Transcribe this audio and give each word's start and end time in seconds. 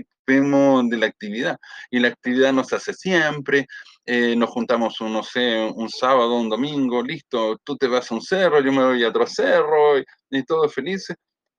participemos 0.00 0.88
de 0.88 0.96
la 0.96 1.06
actividad. 1.06 1.58
Y 1.90 1.98
la 1.98 2.08
actividad 2.08 2.52
no 2.52 2.64
se 2.64 2.76
hace 2.76 2.94
siempre, 2.94 3.66
eh, 4.04 4.34
nos 4.36 4.50
juntamos, 4.50 5.00
un, 5.00 5.12
no 5.12 5.22
sé, 5.22 5.70
un 5.74 5.88
sábado, 5.88 6.34
un 6.36 6.48
domingo, 6.48 7.02
listo, 7.02 7.58
tú 7.64 7.76
te 7.76 7.86
vas 7.86 8.10
a 8.10 8.14
un 8.14 8.22
cerro, 8.22 8.60
yo 8.60 8.72
me 8.72 8.84
voy 8.84 9.04
a 9.04 9.08
otro 9.08 9.26
cerro, 9.26 9.98
y, 9.98 10.42
todos 10.44 10.74
felices. 10.74 11.16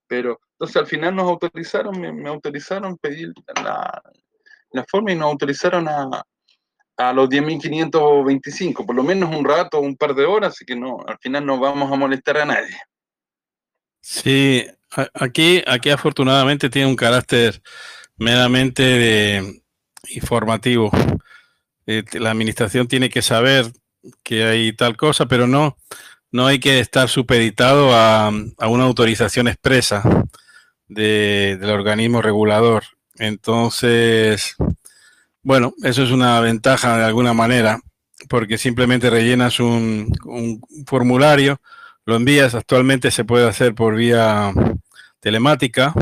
Pero 0.08 0.40
entonces 0.54 0.78
al 0.78 0.88
final 0.88 1.16
nos 1.16 1.30
autorizaron, 1.30 2.00
me, 2.00 2.30
autorizaron 2.30 2.98
pedir 2.98 3.34
la, 3.64 4.02
la 4.72 4.86
forma 4.86 5.12
y 5.12 5.16
nos 5.16 5.32
autorizaron 5.32 5.88
a, 5.88 6.24
a 6.98 7.14
los 7.14 7.30
10.525, 7.30 8.86
por 8.86 8.96
lo 8.96 9.04
menos 9.04 9.36
un 9.36 9.46
rato, 9.46 9.80
un 9.80 9.96
par 9.96 10.14
de 10.14 10.26
horas, 10.26 10.54
así 10.54 10.66
que 10.66 10.76
no, 10.76 11.00
al 11.08 11.18
final 11.20 11.46
no 11.46 11.60
vamos 11.60 11.92
a 11.92 11.96
molestar 11.96 12.38
a 12.38 12.46
nadie. 12.46 12.78
Sí, 14.02 14.68
aquí, 15.14 15.64
aquí 15.66 15.90
afortunadamente 15.90 16.70
tiene 16.70 16.90
un 16.90 16.96
carácter 16.96 17.62
meramente 18.18 19.64
informativo. 20.10 20.92
Eh, 21.86 22.04
la 22.14 22.32
administración 22.32 22.88
tiene 22.88 23.10
que 23.10 23.22
saber 23.22 23.72
que 24.24 24.44
hay 24.44 24.74
tal 24.74 24.98
cosa, 24.98 25.28
pero 25.28 25.48
no, 25.48 25.78
no 26.32 26.48
hay 26.48 26.60
que 26.60 26.80
estar 26.80 27.10
supeditado 27.10 27.94
a, 27.94 28.30
una 28.30 28.84
autorización 28.84 29.48
expresa 29.48 30.04
del 30.88 31.70
organismo 31.70 32.22
regulador. 32.22 32.84
Entonces, 33.16 34.56
bueno, 35.42 35.74
eso 35.84 36.04
es 36.04 36.12
una 36.12 36.40
ventaja 36.40 36.98
de 36.98 37.06
alguna 37.06 37.34
manera, 37.34 37.80
porque 38.30 38.58
simplemente 38.58 39.10
rellenas 39.10 39.60
un, 39.60 40.12
formulario, 40.88 41.62
lo 42.06 42.16
envías, 42.16 42.56
actualmente 42.56 43.12
se 43.12 43.26
puede 43.26 43.48
hacer 43.48 43.76
por 43.76 43.96
vía 43.96 44.52
telemática. 45.20 45.94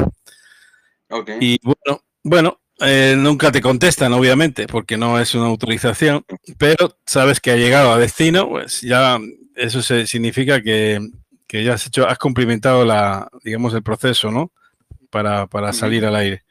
Y 1.42 1.60
bueno, 1.62 2.02
bueno, 2.24 2.60
eh, 2.80 3.16
nunca 3.18 3.52
te 3.52 3.62
contestan, 3.62 4.14
obviamente, 4.14 4.68
porque 4.68 4.98
no 4.98 5.20
es 5.20 5.36
una 5.36 5.46
autorización, 5.46 6.26
pero 6.58 6.98
sabes 7.06 7.40
que 7.40 7.52
ha 7.52 7.56
llegado 7.56 7.92
a 7.92 8.00
destino, 8.00 8.50
pues 8.50 8.82
ya 8.82 9.20
eso 9.56 9.82
se, 9.82 10.08
significa 10.08 10.62
que, 10.62 11.00
ya 11.48 11.74
has 11.74 11.86
hecho, 11.86 12.08
has 12.08 12.18
cumplimentado 12.18 12.86
la, 12.86 13.30
digamos, 13.44 13.74
el 13.74 13.84
proceso, 13.84 14.32
¿no? 14.32 14.52
Para, 15.10 15.46
para 15.48 15.74
salir 15.74 16.06
al 16.06 16.16
aire. 16.16 16.44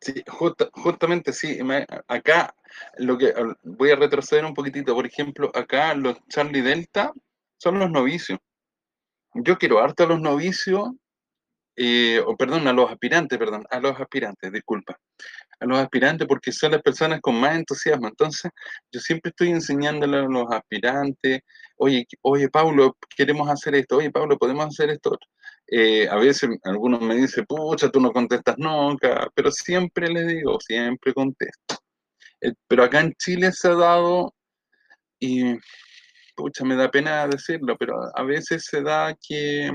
Sí, 0.00 0.24
justamente 0.72 1.32
sí. 1.32 1.58
acá 2.06 2.54
lo 2.98 3.18
que 3.18 3.34
voy 3.62 3.90
a 3.90 3.96
retroceder 3.96 4.44
un 4.44 4.54
poquitito. 4.54 4.94
Por 4.94 5.06
ejemplo, 5.06 5.50
acá 5.54 5.94
los 5.94 6.16
Charlie 6.28 6.62
Delta 6.62 7.12
son 7.58 7.78
los 7.78 7.90
novicios. 7.90 8.38
Yo 9.34 9.58
quiero 9.58 9.80
harto 9.80 10.04
a 10.04 10.06
los 10.06 10.20
novicios, 10.20 10.90
eh, 11.80 12.20
o 12.26 12.36
perdón, 12.36 12.66
a 12.66 12.72
los 12.72 12.90
aspirantes, 12.90 13.38
perdón, 13.38 13.64
a 13.70 13.78
los 13.78 13.98
aspirantes, 14.00 14.50
disculpa. 14.50 14.98
A 15.60 15.64
los 15.64 15.78
aspirantes 15.78 16.26
porque 16.26 16.50
son 16.50 16.72
las 16.72 16.82
personas 16.82 17.20
con 17.20 17.38
más 17.38 17.54
entusiasmo. 17.56 18.08
Entonces, 18.08 18.50
yo 18.90 18.98
siempre 19.00 19.30
estoy 19.30 19.50
enseñándole 19.50 20.18
a 20.18 20.22
los 20.22 20.50
aspirantes, 20.50 21.42
oye, 21.76 22.04
oye, 22.22 22.48
Pablo, 22.48 22.96
queremos 23.16 23.48
hacer 23.48 23.76
esto, 23.76 23.98
oye, 23.98 24.10
Pablo, 24.10 24.36
podemos 24.36 24.66
hacer 24.66 24.90
esto. 24.90 25.16
Eh, 25.68 26.08
a 26.08 26.16
veces 26.16 26.50
algunos 26.64 27.00
me 27.00 27.14
dicen, 27.14 27.44
pucha, 27.46 27.90
tú 27.90 28.00
no 28.00 28.10
contestas 28.10 28.56
nunca, 28.58 29.28
pero 29.34 29.52
siempre 29.52 30.08
les 30.08 30.26
digo, 30.26 30.58
siempre 30.60 31.14
contesto. 31.14 31.76
Eh, 32.40 32.54
pero 32.66 32.84
acá 32.84 33.00
en 33.00 33.12
Chile 33.14 33.52
se 33.52 33.68
ha 33.68 33.74
dado, 33.74 34.34
y 35.20 35.54
pucha, 36.34 36.64
me 36.64 36.76
da 36.76 36.90
pena 36.90 37.28
decirlo, 37.28 37.76
pero 37.78 37.96
a 38.14 38.22
veces 38.24 38.64
se 38.64 38.82
da 38.82 39.14
que 39.14 39.70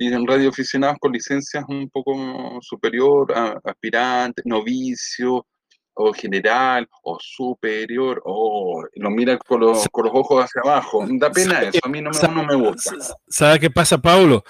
mm, 0.00 0.08
dicen 0.08 0.26
radioaficionados 0.26 0.96
con 0.98 1.12
licencias 1.12 1.64
un 1.68 1.88
poco 1.90 2.58
superior, 2.60 3.32
a, 3.36 3.60
aspirante, 3.64 4.42
novicio, 4.44 5.46
o 5.94 6.12
general, 6.12 6.88
o 7.02 7.18
superior, 7.20 8.22
o 8.24 8.82
lo 8.94 9.10
mira 9.10 9.36
con 9.38 9.60
los, 9.60 9.86
con 9.90 10.06
los 10.06 10.14
ojos 10.14 10.44
hacia 10.44 10.62
abajo. 10.62 11.04
Da 11.18 11.30
pena 11.30 11.62
eso, 11.62 11.80
a 11.82 11.88
mí 11.88 12.00
no 12.00 12.10
me, 12.10 12.34
no 12.34 12.44
me 12.44 12.54
gusta. 12.54 12.92
¿Sabe 13.28 13.60
qué 13.60 13.70
pasa, 13.70 13.98
Paulo? 13.98 14.42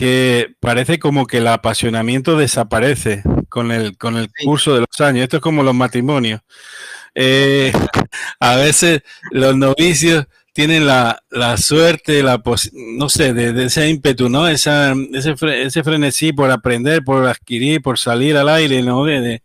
que 0.00 0.54
parece 0.60 0.98
como 0.98 1.26
que 1.26 1.38
el 1.38 1.46
apasionamiento 1.46 2.38
desaparece 2.38 3.22
con 3.50 3.70
el, 3.70 3.98
con 3.98 4.16
el 4.16 4.30
curso 4.44 4.72
de 4.72 4.80
los 4.80 5.00
años. 5.00 5.24
Esto 5.24 5.36
es 5.36 5.42
como 5.42 5.62
los 5.62 5.74
matrimonios. 5.74 6.40
Eh, 7.14 7.70
a 8.40 8.56
veces 8.56 9.02
los 9.30 9.54
novicios 9.56 10.26
tienen 10.60 10.86
la, 10.86 11.22
suerte, 11.56 12.22
la 12.22 12.42
no 12.74 13.08
sé, 13.08 13.32
de, 13.32 13.64
ese 13.64 13.88
ímpetu, 13.88 14.28
¿no? 14.28 14.46
Esa, 14.46 14.92
ese, 15.14 15.34
ese 15.62 15.82
frenesí 15.82 16.34
por 16.34 16.50
aprender, 16.50 17.02
por 17.02 17.26
adquirir, 17.26 17.80
por 17.80 17.98
salir 17.98 18.36
al 18.36 18.50
aire, 18.50 18.82
¿no? 18.82 19.06
De, 19.06 19.40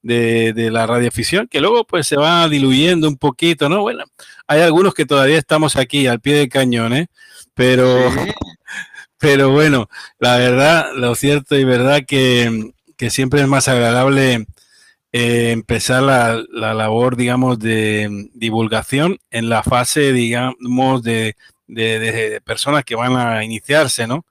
de, 0.00 0.70
la 0.70 0.86
radioficción, 0.86 1.48
que 1.48 1.60
luego 1.60 1.84
pues 1.86 2.06
se 2.06 2.16
va 2.16 2.48
diluyendo 2.48 3.08
un 3.08 3.18
poquito, 3.18 3.68
¿no? 3.68 3.82
Bueno, 3.82 4.04
hay 4.46 4.62
algunos 4.62 4.94
que 4.94 5.04
todavía 5.04 5.36
estamos 5.36 5.76
aquí 5.76 6.06
al 6.06 6.20
pie 6.20 6.36
del 6.36 6.48
cañón, 6.48 6.94
¿eh? 6.94 7.08
Pero, 7.52 7.86
pero 9.18 9.50
bueno, 9.50 9.90
la 10.18 10.38
verdad, 10.38 10.86
lo 10.96 11.14
cierto 11.14 11.58
y 11.58 11.64
verdad 11.64 12.04
que, 12.06 12.72
siempre 13.10 13.42
es 13.42 13.48
más 13.48 13.68
agradable 13.68 14.46
eh, 15.16 15.52
empezar 15.52 16.02
la, 16.02 16.74
labor, 16.74 17.14
digamos, 17.16 17.60
de 17.60 18.28
divulgación 18.34 19.16
en 19.30 19.48
la 19.48 19.62
fase, 19.62 20.12
digamos, 20.12 21.04
de, 21.04 21.36
personas 22.44 22.84
que 22.84 22.96
van 22.96 23.16
a 23.16 23.44
iniciarse, 23.44 24.08
¿no? 24.08 24.26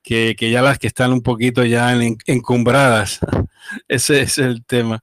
Que, 0.00 0.36
ya 0.38 0.62
las 0.62 0.78
que 0.78 0.86
están 0.86 1.12
un 1.12 1.22
poquito 1.22 1.64
ya 1.64 1.92
encumbradas. 2.26 3.18
ese 3.88 4.20
es 4.20 4.38
el 4.38 4.64
tema. 4.64 5.02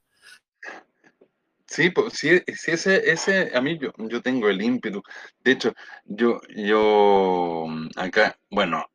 Sí, 1.66 1.90
pues 1.90 2.14
sí, 2.14 2.40
sí, 2.56 2.70
ese, 2.70 3.10
ese, 3.10 3.50
a 3.54 3.60
mí 3.60 3.78
yo, 3.78 3.92
yo 3.98 4.22
tengo 4.22 4.48
el 4.48 4.62
ímpetu. 4.62 5.02
De 5.44 5.52
hecho, 5.52 5.74
yo, 6.06 6.40
yo 6.56 7.66
acá, 7.96 8.38
bueno, 8.48 8.86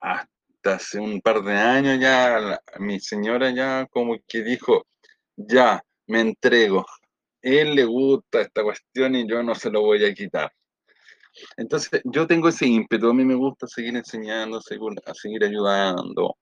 hasta 0.00 0.26
hace 0.64 0.98
un 0.98 1.20
par 1.20 1.42
de 1.42 1.52
años 1.52 2.00
ya 2.00 2.62
mi 2.78 2.98
señora 2.98 3.50
ya 3.50 3.86
como 3.90 4.16
que 4.26 4.42
dijo, 4.42 4.86
ya, 5.36 5.82
me 6.06 6.20
entrego. 6.20 6.84
Él 7.42 7.74
le 7.74 7.84
gusta 7.84 8.40
esta 8.40 8.62
cuestión 8.62 9.14
y 9.14 9.28
yo 9.28 9.42
no 9.42 9.54
se 9.54 9.70
lo 9.70 9.82
voy 9.82 10.04
a 10.04 10.14
quitar. 10.14 10.50
Entonces, 11.56 12.00
yo 12.04 12.26
tengo 12.26 12.48
ese 12.48 12.66
ímpetu, 12.66 13.10
a 13.10 13.14
mí 13.14 13.24
me 13.24 13.34
gusta 13.34 13.66
seguir 13.66 13.96
enseñando, 13.96 14.60
seguir, 14.60 14.92
a 15.04 15.14
seguir 15.14 15.44
ayudando. 15.44 16.36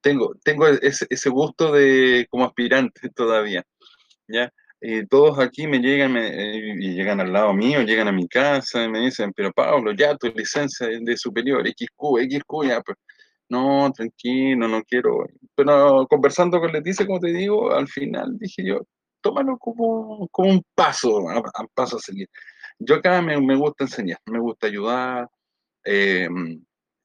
Tengo, 0.00 0.34
tengo 0.44 0.66
ese, 0.66 1.30
gusto 1.30 1.72
de 1.72 2.26
como 2.28 2.44
aspirante 2.44 3.08
todavía, 3.10 3.64
¿ya? 4.28 4.52
Todos 5.08 5.38
aquí 5.38 5.68
me 5.68 5.78
llegan 5.78 6.16
y 6.16 6.94
llegan 6.94 7.20
al 7.20 7.32
lado 7.32 7.54
mío, 7.54 7.82
llegan 7.82 8.08
a 8.08 8.12
mi 8.12 8.26
casa 8.26 8.82
y 8.82 8.88
me 8.88 8.98
dicen, 8.98 9.32
pero 9.32 9.52
Pablo, 9.52 9.92
ya 9.92 10.16
tu 10.16 10.26
licencia 10.28 10.90
es 10.90 11.04
de 11.04 11.16
superior, 11.16 11.64
XQ, 11.64 12.18
XQ, 12.18 12.64
ya, 12.66 12.80
pues, 12.80 12.98
no, 13.48 13.92
tranquilo, 13.92 14.68
no 14.68 14.82
quiero. 14.82 15.26
Pero 15.54 16.06
conversando 16.08 16.60
con 16.60 16.72
Leticia, 16.72 17.06
como 17.06 17.20
te 17.20 17.32
digo, 17.32 17.72
al 17.72 17.88
final 17.88 18.38
dije 18.38 18.64
yo, 18.64 18.80
tómalo 19.20 19.58
como, 19.58 20.28
como 20.28 20.50
un 20.50 20.62
paso, 20.74 21.28
a, 21.28 21.42
paso 21.74 21.96
a 21.96 22.00
seguir. 22.00 22.28
Yo 22.78 22.96
acá 22.96 23.22
me, 23.22 23.40
me, 23.40 23.56
gusta 23.56 23.84
enseñar, 23.84 24.18
me 24.26 24.40
gusta 24.40 24.66
ayudar, 24.66 25.28
eh, 25.84 26.28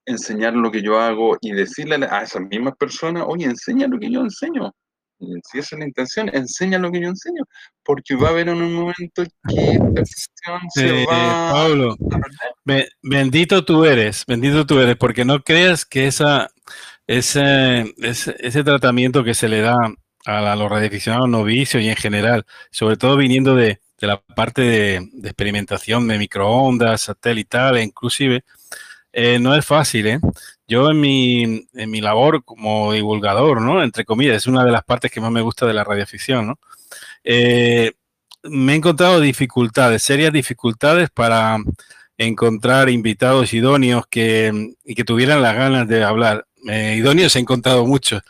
enseñar 0.06 0.53
lo 0.53 0.72
que 0.72 0.81
yo 0.81 1.00
hago 1.00 1.38
y 1.42 1.52
decirle 1.52 2.06
a 2.09 2.24
esas 2.24 2.42
mismas 2.44 2.75
personas, 2.78 3.25
oye, 3.28 3.46
enseña 3.46 3.88
lo 3.88 4.00
que 4.00 4.12
yo 4.12 4.22
enseño 4.22 4.74
si 5.19 5.59
esa 5.59 5.75
es 5.75 5.80
la 5.80 5.86
intención, 5.86 6.30
enseña 6.34 6.78
lo 6.78 6.92
que 6.92 7.02
yo 7.02 7.08
enseño, 7.08 7.44
porque 7.84 8.16
va 8.16 8.28
a 8.28 8.31
haber 8.31 8.50
en 8.50 8.62
un 8.62 8.74
momento 8.74 9.24
que 9.48 9.80
se 10.74 11.06
va 11.06 11.52
Pablo, 11.52 11.96
bendito 13.01 13.66
tú 13.66 13.85
eres, 13.85 14.23
bendito 14.28 14.66
tú 14.66 14.79
eres, 14.79 14.95
porque 14.97 15.25
no 15.25 15.44
creas 15.44 15.85
que 15.85 16.07
esa, 16.07 16.50
ese, 17.07 17.94
ese, 18.00 18.63
tratamiento 18.63 19.23
que 19.23 19.33
se 19.33 19.47
le 19.47 19.62
da 19.62 19.77
a, 20.25 20.56
los 20.56 20.69
radioaficionados 20.69 21.30
novicios 21.30 21.81
y 21.83 21.89
en 21.89 21.95
general, 21.95 22.45
sobre 22.71 22.97
todo 22.97 23.18
viniendo 23.18 23.56
de, 23.56 23.80
la 24.00 24.21
parte 24.21 24.62
de, 24.62 24.95
experimentación 25.24 26.07
de 26.07 26.18
microondas, 26.18 27.01
satelital, 27.01 27.80
inclusive, 27.80 28.44
eh, 29.13 29.39
no 29.39 29.56
es 29.56 29.65
fácil, 29.65 30.07
¿eh? 30.07 30.19
Yo 30.68 30.92
en 30.92 31.00
mi, 31.00 31.68
en 31.74 31.89
mi 31.89 32.01
labor 32.01 32.44
como 32.44 32.92
divulgador, 32.92 33.62
¿no? 33.62 33.81
Entre 33.81 34.06
comillas, 34.06 34.36
es 34.36 34.47
una 34.47 34.65
de 34.65 34.71
las 34.71 34.83
partes 34.83 35.12
que 35.12 35.21
más 35.21 35.31
me 35.31 35.42
gusta 35.42 35.65
de 35.65 35.74
la 35.74 35.86
radioficción, 35.86 36.47
¿no? 36.47 36.59
Eh, 37.24 37.94
me 38.44 38.74
he 38.74 38.75
encontrado 38.75 39.19
dificultades, 39.19 40.03
serias 40.03 40.33
dificultades 40.33 41.09
para 41.09 41.57
encontrar 42.18 42.90
invitados 42.90 43.54
idóneos 43.54 44.06
que, 44.08 44.74
y 44.86 44.96
que 44.96 45.04
tuvieran 45.04 45.42
las 45.42 45.56
ganas 45.56 45.88
de 45.88 46.04
hablar. 46.04 46.46
Eh, 46.69 46.96
idóneos 46.98 47.36
he 47.36 47.40
encontrado 47.40 47.86
muchos, 47.86 48.22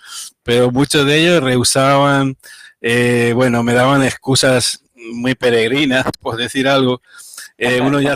pero 0.43 0.71
muchos 0.71 1.05
de 1.05 1.17
ellos 1.21 1.43
rehusaban, 1.43 2.37
eh, 2.81 3.31
bueno, 3.35 3.63
me 3.63 3.73
daban 3.73 4.03
excusas 4.03 4.83
muy 4.95 5.35
peregrinas, 5.35 6.05
por 6.21 6.37
decir 6.37 6.67
algo. 6.67 7.01
uno 7.81 8.01
ya 8.01 8.15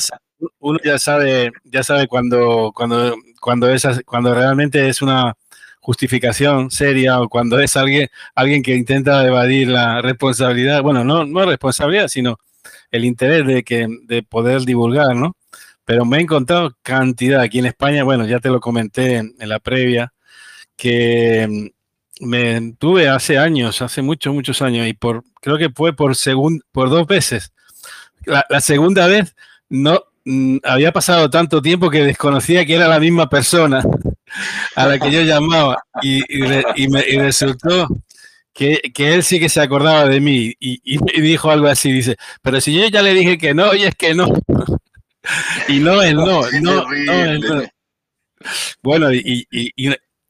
uno 0.60 0.80
ya 0.84 0.98
sabe, 0.98 1.52
ya 1.64 1.84
sabe 1.84 2.08
cuando, 2.08 2.72
cuando, 2.76 3.16
cuando, 3.40 3.68
cuando 4.06 4.34
realmente 4.34 4.90
es 4.90 5.02
una, 5.02 5.36
justificación 5.82 6.70
seria 6.72 7.20
o 7.20 7.28
cuando 7.28 7.60
es 7.60 7.76
alguien, 7.76 8.08
alguien 8.36 8.62
que 8.64 8.76
intenta 8.76 9.26
evadir 9.26 9.68
la 9.68 10.02
responsabilidad, 10.02 10.84
bueno, 10.84 11.04
no, 11.04 11.26
no 11.26 11.46
responsabilidad, 11.46 12.08
sino 12.08 12.38
el 12.92 13.04
interés 13.04 13.46
de, 13.48 13.64
que, 13.64 13.88
de 14.04 14.24
poder 14.24 14.62
divulgar, 14.62 15.16
¿no? 15.16 15.36
Pero 15.86 16.06
me 16.06 16.18
he 16.18 16.22
encontrado 16.22 16.78
cantidad 16.84 17.42
aquí 17.42 17.60
en 17.60 17.66
España, 17.66 18.04
bueno, 18.04 18.26
ya 18.26 18.40
te 18.40 18.50
lo 18.50 18.60
comenté 18.60 19.18
en, 19.18 19.34
la 19.40 19.60
previa, 19.60 20.14
que 20.78 21.48
mm, 22.20 22.26
me 22.28 22.74
tuve 22.80 23.10
hace 23.10 23.38
años, 23.38 23.82
hace 23.82 24.02
muchos, 24.02 24.34
muchos 24.34 24.62
años, 24.62 24.88
y 24.88 24.94
por 24.94 25.24
creo 25.42 25.58
que 25.58 25.70
fue 25.70 25.96
por, 25.96 26.16
segun, 26.16 26.62
por 26.72 26.90
dos 26.90 27.08
veces. 27.08 27.54
La, 28.26 28.46
segunda 28.62 29.08
vez 29.08 29.36
no, 29.70 30.04
Mm, 30.24 30.58
había 30.64 30.92
pasado 30.92 31.30
tanto 31.32 31.62
tiempo 31.62 31.90
que 31.90 32.04
desconocía 32.04 32.64
que 32.66 32.76
era 32.76 32.88
la 32.88 33.00
misma 33.00 33.28
persona 33.28 33.84
a 34.76 34.86
la 34.86 35.00
que 35.00 35.12
yo 35.12 35.24
llamaba 35.24 35.84
y, 36.04 36.22
me, 36.90 37.02
resultó 37.02 37.88
que, 38.54 38.80
él 38.96 39.24
sí 39.24 39.40
que 39.40 39.50
se 39.50 39.62
acordaba 39.62 40.06
de 40.06 40.20
mí 40.20 40.54
y, 40.60 41.00
me 41.00 41.22
dijo 41.22 41.50
algo 41.50 41.68
así, 41.68 41.92
dice, 41.92 42.18
pero 42.44 42.62
si 42.62 42.74
yo 42.74 42.88
ya 42.88 43.02
le 43.02 43.16
dije 43.16 43.38
que 43.40 43.56
no, 43.56 43.74
y 43.74 43.84
es 43.84 43.96
que 43.96 44.14
no. 44.14 44.28
Y 45.68 45.80
no 45.80 46.02
es 46.02 46.14
no, 46.14 46.42
no, 46.62 46.86
no, 47.40 47.64
Bueno, 48.82 49.14
y, 49.14 49.48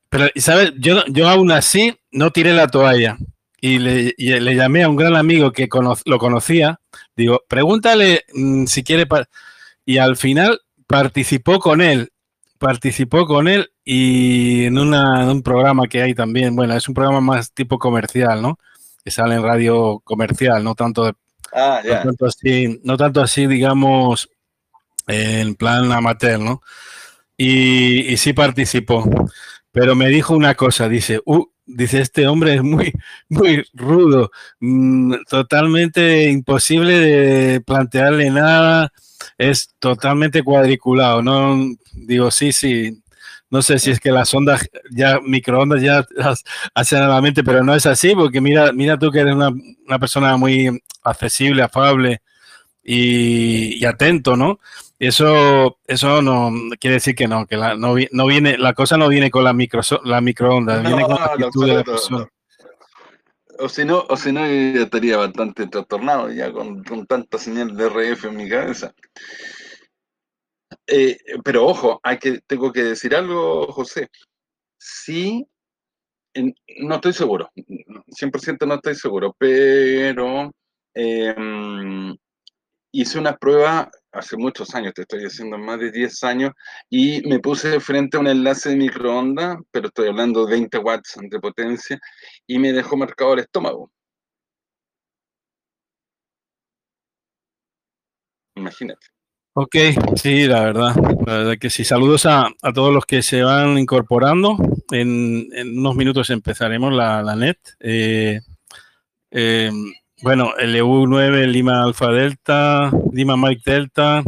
pero, 0.10 0.30
¿sabes? 0.36 0.74
Yo, 0.78 1.06
yo 1.08 1.30
aún 1.30 1.52
así 1.52 1.98
no 2.12 2.32
tiré 2.32 2.54
la 2.54 2.68
toalla. 2.68 3.18
Y 3.64 3.78
le, 3.78 4.14
le 4.18 4.56
llamé 4.56 4.84
a 4.84 4.90
un 4.90 4.96
gran 4.96 5.16
amigo 5.16 5.52
que 5.52 5.70
lo 6.06 6.18
conocía, 6.18 6.80
digo, 7.16 7.44
pregúntale 7.48 8.26
mm, 8.34 8.66
si 8.66 8.84
quiere 8.84 9.08
y 9.86 10.00
al 10.00 10.18
final 10.18 10.60
participó 10.88 11.60
con 11.60 11.80
él, 11.80 12.12
participó 12.58 13.26
con 13.26 13.48
él 13.48 13.72
y 13.84 14.66
en, 14.66 14.78
un 14.78 15.42
programa 15.44 15.88
que 15.88 16.02
hay 16.02 16.14
también, 16.14 16.56
bueno, 16.56 16.76
es 16.76 16.88
un 16.88 16.94
programa 16.94 17.22
más 17.22 17.54
tipo 17.54 17.80
comercial, 17.80 18.42
¿no? 18.42 18.58
Que 19.04 19.12
sale 19.12 19.36
en 19.36 19.44
radio 19.44 20.00
comercial, 20.04 20.64
no 20.64 20.76
tanto 20.76 21.06
de, 21.06 21.14
ah, 21.54 21.82
no, 21.84 22.02
tanto 22.04 22.26
así, 22.26 22.80
no 22.84 22.98
tanto 22.98 23.22
así, 23.22 23.48
digamos, 23.48 24.30
en 25.12 25.56
plan 25.56 25.92
amateur, 25.92 26.40
¿no? 26.40 26.62
Y, 27.38 28.18
sí 28.18 28.34
participó. 28.34 29.10
Pero 29.72 29.96
me 29.96 30.10
dijo 30.10 30.36
una 30.36 30.56
cosa, 30.56 30.90
dice, 30.90 31.22
uh, 31.26 31.46
dice, 31.66 32.02
este 32.02 32.28
hombre 32.28 32.56
es 32.56 32.64
muy, 32.64 32.94
muy 33.30 33.64
rudo, 33.74 34.32
mm, 34.60 35.16
totalmente 35.30 36.30
imposible 36.30 37.00
de 37.00 37.62
plantearle 37.62 38.30
nada, 38.32 38.92
es 39.38 39.74
totalmente 39.80 40.44
cuadriculado, 40.44 41.22
¿no? 41.22 41.58
Digo, 41.94 42.32
sí, 42.32 42.52
sí. 42.52 43.02
No 43.50 43.62
sé 43.62 43.80
si 43.80 43.92
es 43.92 44.00
que 44.00 44.12
las 44.12 44.34
ondas, 44.34 44.70
ya 44.92 45.20
microondas 45.20 45.82
ya 45.82 46.06
hacen 46.74 47.02
a 47.02 47.08
la 47.08 47.22
mente, 47.22 47.44
pero 47.44 47.64
no 47.64 47.76
es 47.76 47.86
así, 47.86 48.16
porque 48.16 48.40
mira, 48.40 48.72
mira 48.72 48.98
tú 48.98 49.12
que 49.12 49.20
eres 49.20 49.36
una, 49.36 49.52
persona 50.00 50.38
muy 50.38 50.82
accesible, 51.04 51.62
afable 51.62 52.22
y, 52.82 53.84
atento, 53.86 54.38
¿no? 54.38 54.60
Eso, 55.02 55.80
eso 55.88 56.22
no 56.22 56.52
quiere 56.80 56.98
decir 56.98 57.16
que 57.16 57.28
no, 57.28 57.48
que 57.48 57.58
la, 57.58 57.76
no, 57.76 57.96
viene, 57.96 58.56
la 58.60 58.74
cosa 58.74 58.98
no 58.98 59.10
viene 59.10 59.32
con 59.32 59.44
la, 59.44 59.52
micro, 59.52 59.82
la 60.04 60.22
microondas, 60.22 60.84
viene 60.84 61.02
con 61.02 61.16
la 61.16 61.26
actitud 61.26 61.66
de 61.66 61.74
la 61.74 61.84
persona. 61.84 62.30
O 63.58 63.68
si 63.68 63.84
no, 63.84 64.06
o 64.08 64.16
si 64.16 64.32
no, 64.32 64.46
yo 64.46 64.84
estaría 64.84 65.18
bastante 65.18 65.66
trastornado 65.66 66.32
ya 66.32 66.52
con, 66.52 66.84
tanta 67.08 67.40
señal 67.40 67.76
de 67.76 67.88
RF 67.88 68.26
en 68.26 68.36
mi 68.36 68.48
cabeza. 68.48 68.94
Eh, 70.86 71.18
pero 71.44 71.66
ojo, 71.66 72.00
hay 72.04 72.20
que, 72.20 72.42
tengo 72.42 72.72
que 72.72 72.84
decir 72.84 73.16
algo, 73.16 73.72
José. 73.72 74.08
Sí, 74.78 75.48
no 76.36 76.94
estoy 76.94 77.14
seguro, 77.14 77.50
100% 77.56 78.68
no 78.68 78.76
estoy 78.76 78.94
seguro, 78.94 79.36
pero 79.36 80.52
em, 80.94 82.16
hice 82.92 83.18
una 83.18 83.36
prueba 83.36 83.90
hace 84.12 84.38
muchos 84.38 84.74
años, 84.76 84.94
te 84.94 85.04
estoy 85.04 85.24
diciendo 85.24 85.58
más 85.58 85.80
de 85.80 85.92
10 85.92 86.24
años, 86.24 86.52
y 86.90 87.22
me 87.28 87.40
puse 87.40 87.80
frente 87.80 88.18
a 88.18 88.20
un 88.20 88.28
enlace 88.28 88.70
de 88.70 88.76
microondas, 88.76 89.58
pero 89.72 89.88
estoy 89.88 90.10
hablando 90.10 90.46
de 90.46 90.52
20 90.54 90.78
watts 90.80 91.18
de 91.22 91.40
potencia, 91.40 92.00
y 92.48 92.60
me 92.60 92.74
dejó 92.74 92.98
marcado 92.98 93.34
el 93.34 93.40
estómago. 93.40 93.92
Imagínate. 98.56 99.08
Ok, 99.54 99.76
sí, 100.16 100.46
la 100.48 100.62
verdad, 100.62 100.96
la 101.26 101.38
verdad 101.38 101.58
que 101.60 101.70
sí. 101.70 101.84
Saludos 101.84 102.26
a, 102.26 102.50
todos 102.74 102.94
los 102.94 103.06
que 103.06 103.22
se 103.22 103.44
van 103.44 103.78
incorporando. 103.78 104.56
En, 104.92 105.50
unos 105.78 105.96
minutos 105.96 106.30
empezaremos 106.30 106.94
la, 106.94 107.36
net. 107.36 107.58
Eh, 107.82 108.40
em, 109.30 109.94
bueno, 110.22 110.54
el 110.58 110.76
EU9, 110.76 111.48
Lima 111.48 111.84
Alfa 111.84 112.12
Delta, 112.12 112.92
Lima 113.12 113.38
Mike 113.38 113.64
Delta, 113.66 114.24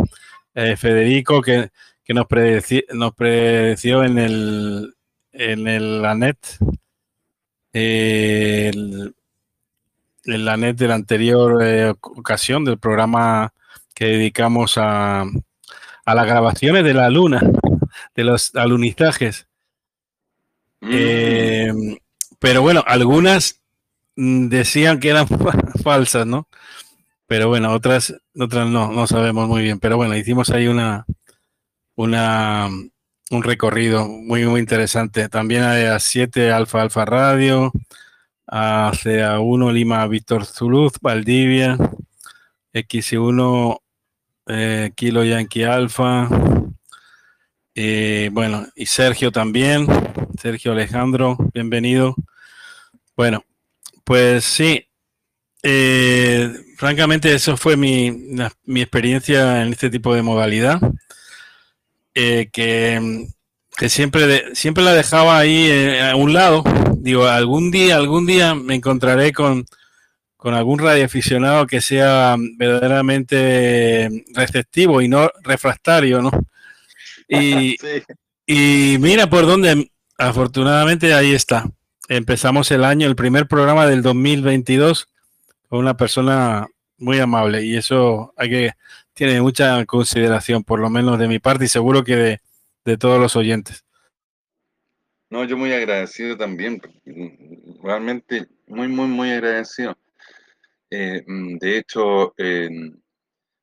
eh, 0.55 0.75
Federico, 0.75 1.41
que, 1.41 1.69
nos, 2.09 2.27
predeció, 2.27 2.81
nos 2.93 3.13
predeció 3.13 4.03
en 4.03 4.17
el 4.17 4.93
en 5.33 5.67
el 5.67 6.05
ANET, 6.05 6.37
en 7.73 9.13
la 10.23 10.57
net 10.57 10.75
de 10.75 10.87
la 10.87 10.95
anterior 10.95 11.61
eh, 11.63 11.89
ocasión 12.01 12.63
del 12.63 12.77
programa 12.77 13.53
que 13.93 14.05
dedicamos 14.05 14.77
a, 14.77 15.21
a 16.05 16.15
las 16.15 16.25
grabaciones 16.25 16.83
de 16.83 16.93
la 16.93 17.09
luna, 17.09 17.41
de 18.15 18.23
los 18.23 18.55
alunizajes. 18.55 19.47
Mm. 20.81 20.89
Eh, 20.91 21.73
pero 22.39 22.61
bueno, 22.61 22.83
algunas 22.85 23.61
decían 24.15 24.99
que 24.99 25.09
eran 25.09 25.27
falsas, 25.83 26.25
¿no? 26.25 26.47
Pero 27.27 27.47
bueno, 27.47 27.71
otras, 27.73 28.13
otras 28.37 28.69
no, 28.69 28.91
no 28.91 29.07
sabemos 29.07 29.47
muy 29.47 29.63
bien. 29.63 29.79
Pero 29.79 29.97
bueno, 29.97 30.15
hicimos 30.15 30.49
ahí 30.49 30.67
una, 30.67 31.05
una, 31.95 32.69
un 33.31 33.43
recorrido 33.43 34.07
muy, 34.07 34.45
muy 34.45 34.59
interesante. 34.59 35.29
También 35.29 35.63
a 35.63 35.99
7 35.99 36.51
Alfa 36.51 36.81
Alfa 36.81 37.05
Radio, 37.05 37.71
a 38.47 38.91
CA1 38.93 39.71
Lima 39.73 40.05
Víctor 40.07 40.45
Zuluz, 40.45 40.93
Valdivia, 41.01 41.77
X1 42.73 43.79
eh, 44.47 44.91
Kilo 44.95 45.23
Yankee 45.23 45.63
Alfa. 45.63 46.29
bueno, 48.31 48.67
y 48.75 48.85
Sergio 48.85 49.31
también, 49.31 49.87
Sergio 50.39 50.73
Alejandro, 50.73 51.37
bienvenido. 51.53 52.15
Bueno, 53.15 53.43
pues 54.03 54.43
sí, 54.43 54.87
eh, 55.63 56.51
francamente 56.77 57.33
eso 57.33 57.55
fue 57.55 57.77
mi, 57.77 58.07
experiencia 58.75 59.61
en 59.61 59.71
este 59.71 59.89
tipo 59.89 60.13
de 60.13 60.21
modalidad, 60.21 60.79
eh, 62.13 62.49
que, 62.51 63.27
siempre, 63.87 64.55
siempre 64.55 64.83
la 64.83 64.93
dejaba 64.93 65.39
ahí 65.39 65.67
eh, 65.69 66.01
a 66.01 66.15
un 66.15 66.33
lado. 66.33 66.63
Digo, 66.97 67.25
algún 67.25 67.71
día, 67.71 67.95
algún 67.95 68.25
día 68.25 68.55
me 68.55 68.75
encontraré 68.75 69.31
con, 69.31 69.65
con 70.35 70.53
algún 70.53 70.79
radioaficionado 70.79 71.65
que 71.65 71.81
sea 71.81 72.35
verdaderamente 72.57 74.25
receptivo 74.33 75.01
y 75.01 75.07
no 75.07 75.31
refractario, 75.43 76.21
¿no? 76.21 76.31
Y, 77.27 77.77
y 78.45 78.97
mira 78.99 79.29
por 79.29 79.45
dónde, 79.45 79.89
afortunadamente 80.17 81.13
ahí 81.13 81.33
está 81.33 81.65
empezamos 82.15 82.71
el 82.71 82.83
año, 82.83 83.07
el 83.07 83.15
primer 83.15 83.47
programa 83.47 83.85
del 83.85 84.01
2022 84.01 85.07
con 85.69 85.79
una 85.79 85.97
persona 85.97 86.67
muy 86.97 87.19
amable 87.19 87.63
y 87.63 87.75
eso 87.75 88.33
hay 88.37 88.49
que 88.49 88.71
tiene 89.13 89.41
mucha 89.41 89.85
consideración, 89.85 90.63
por 90.63 90.79
lo 90.79 90.89
menos 90.89 91.19
de 91.19 91.27
mi 91.27 91.39
parte 91.39 91.65
y 91.65 91.67
seguro 91.67 92.03
que 92.03 92.39
de, 92.85 92.97
todos 92.97 93.19
los 93.19 93.35
oyentes. 93.35 93.85
No, 95.29 95.45
yo 95.45 95.57
muy 95.57 95.71
agradecido 95.71 96.37
también, 96.37 96.81
realmente 97.81 98.47
muy, 98.67 98.87
muy, 98.87 99.07
muy 99.07 99.31
agradecido. 99.31 99.97
Eh, 100.89 101.23
mm, 101.25 101.57
de 101.57 101.77
hecho, 101.77 102.33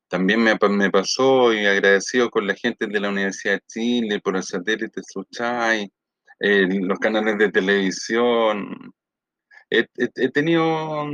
también 0.07 0.41
me, 0.41 0.57
me, 0.69 0.89
pasó 0.89 1.53
y 1.53 1.65
agradecido 1.65 2.29
con 2.29 2.47
la 2.47 2.55
gente 2.55 2.87
de 2.87 2.99
la 2.99 3.09
Universidad 3.09 3.53
de 3.53 3.63
Chile 3.67 4.19
por 4.19 4.35
el 4.35 4.43
satélite 4.43 5.01
Suchay, 5.03 5.89
los 6.41 6.99
canales 6.99 7.37
de 7.37 7.51
televisión. 7.51 8.93
He, 9.69 9.85
tenido, 10.29 11.05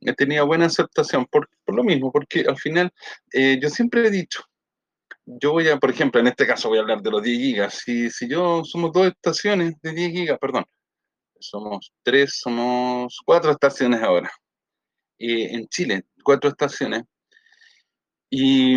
he 0.00 0.12
tenido 0.14 0.46
buena 0.46 0.66
aceptación 0.66 1.26
por, 1.26 1.48
lo 1.66 1.84
mismo, 1.84 2.10
porque 2.10 2.44
al 2.48 2.58
final 2.58 2.90
eh, 3.32 3.58
yo 3.62 3.68
siempre 3.68 4.06
he 4.06 4.10
dicho, 4.10 4.42
yo 5.24 5.52
voy 5.52 5.68
a, 5.68 5.78
por 5.78 5.90
ejemplo, 5.90 6.20
en 6.20 6.26
este 6.26 6.46
caso 6.46 6.68
voy 6.68 6.78
a 6.78 6.80
hablar 6.80 7.00
de 7.02 7.10
los 7.10 7.22
10 7.22 7.38
gigas. 7.38 7.74
Si, 7.74 8.10
si 8.10 8.28
yo 8.28 8.64
somos 8.64 8.92
dos 8.92 9.06
estaciones 9.06 9.74
de 9.82 9.92
10 9.92 10.12
gigas, 10.12 10.38
perdón, 10.40 10.64
somos 11.38 11.92
tres, 12.02 12.38
somos 12.40 13.20
cuatro 13.24 13.52
estaciones 13.52 14.02
ahora. 14.02 14.30
en 15.18 15.68
Chile, 15.68 16.04
cuatro 16.24 16.50
estaciones. 16.50 17.04
Y, 18.30 18.76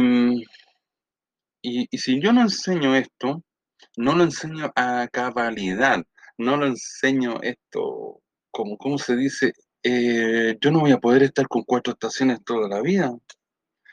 y, 1.62 1.88
y, 1.90 1.98
si 1.98 2.22
yo 2.22 2.34
no 2.34 2.42
enseño 2.42 2.96
esto, 2.96 3.42
no 3.98 4.16
lo 4.16 4.24
enseño 4.24 4.72
a 4.76 5.08
cabalidad. 5.12 6.04
no 6.38 6.58
lo 6.58 6.68
enseño 6.68 7.42
esto, 7.42 8.22
como, 8.52 8.78
¿cómo 8.78 8.98
se 8.98 9.16
dice? 9.16 9.54
Eh, 9.84 10.58
yo 10.62 10.72
no 10.72 10.82
voy 10.82 10.92
a 10.92 10.98
poder 11.00 11.24
estar 11.24 11.48
con 11.48 11.64
cuatro 11.64 11.94
estaciones 11.94 12.44
toda 12.44 12.68
la 12.70 12.82
vida. 12.82 13.14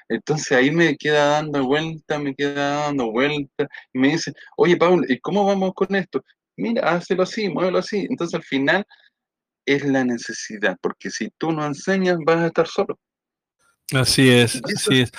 Entonces 0.08 0.52
ahí 0.52 0.70
me 0.70 0.96
queda 0.96 1.26
dando 1.26 1.64
vuelta, 1.66 2.18
me 2.18 2.34
queda 2.34 2.84
dando 2.86 3.10
vuelta, 3.12 3.68
y 3.92 3.98
me 3.98 4.08
dice, 4.08 4.32
oye 4.56 4.76
Paul, 4.76 5.06
¿y 5.08 5.18
cómo 5.20 5.44
vamos 5.46 5.72
con 5.74 5.94
esto? 5.94 6.22
Mira, 6.56 6.82
hazlo 6.90 7.22
así, 7.22 7.48
muévelo 7.48 7.78
así. 7.78 8.06
Entonces 8.10 8.34
al 8.34 8.44
final 8.44 8.84
es 9.66 9.84
la 9.84 10.04
necesidad, 10.04 10.76
porque 10.82 11.10
si 11.10 11.30
tú 11.38 11.52
no 11.52 11.64
enseñas 11.66 12.18
vas 12.26 12.38
a 12.38 12.46
estar 12.48 12.66
solo. 12.66 12.98
Así 13.92 14.28
es, 14.30 14.60
así 14.64 15.00
es. 15.00 15.12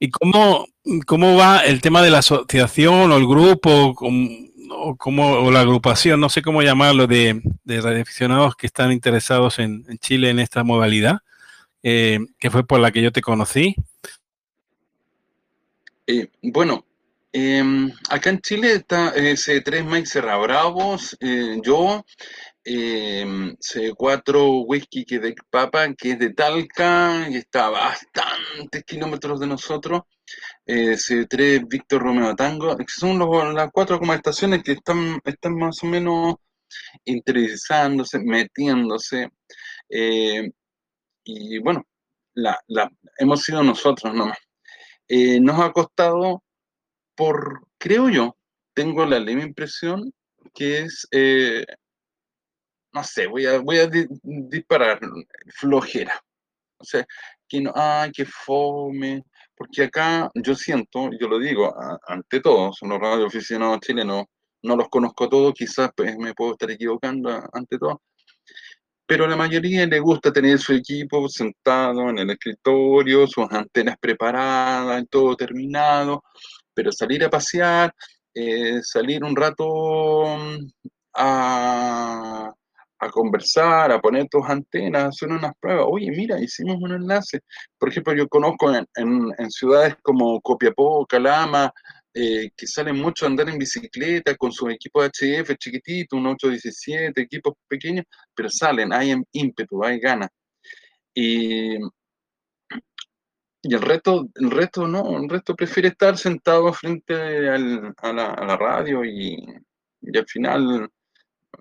¿Y 0.00 0.10
cómo, 0.10 0.66
cómo 1.06 1.36
va 1.36 1.60
el 1.60 1.80
tema 1.80 2.02
de 2.02 2.10
la 2.10 2.18
asociación 2.18 3.12
o 3.12 3.16
el 3.16 3.26
grupo 3.26 3.94
o, 4.00 5.50
la 5.50 5.60
agrupación, 5.60 6.20
no 6.20 6.28
sé 6.28 6.42
cómo 6.42 6.62
llamarlo, 6.62 7.06
de, 7.06 7.40
de 7.64 7.80
radioaficionados 7.80 8.56
que 8.56 8.66
están 8.66 8.92
interesados 8.92 9.58
en, 9.58 9.84
Chile 9.98 10.30
en 10.30 10.38
esta 10.38 10.64
modalidad, 10.64 11.18
eh, 11.82 12.18
que 12.38 12.50
fue 12.50 12.66
por 12.66 12.80
la 12.80 12.90
que 12.90 13.02
yo 13.02 13.12
te 13.12 13.20
conocí? 13.20 13.76
Eh, 16.06 16.28
bueno, 16.42 16.84
em, 17.32 17.92
acá 18.08 18.30
en 18.30 18.40
Chile 18.40 18.72
está 18.72 19.14
C3 19.14 19.84
Mike 19.84 20.06
Serra 20.06 20.36
Bravos, 20.36 21.16
eh, 21.20 21.58
yo, 21.62 22.04
Em, 22.70 23.56
C4 23.60 24.66
Whisky 24.66 25.06
que 25.06 25.18
de 25.18 25.34
Papa, 25.50 25.94
que 25.94 26.10
es 26.12 26.18
de 26.18 26.34
Talca, 26.34 27.26
y 27.30 27.36
está 27.36 27.66
a 27.66 27.70
bastantes 27.70 28.84
kilómetros 28.84 29.40
de 29.40 29.46
nosotros. 29.46 30.02
Eh, 30.66 30.96
C3 30.98 31.66
Víctor 31.66 32.02
Romeo 32.02 32.34
Tango, 32.36 32.76
son 32.86 33.54
las 33.54 33.70
cuatro 33.72 33.98
como 33.98 34.12
estaciones 34.12 34.62
que 34.62 34.72
están, 34.72 35.18
están 35.24 35.56
más 35.56 35.82
o 35.82 35.86
menos 35.86 36.34
interesándose, 37.06 38.18
metiéndose. 38.18 39.30
Eh, 39.88 40.50
y 41.24 41.58
bueno, 41.60 41.84
la, 42.34 42.58
hemos 43.18 43.42
sido 43.42 43.62
nosotros 43.62 44.14
nomás. 44.14 44.38
Eh, 45.08 45.40
nos 45.40 45.58
ha 45.60 45.72
costado 45.72 46.42
por, 47.16 47.66
creo 47.78 48.10
yo, 48.10 48.36
tengo 48.74 49.06
la 49.06 49.20
leve 49.20 49.42
impresión 49.42 50.12
que 50.54 50.80
es 50.80 51.08
no 52.92 53.04
sé, 53.04 53.26
voy 53.26 53.46
a, 53.46 53.58
voy 53.58 53.78
a 53.78 53.90
disparar 54.22 55.00
flojera. 55.54 56.20
O 56.78 56.84
sea, 56.84 57.04
que 57.48 57.60
no, 57.60 57.72
ay, 57.74 58.12
que 58.12 58.24
fome, 58.24 59.24
porque 59.56 59.84
acá 59.84 60.30
yo 60.34 60.54
siento, 60.54 61.10
yo 61.18 61.28
lo 61.28 61.38
digo, 61.38 61.74
ante 62.06 62.40
todo, 62.40 62.72
son 62.72 62.90
los 62.90 63.00
radioaficionados 63.00 63.80
chilenos, 63.80 64.26
no 64.62 64.76
los 64.76 64.88
conozco 64.88 65.28
todos, 65.28 65.54
quizás 65.54 65.90
pues, 65.96 66.16
me 66.16 66.34
puedo 66.34 66.52
estar 66.52 66.70
equivocando 66.70 67.30
ante 67.52 67.78
todo, 67.78 68.02
pero 69.08 69.24
a 69.24 69.28
la 69.28 69.36
mayoría 69.36 69.86
le 69.86 70.00
gusta 70.00 70.32
tener 70.32 70.58
su 70.58 70.74
equipo 70.74 71.28
sentado 71.28 72.10
en 72.10 72.18
el 72.18 72.30
escritorio, 72.30 73.26
sus 73.26 73.50
antenas 73.50 73.96
preparadas, 73.98 75.02
todo 75.10 75.34
terminado, 75.34 76.22
pero 76.74 76.92
salir 76.92 77.24
a 77.24 77.30
pasear, 77.30 77.92
eh, 78.34 78.80
salir 78.82 79.24
un 79.24 79.34
rato 79.34 80.36
mm, 80.36 80.70
a, 81.14 82.52
a 82.98 83.10
conversar, 83.10 83.92
a 83.92 84.00
poner 84.00 84.28
tus 84.28 84.44
antenas, 84.48 85.04
a 85.04 85.08
hacer 85.08 85.28
unas 85.30 85.52
pruebas. 85.60 85.86
Oye, 85.88 86.10
mira, 86.10 86.40
hicimos 86.40 86.76
un 86.80 86.92
enlace. 86.92 87.40
Por 87.78 87.90
ejemplo, 87.90 88.14
yo 88.14 88.28
conozco 88.28 88.74
en, 88.74 88.86
en, 88.96 89.50
ciudades 89.50 89.96
como 90.02 90.40
Copiapó, 90.40 91.06
Calama, 91.06 91.72
eh, 92.14 92.50
que 92.56 92.66
salen 92.66 92.96
mucho 92.96 93.24
a 93.24 93.28
andar 93.28 93.48
en 93.48 93.58
bicicleta 93.58 94.34
con 94.36 94.52
su 94.52 94.68
equipo 94.68 95.02
HF 95.02 95.56
chiquitito, 95.58 96.16
un 96.16 96.26
817, 96.26 97.20
equipos 97.20 97.54
pequeños, 97.68 98.04
pero 98.34 98.48
salen, 98.48 98.92
hay 98.92 99.14
ímpetu, 99.32 99.84
hay 99.84 100.00
ganas. 100.00 100.30
Y, 101.14 101.76
y 103.62 103.74
el 103.74 103.82
resto, 103.82 104.28
el 104.34 104.50
resto 104.50 104.86
no, 104.88 105.18
el 105.18 105.28
resto 105.28 105.54
prefiere 105.54 105.88
estar 105.88 106.16
sentado 106.16 106.72
frente 106.72 107.14
a, 107.14 107.58
la, 107.58 107.94
a, 107.98 108.12
la, 108.12 108.56
radio 108.56 109.04
y, 109.04 109.36
y 110.00 110.18
al 110.18 110.26
final 110.26 110.90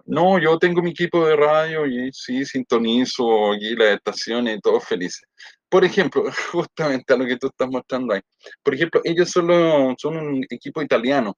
no, 0.05 0.39
yo 0.39 0.57
tengo 0.57 0.81
mi 0.81 0.91
equipo 0.91 1.25
de 1.25 1.35
radio 1.35 1.85
y 1.85 2.11
sí, 2.13 2.45
sintonizo 2.45 3.53
aquí 3.53 3.75
las 3.75 3.95
estaciones 3.95 4.57
y 4.57 4.61
todos 4.61 4.85
felices. 4.85 5.27
Por 5.69 5.83
ejemplo, 5.85 6.23
justamente 6.51 7.13
a 7.13 7.17
lo 7.17 7.25
que 7.25 7.37
tú 7.37 7.47
estás 7.47 7.69
mostrando 7.69 8.13
ahí. 8.13 8.21
Por 8.63 8.75
ejemplo, 8.75 9.01
ellos 9.03 9.29
solo 9.29 9.95
son 9.97 10.17
un 10.17 10.45
equipo 10.49 10.81
italiano. 10.81 11.37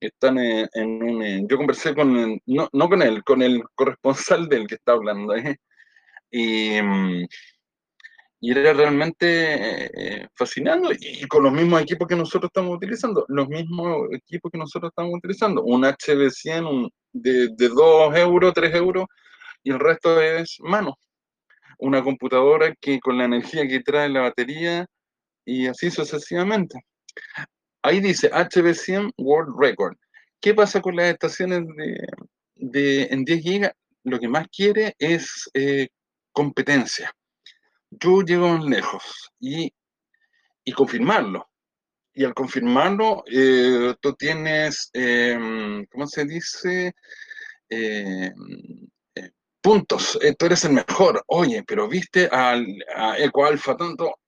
Están 0.00 0.38
en, 0.38 0.68
un... 1.02 1.48
yo 1.48 1.56
conversé 1.56 1.94
con, 1.94 2.40
no, 2.46 2.68
no, 2.72 2.88
con 2.88 3.02
él, 3.02 3.24
con 3.24 3.42
el 3.42 3.62
corresponsal 3.74 4.48
del 4.48 4.66
que 4.66 4.76
está 4.76 4.92
hablando. 4.92 5.34
¿eh? 5.36 5.56
Y, 6.30 6.80
mm, 6.82 7.26
y 8.40 8.52
era 8.52 8.72
realmente 8.72 10.20
eh, 10.22 10.28
fascinante 10.34 10.96
y 11.00 11.26
con 11.26 11.42
los 11.42 11.52
mismos 11.52 11.82
equipos 11.82 12.06
que 12.06 12.16
nosotros 12.16 12.50
estamos 12.50 12.76
utilizando, 12.76 13.24
los 13.28 13.48
mismos 13.48 14.08
equipos 14.12 14.52
que 14.52 14.58
nosotros 14.58 14.90
estamos 14.90 15.14
utilizando, 15.16 15.62
un 15.64 15.82
HB100 15.82 16.70
un, 16.70 16.90
de, 17.12 17.48
de 17.48 17.68
2 17.68 18.16
euros, 18.16 18.54
3 18.54 18.74
euros 18.76 19.06
y 19.64 19.70
el 19.72 19.80
resto 19.80 20.20
es 20.20 20.58
mano. 20.60 20.96
Una 21.78 22.02
computadora 22.02 22.74
que 22.80 23.00
con 23.00 23.18
la 23.18 23.24
energía 23.24 23.66
que 23.66 23.80
trae 23.80 24.08
la 24.08 24.22
batería 24.22 24.86
y 25.44 25.66
así 25.66 25.90
sucesivamente. 25.90 26.80
Ahí 27.82 28.00
dice 28.00 28.30
HB100 28.30 29.12
World 29.18 29.54
Record. 29.58 29.96
¿Qué 30.40 30.54
pasa 30.54 30.80
con 30.80 30.96
las 30.96 31.06
estaciones 31.06 31.64
de, 31.76 32.06
de 32.56 33.02
en 33.10 33.24
10 33.24 33.44
GB? 33.44 33.72
Lo 34.04 34.18
que 34.20 34.28
más 34.28 34.46
quiere 34.48 34.94
es 34.98 35.50
eh, 35.54 35.88
competencia 36.32 37.12
yo 37.90 38.22
llego 38.22 38.48
más 38.48 38.64
lejos 38.64 39.30
y, 39.40 39.72
confirmarlo. 40.74 41.48
Y 42.14 42.24
al 42.24 42.34
confirmarlo, 42.34 43.24
eh, 43.30 43.94
tú 44.00 44.14
tienes, 44.14 44.90
em, 44.92 45.86
¿cómo 45.86 46.06
se 46.06 46.24
dice? 46.24 46.92
Em, 47.68 48.32
eh, 49.14 49.30
puntos, 49.60 50.18
eh, 50.22 50.34
tú 50.38 50.46
eres 50.46 50.64
el 50.64 50.72
mejor. 50.72 51.22
Oye, 51.28 51.62
pero 51.64 51.88
viste 51.88 52.26
al, 52.28 52.66
a 52.94 53.18
Eco 53.18 53.46
Alfa 53.46 53.76
tanto, 53.76 54.18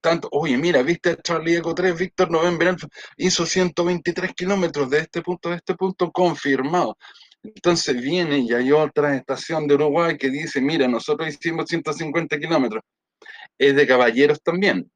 tanto, 0.00 0.28
oye, 0.32 0.56
mira, 0.58 0.82
viste 0.82 1.10
a 1.10 1.22
Charlie 1.22 1.56
Eco 1.56 1.74
3, 1.74 1.96
Víctor 1.98 2.30
November 2.30 2.76
hizo 3.16 3.46
123 3.46 4.34
kilómetros 4.34 4.90
de 4.90 4.98
este 5.00 5.22
punto 5.22 5.50
a 5.50 5.56
este 5.56 5.74
punto, 5.74 6.12
confirmado. 6.12 6.96
Entonces 7.44 8.00
viene 8.00 8.38
y 8.38 8.52
hay 8.54 8.72
otra 8.72 9.14
estación 9.16 9.66
de 9.66 9.74
Uruguay 9.74 10.16
que 10.16 10.30
dice, 10.30 10.62
mira, 10.62 10.88
nosotros 10.88 11.28
hicimos 11.28 11.66
150 11.68 12.38
kilómetros. 12.38 12.82
Es 13.58 13.76
de 13.76 13.86
caballeros 13.86 14.42
también. 14.42 14.90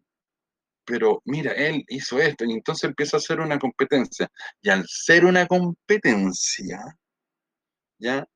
Pero 0.85 1.21
mira, 1.26 1.52
él 1.52 1.85
hizo 1.88 2.19
esto 2.19 2.47
y 2.47 2.52
entonces 2.52 2.85
empieza 2.85 3.19
a 3.19 3.21
hacer 3.21 3.40
una 3.40 3.59
competencia. 3.59 4.31
Y 4.62 4.71
al 4.71 4.85
ser 4.88 5.26
una 5.26 5.47
competencia, 5.47 6.81
¿ya? 7.99 8.26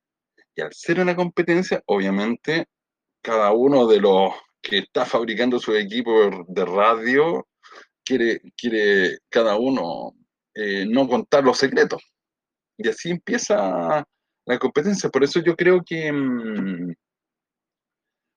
Y 0.54 0.60
al 0.60 0.72
ser 0.74 1.00
una 1.00 1.16
competencia, 1.16 1.82
obviamente, 1.86 2.66
cada 3.22 3.52
uno 3.52 3.86
de 3.86 4.00
los 4.00 4.34
que 4.60 4.78
está 4.78 5.06
fabricando 5.06 5.58
su 5.58 5.74
equipo 5.74 6.44
de 6.48 6.64
radio 6.66 7.48
quiere, 8.04 8.42
quiere 8.56 9.18
cada 9.30 9.56
uno 9.56 10.14
eh, 10.54 10.84
no 10.86 11.08
contar 11.08 11.44
los 11.44 11.56
secretos. 11.56 12.11
Y 12.78 12.88
así 12.88 13.10
empieza 13.10 14.04
la 14.46 14.58
competencia. 14.58 15.10
Por 15.10 15.24
eso 15.24 15.40
yo 15.40 15.56
creo 15.56 15.82
que, 15.84 16.12
mm, 16.12 16.94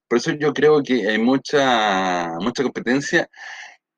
por 0.07 0.17
eso 0.19 0.31
yo 0.33 0.53
creo 0.53 0.81
que 0.83 1.07
hay 1.09 1.17
mucha, 1.17 2.29
mucha 2.39 2.63
competencia 2.63 3.27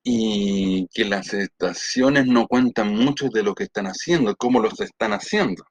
y 0.03 0.87
que 0.93 1.05
las 1.05 1.33
estaciones 1.33 2.27
no 2.27 2.47
cuentan 2.47 2.93
mucho 2.95 3.29
de 3.29 3.43
lo 3.43 3.55
que 3.55 3.65
están 3.65 3.87
haciendo, 3.87 4.35
cómo 4.37 4.59
los 4.61 4.79
están 4.81 5.13
haciendo. 5.13 5.63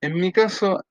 En 0.00 0.14
mi 0.14 0.32
caso, 0.32 0.82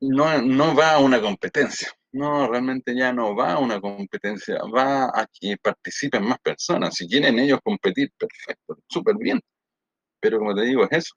no, 0.00 0.42
no 0.42 0.74
va 0.74 0.94
a 0.94 0.98
una 1.00 1.20
competencia. 1.20 1.90
No, 2.12 2.48
realmente 2.48 2.94
ya 2.96 3.12
no 3.12 3.34
va 3.36 3.54
a 3.54 3.58
una 3.58 3.80
competencia, 3.80 4.58
va 4.74 5.04
a 5.06 5.26
que 5.32 5.56
participen 5.62 6.24
más 6.24 6.38
personas. 6.40 6.94
Si 6.96 7.08
quieren 7.08 7.38
ellos 7.38 7.60
competir, 7.64 8.10
perfecto, 8.18 8.78
súper 8.88 9.16
bien. 9.18 9.40
Pero 10.20 10.38
como 10.38 10.54
te 10.54 10.62
digo, 10.62 10.84
es 10.84 10.92
eso. 10.92 11.14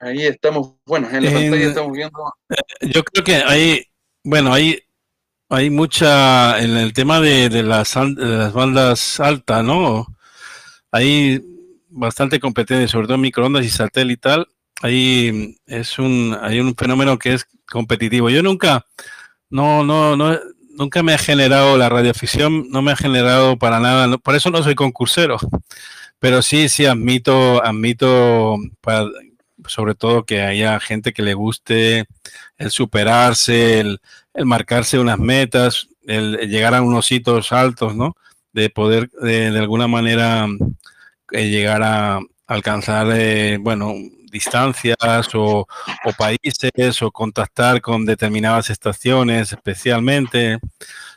Ahí 0.00 0.24
estamos, 0.24 0.76
bueno, 0.86 1.10
en 1.10 1.24
la 1.24 1.30
pantalla 1.30 1.66
estamos 1.66 1.92
viendo. 1.92 2.34
Eh, 2.48 2.88
yo 2.88 3.04
creo 3.04 3.22
que 3.22 3.34
hay, 3.36 3.84
bueno, 4.24 4.52
hay, 4.52 4.82
hay 5.50 5.68
mucha, 5.68 6.58
en 6.58 6.76
el 6.78 6.94
tema 6.94 7.20
de, 7.20 7.62
las, 7.62 7.94
las 7.96 8.52
bandas 8.54 9.20
altas, 9.20 9.62
¿no? 9.62 10.06
Hay 10.90 11.44
bastante 11.90 12.40
competencia, 12.40 12.88
sobre 12.88 13.08
todo 13.08 13.16
en 13.16 13.20
microondas 13.20 13.66
y 13.66 13.68
satélite 13.68 14.12
y 14.12 14.16
tal. 14.16 14.48
Ahí 14.80 15.58
es 15.66 15.98
un, 15.98 16.34
hay 16.40 16.60
un 16.60 16.74
fenómeno 16.74 17.18
que 17.18 17.34
es 17.34 17.46
competitivo. 17.70 18.30
Yo 18.30 18.42
nunca, 18.42 18.86
no, 19.50 19.84
no, 19.84 20.16
no, 20.16 20.38
nunca 20.70 21.02
me 21.02 21.12
ha 21.12 21.18
generado 21.18 21.76
la 21.76 21.90
radioficción, 21.90 22.70
no 22.70 22.80
me 22.80 22.92
ha 22.92 22.96
generado 22.96 23.58
para 23.58 23.80
nada, 23.80 24.16
por 24.16 24.34
eso 24.34 24.48
no 24.48 24.62
soy 24.62 24.74
concursero, 24.74 25.36
pero 26.18 26.40
sí, 26.40 26.70
sí 26.70 26.86
admito, 26.86 27.62
admito 27.62 28.56
para, 28.80 29.06
sobre 29.70 29.94
todo 29.94 30.24
que 30.24 30.42
haya 30.42 30.78
gente 30.80 31.12
que 31.12 31.22
le 31.22 31.34
guste 31.34 32.06
el 32.58 32.70
superarse, 32.70 33.80
el, 33.80 34.00
marcarse 34.44 34.98
unas 34.98 35.18
metas, 35.18 35.88
el, 36.06 36.36
llegar 36.48 36.74
a 36.74 36.82
unos 36.82 37.10
hitos 37.12 37.52
altos, 37.52 37.94
¿no? 37.96 38.16
De 38.52 38.70
poder 38.70 39.10
de, 39.10 39.48
alguna 39.58 39.88
manera 39.88 40.46
eh, 41.32 41.48
llegar 41.48 41.82
a 41.82 42.20
alcanzar, 42.46 43.08
eh, 43.12 43.58
bueno, 43.60 43.94
distancias 44.30 44.96
o, 45.34 45.66
países 46.16 47.02
o 47.02 47.10
contactar 47.10 47.80
con 47.80 48.06
determinadas 48.06 48.70
estaciones 48.70 49.52
especialmente. 49.52 50.58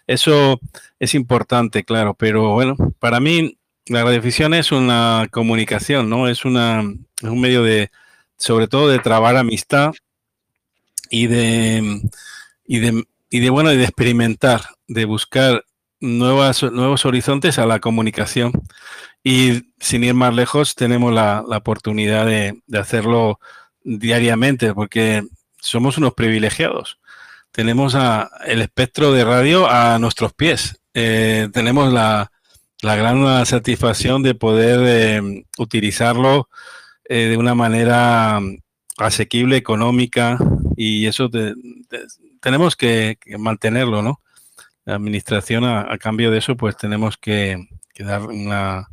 Eso 0.07 0.59
es 0.99 1.15
importante, 1.15 1.83
claro, 1.83 2.13
pero 2.13 2.53
bueno, 2.53 2.75
para 2.99 3.19
mí 3.19 3.57
la 3.87 4.03
radiodifusión 4.03 4.53
es 4.53 4.71
una 4.71 5.27
comunicación, 5.31 6.09
¿no? 6.09 6.27
Es, 6.27 6.45
una, 6.45 6.81
es 6.81 7.29
un 7.29 7.39
medio 7.39 7.63
de, 7.63 7.89
sobre 8.37 8.67
todo 8.67 8.89
de 8.89 8.99
trabar 8.99 9.37
amistad 9.37 9.93
y 11.09 11.27
de, 11.27 12.01
y 12.65 12.79
de, 12.79 13.03
y 13.29 13.39
de 13.39 13.49
bueno, 13.49 13.69
de 13.69 13.83
experimentar, 13.83 14.61
de 14.87 15.05
buscar 15.05 15.63
nuevas, 16.03 16.61
nuevos 16.63 17.05
horizontes 17.05 17.57
a 17.57 17.65
la 17.65 17.79
comunicación. 17.79 18.51
Y 19.23 19.73
sin 19.79 20.03
ir 20.03 20.13
más 20.13 20.35
lejos, 20.35 20.75
tenemos 20.75 21.13
la, 21.13 21.43
oportunidad 21.47 22.25
de, 22.25 22.61
hacerlo 22.77 23.39
diariamente, 23.83 24.73
porque 24.73 25.23
somos 25.59 25.97
unos 25.97 26.13
privilegiados. 26.13 26.99
Tenemos 27.51 27.95
a, 27.95 28.29
el 28.45 28.61
espectro 28.61 29.13
de 29.13 29.23
radio 29.23 29.69
a 29.69 29.97
nuestros 29.99 30.33
pies. 30.33 30.81
Eh, 30.93 31.49
tenemos 31.53 31.91
la, 31.93 32.29
gran 32.81 33.45
satisfacción 33.45 34.23
de 34.23 34.35
poder 34.35 34.79
eh, 34.83 35.45
utilizarlo 35.57 36.49
eh, 37.05 37.27
de 37.27 37.37
una 37.37 37.55
manera 37.55 38.39
asequible, 38.97 39.57
económica, 39.57 40.37
y 40.75 41.05
eso 41.05 41.29
tenemos 42.39 42.75
que, 42.75 43.17
mantenerlo, 43.37 44.01
¿no? 44.01 44.21
La 44.85 44.95
administración, 44.95 45.63
a, 45.63 45.97
cambio 45.97 46.31
de 46.31 46.39
eso, 46.39 46.55
pues 46.55 46.77
tenemos 46.77 47.17
que 47.17 47.67
dar 47.99 48.23
una, 48.23 48.87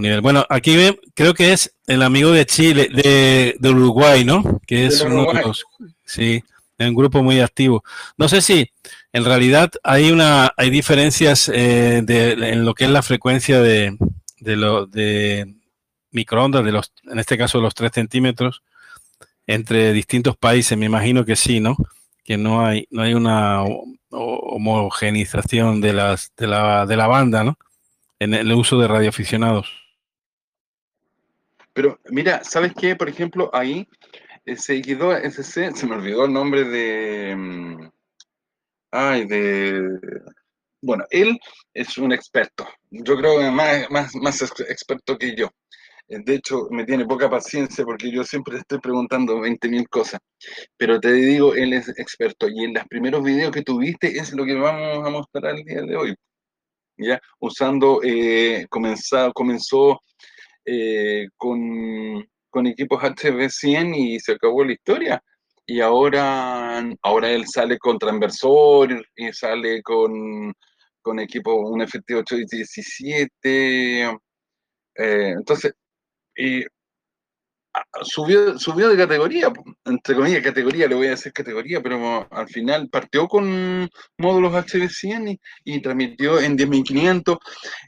nivel. 0.00 0.20
Bueno, 0.20 0.44
aquí 0.48 0.76
creo 1.14 1.34
que 1.34 1.52
es 1.52 1.74
el 1.86 2.02
amigo 2.02 2.30
de 2.30 2.46
Chile, 2.46 2.88
de, 2.92 3.70
Uruguay, 3.70 4.24
¿no? 4.24 4.60
Que 4.66 4.86
es 4.86 5.00
uno 5.00 5.32
de 5.32 5.42
los, 5.42 5.64
sí, 6.04 6.42
un 6.78 6.94
grupo 6.94 7.22
muy 7.22 7.40
activo. 7.40 7.82
No 8.16 8.28
sé 8.28 8.40
si 8.40 8.70
en 9.12 9.24
realidad 9.24 9.70
hay 9.82 10.10
una, 10.10 10.52
hay 10.56 10.70
diferencias 10.70 11.50
eh, 11.52 12.02
de, 12.04 12.32
en 12.32 12.64
lo 12.64 12.74
que 12.74 12.84
es 12.84 12.90
la 12.90 13.02
frecuencia 13.02 13.60
de, 13.60 13.96
de, 14.40 14.56
lo, 14.56 14.86
de 14.86 15.54
microondas, 16.10 16.64
de 16.64 16.72
los, 16.72 16.92
en 17.04 17.18
este 17.18 17.38
caso 17.38 17.60
los 17.60 17.74
3 17.74 17.92
centímetros, 17.92 18.62
entre 19.46 19.92
distintos 19.92 20.36
países. 20.36 20.76
Me 20.76 20.86
imagino 20.86 21.24
que 21.24 21.36
sí, 21.36 21.60
¿no? 21.60 21.76
Que 22.24 22.36
no 22.36 22.64
hay, 22.66 22.86
no 22.90 23.02
hay 23.02 23.14
una 23.14 23.64
homogenización 24.10 25.80
de 25.80 25.92
las, 25.92 26.32
de 26.36 26.46
la, 26.46 26.86
de 26.86 26.96
la 26.96 27.06
banda, 27.06 27.44
¿no? 27.44 27.58
En 28.18 28.34
el 28.34 28.52
uso 28.52 28.78
de 28.78 28.88
radioaficionados. 28.88 29.86
Pero 31.72 32.00
mira, 32.08 32.42
¿sabes 32.42 32.72
qué? 32.72 32.96
Por 32.96 33.08
ejemplo, 33.08 33.50
ahí 33.52 33.86
eh, 34.46 34.56
se 34.56 34.80
quedó 34.80 35.14
ese, 35.14 35.42
se 35.42 35.86
me 35.86 35.96
olvidó 35.96 36.24
el 36.24 36.32
nombre 36.32 36.64
de. 36.64 37.36
Mm, 37.36 37.90
ay, 38.92 39.26
de. 39.26 39.82
Bueno, 40.80 41.04
él 41.10 41.38
es 41.74 41.98
un 41.98 42.12
experto. 42.12 42.66
Yo 42.90 43.16
creo 43.16 43.38
que 43.38 43.50
más, 43.50 43.90
más, 43.90 44.14
más 44.14 44.40
experto 44.40 45.18
que 45.18 45.34
yo. 45.36 45.50
Eh, 46.08 46.18
de 46.24 46.34
hecho, 46.36 46.68
me 46.70 46.84
tiene 46.84 47.04
poca 47.06 47.28
paciencia 47.30 47.84
porque 47.84 48.10
yo 48.10 48.24
siempre 48.24 48.58
estoy 48.58 48.78
preguntando 48.80 49.38
20.000 49.40 49.88
cosas. 49.88 50.20
Pero 50.76 51.00
te 51.00 51.12
digo, 51.12 51.54
él 51.54 51.72
es 51.72 51.88
experto. 51.98 52.48
Y 52.48 52.64
en 52.64 52.74
los 52.74 52.84
primeros 52.86 53.22
videos 53.24 53.52
que 53.52 53.62
tuviste 53.62 54.08
es 54.18 54.32
lo 54.32 54.44
que 54.44 54.54
vamos 54.54 55.06
a 55.06 55.10
mostrar 55.10 55.56
el 55.56 55.64
día 55.64 55.82
de 55.82 55.96
hoy. 55.96 56.14
¿Ya? 56.98 57.20
Usando, 57.40 58.00
eh, 58.02 58.66
comenzó, 58.70 59.32
comenzó 59.32 60.00
eh, 60.64 61.26
con, 61.36 62.26
con, 62.50 62.66
equipos 62.66 63.02
HB100 63.02 63.94
y 63.96 64.20
se 64.20 64.32
acabó 64.32 64.64
la 64.64 64.72
historia. 64.72 65.22
Y 65.66 65.80
ahora, 65.80 66.82
ahora 67.02 67.30
él 67.30 67.46
sale 67.48 67.78
con 67.78 67.98
transversor 67.98 69.04
y 69.16 69.32
sale 69.32 69.82
con, 69.82 70.52
con 71.02 71.18
equipo, 71.20 71.54
un 71.70 71.80
FT817. 71.82 74.18
Eh, 74.98 75.34
entonces, 75.36 75.72
y 76.36 76.64
subió, 78.02 78.58
subió 78.58 78.88
de 78.88 78.96
categoría, 78.96 79.52
entre 79.84 80.14
comillas, 80.14 80.42
categoría, 80.42 80.86
le 80.86 80.94
voy 80.94 81.08
a 81.08 81.10
decir 81.10 81.32
categoría, 81.32 81.82
pero 81.82 82.26
al 82.30 82.48
final 82.48 82.88
partió 82.88 83.28
con 83.28 83.88
módulos 84.18 84.52
HB100 84.52 85.38
y, 85.64 85.74
y 85.76 85.82
transmitió 85.82 86.40
en 86.40 86.56
10.500. 86.56 87.38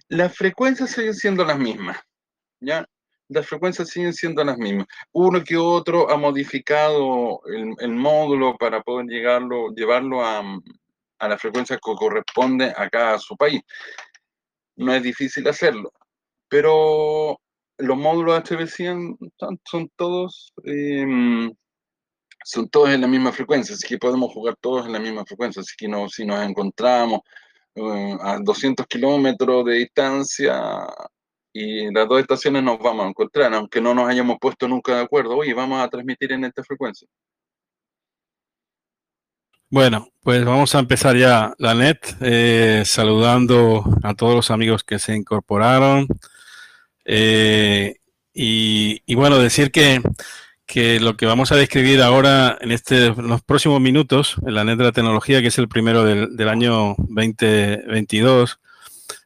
Las 0.08 0.36
frecuencias 0.36 0.90
siguen 0.90 1.14
siendo 1.14 1.44
las 1.44 1.58
mismas. 1.58 1.98
¿ya? 2.60 2.86
Las 3.28 3.46
frecuencias 3.46 3.88
siguen 3.88 4.12
siendo 4.14 4.42
las 4.44 4.58
mismas. 4.58 4.86
Uno 5.12 5.42
que 5.42 5.56
otro 5.56 6.10
ha 6.10 6.16
modificado 6.16 7.40
el, 7.46 7.90
módulo 7.90 8.56
para 8.56 8.82
poder 8.82 9.06
llegarlo, 9.06 9.68
llevarlo 9.74 10.24
a, 10.24 10.42
a, 11.18 11.28
la 11.28 11.38
frecuencia 11.38 11.76
que 11.76 11.94
corresponde 11.94 12.72
acá 12.76 13.14
a 13.14 13.18
su 13.18 13.36
país. 13.36 13.60
No 14.76 14.94
es 14.94 15.02
difícil 15.02 15.46
hacerlo, 15.48 15.92
pero 16.48 17.38
los 17.78 17.96
módulos 17.96 18.42
HB100 18.42 19.16
son 19.64 19.90
todos 19.96 20.52
em, 20.64 21.52
son 22.44 22.68
todos 22.68 22.90
en 22.90 23.00
la 23.00 23.06
misma 23.06 23.32
frecuencia, 23.32 23.74
así 23.74 23.86
que 23.86 23.98
podemos 23.98 24.32
jugar 24.32 24.56
todos 24.60 24.86
en 24.86 24.92
la 24.92 24.98
misma 24.98 25.24
frecuencia, 25.24 25.60
así 25.60 25.74
que 25.76 25.88
no, 25.88 26.08
si 26.08 26.24
nos 26.24 26.42
encontramos 26.42 27.20
eh, 27.74 28.16
a 28.20 28.38
200 28.38 28.86
kilómetros 28.86 29.64
de 29.66 29.74
distancia 29.74 30.86
y 31.52 31.92
las 31.92 32.08
dos 32.08 32.20
estaciones 32.20 32.62
nos 32.62 32.78
vamos 32.78 33.06
a 33.06 33.08
encontrar, 33.08 33.52
aunque 33.54 33.80
no 33.80 33.94
nos 33.94 34.08
hayamos 34.08 34.38
puesto 34.40 34.68
nunca 34.68 34.96
de 34.96 35.02
acuerdo. 35.02 35.36
Oye, 35.36 35.54
vamos 35.54 35.82
a 35.82 35.88
transmitir 35.88 36.32
en 36.32 36.44
esta 36.44 36.62
frecuencia. 36.62 37.08
Bueno, 39.70 40.08
pues 40.22 40.44
vamos 40.44 40.74
a 40.74 40.78
empezar 40.78 41.16
ya 41.16 41.52
la 41.58 41.74
net, 41.74 41.98
eh, 42.22 42.82
saludando 42.86 43.84
a 44.02 44.14
todos 44.14 44.34
los 44.34 44.50
amigos 44.50 44.82
que 44.82 44.98
se 44.98 45.14
incorporaron. 45.14 46.06
Eh, 47.08 47.96
y, 48.34 49.14
bueno, 49.16 49.38
decir 49.38 49.72
que, 49.72 50.00
que, 50.66 51.00
lo 51.00 51.16
que 51.16 51.26
vamos 51.26 51.50
a 51.50 51.56
describir 51.56 52.02
ahora 52.02 52.56
en, 52.60 52.70
este, 52.70 53.08
los 53.16 53.42
próximos 53.42 53.80
minutos, 53.80 54.36
en 54.46 54.54
la 54.54 54.64
net 54.64 54.76
de 54.76 54.84
la 54.84 54.92
tecnología, 54.92 55.40
que 55.40 55.48
es 55.48 55.58
el 55.58 55.68
primero 55.68 56.04
del, 56.04 56.36
del 56.36 56.48
año 56.48 56.94
2022, 56.98 58.60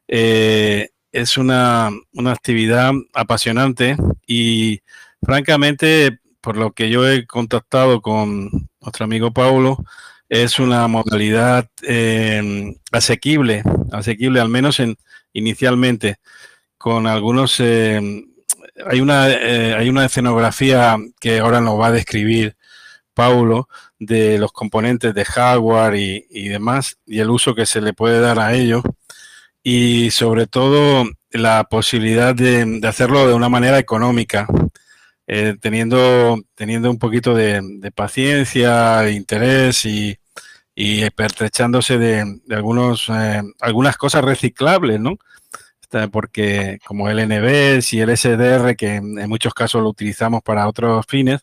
eh, 0.09 0.91
es 1.11 1.37
una, 1.37 1.91
actividad 2.27 2.93
apasionante 3.13 3.97
y 4.27 4.81
francamente, 5.23 6.19
por 6.41 6.57
lo 6.57 6.73
que 6.73 6.91
yo 6.91 7.09
he 7.09 7.27
contactado 7.27 8.01
con 8.01 8.69
nuestro 8.81 9.05
amigo 9.05 9.33
Paulo, 9.33 9.85
es 10.29 10.59
una 10.59 10.89
modalidad 10.89 11.69
em, 11.83 12.77
asequible, 12.91 13.63
asequible 13.93 14.41
al 14.41 14.49
menos 14.49 14.81
en, 14.81 14.97
inicialmente, 15.33 16.17
con 16.83 17.07
algunos... 17.07 17.61
Em, 17.61 18.27
hay, 18.87 19.01
una, 19.01 19.31
eh, 19.31 19.75
hay 19.75 19.89
una 19.89 20.05
escenografía 20.05 20.97
que 21.21 21.39
ahora 21.39 21.61
nos 21.61 21.79
va 21.79 21.89
a 21.89 21.93
describir 21.93 22.57
Paulo 23.15 23.69
de 23.99 24.39
los 24.39 24.53
componentes 24.53 25.15
de 25.15 25.25
hardware 25.25 25.95
y, 25.95 26.27
y 26.31 26.49
demás 26.49 26.99
y 27.07 27.21
el 27.21 27.31
uso 27.31 27.55
que 27.55 27.67
se 27.67 27.81
le 27.81 27.93
puede 27.93 28.21
dar 28.21 28.39
a 28.41 28.55
ello 28.55 28.83
y 29.63 30.11
sobre 30.11 30.47
todo 30.47 31.05
la 31.31 31.65
posibilidad 31.65 32.35
de, 32.35 32.81
hacerlo 32.87 33.27
de 33.29 33.35
una 33.35 33.49
manera 33.49 33.79
económica, 33.79 34.47
eh, 35.27 35.57
teniendo, 35.61 36.39
teniendo 36.55 36.91
un 36.91 36.99
poquito 36.99 37.35
de, 37.35 37.93
paciencia, 37.95 39.09
interés 39.09 39.85
y, 39.85 40.17
y 40.75 41.09
pertrechándose 41.11 41.99
de, 41.99 42.41
algunos, 42.51 43.09
eh, 43.09 43.43
algunas 43.61 43.97
cosas 43.97 44.25
reciclables, 44.25 45.01
¿no? 45.01 45.17
Porque 46.11 46.79
como 46.85 47.09
el 47.09 47.19
NBS 47.29 47.93
y 47.95 48.01
el 48.01 48.17
SDR, 48.17 48.77
que 48.77 48.97
en 48.97 49.29
muchos 49.29 49.55
casos 49.55 49.83
lo 49.83 49.89
utilizamos 49.89 50.43
para 50.43 50.69
otros 50.69 51.05
fines, 51.09 51.41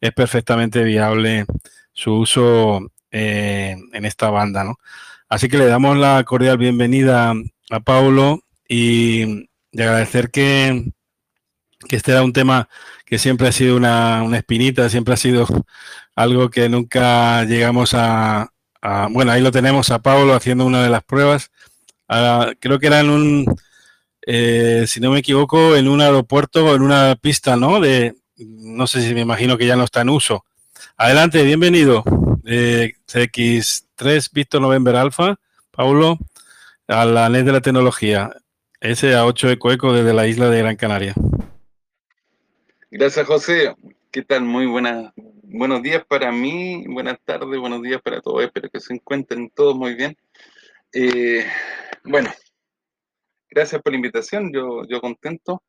es 0.00 0.12
perfectamente 0.12 0.82
viable 0.82 1.46
su 1.92 2.14
uso 2.14 2.80
eh, 3.10 3.76
en 3.92 4.04
esta 4.04 4.30
banda, 4.30 4.64
¿no? 4.64 4.78
Así 5.28 5.48
que 5.48 5.58
le 5.58 5.66
damos 5.66 5.96
la 5.96 6.22
cordial 6.24 6.58
bienvenida 6.58 7.34
a 7.70 7.80
Paulo 7.80 8.42
y, 8.68 9.48
agradecer 9.72 10.30
que, 10.30 10.92
este 11.88 12.12
era 12.12 12.22
un 12.22 12.32
tema 12.32 12.68
que 13.06 13.18
siempre 13.18 13.48
ha 13.48 13.52
sido 13.52 13.76
una, 13.76 14.26
espinita, 14.36 14.88
siempre 14.90 15.14
ha 15.14 15.16
sido 15.16 15.46
algo 16.14 16.50
que 16.50 16.68
nunca 16.68 17.44
llegamos 17.44 17.94
a, 17.94 18.50
Bueno, 19.10 19.32
ahí 19.32 19.40
lo 19.42 19.52
tenemos 19.52 19.90
a 19.90 20.00
Paulo 20.00 20.34
haciendo 20.34 20.66
una 20.66 20.82
de 20.82 20.90
las 20.90 21.04
pruebas. 21.04 21.50
Ah, 22.08 22.52
creo 22.60 22.78
que 22.78 22.88
era 22.88 23.00
en 23.00 23.10
un, 23.10 23.46
eh, 24.26 24.84
si 24.86 25.00
no 25.00 25.10
me 25.10 25.18
equivoco, 25.18 25.76
en 25.76 25.88
un 25.88 26.00
aeropuerto 26.00 26.74
en 26.74 26.82
una 26.82 27.16
pista, 27.16 27.56
¿no? 27.56 27.80
De, 27.80 28.14
no 28.36 28.86
sé 28.86 29.02
si 29.02 29.14
me 29.14 29.20
imagino 29.20 29.58
que 29.58 29.66
ya 29.66 29.76
no 29.76 29.84
está 29.84 30.02
en 30.02 30.10
uso. 30.10 30.44
Adelante, 30.96 31.42
bienvenido. 31.42 32.04
Eh, 32.44 32.94
CX3 33.06 34.30
Víctor 34.32 34.60
November 34.60 34.96
Alpha, 34.96 35.38
Paulo, 35.70 36.18
a 36.88 37.04
la 37.04 37.28
NET 37.28 37.44
de 37.44 37.52
la 37.52 37.60
tecnología. 37.60 38.30
SA8 38.80 39.52
Eco 39.52 39.70
Eco 39.70 39.92
desde 39.92 40.12
la 40.12 40.26
isla 40.26 40.50
de 40.50 40.58
Gran 40.58 40.76
Canaria. 40.76 41.14
Gracias, 42.90 43.26
José. 43.26 43.74
¿Qué 44.10 44.22
tal? 44.22 44.42
Muy 44.42 44.66
buenas, 44.66 45.12
buenos 45.42 45.82
días 45.82 46.04
para 46.06 46.30
mí, 46.32 46.84
buenas 46.86 47.18
tardes, 47.24 47.58
buenos 47.58 47.80
días 47.80 48.02
para 48.02 48.20
todos. 48.20 48.44
Espero 48.44 48.68
que 48.68 48.80
se 48.80 48.92
encuentren 48.92 49.50
todos 49.50 49.76
muy 49.76 49.94
bien. 49.94 50.16
Eh, 50.92 51.46
bueno, 52.04 52.30
gracias 53.54 53.82
por 53.82 53.92
la 53.92 53.96
invitación. 53.96 54.52
Yo, 54.52 54.86
yo 54.88 55.00
contento. 55.00 55.62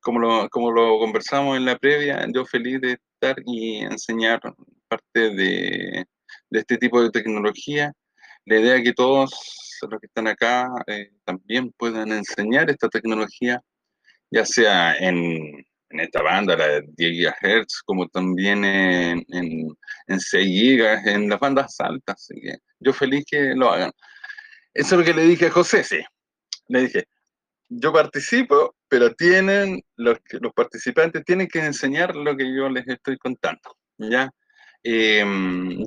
Como 0.00 0.18
lo, 0.20 0.48
como 0.50 0.70
lo 0.70 0.98
conversamos 0.98 1.56
en 1.56 1.64
la 1.64 1.78
previa, 1.78 2.26
yo 2.32 2.44
feliz 2.44 2.78
de 2.80 2.92
estar 2.92 3.36
y 3.46 3.78
enseñar 3.78 4.38
parte 4.86 5.30
de, 5.30 6.04
de 6.50 6.58
este 6.60 6.76
tipo 6.76 7.02
de 7.02 7.10
tecnología. 7.10 7.92
La 8.44 8.60
idea 8.60 8.76
es 8.76 8.84
que 8.84 8.92
todos 8.92 9.30
los 9.90 10.00
que 10.00 10.06
están 10.06 10.28
acá 10.28 10.68
eh, 10.86 11.10
también 11.24 11.72
puedan 11.78 12.12
enseñar 12.12 12.68
esta 12.70 12.88
tecnología, 12.88 13.62
ya 14.30 14.44
sea 14.44 14.94
en, 14.96 15.64
esta 15.88 16.22
banda, 16.22 16.56
la 16.56 16.66
de 16.66 16.82
10 16.96 17.34
GHz, 17.42 17.82
como 17.86 18.08
también 18.08 18.64
en, 18.64 19.24
en, 19.28 19.68
en 20.08 20.20
6 20.20 20.78
GB, 20.78 21.08
en 21.08 21.28
las 21.30 21.40
bandas 21.40 21.76
altas. 21.80 22.16
Así 22.16 22.40
que 22.42 22.58
yo 22.80 22.92
feliz 22.92 23.24
que 23.30 23.54
lo 23.54 23.70
hagan. 23.70 23.92
Eso 24.74 24.94
es 24.94 24.98
lo 24.98 25.04
que 25.04 25.14
le 25.14 25.26
dije 25.26 25.46
a 25.46 25.50
José, 25.50 25.84
sí. 25.84 26.00
Le 26.68 26.82
dije, 26.82 27.04
yo 27.68 27.92
participo, 27.92 28.74
pero 28.88 29.14
tienen, 29.14 29.82
los, 29.96 30.18
los 30.40 30.52
participantes 30.52 31.24
tienen 31.24 31.48
que 31.48 31.60
enseñar 31.64 32.14
lo 32.14 32.36
que 32.36 32.54
yo 32.54 32.68
les 32.68 32.86
estoy 32.88 33.16
contando. 33.18 33.76
¿ya? 33.98 34.30
Eh, 34.82 35.24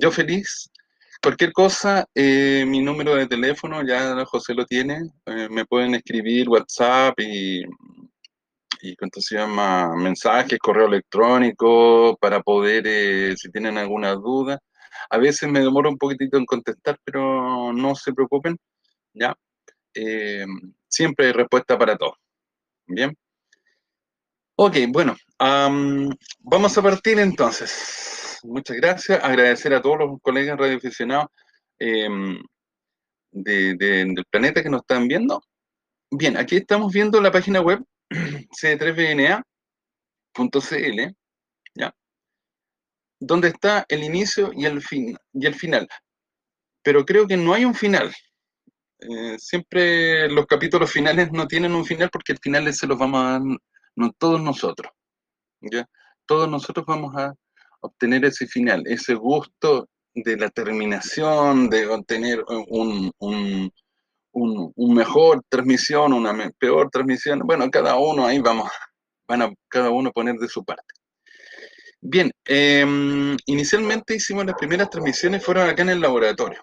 yo 0.00 0.10
feliz 0.10 0.70
Cualquier 1.20 1.52
cosa, 1.52 2.06
eh, 2.14 2.64
mi 2.66 2.80
número 2.80 3.14
de 3.16 3.26
teléfono 3.26 3.84
ya 3.84 4.24
José 4.24 4.54
lo 4.54 4.64
tiene. 4.66 5.10
Eh, 5.26 5.48
me 5.50 5.64
pueden 5.66 5.94
escribir 5.96 6.48
WhatsApp 6.48 7.18
y, 7.18 7.64
y 8.82 8.96
¿cuánto 8.96 9.20
se 9.20 9.36
llama? 9.36 9.96
Mensajes, 9.96 10.58
correo 10.60 10.86
electrónico 10.86 12.16
para 12.20 12.40
poder, 12.40 12.84
eh, 12.86 13.36
si 13.36 13.50
tienen 13.50 13.78
alguna 13.78 14.12
duda. 14.14 14.60
A 15.10 15.18
veces 15.18 15.50
me 15.50 15.60
demoro 15.60 15.90
un 15.90 15.98
poquitito 15.98 16.36
en 16.38 16.46
contestar, 16.46 16.98
pero 17.04 17.72
no 17.72 17.94
se 17.96 18.12
preocupen, 18.12 18.56
¿ya? 19.14 19.34
Siempre 20.88 21.26
hay 21.26 21.32
respuesta 21.32 21.78
para 21.78 21.96
todo. 21.96 22.16
Bien. 22.86 23.16
Ok, 24.56 24.76
bueno, 24.88 25.16
vamos 25.38 26.76
a 26.76 26.82
partir 26.82 27.18
entonces 27.20 28.08
muchas 28.42 28.76
gracias. 28.76 29.22
Agradecer 29.22 29.74
a 29.74 29.82
todos 29.82 29.98
los 29.98 30.20
colegas 30.22 30.58
radioaficionados 30.58 31.28
eh, 31.78 32.08
del 33.30 34.24
planeta 34.30 34.62
que 34.62 34.70
nos 34.70 34.82
están 34.82 35.08
viendo. 35.08 35.42
Bien, 36.10 36.36
aquí 36.36 36.56
estamos 36.56 36.92
viendo 36.92 37.20
la 37.20 37.30
página 37.30 37.60
web 37.60 37.84
c3bna.cl, 38.10 39.44
¿ya? 41.74 41.94
Donde 43.20 43.48
está 43.48 43.84
el 43.88 44.04
inicio 44.04 44.52
y 44.54 44.64
el, 44.64 44.80
fin, 44.80 45.16
y 45.34 45.46
el 45.46 45.54
final. 45.54 45.86
Pero 46.82 47.04
creo 47.04 47.26
que 47.26 47.36
no 47.36 47.52
hay 47.52 47.64
un 47.64 47.74
final. 47.74 48.14
Eh, 49.00 49.36
siempre 49.38 50.28
los 50.28 50.46
capítulos 50.46 50.90
finales 50.90 51.30
no 51.32 51.46
tienen 51.46 51.74
un 51.74 51.84
final 51.84 52.10
porque 52.10 52.32
el 52.32 52.38
final 52.38 52.72
se 52.74 52.86
los 52.86 52.98
vamos 52.98 53.22
a 53.22 53.30
dar 53.32 54.12
todos 54.18 54.40
nosotros. 54.40 54.92
¿ya? 55.60 55.86
Todos 56.26 56.48
nosotros 56.48 56.84
vamos 56.86 57.14
a 57.16 57.34
obtener 57.80 58.24
ese 58.24 58.46
final, 58.46 58.82
ese 58.86 59.14
gusto 59.14 59.88
de 60.14 60.36
la 60.36 60.50
terminación, 60.50 61.70
de 61.70 61.86
obtener 61.86 62.42
un, 62.68 63.10
un, 63.18 63.72
un, 64.32 64.94
mejor 64.94 65.42
transmisión, 65.48 66.12
una 66.12 66.50
peor 66.58 66.90
transmisión. 66.90 67.40
Bueno, 67.44 67.70
cada 67.70 67.96
uno 67.96 68.26
ahí 68.26 68.38
vamos, 68.40 68.70
van 69.26 69.42
a 69.42 69.52
cada 69.68 69.90
uno 69.90 70.10
poner 70.12 70.36
de 70.36 70.48
su 70.48 70.64
parte. 70.64 70.94
Bien, 72.00 72.30
em, 72.44 73.36
inicialmente 73.46 74.14
hicimos 74.14 74.46
las 74.46 74.54
primeras 74.56 74.88
transmisiones, 74.88 75.44
fueron 75.44 75.68
acá 75.68 75.82
en 75.82 75.90
el 75.90 76.00
laboratorio. 76.00 76.62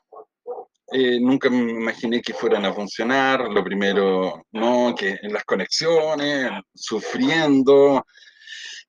Eh, 0.92 1.20
nunca 1.20 1.50
me 1.50 1.72
imaginé 1.72 2.22
que 2.22 2.34
fueran 2.34 2.66
a 2.66 2.74
funcionar, 2.74 3.50
lo 3.50 3.64
primero, 3.64 4.46
no, 4.52 4.94
que 4.96 5.18
en 5.22 5.34
las 5.34 5.44
conexiones, 5.44 6.52
sufriendo, 6.74 8.06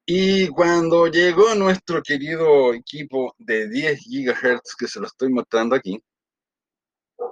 y 0.09 0.47
cuando 0.49 1.09
llegó 1.09 1.53
nuestro 1.57 2.01
querido 2.01 2.73
equipo 2.73 3.35
de 3.39 3.69
10 3.69 4.01
GHz, 4.07 4.77
que 4.79 4.87
se 4.87 5.01
lo 5.01 5.07
estoy 5.07 5.31
mostrando 5.31 5.75
aquí, 5.75 6.01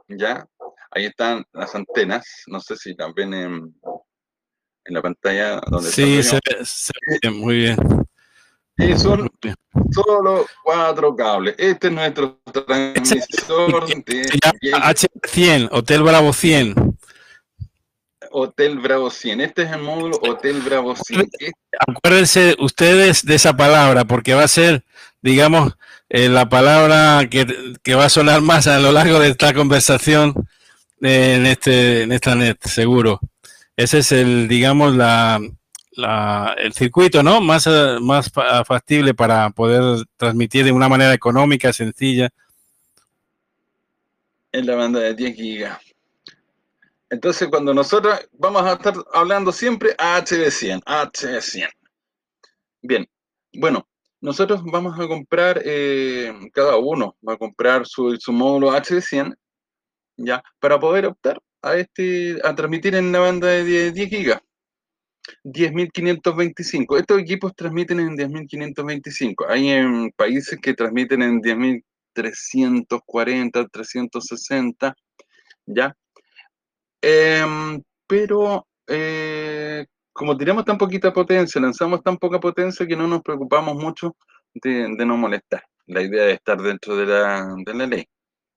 ya, 0.08 0.44
ahí 0.90 1.04
están 1.04 1.44
las 1.52 1.72
antenas, 1.76 2.26
no 2.48 2.58
sé 2.58 2.76
si 2.76 2.96
también 2.96 3.32
en, 3.32 3.80
en 4.86 4.94
la 4.94 5.00
pantalla 5.00 5.60
donde 5.70 5.88
Sí, 5.88 6.20
se, 6.20 6.40
ve 7.22 7.30
muy 7.30 7.58
bien. 7.58 7.76
Y 8.76 8.96
son 8.98 9.30
solo 9.92 10.46
cuatro 10.64 11.14
cables. 11.14 11.54
Este 11.58 11.88
es 11.88 11.92
nuestro 11.92 12.40
transmisor 12.66 13.86
de 13.86 14.22
H100, 14.72 15.68
Hotel 15.70 16.02
Bravo 16.02 16.32
100. 16.32 16.74
Hotel 18.32 18.78
Bravo 18.80 19.10
100. 19.10 19.40
Este 19.42 19.62
es 19.62 19.70
el 19.70 19.82
módulo 19.82 20.18
Hotel 20.22 20.60
Bravo 20.60 20.96
100. 20.96 21.30
Acuérdense 21.86 22.56
ustedes 22.58 23.24
de 23.24 23.36
esa 23.36 23.56
palabra, 23.56 24.04
porque 24.04 24.34
va 24.34 24.42
a 24.42 24.48
ser, 24.48 24.84
digamos, 25.22 25.74
eh, 26.08 26.28
la 26.28 26.48
palabra 26.48 27.28
que, 27.30 27.94
va 27.94 28.06
a 28.06 28.10
sonar 28.10 28.40
más 28.40 28.66
a 28.66 28.80
lo 28.80 28.90
largo 28.90 29.20
de 29.20 29.28
esta 29.28 29.54
conversación 29.54 30.34
eh, 31.00 31.36
en, 31.36 31.46
este, 31.46 32.02
en 32.02 32.12
esta 32.12 32.34
net, 32.34 32.58
seguro. 32.64 33.20
Ese 33.76 33.98
es 33.98 34.10
el, 34.10 34.48
digamos, 34.48 34.96
la, 34.96 35.40
el 35.96 36.72
circuito, 36.72 37.22
¿no? 37.22 37.40
Más, 37.40 37.68
más 38.00 38.30
factible 38.66 39.14
para 39.14 39.50
poder 39.50 40.04
transmitir 40.16 40.64
de 40.64 40.72
una 40.72 40.88
manera 40.88 41.12
económica, 41.14 41.72
sencilla. 41.72 42.30
En 44.52 44.66
la 44.66 44.74
banda 44.74 45.00
de 45.00 45.14
10 45.14 45.36
gigas. 45.36 45.94
Entonces, 47.10 47.48
cuando 47.48 47.72
nosotros 47.72 48.28
vamos 48.32 48.62
a 48.62 48.72
estar 48.72 48.94
hablando 49.12 49.52
siempre 49.52 49.96
HB100, 49.96 50.82
HB100. 50.84 51.68
Bien, 52.82 53.08
bueno, 53.52 53.86
nosotros 54.20 54.62
vamos 54.64 54.98
a 54.98 55.06
comprar, 55.06 55.60
eh, 55.64 56.32
cada 56.52 56.76
uno 56.76 57.16
va 57.26 57.34
a 57.34 57.36
comprar 57.36 57.86
su, 57.86 58.18
módulo 58.28 58.72
HB100, 58.72 59.36
ya, 60.16 60.42
para 60.58 60.80
poder 60.80 61.06
optar 61.06 61.40
a 61.62 61.76
este, 61.76 62.38
a 62.42 62.54
transmitir 62.54 62.94
en 62.94 63.12
la 63.12 63.20
banda 63.20 63.48
de 63.48 63.64
10, 63.64 63.94
10 63.94 64.08
gigas. 64.08 64.42
10.525. 65.44 66.98
Estos 66.98 67.18
equipos 67.18 67.54
transmiten 67.54 68.00
en 68.00 68.16
10.525. 68.16 69.46
Hay 69.48 69.68
en 69.70 70.10
países 70.12 70.58
que 70.60 70.74
transmiten 70.74 71.22
en 71.22 71.40
10.340, 71.40 73.70
360, 73.70 74.94
¿ya? 75.66 75.96
Em, 77.00 77.82
pero 78.06 78.66
eh, 78.86 79.86
como 80.12 80.36
tiramos 80.36 80.64
tan 80.64 80.78
poquita 80.78 81.12
potencia, 81.12 81.60
lanzamos 81.60 82.02
tan 82.02 82.16
poca 82.18 82.38
potencia 82.40 82.86
que 82.86 82.96
no 82.96 83.06
nos 83.08 83.22
preocupamos 83.22 83.76
mucho 83.76 84.16
de, 84.54 84.88
no 84.88 85.16
molestar. 85.16 85.64
La 85.86 86.02
idea 86.02 86.28
es 86.28 86.34
estar 86.34 86.60
dentro 86.62 86.96
de 86.96 87.06
la, 87.06 87.56
ley. 87.86 88.06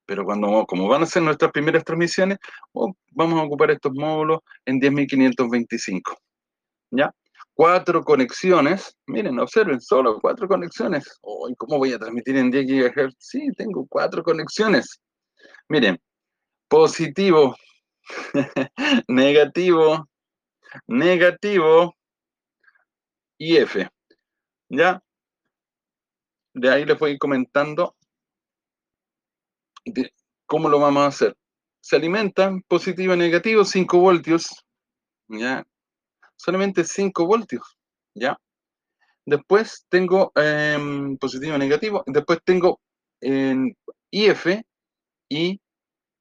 Pero 0.06 0.23
cuando, 0.23 0.65
como 0.65 0.88
van 0.88 1.03
a 1.03 1.06
ser 1.06 1.23
nuestras 1.23 1.51
primeras 1.51 1.84
transmisiones, 1.84 2.38
oh, 2.71 2.93
vamos 3.12 3.39
a 3.39 3.43
ocupar 3.43 3.71
estos 3.71 3.93
módulos 3.93 4.39
en 4.65 4.80
10.525. 4.80 6.17
¿Ya? 6.91 7.13
Cuatro 7.54 8.04
conexiones. 8.04 8.95
Miren, 9.08 9.39
observen, 9.39 9.82
solo 9.82 10.19
cuatro 10.19 10.47
conexiones. 10.47 11.19
¿Cómo 11.21 11.78
voy 11.78 11.93
a 11.93 12.00
transmitir 12.00 12.38
en 12.38 12.52
10 12.52 12.93
GHz? 12.93 13.15
Sí, 13.17 13.50
tengo 13.58 13.86
cuatro 13.88 14.23
conexiones. 14.23 15.02
Miren, 15.69 16.00
positivo 16.67 17.56
negativo, 19.08 20.08
negativo 20.88 21.95
y 23.38 23.58
F. 23.58 23.89
¿Ya? 24.69 25.02
De 26.54 26.69
ahí 26.69 26.86
les 26.86 26.97
voy 26.97 27.17
comentando 27.17 27.95
cómo 30.45 30.69
lo 30.69 30.80
vamos 30.80 31.04
a 31.04 31.08
hacer. 31.08 31.38
Se 31.82 31.95
alimentan 31.95 32.62
positivo 32.63 33.13
y 33.13 33.17
negativo 33.17 33.63
5 33.63 34.00
voltios. 34.00 34.65
¿Ya? 35.28 35.65
Solamente 36.38 36.84
5 36.84 37.26
voltios. 37.26 37.78
¿Ya? 38.15 38.39
Después 39.26 39.86
tengo 39.89 40.32
em, 40.36 41.17
positivo 41.17 41.56
y 41.56 41.60
negativo. 41.60 42.04
Después 42.08 42.39
tengo 42.45 42.80
en 43.19 43.76
IF 44.10 44.45
y 45.28 45.60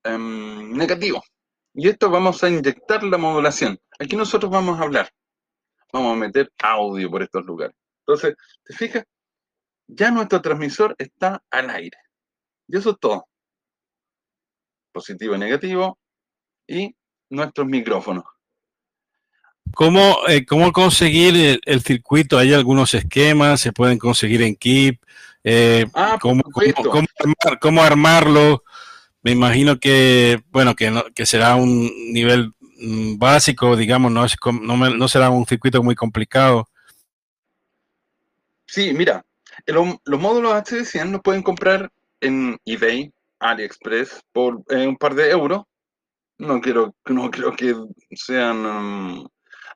em, 0.02 0.72
negativo. 0.72 1.22
Y 1.72 1.88
esto 1.88 2.10
vamos 2.10 2.42
a 2.42 2.48
inyectar 2.48 3.04
la 3.04 3.18
modulación. 3.18 3.78
Aquí 4.00 4.16
nosotros 4.16 4.50
vamos 4.50 4.80
a 4.80 4.82
hablar. 4.82 5.10
Vamos 5.92 6.14
a 6.14 6.16
meter 6.16 6.50
audio 6.58 7.10
por 7.10 7.22
estos 7.22 7.44
lugares. 7.44 7.76
Entonces, 8.00 8.34
¿te 8.64 8.74
fijas? 8.74 9.04
Ya 9.86 10.10
nuestro 10.10 10.42
transmisor 10.42 10.94
está 10.98 11.42
al 11.50 11.70
aire. 11.70 11.98
Y 12.66 12.76
eso 12.76 12.90
es 12.90 12.98
todo. 12.98 13.28
Positivo 14.92 15.36
y 15.36 15.38
negativo. 15.38 15.98
Y 16.66 16.96
nuestros 17.30 17.66
micrófonos. 17.66 18.24
¿Cómo, 19.74 20.16
eh, 20.28 20.46
cómo 20.46 20.72
conseguir 20.72 21.60
el, 21.64 21.82
circuito? 21.82 22.38
¿Hay 22.38 22.52
algunos 22.52 22.94
esquemas? 22.94 23.60
¿Se 23.60 23.72
pueden 23.72 23.98
conseguir 23.98 24.42
en 24.42 24.56
Keep? 24.56 25.00
Eh, 25.44 25.86
ah, 25.94 26.18
¿cómo, 26.20 26.42
cómo, 27.60 27.82
armarlo? 27.82 28.64
Me 29.22 29.32
imagino 29.32 29.78
que, 29.78 30.40
bueno, 30.50 30.74
que, 30.74 30.92
que 31.14 31.26
será 31.26 31.56
un 31.56 31.90
nivel 32.12 32.52
mm, 32.80 33.18
básico, 33.18 33.76
digamos, 33.76 34.10
no, 34.12 34.24
es, 34.24 34.36
no, 34.62 34.76
no 34.76 35.08
será 35.08 35.30
un 35.30 35.46
circuito 35.46 35.82
muy 35.82 35.94
complicado. 35.94 36.68
Sí, 38.66 38.92
mira, 38.92 39.24
los 39.66 40.20
módulos 40.20 40.52
HD100 40.52 41.10
los 41.10 41.20
pueden 41.22 41.42
comprar 41.42 41.90
en 42.20 42.58
eBay, 42.64 43.12
AliExpress, 43.38 44.22
por 44.32 44.62
eh, 44.70 44.86
un 44.86 44.96
par 44.96 45.14
de 45.14 45.30
euros. 45.30 45.62
No 46.38 46.60
quiero, 46.60 46.94
no 47.06 47.30
creo 47.30 47.52
que 47.52 47.74
sean... 48.12 48.62
Mm, 48.62 49.26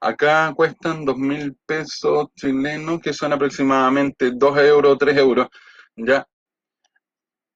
acá 0.00 0.52
cuestan 0.54 1.04
dos 1.04 1.18
mil 1.18 1.56
pesos 1.66 2.28
chilenos, 2.34 3.00
que 3.00 3.12
son 3.12 3.32
aproximadamente 3.32 4.30
2 4.32 4.58
euros, 4.58 4.98
3 4.98 5.16
euros. 5.18 5.48
¿ya? 5.96 6.26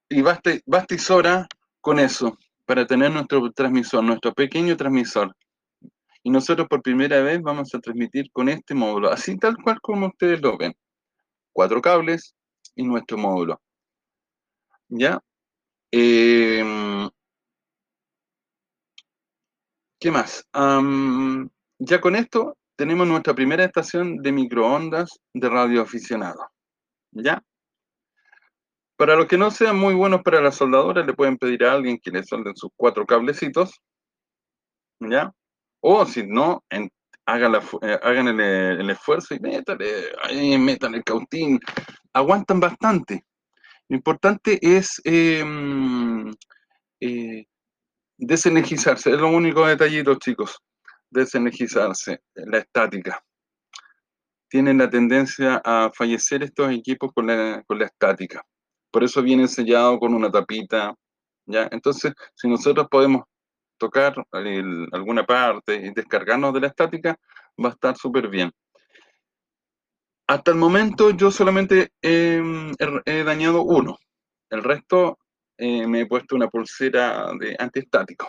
Y 0.09 0.23
basta, 0.23 0.51
basta 0.67 0.95
y 0.95 0.99
sobra 0.99 1.49
con 1.81 1.99
eso 1.99 2.39
para 2.67 2.87
tener 2.87 3.11
nuestro 3.11 3.51
transmisor, 3.53 4.05
nuestro 4.05 4.33
pequeño 4.33 4.77
transmisor. 4.77 5.35
Y 6.23 6.31
nosotros 6.31 6.69
por 6.69 6.83
primera 6.83 7.21
vez 7.23 7.43
vamos 7.43 7.75
a 7.75 7.81
transmitir 7.81 8.31
con 8.33 8.49
este 8.49 8.75
módulo, 8.75 9.11
así 9.11 9.37
tal 9.39 9.57
cual 9.63 9.81
como 9.81 10.07
ustedes 10.07 10.41
lo 10.41 10.57
ven. 10.57 10.75
Cuatro 11.53 11.81
cables 11.83 12.35
y 12.75 12.83
nuestro 12.85 13.19
módulo. 13.19 13.61
¿Ya? 14.89 15.21
Em, 15.91 17.09
¿Qué 19.99 20.11
más? 20.11 20.47
Ya 21.85 22.01
con 22.01 22.17
esto 22.17 22.57
tenemos 22.77 23.07
nuestra 23.07 23.35
primera 23.35 23.65
estación 23.65 24.17
de 24.17 24.33
microondas 24.33 25.21
de 25.33 25.49
radio 25.49 25.83
aficionado. 25.83 26.49
¿Ya? 27.13 27.43
Para 28.97 29.17
los 29.17 29.27
que 29.27 29.39
no 29.39 29.51
sean 29.51 29.77
muy 29.77 29.95
buenos 29.95 30.23
para 30.23 30.41
la 30.41 30.53
soldadura, 30.53 31.05
le 31.05 31.15
pueden 31.15 31.37
pedir 31.37 31.65
a 31.65 31.73
alguien 31.73 31.99
que 31.99 32.11
le 32.11 32.23
solden 32.23 32.57
sus 32.57 32.71
cuatro 32.77 33.05
cablecitos, 33.05 33.81
¿ya? 35.01 35.33
O 35.81 36.07
si 36.07 36.27
no, 36.27 36.65
hagan, 37.27 37.55
eh, 38.41 38.77
el, 38.79 38.91
esfuerzo 38.91 39.35
y 39.35 39.41
métale, 39.41 40.13
métale 40.59 40.99
el 40.99 41.05
cautín. 41.05 41.59
Aguantan 42.13 42.61
bastante. 42.61 43.25
Lo 43.89 43.97
importante 43.97 44.59
es 44.63 45.01
em, 45.05 46.33
eh, 47.01 47.45
desenergizarse, 48.17 49.11
es 49.11 49.19
lo 49.19 49.29
único 49.29 49.67
detallito, 49.67 50.15
chicos. 50.17 50.59
Desenergizarse, 51.15 52.23
la 52.35 52.59
estática. 52.59 53.25
Tienen 54.49 54.79
la 54.79 54.91
tendencia 54.91 55.63
a 55.65 55.93
fallecer 55.95 56.43
estos 56.43 56.73
equipos 56.73 57.13
con 57.15 57.27
con 57.67 57.79
la 57.79 57.85
estática. 57.87 58.45
Por 58.91 59.05
eso 59.05 59.23
viene 59.23 59.47
sellado 59.47 59.99
con 60.01 60.13
una 60.13 60.31
tapita, 60.31 60.93
¿ya? 61.47 61.69
Entonces, 61.71 62.13
si 62.35 62.49
nosotros 62.49 62.89
podemos 62.91 63.23
tocar 63.79 64.15
alguna 64.93 65.25
parte 65.25 65.77
y 65.77 65.93
descargarnos 65.93 66.53
de 66.53 66.61
la 66.61 66.67
estática, 66.69 67.17
va 67.63 67.69
a 67.69 67.73
estar 67.73 67.97
súper 67.97 68.29
bien. 68.29 68.53
Hasta 70.27 70.51
el 70.51 70.57
momento 70.57 71.11
yo 71.11 71.31
solamente 71.31 71.91
he, 72.03 72.43
dañado 73.25 73.63
uno. 73.63 73.99
El 74.51 74.65
resto 74.65 75.19
eh, 75.59 75.87
me 75.87 76.01
he 76.01 76.07
puesto 76.07 76.35
una 76.35 76.49
pulsera 76.49 77.31
de 77.39 77.55
antiestático. 77.59 78.29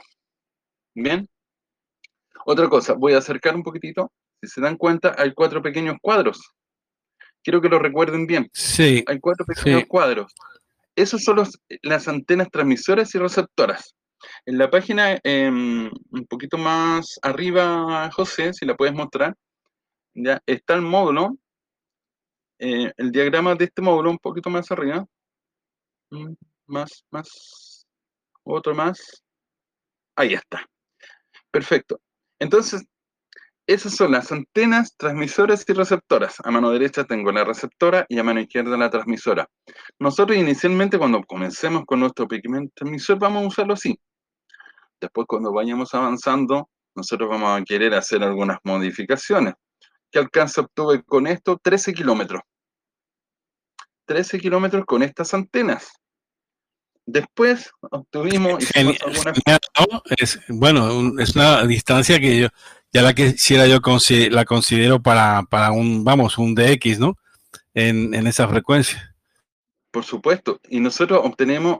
Bien. 0.93 1.27
Otra 2.47 2.69
cosa, 2.69 2.93
voy 2.93 3.13
a 3.13 3.17
acercar 3.17 3.55
un 3.55 3.63
poquitito. 3.63 4.11
Si 4.41 4.47
se 4.47 4.61
dan 4.61 4.77
cuenta, 4.77 5.15
hay 5.17 5.33
cuatro 5.33 5.63
pequeños 5.63 5.97
cuadros. 5.99 6.39
Quiero 7.43 7.59
que 7.59 7.69
lo 7.69 7.79
recuerden 7.79 8.27
bien. 8.27 8.49
Sí. 8.53 9.03
Hay 9.07 9.19
cuatro 9.19 9.45
pequeños 9.45 9.85
cuadros. 9.87 10.31
Esos 10.95 11.23
son 11.23 11.43
las 11.81 12.07
antenas 12.07 12.49
transmisoras 12.51 13.13
y 13.15 13.17
receptoras. 13.17 13.95
En 14.45 14.59
la 14.59 14.69
página, 14.69 15.19
em, 15.23 15.89
un 16.11 16.25
poquito 16.27 16.57
más 16.57 17.19
arriba, 17.23 18.09
José, 18.11 18.53
si 18.53 18.65
la 18.65 18.75
puedes 18.75 18.93
mostrar, 18.93 19.35
ya 20.13 20.41
está 20.45 20.75
el 20.75 20.81
módulo, 20.81 21.37
eh, 22.59 22.91
el 22.97 23.11
diagrama 23.11 23.55
de 23.55 23.65
este 23.65 23.81
módulo, 23.81 24.11
un 24.11 24.19
poquito 24.19 24.49
más 24.51 24.71
arriba. 24.71 25.05
Mm, 26.11 26.33
más, 26.67 27.03
más, 27.09 27.85
otro 28.43 28.75
más. 28.75 29.23
Ahí 30.15 30.33
está. 30.33 30.65
Perfecto. 31.51 31.99
Entonces, 32.39 32.85
esas 33.67 33.95
son 33.95 34.11
las 34.11 34.31
antenas, 34.31 34.95
transmisoras 34.95 35.65
y 35.67 35.73
receptoras. 35.73 36.35
A 36.43 36.51
mano 36.51 36.69
derecha 36.69 37.03
tengo 37.03 37.31
la 37.31 37.43
receptora 37.43 38.05
y 38.09 38.19
a 38.19 38.23
mano 38.23 38.39
izquierda 38.39 38.77
la 38.77 38.91
transmisora. 38.91 39.49
Nosotros 39.97 40.37
inicialmente 40.37 40.99
cuando 40.99 41.23
comencemos 41.23 41.83
con 41.85 42.01
nuestro 42.01 42.27
pequeño 42.27 42.69
transmisor 42.75 43.17
vamos 43.17 43.43
a 43.43 43.47
usarlo 43.47 43.73
así. 43.73 43.99
Después 45.01 45.25
cuando 45.27 45.51
vayamos 45.51 45.93
avanzando, 45.95 46.69
nosotros 46.95 47.27
vamos 47.27 47.59
a 47.59 47.63
querer 47.63 47.95
hacer 47.95 48.23
algunas 48.23 48.59
modificaciones. 48.63 49.55
¿Qué 50.11 50.19
alcance 50.19 50.61
obtuve 50.61 51.03
con 51.03 51.25
esto? 51.25 51.57
13 51.57 51.93
kilómetros. 51.93 52.41
13 54.05 54.39
kilómetros 54.39 54.85
con 54.85 55.01
estas 55.01 55.33
antenas. 55.33 55.91
Después 57.05 57.71
obtuvimos... 57.81 58.63
es, 60.17 60.39
bueno, 60.49 61.19
es 61.19 61.35
una 61.35 61.65
distancia 61.65 62.19
que 62.19 62.39
yo 62.39 62.47
ya 62.95 63.01
la 63.01 63.13
quisiera 63.13 63.67
yo 63.67 63.81
la 64.31 64.45
considero 64.45 65.01
para, 65.01 65.71
un, 65.73 66.05
vamos, 66.05 66.37
un 66.37 66.55
DX, 66.55 66.97
¿no? 66.99 67.17
En, 67.73 68.13
esa 68.25 68.47
frecuencia. 68.47 69.13
Por 69.91 70.05
supuesto. 70.05 70.61
Y 70.69 70.79
nosotros 70.79 71.19
obtenemos, 71.21 71.79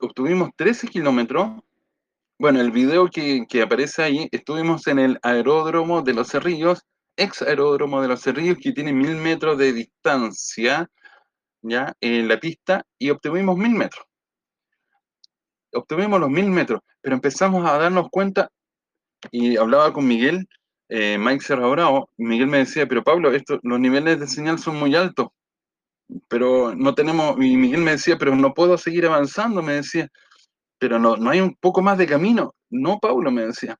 obtuvimos 0.00 0.48
13 0.56 0.88
kilómetros. 0.88 1.60
Bueno, 2.38 2.62
el 2.62 2.70
video 2.70 3.10
que, 3.10 3.46
aparece 3.62 4.02
ahí, 4.02 4.28
estuvimos 4.32 4.86
en 4.86 4.98
el 4.98 5.18
aeródromo 5.22 6.00
de 6.00 6.14
los 6.14 6.28
Cerrillos, 6.28 6.86
ex 7.18 7.42
aeródromo 7.42 8.00
de 8.00 8.08
los 8.08 8.22
Cerrillos, 8.22 8.56
que 8.62 8.72
tiene 8.72 8.94
mil 8.94 9.16
metros 9.16 9.58
de 9.58 9.74
distancia, 9.74 10.88
¿ya? 11.60 11.92
En 12.00 12.28
la 12.28 12.40
pista, 12.40 12.86
y 12.98 13.10
obtuvimos 13.10 13.58
mil 13.58 13.72
metros. 13.72 14.06
Obtuvimos 15.72 16.20
los 16.20 16.30
mil 16.30 16.50
metros, 16.50 16.80
pero 17.00 17.14
empezamos 17.14 17.68
a 17.68 17.78
darnos 17.78 18.08
cuenta 18.10 18.50
y 19.30 19.56
hablaba 19.56 19.92
con 19.92 20.06
Miguel, 20.06 20.48
eh, 20.88 21.18
Mike 21.18 21.44
Serra 21.44 21.68
Bravo, 21.68 22.10
Miguel 22.16 22.48
me 22.48 22.58
decía, 22.58 22.86
pero 22.86 23.04
Pablo, 23.04 23.32
esto, 23.32 23.60
los 23.62 23.78
niveles 23.78 24.18
de 24.18 24.26
señal 24.26 24.58
son 24.58 24.76
muy 24.78 24.94
altos, 24.96 25.28
pero 26.28 26.74
no 26.74 26.94
tenemos, 26.94 27.36
y 27.38 27.56
Miguel 27.56 27.82
me 27.82 27.92
decía, 27.92 28.16
pero 28.18 28.34
no 28.34 28.54
puedo 28.54 28.76
seguir 28.78 29.06
avanzando, 29.06 29.62
me 29.62 29.74
decía, 29.74 30.08
pero 30.80 30.98
no, 30.98 31.16
no 31.16 31.30
hay 31.30 31.40
un 31.40 31.54
poco 31.56 31.82
más 31.82 31.98
de 31.98 32.06
camino. 32.06 32.54
No, 32.70 32.98
Pablo, 32.98 33.30
me 33.30 33.46
decía. 33.46 33.76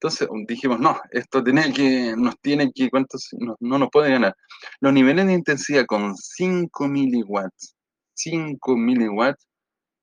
Entonces 0.00 0.28
dijimos, 0.46 0.80
no, 0.80 0.98
esto 1.10 1.44
tiene 1.44 1.72
que, 1.72 2.14
nos 2.16 2.38
tiene 2.40 2.72
que, 2.72 2.88
¿cuántos? 2.90 3.28
No, 3.38 3.56
no 3.60 3.78
nos 3.78 3.90
puede 3.90 4.10
ganar. 4.10 4.34
Los 4.80 4.92
niveles 4.92 5.26
de 5.26 5.34
intensidad 5.34 5.86
con 5.86 6.16
5 6.16 6.88
miliwatts, 6.88 7.74
5 8.14 8.76
miliwatts, 8.76 9.46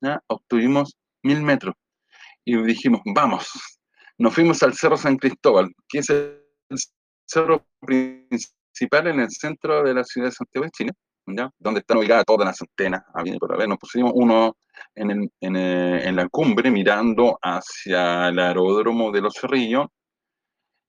¿ya? 0.02 0.22
obtuvimos 0.28 0.96
1000 1.26 1.42
metros. 1.42 1.76
Y 2.46 2.56
dijimos, 2.64 3.02
vamos, 3.06 3.50
nos 4.18 4.34
fuimos 4.34 4.62
al 4.64 4.74
Cerro 4.74 4.96
San 4.96 5.18
Cristóbal, 5.18 5.74
que 5.90 6.00
es 6.00 6.10
el 6.10 6.42
cerro 7.26 7.66
principal 7.80 9.08
en 9.08 9.20
el 9.22 9.32
centro 9.32 9.84
de 9.84 9.94
la 9.94 10.04
ciudad 10.04 10.28
de 10.28 10.32
Santiago 10.32 10.66
de 10.66 10.72
Chile, 10.72 10.92
donde 11.26 11.80
están 11.80 11.98
ubicadas 11.98 12.26
todas 12.26 12.46
las 12.46 12.62
antenas. 12.62 13.04
Nos 13.68 13.80
pusimos 13.80 14.12
uno 14.14 14.56
en, 14.94 15.32
en, 15.42 16.16
la 16.16 16.30
cumbre 16.30 16.70
mirando 16.70 17.40
hacia 17.42 18.30
el 18.30 18.38
aeródromo 18.38 19.12
de 19.12 19.22
los 19.22 19.34
Cerrillos 19.34 19.88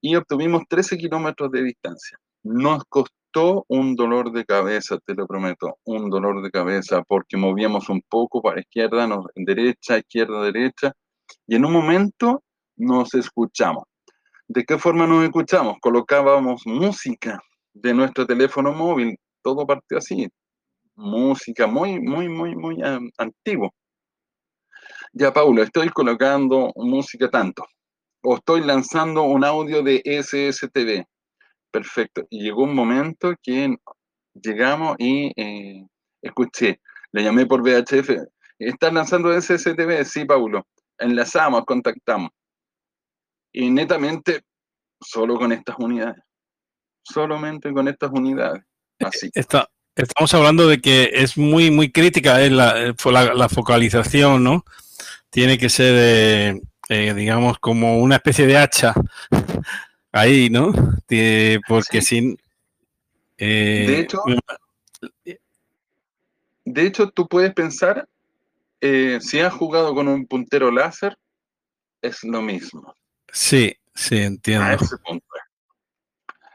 y 0.02 0.14
obtuvimos 0.14 0.64
13 0.68 0.98
kilómetros 0.98 1.50
de 1.50 1.62
distancia. 1.62 2.18
Nos 2.42 2.84
costó 2.84 3.14
un 3.68 3.94
dolor 3.94 4.32
de 4.32 4.44
cabeza, 4.44 4.98
te 5.04 5.14
lo 5.14 5.26
prometo, 5.26 5.78
un 5.84 6.08
dolor 6.08 6.42
de 6.42 6.50
cabeza, 6.50 7.02
porque 7.02 7.36
movíamos 7.36 7.88
un 7.88 8.00
poco 8.08 8.40
para 8.40 8.60
izquierda, 8.60 9.08
derecha, 9.34 9.98
izquierda, 9.98 10.42
derecha, 10.44 10.92
y 11.46 11.56
en 11.56 11.64
un 11.64 11.72
momento 11.72 12.42
nos 12.76 13.14
escuchamos. 13.14 13.84
¿De 14.48 14.64
qué 14.64 14.78
forma 14.78 15.06
nos 15.06 15.24
escuchamos? 15.24 15.76
Colocábamos 15.80 16.62
música 16.66 17.40
de 17.74 17.92
nuestro 17.92 18.26
teléfono 18.26 18.72
móvil, 18.72 19.18
todo 19.42 19.66
partió 19.66 19.98
así, 19.98 20.28
música 20.94 21.66
muy, 21.66 22.00
muy, 22.00 22.28
muy, 22.28 22.56
muy 22.56 22.78
antiguo. 23.18 23.70
Ya, 25.12 25.32
Paulo, 25.32 25.62
estoy 25.62 25.90
colocando 25.90 26.72
música 26.76 27.28
tanto, 27.30 27.66
o 28.22 28.36
estoy 28.36 28.62
lanzando 28.62 29.24
un 29.24 29.44
audio 29.44 29.82
de 29.82 30.02
SSTV. 30.04 31.04
Perfecto. 31.70 32.26
Y 32.30 32.42
llegó 32.42 32.64
un 32.64 32.74
momento 32.74 33.34
que 33.42 33.76
llegamos 34.34 34.96
y 34.98 35.32
eh, 35.36 35.86
escuché, 36.22 36.80
le 37.12 37.22
llamé 37.22 37.46
por 37.46 37.62
VHF, 37.62 38.10
¿estás 38.58 38.92
lanzando 38.92 39.32
SSTV? 39.32 40.04
Sí, 40.04 40.24
Paulo, 40.24 40.66
enlazamos, 40.98 41.64
contactamos. 41.64 42.30
Y 43.52 43.70
netamente, 43.70 44.42
solo 45.00 45.36
con 45.36 45.52
estas 45.52 45.76
unidades, 45.78 46.22
solamente 47.02 47.72
con 47.72 47.88
estas 47.88 48.10
unidades. 48.12 48.62
Así. 49.00 49.30
Está, 49.34 49.68
estamos 49.94 50.32
hablando 50.34 50.68
de 50.68 50.80
que 50.80 51.10
es 51.12 51.36
muy, 51.36 51.70
muy 51.70 51.90
crítica 51.90 52.42
eh, 52.42 52.50
la, 52.50 52.94
la, 52.94 53.48
focalización, 53.48 54.42
¿no? 54.44 54.64
Tiene 55.30 55.58
que 55.58 55.68
ser, 55.68 56.60
eh, 56.88 57.14
digamos, 57.14 57.58
como 57.58 57.98
una 57.98 58.16
especie 58.16 58.46
de 58.46 58.56
hacha 58.56 58.94
ahí, 60.16 60.50
¿no? 60.50 60.72
porque 61.68 62.02
sin... 62.02 62.36
Eh, 63.38 63.84
de 63.86 64.00
hecho, 64.00 64.22
de 66.64 66.82
hecho, 66.86 67.10
tú 67.10 67.28
puedes 67.28 67.52
pensar, 67.54 68.08
si 68.80 69.40
has 69.40 69.52
jugado 69.52 69.94
con 69.94 70.08
un 70.08 70.26
puntero 70.26 70.70
láser, 70.70 71.16
es 72.02 72.24
lo 72.24 72.42
mismo. 72.42 72.94
Sí, 73.32 73.74
sí, 73.94 74.18
entiendo. 74.18 74.78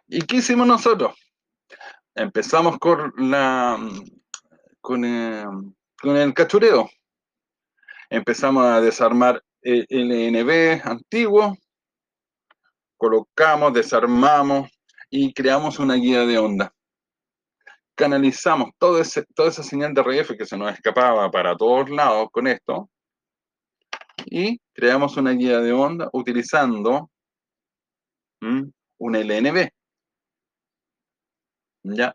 ¿Y 0.08 0.22
qué 0.24 0.38
hicimos 0.38 0.68
nosotros? 0.68 1.14
empezamos 2.16 2.78
con 2.80 3.14
la 3.18 3.80
con, 4.82 5.06
el 5.06 6.34
cachureo. 6.34 6.90
Empezamos 8.10 8.66
a 8.66 8.82
desarmar 8.82 9.42
el 9.62 9.86
LNB 9.90 10.82
antiguo, 10.84 11.58
colocamos, 13.02 13.74
desarmamos 13.74 14.70
y 15.10 15.34
creamos 15.34 15.80
una 15.80 15.96
guía 15.96 16.24
de 16.24 16.38
onda. 16.38 16.72
Canalizamos 17.96 18.70
todo 18.78 19.02
ese, 19.02 19.26
toda 19.34 19.50
esa 19.50 19.64
señal 19.64 19.96
de 19.96 20.02
RF 20.04 20.38
que 20.38 20.46
se 20.46 20.56
nos 20.56 20.72
escapaba 20.72 21.32
para 21.32 21.58
todos 21.58 21.90
lados 21.90 22.30
con 22.32 22.46
esto 22.46 22.92
y 24.28 24.62
creamos 24.72 25.18
una 25.18 25.32
guía 25.32 25.62
de 25.62 25.74
onda 25.74 26.12
utilizando 26.14 27.10
un 28.40 29.16
LNB. 29.16 29.70
¿ya? 31.82 32.14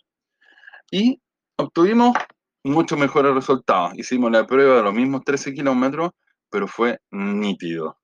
Y 0.92 1.20
obtuvimos 1.56 2.16
mucho 2.62 2.96
mejores 2.96 3.34
resultados. 3.34 3.98
Hicimos 3.98 4.30
la 4.30 4.46
prueba 4.46 4.76
de 4.76 4.82
los 4.84 4.94
mismos 4.94 5.24
13 5.24 5.52
kilómetros, 5.52 6.12
pero 6.48 6.68
fue 6.68 7.00
nítido. 7.10 7.98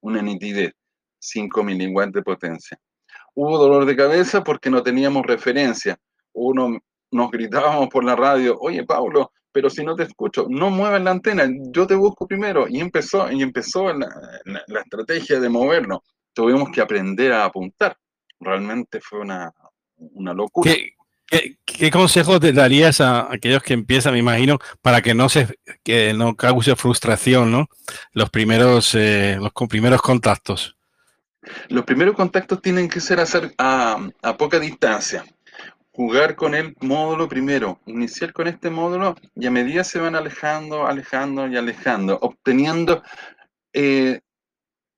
Una 0.00 0.22
nitidez, 0.22 0.74
5 1.22 1.62
miliwatts 1.62 2.12
de 2.12 2.22
potencia. 2.22 2.78
Hubo 3.34 3.56
dolor 3.58 3.86
de 3.86 3.96
cabeza 3.96 4.42
porque 4.42 4.68
no 4.68 4.82
teníamos 4.82 5.24
referencia. 5.24 5.98
Uno 6.32 6.78
nos 7.10 7.30
gritábamos 7.30 7.88
por 7.88 8.04
la 8.04 8.16
radio, 8.16 8.58
oye 8.60 8.84
Pablo, 8.84 9.32
pero 9.52 9.70
si 9.70 9.84
no 9.84 9.94
te 9.94 10.04
escucho, 10.04 10.46
no 10.48 10.70
muevas 10.70 11.02
la 11.02 11.10
antena, 11.10 11.44
yo 11.70 11.86
te 11.86 11.94
busco 11.94 12.26
primero. 12.26 12.66
Y 12.68 12.80
empezó, 12.80 13.30
y 13.30 13.42
empezó 13.42 13.92
la, 13.92 14.08
la 14.44 14.80
estrategia 14.80 15.38
de 15.38 15.48
movernos. 15.48 16.00
Tuvimos 16.32 16.70
que 16.70 16.80
aprender 16.80 17.32
a 17.32 17.44
apuntar. 17.44 17.96
Realmente 18.40 19.00
fue 19.00 19.20
una, 19.20 19.52
una 19.96 20.34
locura. 20.34 20.72
¿Qué, 20.72 21.56
qué, 21.64 21.90
consejos 21.90 22.40
te 22.40 22.52
darías 22.52 23.00
a 23.00 23.32
aquellos 23.32 23.62
que 23.62 23.74
empiezan, 23.74 24.12
me 24.12 24.18
imagino, 24.18 24.58
para 24.80 25.00
que 25.00 25.14
no 25.14 25.28
se 25.28 25.48
que 25.82 26.12
no 26.14 26.34
cause 26.36 26.76
frustración, 26.76 27.50
¿no? 27.50 27.68
Los 28.12 28.30
primeros, 28.30 28.94
eh, 28.94 29.38
los 29.40 29.52
primeros 29.68 30.02
contactos. 30.02 30.76
Los 31.68 31.84
primeros 31.84 32.14
contactos 32.14 32.62
tienen 32.62 32.88
que 32.88 33.00
ser 33.00 33.18
hacer 33.18 33.52
a, 33.58 34.10
poca 34.38 34.60
distancia. 34.60 35.24
Jugar 35.92 36.36
con 36.36 36.54
el 36.54 36.74
módulo 36.80 37.28
primero, 37.28 37.80
iniciar 37.86 38.32
con 38.32 38.48
este 38.48 38.70
módulo 38.70 39.16
y 39.34 39.46
a 39.46 39.50
medida 39.50 39.84
se 39.84 40.00
van 40.00 40.14
alejando, 40.14 40.86
alejando 40.86 41.46
y 41.48 41.56
alejando, 41.56 42.18
obteniendo 42.22 43.02
eh, 43.74 44.20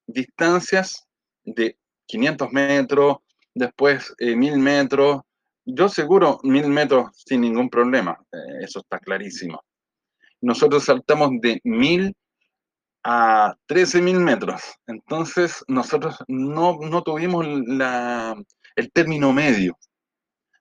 distancias 0.06 1.08
de 1.42 1.76
500 2.06 2.52
metros, 2.52 3.16
después 3.54 4.14
eh, 4.18 4.36
mil 4.36 4.58
metros, 4.58 5.22
yo 5.64 5.88
seguro 5.88 6.38
mil 6.44 6.68
metros 6.68 7.10
sin 7.14 7.40
ningún 7.40 7.70
problema, 7.70 8.18
eh, 8.32 8.62
eso 8.62 8.80
está 8.80 8.98
clarísimo. 8.98 9.64
Nosotros 10.40 10.84
saltamos 10.84 11.30
de 11.40 11.60
mil 11.64 12.14
a 13.04 13.54
trece 13.66 14.00
mil 14.00 14.18
metros, 14.18 14.62
entonces 14.86 15.62
nosotros 15.68 16.16
no, 16.26 17.02
tuvimos 17.02 17.46
la, 17.66 18.34
el 18.76 18.92
término 18.92 19.32
medio, 19.32 19.78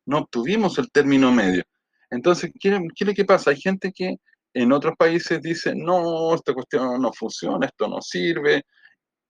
no 0.06 0.19
obtuvimos 0.19 0.77
el 0.77 0.91
término 0.91 1.32
medio. 1.32 1.63
Entonces, 2.10 2.51
¿qué, 2.60 2.79
¿qué 2.95 3.03
es 3.03 3.08
lo 3.08 3.13
que 3.13 3.25
pasa? 3.25 3.51
Hay 3.51 3.60
gente 3.60 3.91
que 3.91 4.17
en 4.53 4.71
otros 4.71 4.93
países 4.97 5.41
dice, 5.41 5.73
no, 5.75 6.36
esta 6.36 6.53
cuestión 6.53 7.01
no 7.01 7.12
funciona, 7.13 7.65
esto 7.65 7.88
no 7.88 8.01
sirve. 8.01 8.63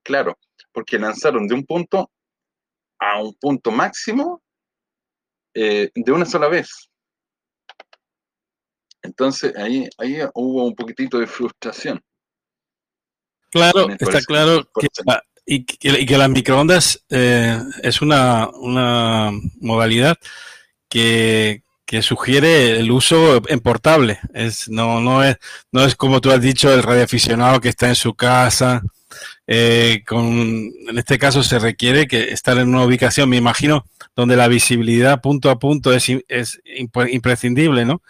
Claro, 0.02 0.36
porque 0.72 0.98
lanzaron 0.98 1.46
de 1.46 1.54
un 1.54 1.64
punto 1.64 2.10
a 2.98 3.22
un 3.22 3.34
punto 3.34 3.70
máximo 3.70 4.42
eh, 5.54 5.90
de 5.94 6.12
una 6.12 6.26
sola 6.26 6.48
vez. 6.48 6.90
Entonces 9.02 9.54
ahí, 9.56 9.88
ahí 9.98 10.18
hubo 10.34 10.64
un 10.66 10.74
poquitito 10.74 11.18
de 11.18 11.26
frustración. 11.26 12.02
Claro, 13.54 13.88
está 14.00 14.20
claro 14.22 14.68
que, 14.80 14.88
y, 15.46 15.64
que, 15.64 16.18
las 16.18 16.28
microondas 16.28 17.04
eh, 17.08 17.56
es 17.84 18.02
una, 18.02 18.48
una 18.48 19.30
modalidad 19.60 20.16
que, 20.88 21.62
que, 21.86 22.02
sugiere 22.02 22.80
el 22.80 22.90
uso 22.90 23.40
en 23.48 23.60
portable. 23.60 24.18
Es, 24.34 24.68
no, 24.68 25.00
no, 25.00 25.22
es, 25.22 25.36
no 25.70 25.84
es 25.84 25.94
como 25.94 26.20
tú 26.20 26.32
has 26.32 26.40
dicho, 26.40 26.74
el 26.74 26.82
radioaficionado 26.82 27.60
que 27.60 27.68
está 27.68 27.86
en 27.86 27.94
su 27.94 28.14
casa 28.14 28.82
eh, 29.46 30.02
con, 30.04 30.26
en 30.26 30.98
este 30.98 31.16
caso 31.16 31.44
se 31.44 31.60
requiere 31.60 32.08
que 32.08 32.32
estar 32.32 32.58
en 32.58 32.70
una 32.70 32.84
ubicación, 32.84 33.28
me 33.28 33.36
imagino, 33.36 33.84
donde 34.16 34.34
la 34.34 34.48
visibilidad 34.48 35.20
punto 35.20 35.48
a 35.48 35.60
punto 35.60 35.92
es, 35.92 36.10
es 36.26 36.60
imprescindible, 36.74 37.84
¿no? 37.84 38.02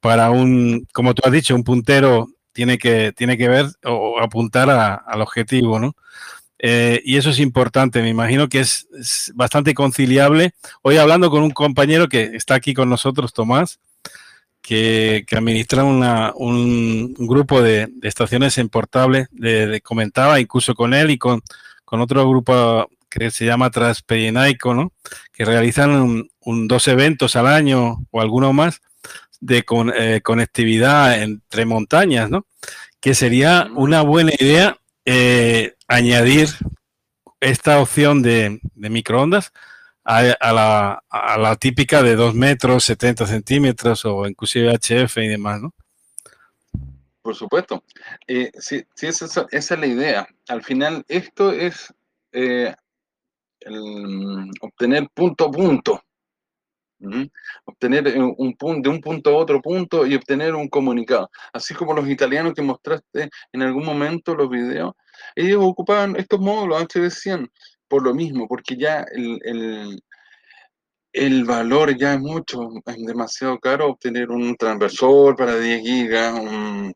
Para 0.00 0.30
un, 0.30 0.88
como 0.92 1.14
tú 1.14 1.22
has 1.24 1.32
dicho, 1.32 1.54
un 1.54 1.62
puntero 1.62 2.28
tiene 2.60 2.76
que, 2.76 3.12
tiene 3.16 3.38
que 3.38 3.48
ver 3.48 3.64
o 3.86 4.20
apuntar 4.20 4.68
al 4.68 5.22
objetivo, 5.22 5.80
¿no? 5.80 5.96
Eh, 6.58 7.00
y 7.06 7.16
eso 7.16 7.30
es 7.30 7.38
importante, 7.38 8.02
me 8.02 8.10
imagino 8.10 8.50
que 8.50 8.60
es, 8.60 9.32
bastante 9.34 9.72
conciliable. 9.72 10.52
Hoy 10.82 10.98
hablando 10.98 11.30
con 11.30 11.42
un 11.42 11.52
compañero 11.52 12.06
que 12.06 12.24
está 12.34 12.56
aquí 12.56 12.74
con 12.74 12.90
nosotros, 12.90 13.32
Tomás, 13.32 13.80
que, 14.60 15.24
administra 15.32 15.84
un, 15.84 17.14
grupo 17.14 17.62
de, 17.62 17.88
estaciones 18.02 18.58
en 18.58 18.68
portable, 18.68 19.28
de, 19.30 19.80
comentaba 19.82 20.38
incluso 20.38 20.74
con 20.74 20.92
él 20.92 21.12
y 21.12 21.16
con, 21.16 21.40
con 21.86 22.02
otro 22.02 22.28
grupo 22.28 22.90
que 23.08 23.30
se 23.30 23.46
llama 23.46 23.70
Transpedinaico, 23.70 24.74
¿no? 24.74 24.92
que 25.32 25.46
realizan 25.46 26.28
dos 26.44 26.88
eventos 26.88 27.36
al 27.36 27.46
año 27.46 28.04
o 28.10 28.20
alguno 28.20 28.52
más 28.52 28.82
de 29.40 29.64
eh, 29.96 30.20
conectividad 30.22 31.22
entre 31.22 31.64
montañas, 31.64 32.30
¿no? 32.30 32.46
que 33.00 33.14
sería 33.14 33.68
una 33.74 34.02
buena 34.02 34.32
idea 34.38 34.76
eh, 35.04 35.74
añadir 35.88 36.48
esta 37.40 37.80
opción 37.80 38.22
de, 38.22 38.60
de 38.74 38.90
microondas 38.90 39.52
a, 40.04 40.22
la, 40.22 41.02
a, 41.08 41.38
la, 41.38 41.56
típica 41.56 42.02
de 42.02 42.16
2 42.16 42.34
metros, 42.34 42.84
70 42.84 43.26
centímetros 43.26 44.04
o 44.04 44.26
inclusive 44.26 44.72
HF 44.74 45.18
y 45.18 45.28
demás, 45.28 45.60
¿no? 45.60 45.72
Por 47.22 47.34
supuesto. 47.34 47.84
Eh, 48.26 48.50
sí, 48.58 48.82
sí 48.94 49.06
esa, 49.06 49.26
esa, 49.26 49.46
es 49.50 49.70
la 49.80 49.86
idea. 49.86 50.28
Al 50.48 50.62
final, 50.62 51.04
esto 51.06 51.52
es 51.52 51.92
eh, 52.32 52.74
el, 53.60 54.50
obtener 54.60 55.08
punto 55.14 55.46
a 55.46 55.50
punto. 55.50 56.02
Obtener 57.64 58.08
eh, 58.08 58.20
un 58.20 58.54
punto, 58.56 58.88
de 58.88 58.94
un 58.94 59.00
punto 59.00 59.30
a 59.30 59.36
otro 59.36 59.60
punto 59.60 60.06
y 60.06 60.14
obtener 60.14 60.54
un 60.54 60.68
comunicado. 60.68 61.30
Así 61.52 61.74
como 61.74 61.94
los 61.94 62.08
italianos 62.08 62.54
que 62.54 62.62
mostraste 62.62 63.30
en 63.52 63.62
algún 63.62 63.84
momento 63.84 64.34
los 64.34 64.50
videos, 64.50 64.92
ellos 65.34 65.60
ocupaban 65.62 66.16
estos 66.16 66.40
módulos 66.40 66.82
HD100 66.82 67.48
por 67.88 68.04
lo 68.04 68.14
mismo, 68.14 68.46
porque 68.46 68.76
ya 68.76 69.04
el, 69.12 70.00
el, 71.12 71.44
valor 71.44 71.96
ya 71.96 72.14
es 72.14 72.20
mucho, 72.20 72.70
es 72.86 73.04
demasiado 73.04 73.58
caro 73.58 73.88
obtener 73.88 74.30
un 74.30 74.54
transversor 74.56 75.34
para 75.36 75.58
10 75.58 75.82
gigas, 75.82 76.38
un, 76.38 76.92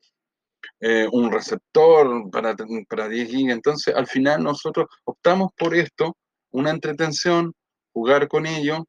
eh, 0.81 1.09
un 1.11 1.33
receptor 1.33 2.31
para, 2.31 2.55
para 2.89 3.09
10 3.09 3.29
gigas. 3.29 3.57
Entonces, 3.57 3.95
al 3.95 4.07
final 4.07 4.43
nosotros 4.45 4.87
optamos 5.05 5.51
por 5.57 5.75
esto, 5.75 6.17
una 6.53 6.71
entretención, 6.71 7.53
jugar 7.93 8.29
con 8.29 8.47
ello 8.47 8.87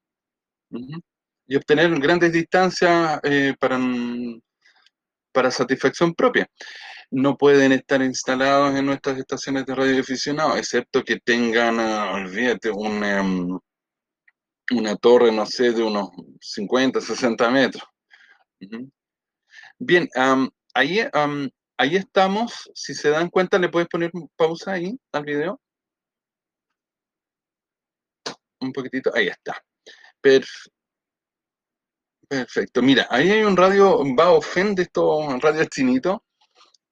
y 1.47 1.55
obtener 1.55 1.99
grandes 1.99 2.31
distancias 2.31 3.19
eh, 3.23 3.53
para, 3.59 3.79
para 5.31 5.51
satisfacción 5.51 6.13
propia 6.13 6.47
no 7.11 7.37
pueden 7.37 7.71
estar 7.71 8.01
instalados 8.01 8.75
en 8.75 8.85
nuestras 8.85 9.17
estaciones 9.17 9.65
de 9.65 9.75
radioaficionados, 9.75 10.57
excepto 10.57 11.03
que 11.03 11.19
tengan, 11.19 11.79
ah, 11.79 12.13
olvídate, 12.13 12.69
un, 12.71 13.03
em, 13.03 13.59
una 14.71 14.95
torre, 14.95 15.31
no 15.31 15.45
sé, 15.45 15.71
de 15.71 15.83
unos 15.83 16.09
50, 16.41 16.99
60 17.01 17.49
metros. 17.51 17.83
Bien, 19.77 20.09
ahí, 20.73 20.99
ahí 21.77 21.95
estamos. 21.95 22.69
Si 22.73 22.93
se 22.93 23.09
dan 23.09 23.29
cuenta, 23.29 23.59
le 23.59 23.69
puedes 23.69 23.87
poner 23.89 24.11
pausa 24.35 24.73
ahí 24.73 24.97
al 25.11 25.23
video. 25.25 25.61
Un 28.59 28.73
poquitito, 28.73 29.11
ahí 29.13 29.27
está. 29.27 29.61
Perfecto. 32.27 32.81
Mira, 32.81 33.05
ahí 33.11 33.29
hay 33.31 33.43
un 33.43 33.55
radio 33.55 34.01
Baofen 34.15 34.73
de 34.73 34.83
estos 34.83 35.39
radios 35.39 35.67
chinitos 35.69 36.17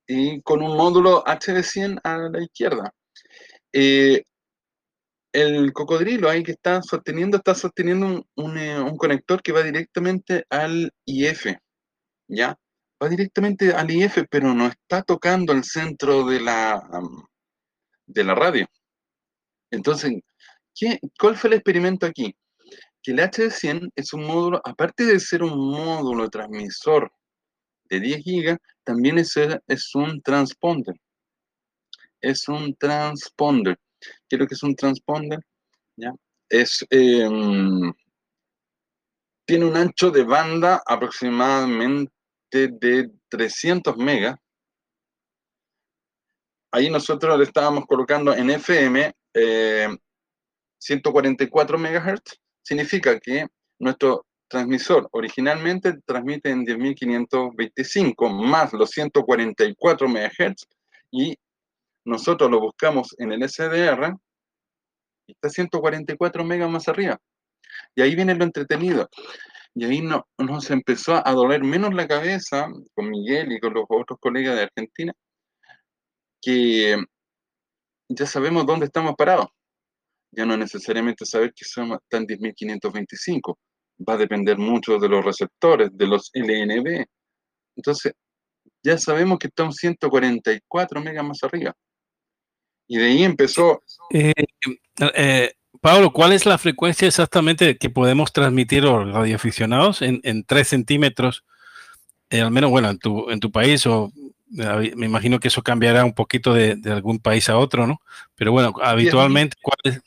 y 0.07 0.39
con 0.41 0.61
un 0.61 0.77
módulo 0.77 1.23
HD100 1.25 1.99
a 2.03 2.17
la 2.29 2.43
izquierda. 2.43 2.93
Eh, 3.71 4.23
el 5.31 5.73
cocodrilo 5.73 6.29
ahí 6.29 6.43
que 6.43 6.51
está 6.51 6.83
sosteniendo, 6.83 7.37
está 7.37 7.55
sosteniendo 7.55 8.23
eh, 8.35 8.79
un, 8.79 8.97
conector 8.97 9.41
que 9.41 9.51
va 9.51 9.63
directamente 9.63 10.45
al 10.49 10.91
IF, 11.05 11.47
¿ya? 12.27 12.55
Va 13.01 13.09
directamente 13.09 13.73
al 13.73 13.89
IF, 13.89 14.25
pero 14.29 14.53
no 14.53 14.67
está 14.67 15.01
tocando 15.01 15.53
el 15.53 15.63
centro 15.63 16.25
de 16.27 16.39
la, 16.39 16.87
de 18.05 18.23
la 18.23 18.35
radio. 18.35 18.67
Entonces, 19.71 20.21
¿qué, 20.75 20.99
¿cuál 21.19 21.35
fue 21.35 21.47
el 21.49 21.55
experimento 21.55 22.05
aquí? 22.05 22.35
Que 23.03 23.11
el 23.11 23.19
HD100 23.19 23.91
es 23.95 24.13
un 24.13 24.25
módulo, 24.25 24.61
aparte 24.63 25.05
de 25.05 25.19
ser 25.19 25.43
un 25.43 25.57
módulo 25.57 26.29
transmisor 26.29 27.11
de 27.89 27.99
10 27.99 28.23
GB, 28.23 28.57
también 28.83 29.17
es, 29.19 29.37
es 29.67 29.93
un 29.93 30.21
transponder. 30.21 30.95
Es 32.21 32.47
un 32.47 32.73
transponder. 32.75 33.77
¿Qué 34.29 34.37
es 34.37 34.39
lo 34.39 34.47
que 34.47 34.55
es 34.55 34.63
un 34.63 34.75
transponder? 34.75 35.39
¿Ya? 35.97 36.13
Es, 36.49 36.85
em, 36.89 37.93
tiene 39.45 39.65
un 39.65 39.75
ancho 39.75 40.09
de 40.09 40.23
banda 40.23 40.81
aproximadamente 40.85 42.11
de 42.51 43.11
300 43.29 43.97
megas. 43.97 44.37
Ahí 46.71 46.89
nosotros 46.89 47.37
le 47.37 47.43
estábamos 47.43 47.85
colocando 47.85 48.33
en 48.33 48.49
FM 48.49 49.13
144 50.79 51.77
MHz. 51.77 52.42
Significa 52.63 53.19
que 53.19 53.45
nuestro 53.79 54.25
transmisor 54.47 55.09
originalmente 55.11 55.99
transmite 56.05 56.49
en 56.49 56.65
10.525 56.65 58.29
más 58.29 58.71
los 58.73 58.91
144 58.91 60.07
MHz 60.07 60.67
y 61.11 61.35
nosotros 62.05 62.49
lo 62.49 62.59
buscamos 62.59 63.15
en 63.17 63.31
el 63.31 63.47
SDR 63.49 64.15
y 65.27 65.31
está 65.31 65.49
144 65.49 66.43
megas 66.43 66.69
más 66.69 66.87
arriba. 66.87 67.19
Y 67.95 68.01
ahí 68.01 68.15
viene 68.15 68.35
lo 68.35 68.43
entretenido. 68.43 69.09
Y 69.75 69.85
ahí 69.85 70.01
no, 70.01 70.27
nos 70.37 70.69
empezó 70.69 71.25
a 71.25 71.31
doler 71.31 71.63
menos 71.63 71.93
la 71.93 72.07
cabeza 72.07 72.67
con 72.93 73.09
Miguel 73.09 73.51
y 73.51 73.59
con 73.59 73.73
los 73.73 73.85
otros 73.89 74.19
colegas 74.19 74.55
de 74.55 74.63
Argentina, 74.63 75.13
que 76.41 77.03
ya 78.09 78.25
sabemos 78.27 78.65
dónde 78.65 78.85
estamos 78.85 79.15
parados. 79.15 79.47
Ya 80.35 80.45
no 80.45 80.57
necesariamente 80.57 81.25
saber 81.25 81.53
que 81.53 81.65
somos, 81.65 81.99
están 82.01 82.25
10.525. 82.25 83.57
Va 84.07 84.13
a 84.13 84.17
depender 84.17 84.57
mucho 84.57 84.97
de 84.97 85.07
los 85.07 85.23
receptores, 85.23 85.89
de 85.93 86.07
los 86.07 86.31
LNB. 86.33 87.05
Entonces, 87.75 88.13
ya 88.83 88.97
sabemos 88.97 89.37
que 89.39 89.47
estamos 89.47 89.75
144 89.75 91.01
megas 91.01 91.25
más 91.25 91.43
arriba. 91.43 91.73
Y 92.87 92.97
de 92.97 93.05
ahí 93.05 93.23
empezó. 93.23 93.81
Eh, 94.11 94.33
eh, 95.15 95.53
Pablo, 95.81 96.11
¿cuál 96.11 96.33
es 96.33 96.45
la 96.45 96.57
frecuencia 96.57 97.07
exactamente 97.07 97.77
que 97.77 97.89
podemos 97.89 98.33
transmitir 98.33 98.83
los 98.83 99.11
radioaficionados 99.11 100.01
en, 100.01 100.19
en 100.23 100.43
3 100.43 100.67
centímetros? 100.67 101.43
Eh, 102.29 102.41
al 102.41 102.51
menos, 102.51 102.71
bueno, 102.71 102.89
en 102.89 102.97
tu, 102.97 103.29
en 103.29 103.39
tu 103.39 103.51
país, 103.51 103.85
o 103.85 104.11
me 104.53 105.05
imagino 105.05 105.39
que 105.39 105.47
eso 105.47 105.61
cambiará 105.61 106.03
un 106.05 106.13
poquito 106.13 106.53
de, 106.53 106.79
algún 106.85 107.19
país 107.19 107.49
a 107.49 107.57
otro, 107.57 107.87
¿no? 107.87 107.99
Pero 108.35 108.51
bueno, 108.51 108.73
habitualmente, 108.81 109.57
¿cuál 109.61 109.77
es? 109.83 110.01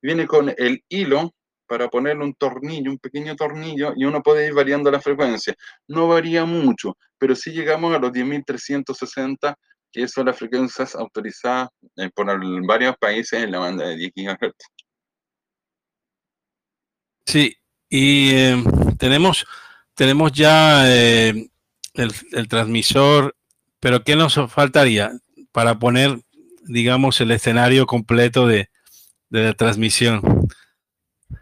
viene 0.00 0.26
con 0.26 0.54
el 0.56 0.82
hilo 0.88 1.34
para 1.68 1.88
ponerle 1.88 2.24
un 2.24 2.34
tornillo, 2.34 2.90
un 2.90 2.98
pequeño 2.98 3.36
tornillo, 3.36 3.92
y 3.96 4.04
uno 4.04 4.22
puede 4.22 4.46
ir 4.46 4.54
variando 4.54 4.90
la 4.90 5.00
frecuencia. 5.00 5.54
No 5.86 6.08
varía 6.08 6.44
mucho, 6.44 6.96
pero 7.18 7.36
si 7.36 7.52
llegamos 7.52 7.94
a 7.94 7.98
los 7.98 8.10
10.360, 8.10 9.54
que 9.92 10.08
son 10.08 10.26
las 10.26 10.36
frecuencias 10.36 10.94
autorizadas 10.94 11.68
eh, 11.96 12.10
por 12.14 12.26
varios 12.66 12.96
países 12.96 13.42
en 13.42 13.52
la 13.52 13.58
banda 13.58 13.86
de 13.86 13.96
10 13.96 14.12
GHz. 14.14 14.54
Sí, 17.26 17.54
y 17.90 18.30
eh, 18.30 18.64
tenemos, 18.98 19.46
tenemos 19.94 20.32
ya 20.32 20.90
eh, 20.90 21.50
el, 21.94 22.48
transmisor, 22.48 23.34
pero 23.80 24.02
¿qué 24.02 24.16
nos 24.16 24.34
faltaría 24.50 25.12
para 25.52 25.78
poner, 25.78 26.20
digamos, 26.64 27.20
el 27.20 27.30
escenario 27.30 27.86
completo 27.86 28.46
de, 28.46 28.70
la 29.30 29.52
transmisión? 29.54 30.22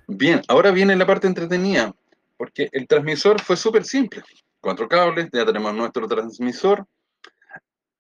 Bien, 0.09 0.41
ahora 0.49 0.71
viene 0.71 0.95
la 0.97 1.07
parte 1.07 1.27
entretenida, 1.27 1.95
porque 2.37 2.69
el 2.73 2.87
transmisor 2.87 3.41
fue 3.41 3.57
súper 3.57 3.85
simple. 3.85 4.23
Cuatro 4.61 4.89
cables, 4.89 5.29
ya 5.33 5.45
tenemos 5.45 5.75
nuestro 5.75 6.07
transmisor. 6.07 6.87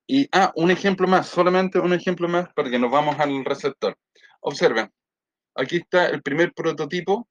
Y, 0.06 0.28
ah, 0.32 0.52
un 0.54 0.70
ejemplo 0.70 1.08
más, 1.08 1.28
solamente 1.28 1.80
un 1.80 1.92
ejemplo 1.92 2.28
más 2.28 2.52
para 2.54 2.70
que 2.70 2.78
nos 2.78 2.90
vamos 2.90 3.18
al 3.18 3.44
receptor. 3.44 3.96
Observen, 4.40 4.90
aquí 5.54 5.78
está 5.78 6.06
el 6.06 6.22
primer 6.22 6.52
prototipo 6.54 7.26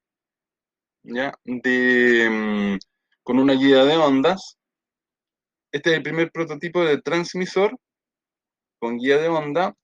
¿ya? 1.06 1.34
De, 1.44 2.30
mm, 2.30 2.80
con 3.24 3.40
una 3.40 3.54
guía 3.54 3.86
de 3.86 3.98
ondas. 3.98 4.58
Este 5.72 5.92
es 5.92 5.98
el 5.98 6.04
primer 6.04 6.32
prototipo 6.32 6.84
de 6.84 7.02
transmisor 7.02 7.78
con 8.80 8.98
guía 8.98 9.18
de 9.18 9.28
onda. 9.30 9.76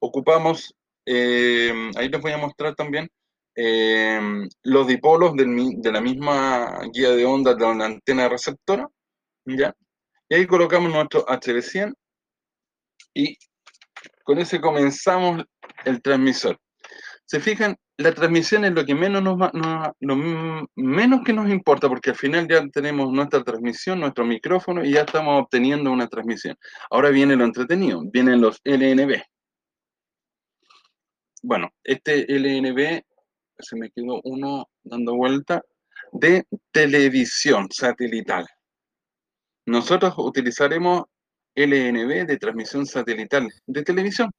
Ocupamos, 0.00 0.74
eh, 1.06 1.72
ahí 1.96 2.08
les 2.08 2.20
voy 2.20 2.32
a 2.32 2.38
mostrar 2.38 2.74
también 2.74 3.08
eh, 3.56 4.20
los 4.62 4.86
dipolos 4.86 5.32
de 5.34 5.92
la 5.92 6.00
misma 6.00 6.78
guía 6.92 7.10
de 7.10 7.24
onda 7.24 7.54
de 7.54 7.74
la 7.74 7.86
antena 7.86 8.28
receptora. 8.28 8.88
¿ya? 9.46 9.74
Y 10.28 10.34
ahí 10.34 10.46
colocamos 10.46 10.92
nuestro 10.92 11.24
HV100 11.26 11.94
y 13.14 13.38
con 14.24 14.38
ese 14.38 14.60
comenzamos 14.60 15.44
el 15.84 16.02
transmisor. 16.02 16.58
Se 17.24 17.40
fijan, 17.40 17.76
la 17.96 18.12
transmisión 18.12 18.64
es 18.64 18.72
lo 18.72 18.84
que 18.84 18.94
menos 18.94 19.22
nos, 19.22 19.38
lo 20.00 20.16
menos 20.76 21.20
que 21.24 21.32
nos 21.32 21.48
importa, 21.48 21.88
porque 21.88 22.10
al 22.10 22.16
final 22.16 22.46
ya 22.48 22.64
tenemos 22.68 23.10
nuestra 23.12 23.42
transmisión, 23.42 24.00
nuestro 24.00 24.24
micrófono 24.24 24.84
y 24.84 24.92
ya 24.92 25.02
estamos 25.02 25.42
obteniendo 25.42 25.90
una 25.90 26.08
transmisión. 26.08 26.56
Ahora 26.90 27.10
viene 27.10 27.36
lo 27.36 27.44
entretenido, 27.44 28.02
vienen 28.04 28.40
los 28.40 28.60
LNB. 28.64 29.22
Bueno, 31.42 31.70
este 31.84 32.26
LNB, 32.28 33.02
se 33.58 33.76
me 33.76 33.90
quedó 33.90 34.20
uno 34.24 34.68
dando 34.82 35.16
vuelta, 35.16 35.62
de 36.12 36.46
televisión 36.70 37.68
satelital. 37.70 38.46
Nosotros 39.66 40.14
utilizaremos 40.18 41.04
LNB 41.54 42.26
de 42.26 42.36
transmisión 42.36 42.86
satelital 42.86 43.48
de 43.66 43.82
televisión. 43.82 44.30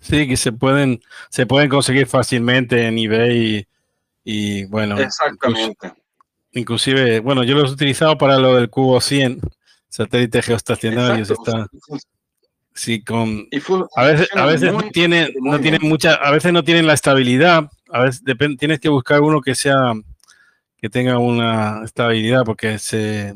Sí, 0.00 0.26
que 0.26 0.36
se 0.36 0.52
pueden, 0.52 1.00
se 1.30 1.46
pueden 1.46 1.68
conseguir 1.68 2.06
fácilmente 2.06 2.86
en 2.86 2.98
eBay 2.98 3.66
y, 4.24 4.64
bueno. 4.66 4.98
Exactamente. 4.98 5.92
Inclusive, 6.52 7.20
bueno, 7.20 7.44
yo 7.44 7.54
los 7.54 7.70
he 7.70 7.74
utilizado 7.74 8.16
para 8.16 8.38
lo 8.38 8.56
del 8.56 8.70
cubo 8.70 9.00
100, 9.00 9.40
satélite 9.88 10.42
geoestacionario. 10.42 11.22
Está, 11.22 11.68
sí, 12.74 13.02
con, 13.02 13.48
a 13.96 14.04
veces, 14.04 14.28
a 14.34 14.46
veces 14.46 14.72
no 14.72 14.82
tienen, 14.90 15.32
no 15.40 15.60
tienen 15.60 15.80
mucha, 15.82 16.14
a 16.14 16.30
veces 16.30 16.52
no 16.52 16.64
tienen 16.64 16.86
la 16.86 16.94
estabilidad. 16.94 17.70
A 17.90 18.04
veces 18.04 18.22
depende, 18.24 18.56
tienes 18.56 18.80
que 18.80 18.88
buscar 18.88 19.20
uno 19.20 19.40
que 19.40 19.54
sea, 19.54 19.92
que 20.76 20.88
tenga 20.88 21.18
una 21.18 21.82
estabilidad 21.84 22.44
porque 22.44 22.78
se, 22.78 23.34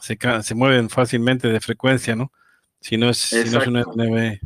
se, 0.00 0.18
se 0.42 0.54
mueven 0.54 0.90
fácilmente 0.90 1.48
de 1.48 1.60
frecuencia, 1.60 2.14
¿no? 2.14 2.32
Si 2.80 2.96
no 2.96 3.08
es, 3.08 3.18
si 3.18 3.50
no 3.50 3.60
es 3.60 3.66
un 3.66 3.78
NB. 3.78 4.38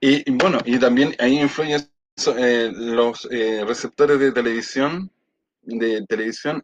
Y, 0.00 0.30
bueno, 0.32 0.58
y 0.64 0.78
también 0.78 1.14
ahí 1.18 1.40
influyen 1.40 1.80
eh, 2.38 2.70
los 2.72 3.26
eh, 3.30 3.64
receptores 3.66 4.18
de 4.20 4.32
televisión, 4.32 5.10
de 5.62 6.04
televisión. 6.06 6.62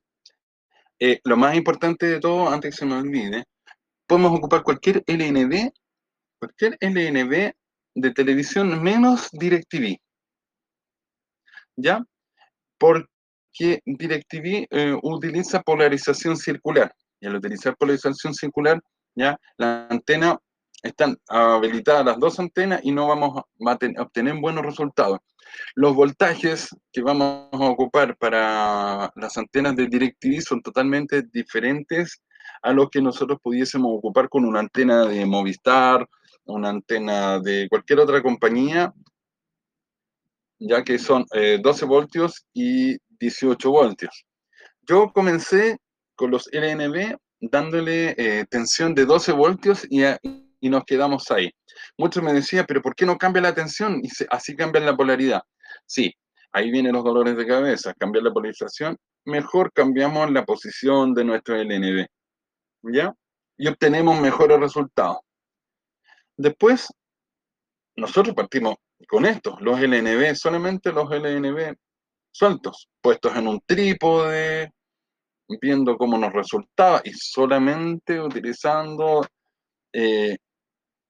Eh, 1.01 1.21
lo 1.25 1.37
más 1.37 1.57
importante 1.57 2.07
de 2.07 2.21
todo, 2.21 2.49
antes 2.49 2.73
que 2.73 2.79
se 2.79 2.87
me 2.87 2.95
olvide, 2.95 3.45
podemos 4.07 4.39
ocupar 4.39 4.63
cualquier 4.63 5.03
LNB, 5.07 5.71
cualquier 6.39 6.77
LNB 6.81 7.53
de 7.95 8.11
televisión 8.13 8.83
menos 8.83 9.29
DirecTV. 9.33 9.99
¿Ya? 11.79 12.05
Porque 12.77 13.81
DirecTV 13.87 14.67
eh, 14.71 14.99
utiliza 15.03 15.63
polarización 15.63 16.37
circular. 16.37 16.93
Y 17.21 17.27
al 17.27 17.37
utilizar 17.37 17.77
polarización 17.77 18.35
circular, 18.35 18.81
ya 19.15 19.39
la 19.57 19.87
antena 19.89 20.39
están 20.83 21.17
habilitadas 21.29 22.05
las 22.05 22.19
dos 22.19 22.39
antenas 22.39 22.81
y 22.83 22.93
no 22.93 23.07
vamos 23.07 23.39
a 23.39 24.03
obtener 24.03 24.35
buenos 24.41 24.65
resultados. 24.65 25.19
Los 25.75 25.95
voltajes 25.95 26.69
que 26.93 27.01
vamos 27.01 27.49
a 27.53 27.71
ocupar 27.71 28.17
para 28.17 29.11
las 29.15 29.39
antenas 29.39 29.77
de 29.77 29.87
DirecTV 29.87 30.41
son 30.41 30.63
totalmente 30.63 31.23
diferentes 31.33 32.23
a 32.63 32.73
los 32.73 32.91
que 32.91 33.01
nosotros 33.01 33.39
pudiésemos 33.43 33.91
ocupar 33.93 34.29
con 34.29 34.45
una 34.45 34.61
antena 34.61 35.05
de 35.07 35.25
Movistar, 35.27 36.07
una 36.45 36.71
antena 36.71 37.39
de 37.39 37.69
cualquier 37.69 38.01
otra 38.01 38.23
compañía, 38.23 38.93
ya 40.59 40.83
que 40.83 40.99
son 40.99 41.25
12 41.31 41.85
eh, 41.85 41.89
voltios 41.89 42.47
y 42.53 42.97
18 43.21 43.71
voltios. 43.71 44.25
Yo 44.83 45.13
comencé 45.13 45.79
con 46.15 46.31
los 46.31 46.49
LNB 46.53 47.17
dándole 47.41 48.15
eh, 48.19 48.45
tensión 48.51 48.95
de 48.95 49.05
12 49.05 49.33
voltios 49.33 49.87
y, 49.89 50.03
y, 50.61 50.69
nos 50.69 50.85
quedamos 50.85 51.31
ahí. 51.31 51.51
Muchos 51.97 52.23
me 52.23 52.33
decían, 52.33 52.65
pero 52.67 52.83
¿por 52.83 52.95
qué 52.95 53.07
no 53.07 53.17
cambia 53.17 53.43
la 53.43 53.55
tensión? 53.55 54.01
Y 54.03 54.09
así 54.31 54.57
cambia 54.57 54.81
la 54.81 54.97
polaridad. 54.97 55.43
Sí, 55.87 56.13
ahí 56.53 56.71
vienen 56.71 56.93
los 56.93 57.05
dolores 57.05 57.37
de 57.37 57.47
cabeza, 57.47 57.95
cambiar 57.95 58.25
la 58.25 58.33
polarización. 58.33 58.97
Mejor 59.25 59.73
cambiamos 59.73 60.31
la 60.33 60.45
posición 60.45 61.15
de 61.15 61.25
nuestro 61.25 61.57
LNB. 61.57 62.07
¿Ya? 62.93 63.15
Y 63.57 63.69
obtenemos 63.69 64.21
mejores 64.21 64.59
resultados. 64.59 65.19
Después, 66.37 66.89
nosotros 67.97 68.35
partimos 68.35 68.77
con 69.07 69.27
esto, 69.27 69.57
los 69.61 69.81
LNB, 69.81 70.35
solamente 70.35 70.93
los 70.93 71.09
LNB 71.11 71.77
sueltos, 72.31 72.89
puestos 73.01 73.37
en 73.37 73.49
un 73.49 73.61
trípode, 73.65 74.73
viendo 75.61 75.97
cómo 75.97 76.19
nos 76.19 76.33
resultaba 76.33 77.01
y 77.05 77.13
solamente 77.13 78.21
utilizando, 78.21 79.27
eh, 79.93 80.37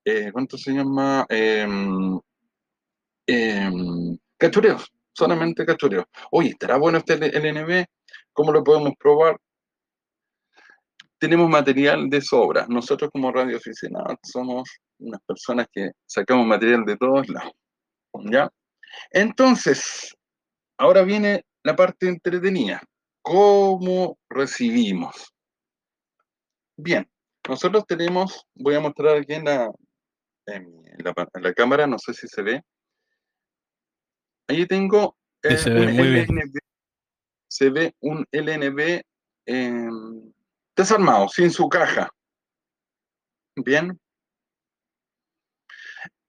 eh, 0.04 0.32
¿cuánto 0.32 0.56
se 0.56 0.72
llama? 0.72 1.26
Em, 1.28 2.18
cachureos, 4.38 4.90
solamente 5.12 5.66
cachureos. 5.66 6.06
Oye, 6.30 6.50
¿estará 6.50 6.76
bueno 6.78 6.98
este 6.98 7.14
LNB? 7.14 7.84
¿Cómo 8.32 8.52
lo 8.52 8.64
podemos 8.64 8.92
probar? 8.98 9.36
Tenemos 11.18 11.50
material 11.50 12.08
de 12.08 12.20
sobra. 12.20 12.66
Nosotros 12.68 13.10
como 13.12 13.32
radioaficionados 13.32 14.16
somos 14.22 14.70
unas 15.00 15.20
personas 15.26 15.66
que 15.72 15.90
sacamos 16.06 16.46
material 16.46 16.84
de 16.84 16.96
todos 16.96 17.28
lados. 17.28 17.52
¿Ya? 18.24 18.50
Entonces, 19.10 20.16
ahora 20.76 21.02
viene 21.02 21.44
la 21.62 21.76
parte 21.76 22.08
entretenida. 22.08 22.82
¿Cómo 23.22 24.18
recibimos? 24.28 25.34
Bien, 26.76 27.08
nosotros 27.48 27.84
tenemos, 27.86 28.46
voy 28.54 28.74
a 28.74 28.80
mostrar 28.80 29.16
aquí 29.16 29.34
en 29.34 29.44
la, 29.44 29.70
en 30.46 30.84
la, 31.42 31.54
cámara, 31.54 31.86
no 31.86 31.98
sé 31.98 32.14
si 32.14 32.28
se 32.28 32.42
ve. 32.42 32.62
Ahí 34.48 34.66
tengo 34.66 35.16
eh, 35.42 35.56
se, 35.56 35.70
ve 35.70 35.86
un 35.86 35.98
LNB, 35.98 36.58
se 37.48 37.70
ve 37.70 37.94
un 38.00 38.24
LNB 38.32 39.02
em, 39.46 40.32
desarmado, 40.74 41.28
sin 41.28 41.50
su 41.50 41.68
caja. 41.68 42.08
Bien. 43.56 43.98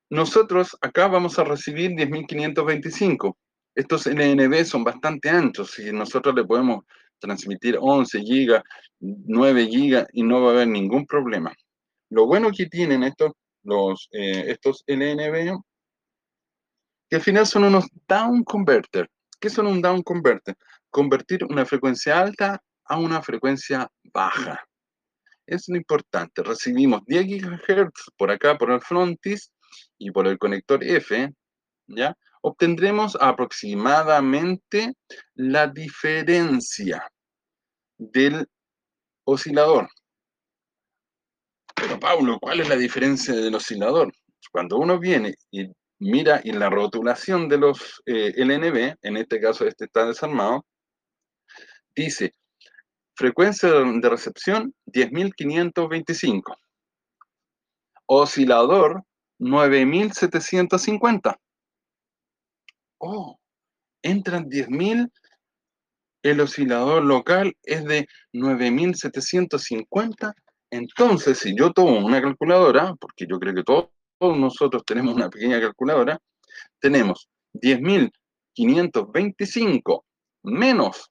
Nosotros 0.10 0.78
acá 0.82 1.08
vamos 1.08 1.38
a 1.40 1.44
recibir 1.44 1.92
10.525 1.92 3.36
estos 3.80 4.08
NNB 4.08 4.66
son 4.66 4.84
bastante 4.84 5.30
anchos 5.30 5.80
y 5.80 5.92
nosotros 5.94 6.36
le 6.36 6.44
podemos 6.44 6.84
transmitir 7.18 7.78
11 7.80 8.22
gigas, 8.22 8.62
9 9.00 9.68
gigas 9.68 10.06
y 10.12 10.24
no 10.24 10.42
va 10.42 10.50
a 10.50 10.54
haber 10.54 10.68
ningún 10.68 11.06
problema. 11.06 11.54
Lo 12.10 12.26
bueno 12.26 12.50
que 12.52 12.66
tienen 12.66 13.04
estos, 13.04 13.32
los, 13.64 14.10
eh, 14.12 14.46
estos 14.48 14.84
LNB, 14.86 15.62
que 17.10 17.16
al 17.16 17.22
final 17.22 17.46
son 17.46 17.64
unos 17.64 17.86
down 18.06 18.44
converter. 18.44 19.10
¿Qué 19.40 19.50
son 19.50 19.68
un 19.68 19.82
down 19.82 20.04
converter? 20.04 20.56
Convertir 20.90 21.46
una 21.46 21.66
frecuencia 21.66 22.20
alta 22.20 22.62
a 22.84 22.98
una 22.98 23.22
frecuencia 23.22 23.90
baja. 24.14 24.62
Es 25.46 25.70
lo 25.70 25.78
importante. 25.78 26.44
Recibimos 26.44 27.02
10 27.06 27.26
GHz 27.26 28.12
por 28.18 28.30
acá, 28.30 28.58
por 28.58 28.72
el 28.72 28.82
frontis 28.82 29.52
y 29.98 30.12
por 30.12 30.28
el 30.28 30.38
conector 30.38 30.84
F, 30.84 31.34
¿ya? 31.88 32.16
obtendremos 32.42 33.18
aproximadamente 33.20 34.94
la 35.36 35.68
diferencia 35.68 37.10
del 37.98 38.48
oscilador. 39.26 39.90
Pero 41.76 42.00
Pablo, 42.00 42.40
¿cuál 42.40 42.62
es 42.62 42.70
la 42.70 42.76
diferencia 42.76 43.34
del 43.34 43.56
oscilador? 43.56 44.14
Cuando 44.52 44.78
uno 44.78 45.00
viene 45.00 45.36
y 45.52 45.68
mira 46.00 46.42
en 46.44 46.60
la 46.60 46.70
rotulación 46.70 47.48
de 47.50 47.58
los 47.58 48.02
eh, 48.06 48.34
LNB, 48.38 48.96
en 49.02 49.18
este 49.18 49.40
caso 49.40 49.66
este 49.66 49.86
está 49.86 50.06
desarmado, 50.06 50.66
dice 51.96 52.34
frecuencia 53.16 53.70
de 53.70 54.10
recepción 54.10 54.74
10.525, 54.86 56.56
oscilador 58.06 59.04
9.750 59.40 61.38
oh, 63.00 63.40
entran 64.02 64.50
10.000, 64.50 65.12
el 66.24 66.42
oscilador 66.42 67.04
local 67.04 67.56
es 67.64 67.86
de 67.86 68.08
9.750. 68.34 70.34
Entonces, 70.72 71.40
si 71.40 71.56
yo 71.58 71.72
tomo 71.72 72.06
una 72.06 72.22
calculadora, 72.22 72.94
porque 73.00 73.26
yo 73.28 73.40
creo 73.40 73.56
que 73.56 73.64
todos, 73.64 73.90
nosotros 74.20 74.84
tenemos 74.86 75.16
una 75.16 75.30
pequeña 75.30 75.62
calculadora, 75.62 76.20
tenemos 76.80 77.30
10.525 77.54 80.04
menos 80.44 81.10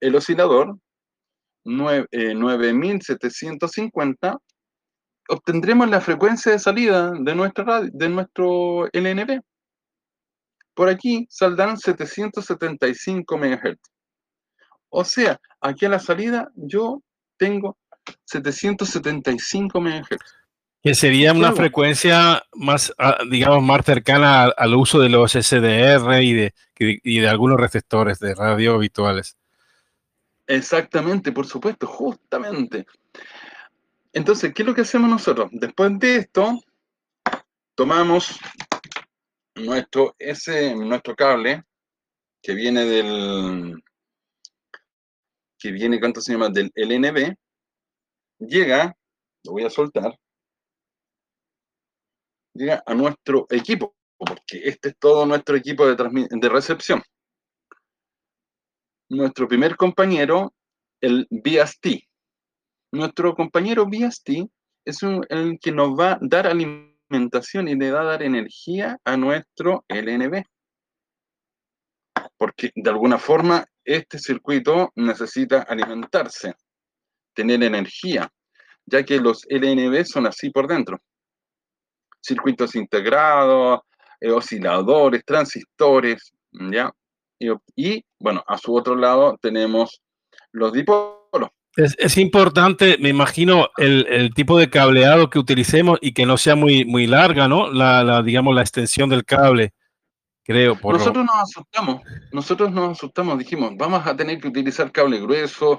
el 0.00 0.14
oscilador, 0.14 0.78
9.750, 1.64 4.08
eh, 4.12 4.36
obtendremos 5.28 5.88
la 5.88 6.00
frecuencia 6.00 6.52
de 6.52 6.58
salida 6.58 7.12
de, 7.18 7.34
nuestra 7.34 7.82
de 7.82 8.08
nuestro 8.08 8.88
LNB. 8.92 9.40
Por 10.74 10.88
aquí 10.88 11.26
saldrán 11.30 11.78
775 11.78 13.38
MHz. 13.38 13.78
O 14.90 15.04
sea, 15.04 15.40
aquí 15.60 15.86
a 15.86 15.88
la 15.88 15.98
salida 15.98 16.50
yo 16.54 17.02
tengo 17.36 17.76
775 18.24 19.80
MHz. 19.80 20.18
Que 20.82 20.94
sería 20.94 21.32
una 21.32 21.52
frecuencia 21.52 22.44
más, 22.54 22.92
ah, 22.98 23.18
digamos, 23.28 23.62
más 23.62 23.84
cercana 23.84 24.44
al 24.44 24.74
uso 24.74 25.00
de 25.00 25.08
los 25.08 25.32
SDR 25.32 26.22
y 26.22 26.32
de, 26.32 26.54
y 26.78 27.18
de 27.18 27.28
algunos 27.28 27.58
receptores 27.58 28.20
de 28.20 28.34
radio 28.34 28.74
habituales. 28.74 29.36
Exactamente, 30.46 31.32
por 31.32 31.46
supuesto, 31.46 31.86
justamente. 31.86 32.86
Entonces, 34.16 34.54
¿qué 34.54 34.62
es 34.62 34.66
lo 34.66 34.74
que 34.74 34.80
hacemos 34.80 35.10
nosotros? 35.10 35.50
Después 35.52 35.98
de 35.98 36.16
esto, 36.16 36.58
tomamos 37.74 38.40
nuestro, 39.54 40.16
ese, 40.18 40.74
nuestro 40.74 41.14
cable 41.14 41.64
que 42.42 42.54
viene 42.54 42.86
del, 42.86 43.74
que 45.58 45.70
viene, 45.70 46.00
¿cuánto 46.00 46.22
se 46.22 46.32
llama? 46.32 46.48
Del 46.48 46.72
LNB, 46.74 47.36
llega, 48.38 48.96
lo 49.44 49.52
voy 49.52 49.64
a 49.64 49.70
soltar, 49.70 50.18
llega 52.54 52.82
a 52.86 52.94
nuestro 52.94 53.46
equipo, 53.50 53.94
porque 54.16 54.62
este 54.64 54.88
es 54.88 54.98
todo 54.98 55.26
nuestro 55.26 55.56
equipo 55.56 55.86
de, 55.86 56.26
de 56.30 56.48
recepción. 56.48 57.02
Nuestro 59.10 59.46
primer 59.46 59.76
compañero, 59.76 60.54
el 61.02 61.26
VST. 61.30 62.05
Nuestro 62.92 63.34
compañero 63.34 63.86
VST 63.86 64.48
es 64.84 65.02
el 65.02 65.58
que 65.60 65.72
nos 65.72 65.90
va 65.98 66.12
a 66.12 66.18
dar 66.20 66.46
alimentación 66.46 67.68
y 67.68 67.74
le 67.74 67.90
va 67.90 68.02
a 68.02 68.04
dar 68.04 68.22
energía 68.22 68.98
a 69.04 69.16
nuestro 69.16 69.84
LNB. 69.88 70.44
Porque 72.38 72.70
de 72.74 72.90
alguna 72.90 73.18
forma 73.18 73.66
este 73.84 74.18
circuito 74.18 74.92
necesita 74.94 75.62
alimentarse, 75.62 76.54
tener 77.34 77.62
energía, 77.62 78.30
ya 78.84 79.02
que 79.04 79.18
los 79.18 79.44
LNB 79.48 80.04
son 80.04 80.26
así 80.26 80.50
por 80.50 80.66
dentro. 80.66 80.98
Circuitos 82.20 82.74
integrados, 82.74 83.80
eh, 84.20 84.30
osciladores, 84.30 85.24
transistores, 85.24 86.32
¿ya? 86.52 86.92
Y, 87.38 87.50
y, 87.76 88.04
bueno, 88.18 88.42
a 88.46 88.56
su 88.56 88.74
otro 88.74 88.96
lado 88.96 89.36
tenemos 89.40 90.00
los 90.52 90.72
dipolos. 90.72 91.25
Es, 91.76 92.16
importante, 92.16 92.96
me 93.00 93.10
imagino, 93.10 93.68
el, 93.76 94.32
tipo 94.34 94.58
de 94.58 94.70
cableado 94.70 95.28
que 95.28 95.38
utilicemos 95.38 95.98
y 96.00 96.12
que 96.12 96.24
no 96.24 96.38
sea 96.38 96.56
muy, 96.56 96.86
muy 96.86 97.06
larga, 97.06 97.48
¿no? 97.48 97.70
La, 97.70 98.22
digamos, 98.22 98.54
la 98.54 98.62
extensión 98.62 99.10
del 99.10 99.26
cable, 99.26 99.74
creo. 100.42 100.78
nosotros 100.82 101.26
nos 101.26 101.36
asustamos, 101.36 102.00
nosotros 102.32 102.72
nos 102.72 102.92
asustamos, 102.92 103.38
dijimos, 103.38 103.72
vamos 103.76 104.06
a 104.06 104.16
tener 104.16 104.40
que 104.40 104.48
utilizar 104.48 104.90
cable 104.90 105.20
grueso, 105.20 105.78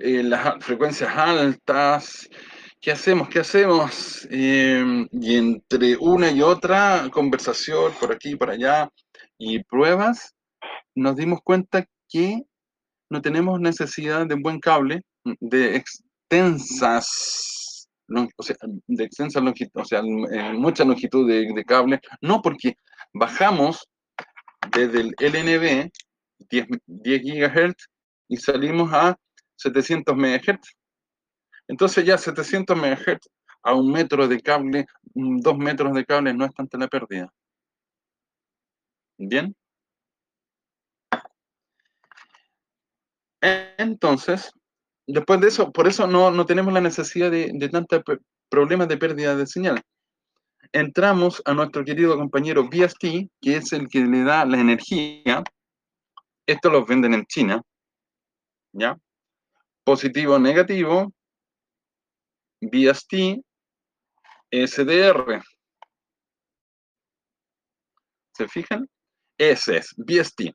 eh, 0.00 0.24
las 0.24 0.64
frecuencias 0.64 1.16
altas, 1.16 2.28
¿qué 2.80 2.90
hacemos? 2.90 3.28
¿Qué 3.28 3.38
hacemos? 3.38 4.26
Em, 4.32 5.06
y 5.12 5.36
entre 5.36 5.96
una 5.98 6.32
y 6.32 6.42
otra, 6.42 7.08
conversación 7.12 7.92
por 8.00 8.10
aquí 8.12 8.30
y 8.30 8.36
por 8.36 8.50
allá 8.50 8.90
y 9.38 9.62
pruebas, 9.62 10.34
nos 10.96 11.14
dimos 11.14 11.40
cuenta 11.44 11.86
que 12.08 12.42
no 13.08 13.22
tenemos 13.22 13.60
necesidad 13.60 14.26
de 14.26 14.34
un 14.34 14.42
buen 14.42 14.58
cable 14.58 15.02
de 15.40 15.76
extensas, 15.76 17.18
o 18.36 18.42
sea, 18.42 18.56
de 18.86 19.04
extensa 19.04 19.40
longitud, 19.40 19.80
o 19.80 19.84
sea, 19.84 20.02
mucha 20.02 20.84
longitud 20.84 21.28
de, 21.28 21.64
cable, 21.64 22.00
no 22.20 22.40
porque 22.42 22.76
bajamos 23.12 23.88
desde 24.72 25.00
el 25.00 25.14
LNB 25.18 25.90
10, 26.50 26.66
10 26.86 27.22
GHz 27.22 27.88
y 28.28 28.36
salimos 28.36 28.92
a 28.92 29.16
700 29.56 30.16
MHz. 30.16 30.76
Entonces 31.68 32.04
ya 32.04 32.16
700 32.16 32.76
MHz 32.76 33.28
a 33.62 33.74
un 33.74 33.92
metro 33.92 34.26
de 34.28 34.40
cable, 34.40 34.86
dos 35.14 35.58
metros 35.58 35.92
de 35.94 36.04
cable 36.04 36.32
no 36.34 36.44
es 36.44 36.54
tanta 36.54 36.78
la 36.78 36.88
pérdida. 36.88 37.32
¿Bien? 39.18 39.54
Entonces, 43.40 44.52
después 45.12 45.40
de 45.40 45.48
eso, 45.48 45.72
por 45.72 45.88
eso 45.88 46.06
no, 46.06 46.46
tenemos 46.46 46.72
la 46.72 46.80
necesidad 46.80 47.30
de, 47.30 47.50
de 47.52 47.68
tantos 47.68 48.02
problemas 48.48 48.88
de 48.88 48.96
pérdida 48.96 49.36
de 49.36 49.46
señal. 49.46 49.82
Entramos 50.72 51.42
a 51.44 51.54
nuestro 51.54 51.84
querido 51.84 52.16
compañero 52.16 52.64
VST, 52.64 53.30
que 53.40 53.56
es 53.56 53.72
el 53.72 53.88
que 53.88 54.00
le 54.00 54.22
da 54.22 54.44
la 54.44 54.60
energía. 54.60 55.42
Esto 56.46 56.70
lo 56.70 56.84
venden 56.84 57.14
en 57.14 57.24
China. 57.26 57.62
¿Ya? 58.72 58.96
Positivo, 59.84 60.38
negativo. 60.38 61.12
VST, 62.60 63.40
SDR. 64.50 65.42
¿Se 68.34 68.48
fijan? 68.48 68.88
Ese 69.38 69.78
es, 69.78 69.94
VST. 69.96 70.54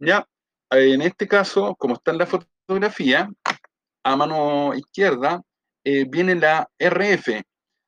¿Ya? 0.00 0.26
En 0.70 1.02
este 1.02 1.28
caso, 1.28 1.74
como 1.76 1.94
está 1.94 2.10
en 2.12 2.18
la 2.18 2.26
fotografía, 2.70 3.28
a 4.04 4.16
mano 4.16 4.72
izquierda 4.76 5.42
eh, 5.82 6.04
viene 6.08 6.36
la 6.36 6.68
RF. 6.78 7.42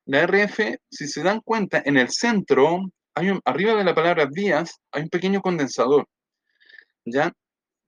La 0.07 0.27
RF, 0.27 0.59
si 0.91 1.07
se 1.07 1.23
dan 1.23 1.41
cuenta, 1.41 1.81
en 1.85 1.97
el 1.97 2.09
centro, 2.09 2.81
hay 3.15 3.31
un, 3.31 3.41
arriba 3.45 3.77
de 3.77 3.85
la 3.85 3.95
palabra 3.95 4.27
vías, 4.29 4.81
hay 4.91 5.03
un 5.03 5.09
pequeño 5.09 5.41
condensador, 5.41 6.09
¿ya? 7.05 7.33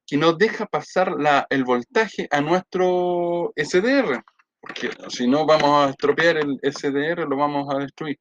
Que 0.07 0.17
nos 0.17 0.39
deja 0.39 0.67
pasar 0.67 1.17
la, 1.19 1.49
el 1.51 1.65
voltaje 1.65 2.29
a 2.31 2.41
nuestro 2.41 3.53
SDR, 3.57 4.23
porque 4.61 4.91
si 5.09 5.27
no 5.27 5.47
vamos 5.47 5.89
a 5.89 5.91
estropear 5.91 6.37
el 6.37 6.61
SDR, 6.63 7.29
lo 7.29 7.37
vamos 7.37 7.75
a 7.75 7.81
destruir. 7.81 8.19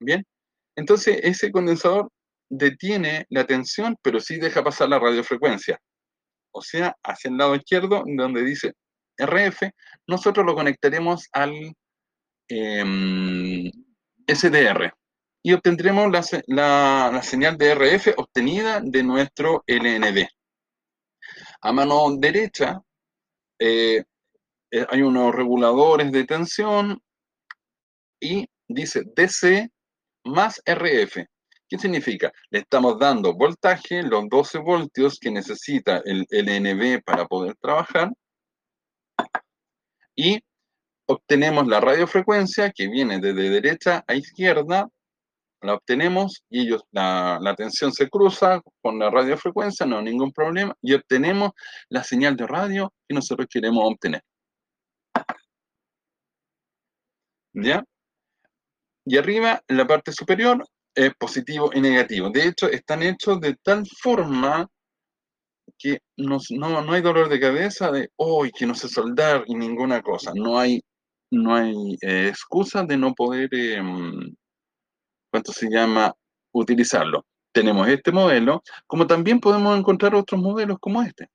¿Bien? 0.00 0.24
Entonces, 0.74 1.20
ese 1.22 1.52
condensador 1.52 2.10
detiene 2.48 3.26
la 3.28 3.44
tensión, 3.44 3.94
pero 4.00 4.20
sí 4.20 4.38
deja 4.38 4.64
pasar 4.64 4.88
la 4.88 4.98
radiofrecuencia 4.98 5.78
o 6.56 6.62
sea, 6.62 6.96
hacia 7.02 7.30
el 7.30 7.36
lado 7.36 7.54
izquierdo, 7.54 8.02
donde 8.06 8.42
dice 8.42 8.72
RF, 9.18 9.70
nosotros 10.06 10.46
lo 10.46 10.54
conectaremos 10.54 11.28
al 11.32 11.52
em, 12.48 13.70
SDR 14.26 14.92
y 15.42 15.52
obtendremos 15.52 16.10
la, 16.46 17.22
señal 17.22 17.58
de 17.58 17.74
RF 17.74 18.14
obtenida 18.16 18.80
de 18.82 19.02
nuestro 19.02 19.62
LNB. 19.66 20.26
A 21.60 21.72
mano 21.72 22.16
derecha 22.16 22.80
eh, 23.58 24.02
eh, 24.70 24.86
hay 24.88 25.02
unos 25.02 25.34
reguladores 25.34 26.10
de 26.10 26.24
tensión 26.24 27.00
y 28.20 28.46
dice 28.66 29.02
DC 29.14 29.70
más 30.24 30.60
RF. 30.64 31.18
¿Qué 31.68 31.78
significa? 31.78 32.32
Le 32.50 32.60
estamos 32.60 32.98
dando 32.98 33.34
voltaje, 33.34 34.02
los 34.02 34.28
12 34.28 34.58
voltios 34.58 35.18
que 35.18 35.30
necesita 35.30 36.00
el 36.04 36.24
LNB 36.30 37.02
para 37.02 37.26
poder 37.26 37.56
trabajar, 37.60 38.10
y 40.14 40.40
obtenemos 41.06 41.66
la 41.66 41.80
radiofrecuencia 41.80 42.72
que 42.72 42.88
viene 42.88 43.18
desde 43.20 43.50
derecha 43.50 44.04
a 44.06 44.14
izquierda, 44.14 44.88
la 45.62 45.74
obtenemos 45.74 46.44
y 46.48 46.62
ellos, 46.62 46.84
la, 46.92 47.38
la 47.40 47.54
tensión 47.54 47.92
se 47.92 48.08
cruza 48.08 48.60
con 48.80 48.98
la 48.98 49.10
radiofrecuencia, 49.10 49.86
no 49.86 49.98
hay 49.98 50.04
ningún 50.04 50.32
problema, 50.32 50.74
y 50.80 50.94
obtenemos 50.94 51.50
la 51.88 52.04
señal 52.04 52.36
de 52.36 52.46
radio 52.46 52.92
que 53.08 53.14
nosotros 53.14 53.48
queremos 53.50 53.84
obtener. 53.84 54.22
¿Ya? 57.54 57.82
Y 59.04 59.16
arriba, 59.16 59.62
en 59.68 59.76
la 59.76 59.86
parte 59.86 60.12
superior, 60.12 60.64
es 60.96 61.14
positivo 61.14 61.70
y 61.74 61.80
negativo. 61.80 62.30
De 62.30 62.48
hecho, 62.48 62.68
están 62.68 63.02
hechos 63.02 63.38
de 63.40 63.54
tal 63.62 63.86
forma 63.86 64.66
que 65.78 65.98
no, 66.16 66.38
hay 66.92 67.02
dolor 67.02 67.28
de 67.28 67.38
cabeza 67.38 67.90
de 67.90 68.08
hoy 68.16 68.50
que 68.50 68.66
no 68.66 68.74
sé 68.74 68.88
soldar 68.88 69.44
y 69.46 69.54
ninguna 69.54 70.00
cosa. 70.02 70.32
No 70.34 70.58
hay, 70.58 70.82
no 71.30 71.54
hay 71.54 71.74
eh, 72.00 72.28
excusa 72.28 72.82
de 72.84 72.96
no 72.96 73.14
poder, 73.14 73.50
eh, 73.52 73.82
¿cuánto 75.30 75.52
se 75.52 75.68
llama?, 75.68 76.12
utilizarlo. 76.52 77.26
Tenemos 77.52 77.86
este 77.88 78.10
modelo, 78.10 78.62
como 78.86 79.06
también 79.06 79.38
podemos 79.38 79.78
encontrar 79.78 80.14
otros 80.14 80.40
modelos 80.40 80.78
como 80.80 81.02
este, 81.02 81.28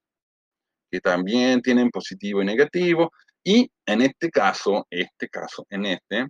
que 0.91 0.99
también 0.99 1.61
tienen 1.61 1.91
positivo 1.91 2.41
y 2.41 2.45
negativo. 2.45 3.11
Y 3.43 3.69
en 3.85 4.01
este 4.01 4.31
caso, 4.31 4.87
este 4.89 5.29
caso, 5.29 5.65
en 5.69 5.85
este, 5.85 6.27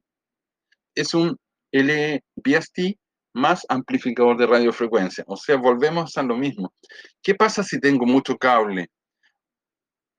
es 0.95 1.13
un 1.13 1.37
LBST 1.71 2.97
más 3.33 3.65
amplificador 3.69 4.37
de 4.37 4.47
radiofrecuencia. 4.47 5.23
O 5.27 5.37
sea, 5.37 5.55
volvemos 5.57 6.17
a 6.17 6.23
lo 6.23 6.35
mismo. 6.35 6.73
¿Qué 7.21 7.35
pasa 7.35 7.63
si 7.63 7.79
tengo 7.79 8.05
mucho 8.05 8.37
cable? 8.37 8.89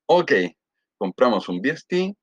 Ok, 0.07 0.33
compramos 0.99 1.49
un 1.49 1.61
VST 1.61 2.15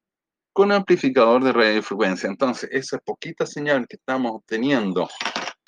con 0.53 0.71
amplificador 0.71 1.43
de 1.43 1.53
radiofrecuencia. 1.53 2.29
Entonces, 2.29 2.69
esa 2.71 2.97
poquita 2.99 3.45
señal 3.45 3.87
que 3.87 3.95
estamos 3.95 4.31
obteniendo 4.31 5.07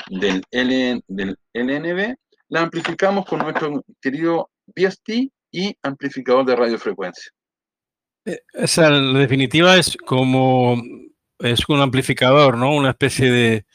del, 0.10 0.44
del 0.52 1.38
LNB, 1.54 2.16
la 2.50 2.62
amplificamos 2.62 3.26
con 3.26 3.40
nuestro 3.40 3.84
querido 4.02 4.50
VST 4.76 5.32
y 5.52 5.76
amplificador 5.84 6.46
de 6.46 6.56
radiofrecuencia. 6.56 7.32
Eh, 8.26 8.40
en 8.54 9.14
definitiva, 9.14 9.78
es 9.78 9.98
como 10.06 10.76
es 11.40 11.68
un 11.68 11.82
amplificador, 11.82 12.58
¿no? 12.58 12.76
Una 12.76 12.92
especie 12.92 13.32
de, 13.32 13.66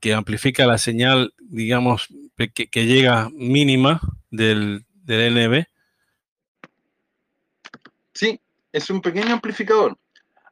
que 0.00 0.14
amplifica 0.14 0.66
la 0.66 0.78
señal, 0.78 1.34
digamos, 1.38 2.08
que, 2.54 2.86
llega 2.86 3.28
mínima 3.32 4.00
del, 4.30 4.84
del 5.04 5.34
NB. 5.34 5.64
Sí, 8.14 8.40
es 8.72 8.90
un 8.90 9.00
pequeño 9.00 9.34
amplificador. 9.34 9.98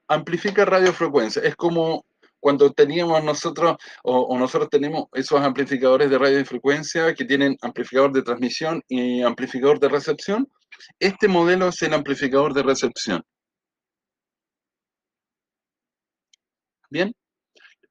Amplifica 0.09 0.65
radiofrecuencia. 0.65 1.43
Es 1.43 1.57
como 1.57 2.05
cuando 2.41 2.73
teníamos 2.73 3.25
nosotros, 3.25 3.77
o, 4.03 4.37
nosotros 4.39 4.69
tenemos 4.69 5.07
esos 5.15 5.41
amplificadores 5.41 6.11
de 6.11 6.19
radiofrecuencia 6.19 7.15
que 7.15 7.25
tienen 7.25 7.57
amplificador 7.63 8.13
de 8.13 8.23
transmisión 8.23 8.83
y 8.89 9.23
amplificador 9.23 9.81
de 9.81 9.89
recepción. 9.89 10.49
Este 10.99 11.27
modelo 11.29 11.69
es 11.69 11.81
el 11.83 11.95
amplificador 11.95 12.53
de 12.53 12.63
recepción. 12.63 13.23
Bien 16.91 17.15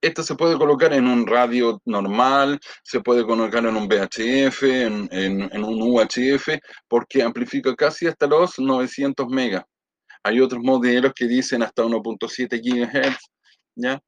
esto 0.03 0.21
se 0.21 0.35
puede 0.35 0.57
colocar 0.57 0.91
en 0.91 1.07
un 1.07 1.25
radio 1.25 1.81
normal, 1.85 2.59
se 2.83 2.99
puede 2.99 3.25
colocar 3.25 3.65
en 3.65 3.77
un 3.77 3.87
VHF, 3.87 4.63
en, 4.63 5.63
un 5.63 5.81
UHF, 5.81 6.59
porque 6.89 7.23
amplifica 7.23 7.73
casi 7.73 8.07
hasta 8.07 8.27
los 8.27 8.59
900 8.59 9.25
megas. 9.29 9.63
Hay 10.21 10.41
otros 10.41 10.61
modelos 10.61 11.13
que 11.15 11.25
dicen 11.25 11.63
hasta 11.63 11.83
1.7 11.83 12.59
GHz, 12.61 13.17
¿ya? 13.75 14.01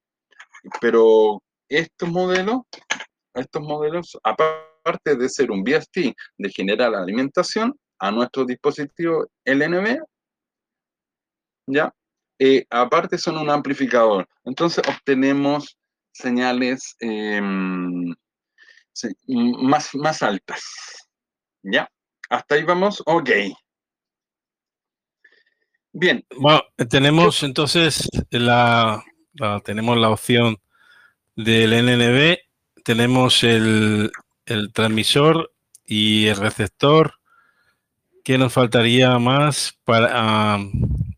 Pero 0.81 1.41
estos 1.69 2.09
modelos, 2.09 2.63
estos 3.33 3.61
modelos, 3.61 4.17
aparte 4.21 5.15
de 5.15 5.29
ser 5.29 5.49
un 5.49 5.63
VST 5.63 6.13
de 6.37 6.49
generar 6.49 6.93
alimentación 6.93 7.73
a 7.99 8.11
nuestro 8.11 8.43
dispositivo 8.43 9.27
LNB, 9.45 9.99
¿ya? 11.67 11.89
Eh, 12.37 12.65
aparte 12.69 13.17
son 13.17 13.37
un 13.37 13.49
amplificador. 13.49 14.27
Entonces 14.43 14.83
obtenemos 14.89 15.77
señales 16.15 16.95
em, 16.99 18.13
más, 19.27 19.93
más 19.95 20.23
altas. 20.23 20.63
¿Ya? 21.61 21.89
Hasta 22.29 22.55
ahí 22.55 22.63
vamos, 22.63 23.03
ok. 23.05 23.29
Bien. 25.91 26.25
Bueno, 26.37 26.61
tenemos 26.89 27.43
entonces 27.43 28.09
la, 28.29 29.03
tenemos 29.63 29.97
la 29.97 30.09
opción 30.09 30.57
del 31.35 31.71
NNB, 31.71 32.37
tenemos 32.83 33.43
el, 33.43 34.11
el 34.45 34.73
transmisor 34.73 35.51
y 35.85 36.27
el 36.27 36.37
receptor. 36.37 37.15
¿Qué 38.23 38.37
nos 38.37 38.53
faltaría 38.53 39.17
más 39.19 39.77
para, 39.83 40.57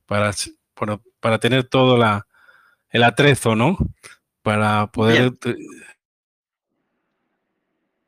para, 0.06 0.32
para, 1.20 1.40
tener 1.40 1.64
todo 1.64 1.98
la, 1.98 2.28
el 2.90 3.04
atrezo, 3.04 3.56
¿no? 3.56 3.78
Para 4.48 4.88
poder... 4.88 5.34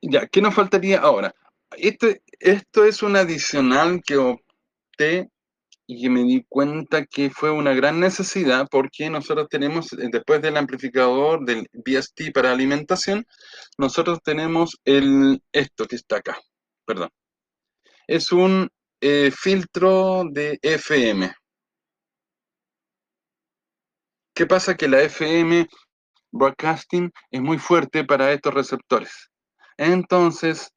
Ya, 0.02 0.26
¿qué 0.28 0.42
nos 0.42 0.56
faltaría 0.56 1.00
ahora? 1.00 1.36
Este, 1.72 2.24
esto 2.40 2.86
es 2.86 3.04
un 3.04 3.18
adicional 3.18 4.02
que 4.02 4.16
opté 4.16 5.30
y 5.86 6.02
que 6.02 6.10
me 6.10 6.24
di 6.24 6.46
cuenta 6.48 7.06
que 7.06 7.30
fue 7.30 7.52
una 7.52 7.74
gran 7.74 8.00
necesidad 8.00 8.70
porque 8.72 9.10
nosotros 9.10 9.50
tenemos, 9.50 9.92
eh, 9.92 10.08
después 10.10 10.42
del 10.42 10.56
amplificador 10.56 11.44
del 11.44 11.68
VST 11.74 12.32
para 12.34 12.54
alimentación, 12.54 13.26
nosotros 13.78 14.20
tenemos 14.24 14.80
el, 14.86 15.44
esto 15.52 15.88
que 15.88 15.98
está 15.98 16.20
acá, 16.20 16.40
perdón. 16.86 17.10
Es 18.08 18.32
un 18.32 18.70
eh, 19.02 19.30
filtro 19.36 20.24
de 20.32 20.58
FM. 20.62 21.34
¿Qué 24.34 24.46
pasa? 24.46 24.78
Que 24.78 24.88
la 24.88 25.02
FM 25.02 25.68
broadcasting 26.32 27.12
es 27.32 27.42
muy 27.42 27.58
fuerte 27.58 28.04
para 28.04 28.32
estos 28.32 28.54
receptores. 28.54 29.30
Entonces, 29.78 30.72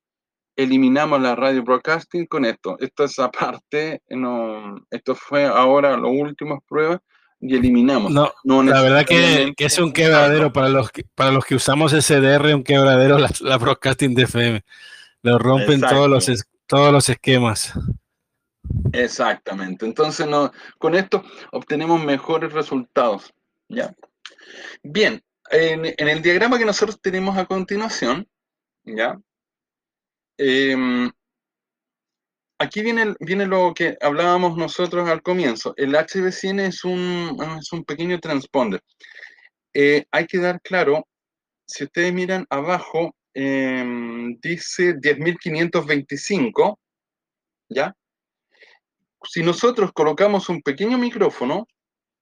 eliminamos 0.57 1.21
la 1.21 1.35
radio 1.35 1.63
broadcasting 1.63 2.27
con 2.27 2.45
esto. 2.45 2.77
Esto 2.81 3.05
es 3.05 3.19
aparte, 3.19 4.03
no, 4.09 4.77
esto 4.91 5.15
fue 5.15 5.45
ahora 5.45 5.97
las 5.97 6.11
últimas 6.11 6.61
pruebas 6.69 7.01
y 7.41 7.57
eliminamos. 7.57 8.13
No, 8.13 8.63
la 8.63 8.83
verdad 8.83 9.05
que, 9.05 9.53
es 9.57 9.79
un 9.79 9.93
quebradero 9.93 10.53
para 10.53 10.69
los 10.69 10.91
que, 10.91 11.05
para 11.15 11.33
los 11.33 11.45
que 11.45 11.57
usamos 11.57 11.93
SDR, 11.93 12.55
un 12.55 12.63
quebradero 12.63 13.19
la, 13.19 13.57
broadcasting 13.59 14.15
de 14.15 14.23
FM. 14.23 14.65
Lo 15.23 15.39
rompen 15.39 15.81
todos 15.81 16.09
los, 16.09 16.47
todos 16.67 16.93
los 16.93 17.09
esquemas. 17.09 17.73
Exactamente. 18.93 19.85
Entonces, 19.87 20.27
no, 20.27 20.53
con 20.79 20.95
esto 20.95 21.25
obtenemos 21.51 22.03
mejores 22.05 22.53
resultados. 22.53 23.33
¿ya? 23.69 23.95
Bien, 24.83 25.23
en, 25.53 26.09
el 26.09 26.23
diagrama 26.23 26.59
que 26.59 26.65
nosotros 26.65 27.01
tenemos 27.01 27.37
a 27.37 27.47
continuación, 27.47 28.27
¿ya? 28.85 29.21
Em, 30.39 31.11
aquí 32.59 32.83
viene, 32.83 33.15
viene 33.21 33.47
lo 33.47 33.73
que 33.75 33.97
hablábamos 34.01 34.57
nosotros 34.57 35.09
al 35.09 35.23
comienzo. 35.23 35.75
El 35.77 35.95
HB100 35.95 36.61
es 36.61 36.85
un, 36.85 37.37
es 37.61 37.73
un 37.73 37.85
pequeño 37.85 38.19
transponder. 38.19 38.83
Eh, 39.75 40.05
hay 40.11 40.27
que 40.27 40.39
dar 40.39 40.61
claro, 40.63 41.07
si 41.67 41.85
ustedes 41.85 42.13
miran 42.13 42.47
abajo, 42.51 43.15
em, 43.35 44.39
dice 44.41 44.95
10.525, 44.95 46.79
¿ya? 47.69 47.95
Si 49.25 49.43
nosotros 49.43 49.93
colocamos 49.93 50.49
un 50.49 50.63
pequeño 50.63 50.99
micrófono, 50.99 51.67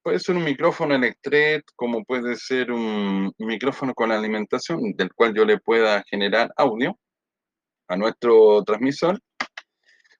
puede 0.03 0.19
ser 0.19 0.35
un 0.35 0.43
micrófono 0.43 0.95
Electret, 0.95 1.63
como 1.75 2.03
puede 2.03 2.35
ser 2.35 2.71
un 2.71 3.31
micrófono 3.37 3.93
con 3.93 4.11
alimentación, 4.11 4.93
del 4.95 5.13
cual 5.13 5.33
yo 5.33 5.45
le 5.45 5.59
pueda 5.59 6.03
generar 6.09 6.51
audio, 6.57 6.97
a 7.87 7.97
nuestro 7.97 8.63
transmisor, 8.63 9.19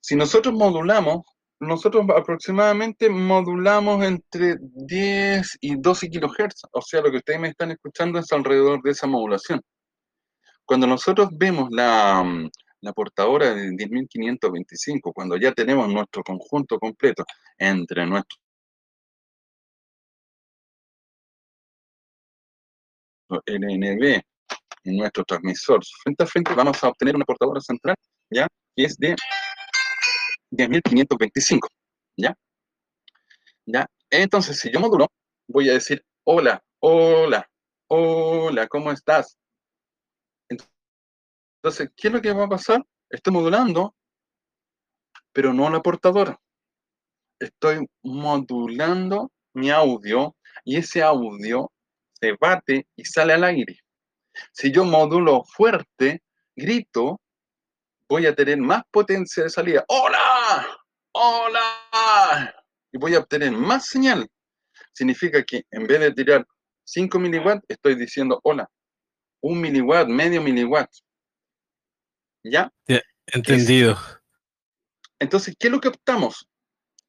si 0.01 0.15
nosotros 0.15 0.53
modulamos, 0.53 1.21
nosotros 1.59 2.05
aproximadamente 2.15 3.09
modulamos 3.09 4.03
entre 4.03 4.57
10 4.59 5.57
y 5.61 5.75
12 5.79 6.09
kilohertz, 6.09 6.63
o 6.71 6.81
sea, 6.81 7.01
lo 7.01 7.11
que 7.11 7.17
ustedes 7.17 7.39
me 7.39 7.49
están 7.49 7.71
escuchando 7.71 8.19
es 8.19 8.31
alrededor 8.31 8.81
de 8.81 8.91
esa 8.91 9.07
modulación. 9.07 9.61
Cuando 10.65 10.87
nosotros 10.87 11.29
vemos 11.33 11.69
la, 11.71 12.49
la 12.81 12.93
portadora 12.93 13.53
de 13.53 13.69
10.525, 13.69 15.13
cuando 15.13 15.37
ya 15.37 15.51
tenemos 15.53 15.87
nuestro 15.87 16.23
conjunto 16.23 16.79
completo 16.79 17.23
entre 17.57 18.05
nuestro 18.07 18.37
NNB 23.45 24.21
en 24.83 24.97
nuestro 24.97 25.23
transmisor 25.23 25.81
frente 26.03 26.23
a 26.23 26.27
frente, 26.27 26.53
vamos 26.53 26.83
a 26.83 26.89
obtener 26.89 27.15
una 27.15 27.25
portadora 27.25 27.61
central, 27.61 27.95
¿ya? 28.29 28.47
Que 28.75 28.85
es 28.85 28.97
de 28.97 29.15
10.525, 30.51 31.67
¿ya? 32.17 32.35
¿Ya? 33.65 33.87
Entonces, 34.09 34.59
si 34.59 34.71
yo 34.71 34.79
modulo, 34.79 35.07
voy 35.47 35.69
a 35.69 35.73
decir, 35.73 36.03
hola, 36.23 36.61
hola, 36.79 37.47
hola, 37.87 38.67
¿cómo 38.67 38.91
estás? 38.91 39.37
Entonces, 40.49 41.89
¿qué 41.95 42.07
es 42.07 42.13
lo 42.13 42.21
que 42.21 42.33
va 42.33 42.45
a 42.45 42.49
pasar? 42.49 42.83
Estoy 43.09 43.33
modulando, 43.33 43.95
pero 45.31 45.53
no 45.53 45.69
la 45.69 45.81
portadora. 45.81 46.39
Estoy 47.39 47.87
modulando 48.03 49.31
mi 49.53 49.69
audio 49.69 50.35
y 50.63 50.77
ese 50.77 51.03
audio 51.03 51.71
se 52.21 52.37
bate 52.39 52.87
y 52.95 53.03
sale 53.03 53.33
al 53.33 53.43
aire. 53.43 53.79
Si 54.53 54.71
yo 54.71 54.85
modulo 54.85 55.43
fuerte, 55.43 56.21
grito, 56.55 57.19
voy 58.07 58.27
a 58.27 58.35
tener 58.35 58.57
más 58.57 58.83
potencia 58.91 59.43
de 59.43 59.49
salida. 59.49 59.83
¡Hola! 59.87 60.77
¡Hola! 61.13 62.55
Y 62.91 62.97
voy 62.97 63.15
a 63.15 63.19
obtener 63.19 63.51
más 63.51 63.87
señal. 63.87 64.29
Significa 64.93 65.43
que 65.43 65.63
en 65.71 65.87
vez 65.87 65.99
de 65.99 66.13
tirar 66.13 66.45
5 66.83 67.19
miliwatts, 67.19 67.65
estoy 67.67 67.95
diciendo 67.95 68.39
hola. 68.43 68.69
Un 69.41 69.59
miliwatt, 69.59 70.07
medio 70.07 70.41
miliwatt. 70.41 70.89
¿Ya? 72.43 72.71
entendido. 73.27 73.97
Entonces, 75.19 75.55
¿qué 75.57 75.67
es 75.67 75.71
lo 75.71 75.79
que 75.79 75.87
optamos? 75.87 76.47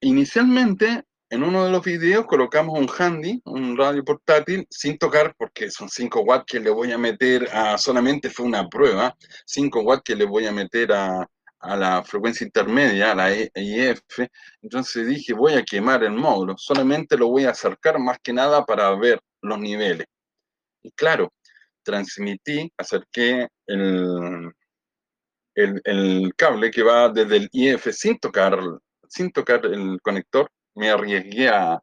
Inicialmente 0.01 1.05
en 1.33 1.43
uno 1.43 1.65
de 1.65 1.71
los 1.71 1.83
videos 1.83 2.27
colocamos 2.27 2.79
un 2.79 2.87
handy, 2.87 3.41
un 3.47 3.75
radio 3.75 4.05
portátil, 4.05 4.67
sin 4.69 4.99
tocar, 4.99 5.35
porque 5.39 5.71
son 5.71 5.89
5 5.89 6.21
watts 6.21 6.45
que 6.47 6.61
le 6.61 6.69
voy 6.69 6.93
a 6.93 6.99
meter 6.99 7.49
a, 7.51 7.79
solamente 7.79 8.29
fue 8.29 8.45
una 8.45 8.69
prueba, 8.69 9.17
5 9.47 9.81
watts 9.81 10.03
que 10.05 10.15
le 10.15 10.27
voy 10.27 10.47
a 10.47 10.53
meter 10.53 10.93
a, 10.93 11.27
la 11.63 12.03
frecuencia 12.03 12.45
intermedia, 12.45 13.13
a 13.13 13.15
la 13.15 13.33
IF, 13.35 14.03
entonces 14.61 15.07
dije, 15.07 15.33
voy 15.33 15.55
a 15.55 15.65
quemar 15.65 16.05
el 16.05 16.13
módulo, 16.13 16.55
solamente 16.59 17.17
lo 17.17 17.29
voy 17.29 17.45
a 17.45 17.53
acercar 17.53 17.99
más 17.99 18.19
que 18.23 18.35
nada 18.35 18.67
para 18.67 18.95
ver 18.97 19.19
los 19.41 19.59
niveles. 19.59 20.07
Y 20.83 20.91
claro, 20.91 21.33
transmití, 21.83 22.71
acerqué 22.77 23.49
el, 23.67 24.53
el, 25.55 25.81
el 25.85 26.35
cable 26.37 26.71
que 26.71 26.83
va 26.83 27.09
desde 27.09 27.37
el 27.37 27.49
IF 27.53 27.87
sin 27.93 28.19
tocar, 28.19 28.59
sin 29.09 29.33
tocar 29.33 29.65
el 29.65 29.99
conector 30.03 30.51
me 30.75 30.91
arriesgué 30.91 31.49
a, 31.49 31.81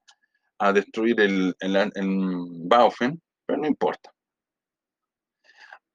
destruir 0.73 1.19
el, 1.21 1.55
el, 1.59 1.91
Baufen, 2.65 3.21
pero 3.45 3.59
no 3.59 3.67
importa. 3.67 4.11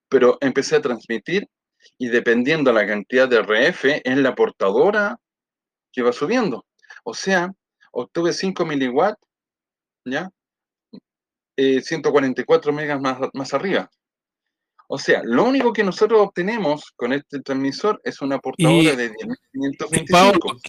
Pero 0.08 0.38
empecé 0.40 0.76
a 0.76 0.82
transmitir 0.82 1.46
y 1.98 2.08
dependiendo 2.08 2.72
la 2.72 2.86
cantidad 2.86 3.28
de 3.28 3.42
RF, 3.42 4.00
es 4.02 4.16
la 4.16 4.34
portadora 4.34 5.18
que 5.92 6.02
va 6.02 6.12
subiendo. 6.12 6.64
O 7.04 7.12
sea, 7.12 7.52
obtuve 7.92 8.32
5 8.32 8.64
miliwatts, 8.64 9.20
¿ya? 10.06 10.30
144 11.56 12.70
eh, 12.70 12.74
megas 12.74 13.00
más, 13.00 13.18
más 13.34 13.54
arriba. 13.54 13.90
O 14.88 14.98
sea, 14.98 15.22
lo 15.24 15.44
único 15.44 15.72
que 15.72 15.82
nosotros 15.82 16.20
obtenemos 16.20 16.92
con 16.96 17.12
este 17.12 17.40
transmisor 17.40 18.00
es 18.04 18.20
una 18.20 18.38
portadora 18.38 18.94
de 18.96 19.12
10.525. 19.12 20.60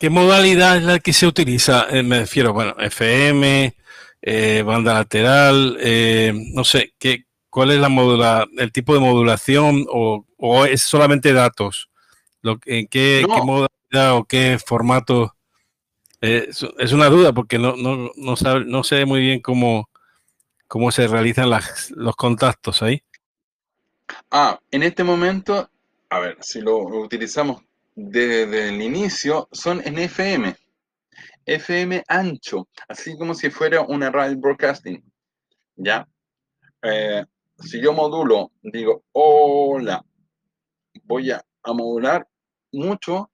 ¿Qué 0.00 0.08
modalidad 0.08 0.78
es 0.78 0.84
la 0.84 0.98
que 0.98 1.12
se 1.12 1.26
utiliza? 1.26 1.86
Eh, 1.90 2.02
me 2.02 2.20
refiero, 2.20 2.54
bueno, 2.54 2.74
FM, 2.78 3.76
eh, 4.22 4.62
banda 4.64 4.94
lateral, 4.94 5.76
eh, 5.78 6.32
no 6.54 6.64
sé, 6.64 6.94
¿qué, 6.98 7.26
¿cuál 7.50 7.70
es 7.70 7.80
la 7.80 7.90
modula, 7.90 8.48
el 8.56 8.72
tipo 8.72 8.94
de 8.94 9.00
modulación 9.00 9.84
o, 9.90 10.24
es 10.64 10.80
solamente 10.84 11.34
datos? 11.34 11.90
Lo, 12.40 12.58
¿En 12.64 12.86
qué, 12.86 13.26
modalidad 13.28 14.16
o 14.16 14.24
qué 14.24 14.58
formato? 14.58 15.36
es 16.22 16.92
una 16.92 17.10
duda 17.10 17.34
porque 17.34 17.58
no, 17.58 17.76
no, 17.76 18.10
no, 18.16 18.36
sabe, 18.36 18.64
no 18.64 18.82
sé 18.84 19.04
muy 19.04 19.20
bien 19.20 19.40
cómo, 19.40 19.90
cómo 20.66 20.92
se 20.92 21.08
realizan 21.08 21.50
las, 21.50 21.90
los 21.90 22.16
contactos 22.16 22.82
ahí. 22.82 23.02
Ah, 24.30 24.58
en 24.70 24.82
este 24.82 25.04
momento, 25.04 25.68
a 26.08 26.20
ver, 26.20 26.38
si 26.40 26.62
lo 26.62 26.78
utilizamos 26.78 27.62
desde 28.08 28.68
el 28.68 28.80
inicio 28.80 29.48
son 29.52 29.82
en 29.84 29.98
FM. 29.98 30.56
FM 31.44 32.02
ancho, 32.08 32.68
así 32.88 33.16
como 33.18 33.34
si 33.34 33.50
fuera 33.50 33.82
una 33.82 34.10
radio 34.10 34.38
broadcasting. 34.38 35.02
¿Ya? 35.76 36.08
Eh, 36.82 37.24
si 37.58 37.80
yo 37.80 37.92
modulo, 37.92 38.52
digo, 38.62 39.04
hola, 39.12 40.04
voy 41.04 41.30
a, 41.30 41.44
modular 41.66 42.26
mucho 42.72 43.30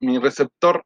mi 0.00 0.18
receptor 0.18 0.84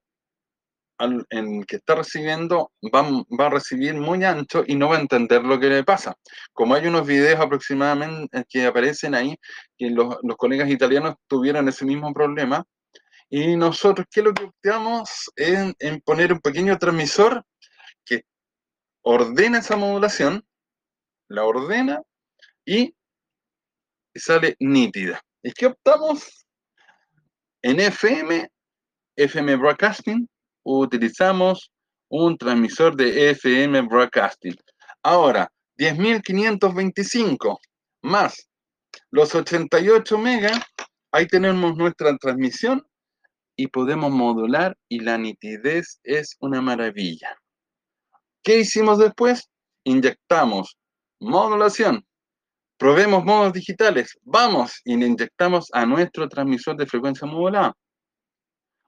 en 1.30 1.64
que 1.64 1.76
está 1.76 1.94
recibiendo 1.96 2.72
va, 2.94 3.02
va, 3.38 3.46
a 3.46 3.50
recibir 3.50 3.94
muy 3.94 4.24
ancho 4.24 4.62
y 4.66 4.74
no 4.74 4.88
va 4.88 4.96
a 4.96 5.00
entender 5.00 5.44
lo 5.44 5.58
que 5.60 5.68
le 5.68 5.84
pasa. 5.84 6.16
Como 6.52 6.74
hay 6.74 6.86
unos 6.86 7.06
videos 7.06 7.40
aproximadamente 7.40 8.44
que 8.48 8.66
aparecen 8.66 9.14
ahí, 9.14 9.36
que 9.76 9.90
los, 9.90 10.16
los 10.22 10.36
colegas 10.36 10.68
italianos 10.68 11.14
tuvieron 11.28 11.68
ese 11.68 11.84
mismo 11.84 12.12
problema, 12.12 12.64
y 13.34 13.56
nosotros, 13.56 14.06
¿qué 14.10 14.20
es 14.20 14.26
lo 14.26 14.34
que 14.34 14.44
optamos? 14.44 15.32
En, 15.36 15.74
en 15.78 16.02
poner 16.02 16.34
un 16.34 16.40
pequeño 16.40 16.78
transmisor 16.78 17.42
que 18.04 18.26
ordena 19.00 19.60
esa 19.60 19.74
modulación, 19.74 20.44
la 21.28 21.42
ordena 21.46 22.02
y 22.66 22.94
sale 24.14 24.54
nítida. 24.60 25.24
¿Y 25.42 25.50
qué 25.52 25.64
optamos? 25.64 26.46
En 27.62 27.80
FM, 27.80 28.50
FM 29.16 29.56
Broadcasting, 29.56 30.28
utilizamos 30.62 31.72
un 32.10 32.36
transmisor 32.36 32.94
de 32.94 33.30
FM 33.30 33.80
Broadcasting. 33.80 34.56
Ahora, 35.02 35.50
10.525 35.78 37.58
más 38.02 38.46
los 39.10 39.34
88 39.34 40.18
megas, 40.18 40.60
ahí 41.12 41.26
tenemos 41.26 41.74
nuestra 41.78 42.14
transmisión 42.18 42.86
y 43.62 43.68
podemos 43.68 44.10
modular 44.10 44.76
y 44.88 44.98
la 44.98 45.16
nitidez 45.16 46.00
es 46.02 46.36
una 46.40 46.60
maravilla. 46.60 47.38
¿Qué 48.42 48.58
hicimos 48.58 48.98
después? 48.98 49.48
Inyectamos 49.84 50.76
modulación. 51.20 52.04
Probemos 52.76 53.24
modos 53.24 53.52
digitales. 53.52 54.18
Vamos 54.22 54.80
y 54.84 54.96
le 54.96 55.06
inyectamos 55.06 55.68
a 55.72 55.86
nuestro 55.86 56.28
transmisor 56.28 56.76
de 56.76 56.86
frecuencia 56.86 57.24
modulada. 57.24 57.72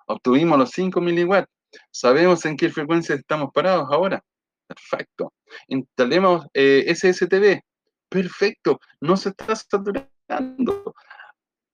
Obtuvimos 0.08 0.58
los 0.58 0.70
5 0.70 1.00
miliwatts. 1.00 1.48
¿Sabemos 1.92 2.44
en 2.44 2.56
qué 2.56 2.68
frecuencia 2.68 3.14
estamos 3.14 3.50
parados 3.54 3.86
ahora? 3.92 4.24
Perfecto. 4.66 5.32
Instalemos 5.68 6.48
eh, 6.52 6.92
SSTV. 6.92 7.60
Perfecto. 8.08 8.80
No 9.00 9.16
se 9.16 9.28
está 9.28 9.54
saturando. 9.54 10.96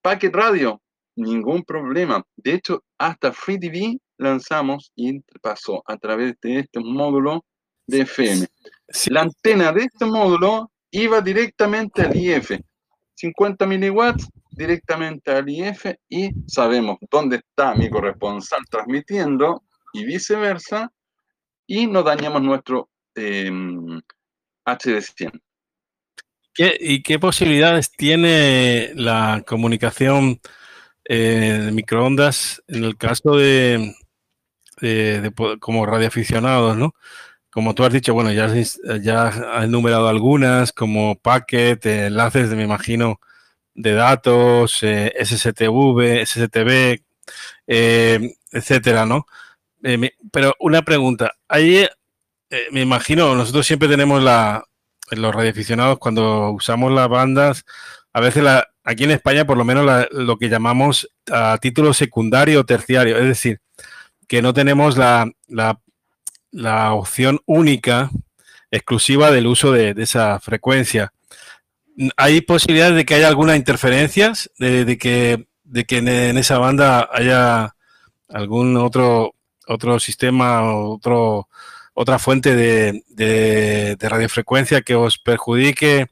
Packet 0.02 0.34
radio. 0.34 0.82
Ningún 1.16 1.62
problema. 1.64 2.24
De 2.36 2.54
hecho, 2.54 2.84
hasta 2.98 3.32
FreeTV 3.32 3.98
lanzamos 4.18 4.92
y 4.94 5.20
pasó 5.42 5.82
a 5.86 5.96
través 5.96 6.34
de 6.40 6.60
este 6.60 6.80
módulo 6.80 7.44
de 7.86 8.02
FM. 8.02 8.46
La 9.06 9.22
antena 9.22 9.72
de 9.72 9.82
este 9.82 10.04
módulo 10.04 10.70
iba 10.90 11.20
directamente 11.20 12.02
al 12.02 12.16
IF. 12.16 12.52
50 13.14 13.66
miliwatts 13.66 14.28
directamente 14.50 15.30
al 15.30 15.48
IF 15.48 15.86
y 16.08 16.30
sabemos 16.46 16.98
dónde 17.10 17.36
está 17.36 17.74
mi 17.74 17.90
corresponsal 17.90 18.60
transmitiendo 18.70 19.62
y 19.92 20.04
viceversa 20.04 20.90
y 21.66 21.86
no 21.86 22.02
dañamos 22.02 22.42
nuestro 22.42 22.88
eh, 23.14 23.50
HD100. 24.64 25.40
¿Qué, 26.52 26.76
¿Y 26.80 27.02
qué 27.02 27.18
posibilidades 27.18 27.92
tiene 27.92 28.92
la 28.94 29.42
comunicación 29.46 30.40
eh, 31.12 31.70
microondas 31.72 32.62
en 32.68 32.84
el 32.84 32.96
caso 32.96 33.36
de, 33.36 33.94
como 35.58 35.84
radioaficionados, 35.84 36.76
¿no? 36.76 36.94
como 37.50 37.74
tú 37.74 37.84
has 37.84 37.92
dicho, 37.92 38.14
bueno, 38.14 38.32
ya, 38.32 38.48
ya 39.00 39.26
has 39.26 39.64
enumerado 39.64 40.08
algunas, 40.08 40.72
como 40.72 41.16
packet, 41.16 41.84
enlaces, 41.84 42.48
de, 42.48 42.56
me 42.56 42.62
imagino, 42.62 43.20
de 43.74 43.92
datos, 43.94 44.82
eh, 44.82 45.12
SSTV, 45.20 46.22
SSTV, 46.24 47.02
eh, 47.66 48.34
etcétera, 48.52 49.04
¿no? 49.06 49.26
Eh, 49.82 50.12
pero 50.32 50.54
una 50.60 50.82
pregunta, 50.82 51.32
ahí 51.48 51.86
eh, 52.50 52.68
me 52.72 52.82
imagino, 52.82 53.34
nosotros 53.34 53.66
siempre 53.66 53.88
tenemos 53.88 54.22
la, 54.22 54.64
los 55.10 55.34
radioaficionados, 55.34 55.98
cuando 55.98 56.50
usamos 56.52 56.92
las 56.92 57.08
bandas, 57.08 57.64
a 58.12 58.20
veces 58.20 58.42
la, 58.42 58.68
aquí 58.84 59.04
en 59.04 59.12
España 59.12 59.44
por 59.44 59.56
lo 59.56 59.64
menos 59.64 59.84
la, 59.84 60.08
lo 60.10 60.36
que 60.36 60.48
llamamos 60.48 61.08
a 61.30 61.58
título 61.60 61.94
secundario 61.94 62.60
o 62.60 62.66
terciario, 62.66 63.16
es 63.18 63.24
decir, 63.24 63.60
que 64.26 64.42
no 64.42 64.52
tenemos 64.52 64.96
la, 64.96 65.30
la 66.50 66.92
opción 66.92 67.40
única, 67.46 68.10
exclusiva 68.70 69.30
del 69.30 69.46
uso 69.46 69.72
de, 69.72 69.94
esa 69.98 70.38
frecuencia. 70.40 71.12
¿Hay 72.16 72.40
posibilidades 72.40 72.94
de 72.96 73.04
que 73.04 73.14
haya 73.14 73.28
algunas 73.28 73.56
interferencias, 73.56 74.50
de, 74.58 74.96
que, 74.98 75.46
de 75.64 75.84
que 75.84 75.98
en, 75.98 76.38
esa 76.38 76.58
banda 76.58 77.08
haya 77.12 77.74
algún 78.28 78.76
otro, 78.76 79.34
otro 79.66 79.98
sistema, 79.98 80.74
otro, 80.74 81.48
otra 81.94 82.18
fuente 82.18 82.54
de, 82.54 83.02
de 83.08 84.08
radiofrecuencia 84.08 84.82
que 84.82 84.94
os 84.94 85.18
perjudique 85.18 86.06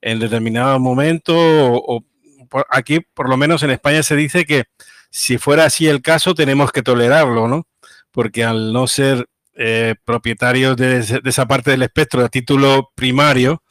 en 0.00 0.18
determinado 0.18 0.78
momento? 0.78 1.34
O, 1.36 1.96
o 1.96 2.04
por 2.48 2.66
aquí, 2.70 3.00
por 3.00 3.28
lo 3.28 3.36
menos 3.36 3.62
en 3.62 3.70
España, 3.70 4.02
se 4.02 4.16
dice 4.16 4.44
que 4.44 4.64
si 5.10 5.38
fuera 5.38 5.64
así 5.64 5.88
el 5.88 6.02
caso, 6.02 6.34
tenemos 6.34 6.72
que 6.72 6.82
tolerarlo, 6.82 7.48
¿no? 7.48 7.66
Porque 8.10 8.44
al 8.44 8.72
no 8.72 8.86
ser 8.86 9.28
eh, 9.54 9.94
propietarios 10.04 10.76
de, 10.76 11.02
de, 11.02 11.20
esa 11.24 11.46
parte 11.46 11.70
del 11.70 11.82
espectro 11.82 12.24
a 12.24 12.28
título 12.28 12.90
primario, 12.94 13.62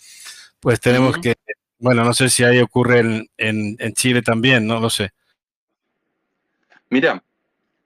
pues 0.60 0.80
tenemos 0.80 1.16
uh 1.16 1.20
-huh. 1.20 1.22
que, 1.22 1.36
bueno, 1.80 2.04
no 2.04 2.14
sé 2.14 2.30
si 2.30 2.44
ahí 2.44 2.60
ocurre 2.60 3.00
en, 3.00 3.30
en, 3.38 3.76
en, 3.80 3.94
Chile 3.94 4.22
también, 4.22 4.68
no 4.68 4.80
lo 4.80 4.90
sé. 4.90 5.12
Mira, 6.90 7.24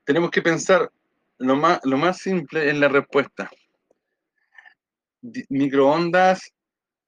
tenemos 0.04 0.32
que 0.32 0.41
pensar 0.41 0.91
lo 1.38 1.56
más, 1.56 1.80
lo 1.84 1.98
más 1.98 2.18
simple 2.18 2.70
en 2.70 2.80
la 2.80 2.89
respuesta. 2.89 3.50
Microondas 5.50 6.52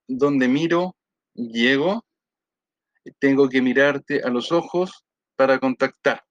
donde 0.08 0.48
miro, 0.48 0.95
llego, 1.36 2.04
tengo 3.18 3.48
que 3.48 3.62
mirarte 3.62 4.22
a 4.22 4.28
los 4.28 4.52
ojos 4.52 5.04
para 5.36 5.58
contactar. 5.58 6.22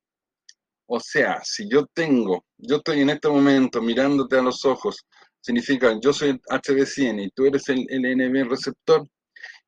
O 0.87 0.99
sea, 0.99 1.41
si 1.43 1.67
yo 1.69 1.85
tengo, 1.87 2.45
yo 2.57 2.77
estoy 2.77 3.01
en 3.01 3.09
este 3.09 3.29
momento 3.29 3.81
mirándote 3.81 4.37
a 4.37 4.41
los 4.41 4.65
ojos, 4.65 5.05
significa 5.41 5.97
yo 6.01 6.13
soy 6.13 6.29
el 6.29 6.41
HD100 6.41 7.25
y 7.25 7.29
tú 7.31 7.45
eres 7.45 7.69
el 7.69 7.85
LNB 7.89 8.49
receptor, 8.49 9.07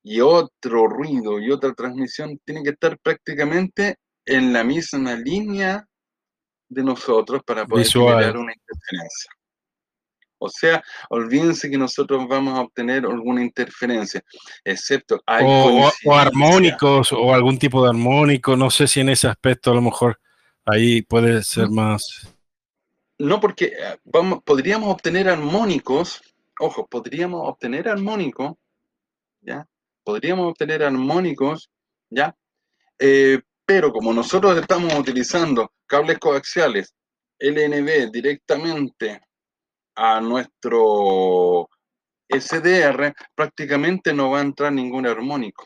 y 0.03 0.21
otro 0.21 0.87
ruido 0.87 1.39
y 1.39 1.51
otra 1.51 1.73
transmisión 1.73 2.39
tiene 2.45 2.63
que 2.63 2.69
estar 2.69 2.97
prácticamente 2.99 3.97
en 4.25 4.53
la 4.53 4.63
misma 4.63 5.15
línea 5.15 5.85
de 6.69 6.83
nosotros 6.83 7.41
para 7.45 7.65
poder 7.65 7.85
Visual. 7.85 8.15
generar 8.15 8.37
una 8.37 8.53
interferencia. 8.53 9.31
O 10.39 10.49
sea, 10.49 10.83
olvídense 11.09 11.69
que 11.69 11.77
nosotros 11.77 12.27
vamos 12.27 12.57
a 12.57 12.61
obtener 12.61 13.05
alguna 13.05 13.41
interferencia, 13.41 14.23
excepto 14.63 15.21
hay 15.25 15.43
o, 15.45 15.91
o, 16.05 16.15
armónicos 16.15 17.11
o 17.11 17.33
algún 17.33 17.57
tipo 17.57 17.83
de 17.83 17.89
armónico, 17.89 18.55
no 18.55 18.69
sé 18.69 18.87
si 18.87 18.99
en 18.99 19.09
ese 19.09 19.27
aspecto 19.27 19.71
a 19.71 19.75
lo 19.75 19.81
mejor 19.81 20.19
Ahí 20.69 21.01
puede 21.01 21.43
ser 21.43 21.69
más. 21.69 22.27
No, 23.17 23.39
porque 23.39 23.67
eh, 23.67 23.97
vamos, 24.03 24.43
podríamos 24.43 24.93
obtener 24.93 25.29
armónicos, 25.29 26.21
ojo, 26.59 26.85
podríamos 26.87 27.41
obtener 27.45 27.87
armónicos, 27.87 28.57
¿ya? 29.39 29.65
Podríamos 30.03 30.49
obtener 30.49 30.83
armónicos, 30.83 31.71
¿ya? 32.09 32.35
Eh, 32.99 33.39
pero 33.65 33.93
como 33.93 34.11
nosotros 34.11 34.57
estamos 34.57 34.93
utilizando 34.93 35.71
cables 35.85 36.19
coaxiales 36.19 36.93
LNB 37.39 38.11
directamente 38.11 39.21
a 39.97 40.21
nuestro 40.21 41.69
SDR, 42.29 43.13
prácticamente 43.33 44.13
no 44.13 44.31
va 44.31 44.39
a 44.39 44.43
entrar 44.43 44.71
ningún 44.71 45.07
armónico. 45.07 45.65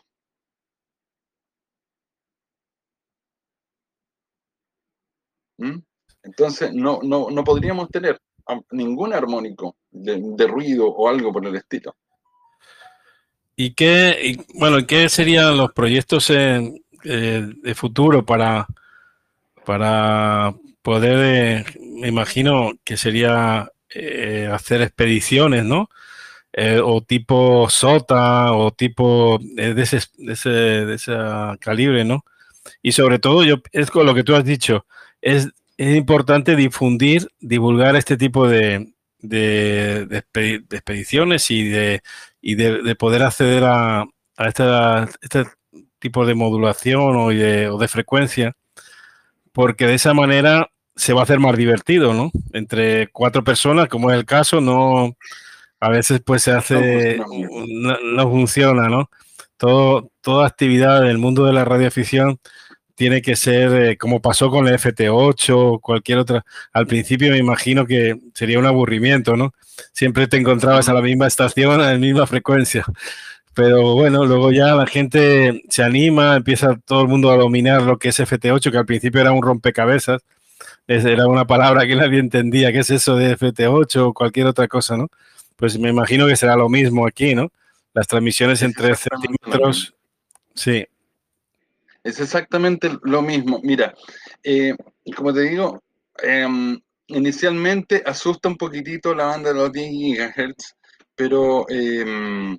¿Mm? 5.58 5.80
Entonces, 6.24 6.72
no, 6.72 7.00
no, 7.02 7.30
no 7.30 7.44
podríamos 7.44 7.90
tener 7.90 8.18
ningún 8.70 9.12
armónico 9.12 9.76
de, 9.90 10.46
ruido 10.46 10.86
o 10.86 11.08
algo 11.08 11.32
por 11.32 11.46
el 11.46 11.56
estilo. 11.56 11.94
¿Y 13.54 13.74
qué, 13.74 14.18
y, 14.22 14.58
bueno, 14.58 14.86
qué 14.86 15.08
serían 15.08 15.58
los 15.58 15.72
proyectos 15.72 16.30
en, 16.30 16.82
eh, 17.04 17.46
de 17.62 17.74
futuro 17.74 18.24
para, 18.24 18.66
para 19.64 20.54
poder, 20.80 21.18
eh, 21.20 21.64
me 21.80 22.08
imagino 22.08 22.72
que 22.82 22.96
sería 22.96 23.70
eh, 23.94 24.48
hacer 24.52 24.82
expediciones, 24.82 25.64
¿no? 25.64 25.90
Eh, 26.52 26.80
o 26.84 27.02
tipo 27.02 27.68
SOTA 27.70 28.52
o 28.52 28.72
tipo 28.72 29.38
de 29.40 29.80
ese, 29.82 30.00
de 30.18 30.32
ese, 30.34 30.50
de 30.50 30.94
ese 30.94 31.12
calibre, 31.60 32.04
¿no? 32.04 32.24
Y 32.82 32.92
sobre 32.92 33.18
todo, 33.18 33.44
yo 33.44 33.56
es 33.72 33.90
con 33.90 34.06
lo 34.06 34.14
que 34.14 34.24
tú 34.24 34.34
has 34.34 34.44
dicho, 34.44 34.86
es, 35.20 35.48
es 35.76 35.96
importante 35.96 36.56
difundir, 36.56 37.28
divulgar 37.40 37.96
este 37.96 38.16
tipo 38.16 38.48
de, 38.48 38.92
de, 39.20 40.24
expediciones 40.70 41.50
y 41.50 41.68
de, 41.68 42.02
y 42.40 42.54
de 42.56 42.94
poder 42.96 43.22
acceder 43.22 43.64
a, 43.64 44.04
a 44.36 45.08
este 45.20 45.44
tipo 45.98 46.26
de 46.26 46.34
modulación 46.34 47.16
o 47.16 47.28
de, 47.30 47.68
o 47.68 47.78
de 47.78 47.88
frecuencia, 47.88 48.56
porque 49.52 49.86
de 49.86 49.94
esa 49.94 50.14
manera 50.14 50.71
se 50.94 51.12
va 51.12 51.20
a 51.20 51.24
hacer 51.24 51.38
más 51.40 51.56
divertido, 51.56 52.14
¿no? 52.14 52.30
Entre 52.52 53.08
cuatro 53.08 53.44
personas, 53.44 53.88
como 53.88 54.10
es 54.10 54.16
el 54.16 54.24
caso, 54.24 54.60
no, 54.60 55.16
a 55.80 55.88
veces 55.88 56.20
pues 56.24 56.42
se 56.42 56.52
hace, 56.52 57.20
no, 58.02 58.30
funciona, 58.30 58.88
¿no? 58.88 59.10
Todo, 59.56 60.10
toda 60.20 60.46
actividad 60.46 61.02
en 61.02 61.08
el 61.08 61.18
mundo 61.18 61.44
de 61.44 61.52
la 61.52 61.64
radioafición 61.64 62.38
tiene 62.94 63.22
que 63.22 63.36
ser 63.36 63.72
eh, 63.74 63.96
como 63.96 64.20
pasó 64.20 64.50
con 64.50 64.68
el 64.68 64.74
FT8 64.78 65.54
o 65.56 65.80
cualquier 65.80 66.18
otra. 66.18 66.44
Al 66.72 66.86
principio 66.86 67.30
me 67.30 67.38
imagino 67.38 67.86
que 67.86 68.16
sería 68.34 68.58
un 68.58 68.66
aburrimiento, 68.66 69.36
¿no? 69.36 69.54
Siempre 69.92 70.28
te 70.28 70.36
encontrabas 70.36 70.88
a 70.88 70.94
la 70.94 71.02
misma 71.02 71.26
estación, 71.26 71.80
a 71.80 71.92
la 71.92 71.98
misma 71.98 72.26
frecuencia. 72.26 72.84
Pero 73.54 73.94
bueno, 73.94 74.24
luego 74.24 74.50
ya 74.52 74.74
la 74.74 74.86
gente 74.86 75.62
se 75.68 75.82
anima, 75.82 76.36
empieza 76.36 76.78
todo 76.84 77.02
el 77.02 77.08
mundo 77.08 77.30
a 77.30 77.36
dominar 77.36 77.82
lo 77.82 77.98
que 77.98 78.08
es 78.10 78.20
FT8, 78.20 78.70
que 78.70 78.78
al 78.78 78.86
principio 78.86 79.20
era 79.20 79.32
un 79.32 79.42
rompecabezas, 79.42 80.22
era 80.86 81.26
una 81.26 81.46
palabra 81.46 81.86
que 81.86 81.96
nadie 81.96 82.18
entendía, 82.18 82.72
¿qué 82.72 82.80
es 82.80 82.90
eso 82.90 83.16
de 83.16 83.36
FT8 83.36 84.08
o 84.08 84.12
cualquier 84.12 84.46
otra 84.46 84.68
cosa, 84.68 84.96
no? 84.96 85.08
Pues 85.56 85.78
me 85.78 85.90
imagino 85.90 86.26
que 86.26 86.36
será 86.36 86.56
lo 86.56 86.68
mismo 86.68 87.06
aquí, 87.06 87.34
¿no? 87.34 87.50
Las 87.94 88.06
transmisiones 88.06 88.62
en 88.62 88.72
3 88.72 88.98
centímetros, 88.98 89.94
sí. 90.54 90.86
Es 92.02 92.18
exactamente 92.18 92.90
lo 93.02 93.22
mismo. 93.22 93.60
Mira, 93.62 93.94
eh, 94.42 94.74
como 95.14 95.32
te 95.32 95.42
digo, 95.42 95.82
em, 96.22 96.80
inicialmente 97.06 98.02
asusta 98.04 98.48
un 98.48 98.56
poquitito 98.56 99.14
la 99.14 99.26
banda 99.26 99.52
de 99.52 99.58
los 99.58 99.72
10 99.72 99.90
GHz, 99.90 100.74
pero 101.14 101.64
em, 101.68 102.58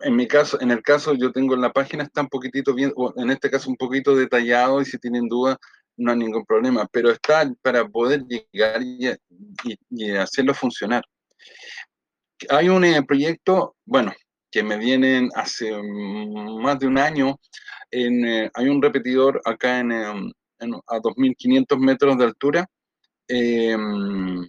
en 0.00 0.16
mi 0.16 0.26
caso, 0.26 0.60
en 0.60 0.70
el 0.70 0.82
caso 0.82 1.14
yo 1.14 1.32
tengo 1.32 1.54
en 1.54 1.60
la 1.60 1.72
página 1.72 2.04
está 2.04 2.22
un 2.22 2.28
poquitito 2.28 2.74
bien, 2.74 2.92
en 3.16 3.30
este 3.30 3.50
caso 3.50 3.70
un 3.70 3.76
poquito 3.76 4.14
detallado 4.16 4.80
y 4.80 4.84
si 4.84 4.98
tienen 4.98 5.28
dudas 5.28 5.56
no 5.98 6.12
hay 6.12 6.18
ningún 6.18 6.44
problema, 6.46 6.86
pero 6.90 7.10
está 7.10 7.50
para 7.60 7.86
poder 7.86 8.24
llegar 8.26 8.80
y, 8.82 10.10
hacerlo 10.16 10.54
funcionar. 10.54 11.04
Hay 12.48 12.68
un 12.68 12.84
eh, 12.84 13.02
proyecto, 13.02 13.76
bueno, 13.84 14.12
que 14.50 14.62
me 14.62 14.78
vienen 14.78 15.28
hace 15.34 15.76
más 15.76 16.78
de 16.78 16.86
un 16.86 16.98
año, 16.98 17.38
eh, 17.90 18.50
hay 18.54 18.68
un 18.68 18.80
repetidor 18.80 19.40
acá 19.44 19.80
em, 19.80 20.32
a 20.86 20.98
2.500 20.98 21.78
metros 21.78 22.16
de 22.16 22.24
altura, 22.24 22.66
em, 23.26 24.48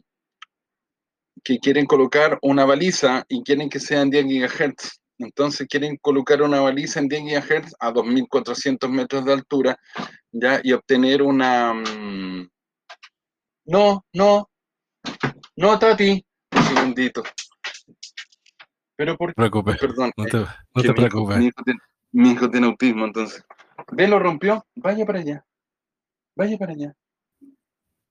que 1.44 1.58
quieren 1.60 1.86
colocar 1.86 2.38
una 2.42 2.66
baliza 2.66 3.26
y 3.28 3.44
quieren 3.44 3.70
que 3.70 3.80
sean 3.80 4.10
10 4.10 4.26
GHz. 4.26 4.99
Entonces 5.20 5.68
quieren 5.68 5.98
colocar 5.98 6.42
una 6.42 6.62
baliza 6.62 7.00
en 7.00 7.10
10 7.10 7.24
GHz 7.24 7.76
a 7.80 7.92
2.400 7.92 8.90
metros 8.90 9.26
de 9.26 9.34
altura, 9.34 9.78
¿ya? 10.32 10.62
Y 10.64 10.72
obtener 10.72 11.22
una... 11.22 11.74
Mm, 11.74 12.50
no, 13.66 14.06
no, 14.14 14.50
no, 15.58 15.78
Tati, 15.78 16.26
un 16.56 16.64
segundito. 16.64 17.24
Pero 18.96 19.18
por 19.18 19.34
preocupes. 19.36 19.78
Perdón. 19.78 20.12
No 20.18 20.26
te, 20.26 20.38
no 20.40 20.82
te 20.82 20.94
preocupes. 20.94 21.38
Mi 22.12 22.32
hijo, 22.32 22.50
tiene, 22.50 22.68
autismo, 22.68 23.06
entonces. 23.06 23.44
Ve, 23.92 24.08
lo 24.08 24.18
rompió. 24.20 24.66
Vaya 24.76 25.06
para 25.06 25.20
allá. 25.20 25.46
Vaya 26.36 26.58
para 26.58 26.72
allá. 26.72 26.96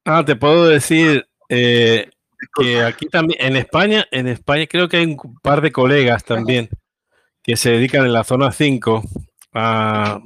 Ah, 0.05 0.25
te 0.25 0.37
puedo 0.37 0.67
decir, 0.67 1.27
eh, 1.49 2.09
que 2.55 2.83
aquí 2.83 3.07
también, 3.07 3.41
en 3.41 3.57
España, 3.57 4.07
en 4.11 4.29
España 4.29 4.67
creo 4.67 4.89
que 4.89 4.99
hay 4.99 5.07
un 5.07 5.39
par 5.43 5.61
de 5.61 5.73
colegas 5.73 6.23
también 6.23 6.69
que 7.49 7.57
se 7.57 7.71
dedican 7.71 8.05
en 8.05 8.13
la 8.13 8.25
zona 8.25 8.53
5 8.53 9.03
a, 9.55 10.21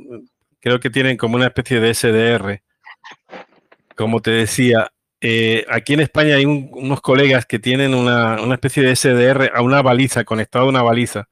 creo 0.59 0.81
que 0.81 0.91
tienen 0.91 1.17
como 1.17 1.37
una 1.37 1.47
especie 1.47 1.79
de 1.79 1.95
SDR. 1.95 2.61
Como 3.95 4.21
te 4.21 4.33
decía, 4.33 4.91
eh, 5.21 5.65
aquí 5.71 5.93
en 5.93 6.01
España 6.01 6.35
hay 6.35 6.47
unos 6.47 7.01
colegas 7.01 7.47
que 7.47 7.61
tienen 7.61 7.95
una, 7.95 8.39
especie 8.53 8.83
de 8.83 8.97
SDR 8.97 9.53
a 9.55 9.63
una 9.63 9.83
baliza, 9.83 10.25
conectado 10.25 10.65
a 10.65 10.69
una 10.69 10.83
baliza 10.83 11.29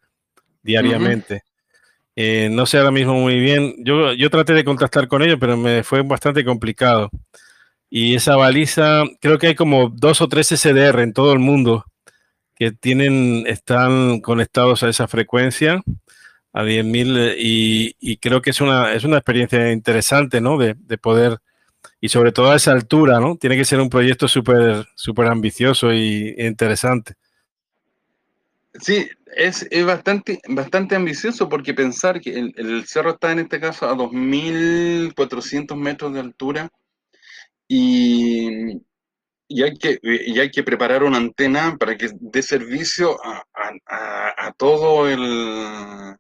diariamente. 0.62 1.43
Eh, 2.14 2.49
no 2.53 2.66
sé 2.66 2.78
ahora 2.78 2.93
mismo 2.93 3.14
muy 3.14 3.41
bien. 3.41 3.74
Yo, 3.78 4.12
yo 4.12 4.30
traté 4.30 4.53
de 4.53 4.62
contactar 4.62 5.09
con 5.09 5.22
ellos, 5.22 5.38
pero 5.41 5.57
me 5.57 5.82
fue 5.82 6.03
bastante 6.03 6.45
complicado. 6.45 7.11
Y 7.91 8.14
esa 8.14 8.36
baliza, 8.36 9.03
creo 9.20 9.41
que 9.41 9.49
hay 9.49 9.55
como 9.57 9.88
dos 9.88 10.20
o 10.20 10.28
tres 10.28 10.51
SDR 10.51 11.01
en 11.01 11.12
todo 11.12 11.32
el 11.32 11.41
mundo 11.41 11.84
que 12.61 12.72
tienen, 12.72 13.44
están 13.46 14.20
conectados 14.20 14.82
a 14.82 14.90
esa 14.90 15.08
frecuencia, 15.08 15.82
a 16.52 16.62
10.000, 16.62 17.36
y, 17.38 17.96
y, 17.98 18.18
creo 18.18 18.42
que 18.42 18.50
es 18.50 18.61
una, 18.61 18.92
es 18.92 19.04
una 19.04 19.16
experiencia 19.16 19.72
interesante, 19.72 20.42
¿no? 20.42 20.58
De, 20.58 20.74
de, 20.78 20.98
poder, 20.98 21.38
y 22.02 22.11
sobre 22.11 22.32
todo 22.32 22.50
a 22.50 22.56
esa 22.56 22.72
altura, 22.72 23.18
¿no? 23.18 23.36
Tiene 23.36 23.56
que 23.56 23.64
ser 23.64 23.80
un 23.80 23.88
proyecto 23.88 24.28
súper 24.28 24.86
súper 24.94 25.28
ambicioso 25.28 25.90
y 25.90 26.34
interesante. 26.36 27.14
Sí, 28.74 29.08
es, 29.34 29.66
es, 29.70 29.86
bastante, 29.86 30.38
bastante 30.46 30.96
ambicioso 30.96 31.48
porque 31.48 31.72
pensar 31.72 32.20
que 32.20 32.38
el, 32.38 32.52
el 32.58 32.86
cerro 32.86 33.12
está 33.12 33.32
en 33.32 33.38
este 33.38 33.58
caso 33.58 33.88
a 33.88 33.96
2.400 33.96 35.76
metros 35.76 36.12
de 36.12 36.20
altura 36.20 36.68
y, 37.66 38.82
y, 39.51 39.64
hay 39.64 39.76
que, 39.76 39.98
y 40.03 40.38
hay 40.38 40.51
que 40.51 40.62
preparar 40.62 41.03
una 41.03 41.16
antena 41.16 41.76
para 41.76 41.96
que 41.96 42.09
dé 42.20 42.40
servicio 42.40 43.18
a, 43.24 43.44
a, 44.38 44.53
todo, 44.53 45.09
el, 45.09 46.16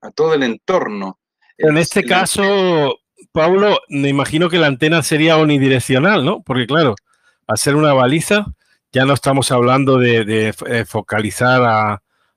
a 0.00 0.10
todo 0.14 0.34
el 0.34 0.44
entorno. 0.44 1.18
En 1.58 1.76
este 1.76 2.04
caso, 2.04 3.00
Pablo, 3.32 3.80
me 3.88 4.08
imagino 4.08 4.48
que 4.48 4.58
la 4.58 4.68
antena 4.68 5.02
sería 5.02 5.38
unidireccional, 5.38 6.24
¿no? 6.24 6.40
Porque 6.42 6.68
claro, 6.68 6.94
ser 7.56 7.74
una 7.74 7.92
baliza, 7.94 8.46
ya 8.92 9.04
no 9.04 9.14
estamos 9.14 9.50
hablando 9.50 9.98
de, 9.98 10.24
de, 10.24 10.54
eh, 10.68 10.84
focalizar 10.84 11.62
a, 11.64 11.94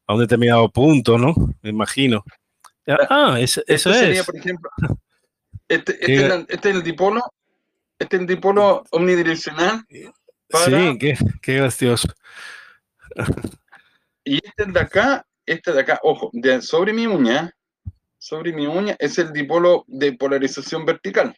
a, 0.07 0.13
un 0.13 0.21
determinado 0.21 0.71
punto, 0.71 1.19
¿no? 1.19 1.35
Me 1.61 1.69
imagino. 1.69 2.23
Ah, 2.87 3.37
eso 3.39 3.61
este 3.67 3.93
sería, 3.93 4.21
es. 4.21 4.25
por 4.25 4.35
ejemplo, 4.35 4.71
este, 5.67 5.91
este, 6.01 6.45
este 6.49 6.69
es 6.69 6.75
el 6.75 6.81
dipolo 6.81 7.21
este 8.01 8.15
es 8.15 8.21
el 8.21 8.27
dipolo 8.27 8.83
omnidireccional. 8.89 9.85
Sí, 10.53 10.97
qué, 10.99 11.17
qué 11.41 11.55
gracioso. 11.55 12.07
Y 14.23 14.37
este 14.37 14.65
de 14.71 14.79
acá, 14.79 15.25
este 15.45 15.73
de 15.73 15.81
acá, 15.81 15.99
ojo, 16.03 16.29
de, 16.33 16.61
sobre 16.61 16.93
mi 16.93 17.07
uña, 17.07 17.51
sobre 18.17 18.53
mi 18.53 18.67
uña 18.67 18.95
es 18.99 19.17
el 19.17 19.33
dipolo 19.33 19.83
de 19.87 20.13
polarización 20.13 20.85
vertical. 20.85 21.35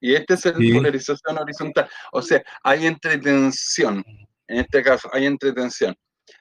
Y 0.00 0.14
este 0.14 0.34
es 0.34 0.46
el 0.46 0.54
de 0.54 0.74
polarización 0.74 1.38
horizontal. 1.38 1.88
O 2.12 2.22
sea, 2.22 2.42
hay 2.62 2.86
entretención. 2.86 4.04
En 4.46 4.58
este 4.58 4.82
caso, 4.82 5.08
hay 5.12 5.26
entretención. 5.26 5.94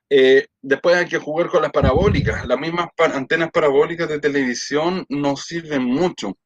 Eh, 0.09 0.47
después 0.61 0.95
hay 0.95 1.07
que 1.07 1.17
jugar 1.17 1.49
con 1.49 1.61
las 1.61 1.71
parabólicas. 1.71 2.47
Las 2.47 2.59
mismas 2.59 2.87
antenas 2.97 3.51
parabólicas 3.51 4.07
de 4.09 4.19
televisión 4.19 5.05
no 5.09 5.35
sirven 5.35 5.83
mucho. 5.83 6.37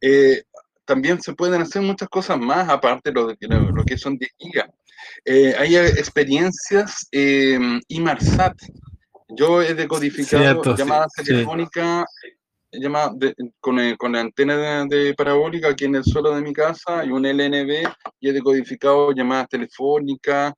Eh, 0.00 0.44
también 0.84 1.20
se 1.20 1.34
pueden 1.34 1.62
hacer 1.62 1.82
muchas 1.82 2.08
cosas 2.08 2.38
más, 2.38 2.68
aparte 2.68 3.10
de 3.10 3.14
lo, 3.14 3.70
lo 3.70 3.84
que 3.84 3.98
son 3.98 4.16
10 4.16 4.30
gigas. 4.38 4.68
Eh, 5.24 5.54
hay 5.58 5.76
experiencias 5.76 7.06
eh, 7.12 7.58
IMARSAT. 7.88 8.54
Yo 9.28 9.62
he 9.62 9.74
decodificado 9.74 10.76
llamadas 10.76 11.12
telefónicas 11.14 12.04
llamada 12.80 13.12
con, 13.60 13.78
eh, 13.78 13.96
con, 13.96 14.12
la 14.12 14.20
antena 14.20 14.84
de, 14.86 15.14
parabólica 15.14 15.68
aquí 15.68 15.84
en 15.84 15.96
el 15.96 16.04
suelo 16.04 16.34
de 16.34 16.42
mi 16.42 16.52
casa 16.52 17.04
y 17.04 17.10
un 17.10 17.24
LNB 17.24 17.88
y 18.20 18.28
he 18.28 18.32
decodificado 18.32 19.12
llamadas 19.12 19.48
telefónicas, 19.48 20.52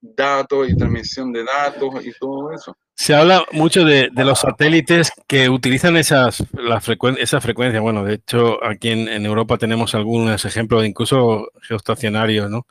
datos 0.00 0.68
y 0.68 0.76
transmisión 0.76 1.32
de 1.32 1.44
datos 1.44 2.04
y 2.04 2.12
todo 2.18 2.52
eso. 2.52 2.76
Se 2.94 3.14
habla 3.14 3.44
mucho 3.52 3.84
de, 3.84 4.10
los 4.14 4.40
satélites 4.40 5.12
que 5.26 5.50
utilizan 5.50 5.98
esas, 5.98 6.42
la 6.54 6.80
esa 7.18 7.40
frecuencia. 7.42 7.80
Bueno, 7.80 8.04
de 8.04 8.14
hecho, 8.14 8.64
aquí 8.64 8.88
en, 8.88 9.26
Europa 9.26 9.58
tenemos 9.58 9.94
algunos 9.94 10.44
ejemplos, 10.46 10.86
incluso 10.86 11.50
geoestacionarios, 11.60 12.50
¿no? 12.50 12.66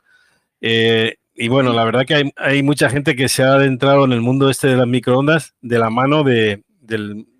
Eh, 0.60 1.16
y 1.32 1.48
bueno, 1.48 1.72
la 1.72 1.84
verdad 1.84 2.04
que 2.06 2.32
hay, 2.36 2.62
mucha 2.64 2.90
gente 2.90 3.14
que 3.14 3.28
se 3.28 3.44
ha 3.44 3.54
adentrado 3.54 4.04
en 4.04 4.12
el 4.12 4.20
mundo 4.20 4.50
este 4.50 4.66
de 4.68 4.76
las 4.76 4.88
microondas 4.88 5.54
de 5.60 5.78
la 5.78 5.90
mano 5.90 6.24
de, 6.24 6.64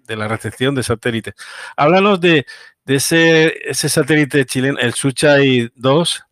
la 0.06 0.28
recepción 0.28 0.76
de 0.76 0.84
satélites. 0.84 1.34
Háblanos 1.76 2.20
de, 2.20 2.46
ese, 2.86 3.52
satélite 3.72 4.46
chileno, 4.46 4.78
el 4.78 4.94
Suchai 4.94 5.72
2. 5.74 6.22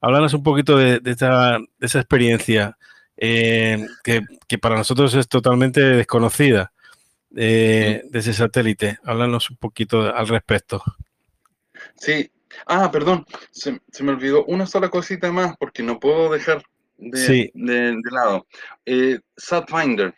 Háblanos 0.00 0.32
un 0.32 0.42
poquito 0.42 0.78
de 0.78 1.02
esa 1.04 1.98
experiencia. 1.98 2.78
Eh, 3.20 3.84
que, 4.04 4.58
para 4.58 4.76
nosotros 4.76 5.12
es 5.14 5.28
totalmente 5.28 5.80
desconocida 5.80 6.72
eh, 7.34 8.02
de 8.04 8.18
ese 8.18 8.32
satélite. 8.32 8.98
Háblanos 9.04 9.50
un 9.50 9.56
poquito 9.56 10.14
al 10.14 10.28
respecto. 10.28 10.82
Sí. 11.96 12.30
Ah, 12.66 12.90
perdón, 12.90 13.26
se, 13.50 13.80
me 14.02 14.12
olvidó 14.12 14.44
una 14.46 14.66
sola 14.66 14.88
cosita 14.88 15.30
más 15.30 15.56
porque 15.58 15.82
no 15.82 15.98
puedo 16.00 16.30
dejar 16.30 16.62
de, 16.96 17.52
lado. 18.10 18.46
Eh, 18.86 19.18
SatFinder. 19.36 20.14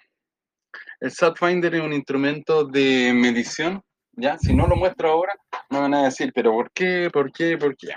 El 1.01 1.11
SatFinder 1.11 1.75
es 1.75 1.81
un 1.83 1.93
instrumento 1.93 2.65
de 2.65 3.13
medición, 3.15 3.83
¿ya? 4.13 4.39
Si 4.39 4.55
no 4.55 4.67
lo 4.67 4.77
muestro 4.77 5.11
ahora, 5.11 5.35
me 5.71 5.81
van 5.81 5.95
a 5.95 6.05
decir, 6.05 6.31
pero 6.35 6.53
¿por 6.53 6.71
qué? 6.71 7.11
¿Por 7.13 7.33
qué? 7.33 7.57
¿Por 7.59 7.77
qué? 7.77 7.89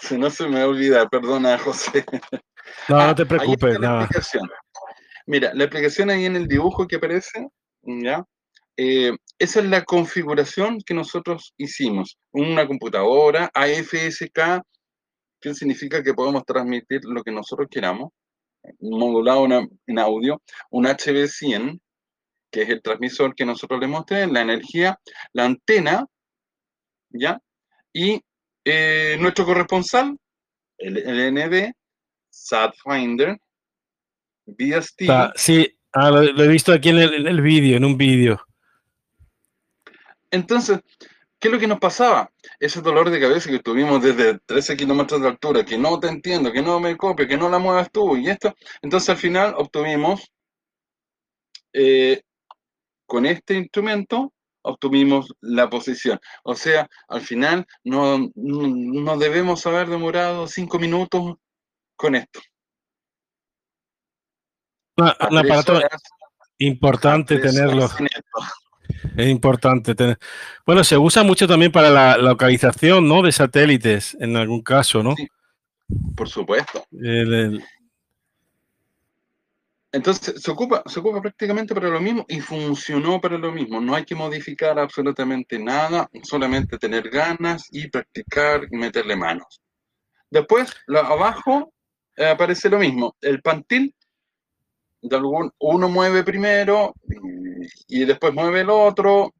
si 0.00 0.16
no 0.16 0.30
se 0.30 0.48
me 0.48 0.64
olvida, 0.64 1.08
perdona, 1.08 1.58
José. 1.64 2.04
No, 2.88 3.06
no 3.06 3.14
te 3.14 3.26
preocupes. 3.26 3.78
Mira, 5.26 5.52
la 5.54 5.64
aplicación 5.64 6.10
ahí 6.10 6.24
en 6.24 6.36
el 6.36 6.48
dibujo 6.48 6.86
que 6.86 6.96
aparece, 6.96 7.48
¿ya? 7.82 8.24
Eh, 8.76 9.12
esa 9.38 9.60
es 9.60 9.66
la 9.66 9.84
configuración 9.84 10.80
que 10.84 10.94
nosotros 10.94 11.54
hicimos. 11.56 12.18
Una 12.32 12.66
computadora 12.66 13.50
AFSK, 13.54 14.62
que 15.40 15.54
significa 15.54 16.02
que 16.02 16.14
podemos 16.14 16.44
transmitir 16.44 17.00
lo 17.04 17.22
que 17.22 17.30
nosotros 17.30 17.68
queramos, 17.70 18.10
modulado 18.80 19.46
en 19.86 19.98
audio, 19.98 20.42
un 20.70 20.86
HB100, 20.86 21.80
que 22.50 22.62
es 22.62 22.68
el 22.68 22.82
transmisor 22.82 23.34
que 23.34 23.44
nosotros 23.44 23.80
le 23.80 23.86
mostré, 23.86 24.26
la 24.26 24.42
energía, 24.42 24.98
la 25.32 25.44
antena, 25.44 26.06
¿ya? 27.10 27.38
Y 27.92 28.20
eh, 28.64 29.16
nuestro 29.20 29.44
corresponsal, 29.44 30.16
el, 30.78 31.20
ND, 32.40 32.46
SatFinder, 32.46 33.40
VST. 34.46 35.02
sí, 35.36 35.78
ah, 35.92 36.10
lo, 36.10 36.22
he 36.22 36.48
visto 36.48 36.72
aquí 36.72 36.88
en 36.88 36.98
el, 36.98 37.40
vídeo, 37.40 37.76
en 37.76 37.84
un 37.84 37.96
vídeo. 37.96 38.44
Entonces, 40.30 40.80
¿qué 41.38 41.48
es 41.48 41.52
lo 41.52 41.60
que 41.60 41.66
nos 41.66 41.78
pasaba? 41.78 42.30
Ese 42.58 42.80
dolor 42.80 43.10
de 43.10 43.20
cabeza 43.20 43.50
que 43.50 43.58
tuvimos 43.58 44.02
desde 44.02 44.38
13 44.38 44.76
kilómetros 44.76 45.20
de 45.20 45.28
altura, 45.28 45.64
que 45.64 45.78
no 45.78 45.98
te 45.98 46.08
entiendo, 46.08 46.52
que 46.52 46.62
no 46.62 46.80
me 46.80 46.96
copio, 46.96 47.26
que 47.26 47.36
no 47.36 47.48
la 47.48 47.58
muevas 47.58 47.90
tú 47.90 48.16
y 48.16 48.28
esto. 48.28 48.54
Entonces, 48.82 49.10
al 49.10 49.16
final 49.16 49.54
obtuvimos 49.56 50.32
eh, 51.72 52.22
con 53.06 53.26
este 53.26 53.54
instrumento 53.54 54.32
obtuvimos 54.62 55.34
la 55.40 55.68
posición. 55.70 56.20
O 56.44 56.54
sea, 56.54 56.88
al 57.08 57.20
final 57.20 57.66
no, 57.84 58.30
no, 58.34 59.18
debemos 59.18 59.66
haber 59.66 59.88
demorado 59.88 60.46
cinco 60.46 60.78
minutos 60.78 61.36
con 62.00 62.14
esto. 62.14 62.40
un 64.96 65.38
aparato 65.38 65.80
importante 66.58 67.38
tenerlo. 67.38 67.88
Es 69.16 69.28
importante 69.28 69.94
tener. 69.94 70.18
Bueno, 70.66 70.82
se 70.82 70.96
usa 70.96 71.22
mucho 71.22 71.46
también 71.46 71.70
para 71.70 71.90
la 71.90 72.16
localización, 72.16 73.06
¿no? 73.06 73.22
De 73.22 73.32
satélites, 73.32 74.16
en 74.20 74.36
algún 74.36 74.62
caso, 74.62 75.02
¿no? 75.02 75.14
por 76.16 76.28
supuesto. 76.28 76.84
Entonces, 79.92 80.40
se 80.40 80.50
ocupa, 80.52 80.84
se 80.86 81.00
ocupa 81.00 81.20
prácticamente 81.20 81.74
para 81.74 81.88
lo 81.88 82.00
mismo 82.00 82.24
y 82.28 82.40
funcionó 82.40 83.20
para 83.20 83.36
lo 83.36 83.50
mismo. 83.50 83.80
No 83.80 83.96
hay 83.96 84.04
que 84.04 84.14
modificar 84.14 84.78
absolutamente 84.78 85.58
nada, 85.58 86.08
solamente 86.22 86.78
tener 86.78 87.10
ganas 87.10 87.66
y 87.72 87.88
practicar 87.88 88.68
y 88.70 88.76
meterle 88.76 89.16
manos. 89.16 89.60
Después, 90.30 90.72
abajo, 90.86 91.72
aparece 92.26 92.68
lo 92.68 92.78
mismo. 92.78 93.16
El 93.20 93.40
pantil, 93.42 93.94
de 95.02 95.16
algún, 95.16 95.50
uno 95.58 95.88
mueve 95.88 96.22
primero 96.22 96.94
y, 97.08 98.00
y 98.02 98.04
después 98.04 98.34
mueve 98.34 98.60
el 98.60 98.70
otro, 98.70 99.32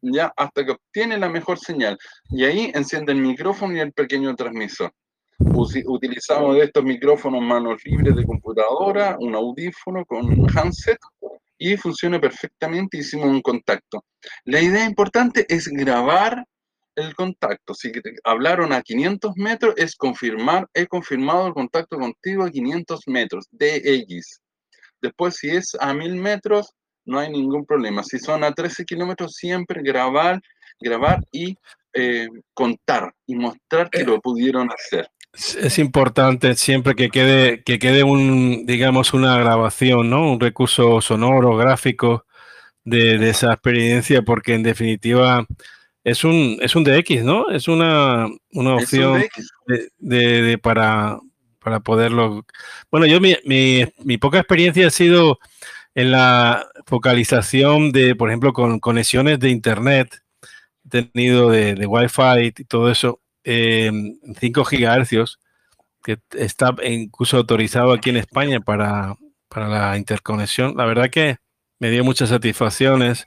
ya 0.00 0.32
hasta 0.36 0.64
que 0.64 0.72
obtiene 0.72 1.18
la 1.18 1.28
mejor 1.28 1.58
señal. 1.58 1.98
Y 2.30 2.44
ahí 2.44 2.70
enciende 2.74 3.12
el 3.12 3.20
micrófono 3.20 3.76
y 3.76 3.80
el 3.80 3.92
pequeño 3.92 4.34
transmisor. 4.34 4.92
Utilizamos 5.40 6.56
de 6.56 6.64
estos 6.64 6.84
micrófonos 6.84 7.40
manos 7.42 7.84
libres 7.84 8.14
de 8.16 8.24
computadora, 8.24 9.16
un 9.20 9.34
audífono 9.34 10.04
con 10.04 10.26
handset 10.56 10.98
y 11.58 11.76
funciona 11.76 12.20
perfectamente. 12.20 12.98
Hicimos 12.98 13.26
un 13.26 13.40
contacto. 13.40 14.04
La 14.44 14.60
idea 14.60 14.84
importante 14.84 15.46
es 15.48 15.68
grabar 15.68 16.44
el 16.98 17.14
contacto. 17.14 17.74
Si 17.74 17.90
hablaron 18.24 18.72
a 18.72 18.82
500 18.82 19.32
metros, 19.36 19.74
es 19.76 19.96
confirmar, 19.96 20.68
he 20.74 20.86
confirmado 20.86 21.46
el 21.46 21.54
contacto 21.54 21.98
contigo 21.98 22.44
a 22.44 22.50
500 22.50 23.00
metros, 23.06 23.46
DX. 23.52 24.40
Después, 25.00 25.36
si 25.36 25.50
es 25.50 25.76
a 25.80 25.94
1000 25.94 26.14
metros, 26.16 26.74
no 27.04 27.18
hay 27.18 27.30
ningún 27.30 27.64
problema. 27.64 28.02
Si 28.04 28.18
son 28.18 28.44
a 28.44 28.52
13 28.52 28.84
kilómetros, 28.84 29.34
siempre 29.34 29.82
grabar, 29.82 30.40
grabar 30.80 31.20
y 31.32 31.56
eh, 31.94 32.28
contar 32.54 33.14
y 33.26 33.34
mostrar 33.34 33.88
que 33.90 34.00
eh, 34.00 34.04
lo 34.04 34.20
pudieron 34.20 34.68
hacer. 34.70 35.08
Es 35.32 35.78
importante 35.78 36.54
siempre 36.54 36.94
que 36.94 37.10
quede, 37.10 37.62
que 37.62 37.78
quede 37.78 38.02
un, 38.02 38.66
digamos, 38.66 39.14
una 39.14 39.38
grabación, 39.38 40.10
¿no? 40.10 40.32
Un 40.32 40.40
recurso 40.40 41.00
sonoro, 41.00 41.56
gráfico 41.56 42.24
de, 42.84 43.28
esa 43.28 43.52
experiencia, 43.52 44.22
porque 44.22 44.54
en 44.54 44.62
definitiva 44.62 45.46
es 46.08 46.24
un, 46.24 46.58
es 46.60 46.74
un 46.74 46.84
DX, 46.84 47.24
¿no? 47.24 47.48
Es 47.50 47.68
una, 47.68 48.26
una 48.52 48.74
opción 48.74 49.24
de, 49.98 50.58
para, 50.58 51.18
para 51.58 51.80
poderlo. 51.80 52.44
Bueno, 52.90 53.06
yo 53.06 53.20
mi, 53.20 53.36
mi, 53.44 54.18
poca 54.18 54.38
experiencia 54.38 54.86
ha 54.86 54.90
sido 54.90 55.38
en 55.94 56.10
la 56.10 56.66
focalización 56.86 57.92
de, 57.92 58.14
por 58.14 58.30
ejemplo, 58.30 58.52
con 58.52 58.80
conexiones 58.80 59.38
de 59.40 59.50
internet, 59.50 60.22
tenido 60.88 61.50
de, 61.50 61.74
de 61.74 61.86
Wi-Fi 61.86 62.54
y 62.56 62.64
todo 62.64 62.90
eso 62.90 63.20
5 63.44 64.64
gigahercios, 64.64 65.38
que 66.02 66.18
está 66.32 66.74
incluso 66.84 67.36
autorizado 67.36 67.92
aquí 67.92 68.10
en 68.10 68.16
España 68.16 68.60
para, 68.60 69.16
para 69.48 69.68
la 69.68 69.96
interconexión. 69.96 70.74
La 70.76 70.84
verdad 70.84 71.10
que 71.10 71.36
me 71.78 71.90
dio 71.90 72.04
muchas 72.04 72.28
satisfacciones. 72.28 73.26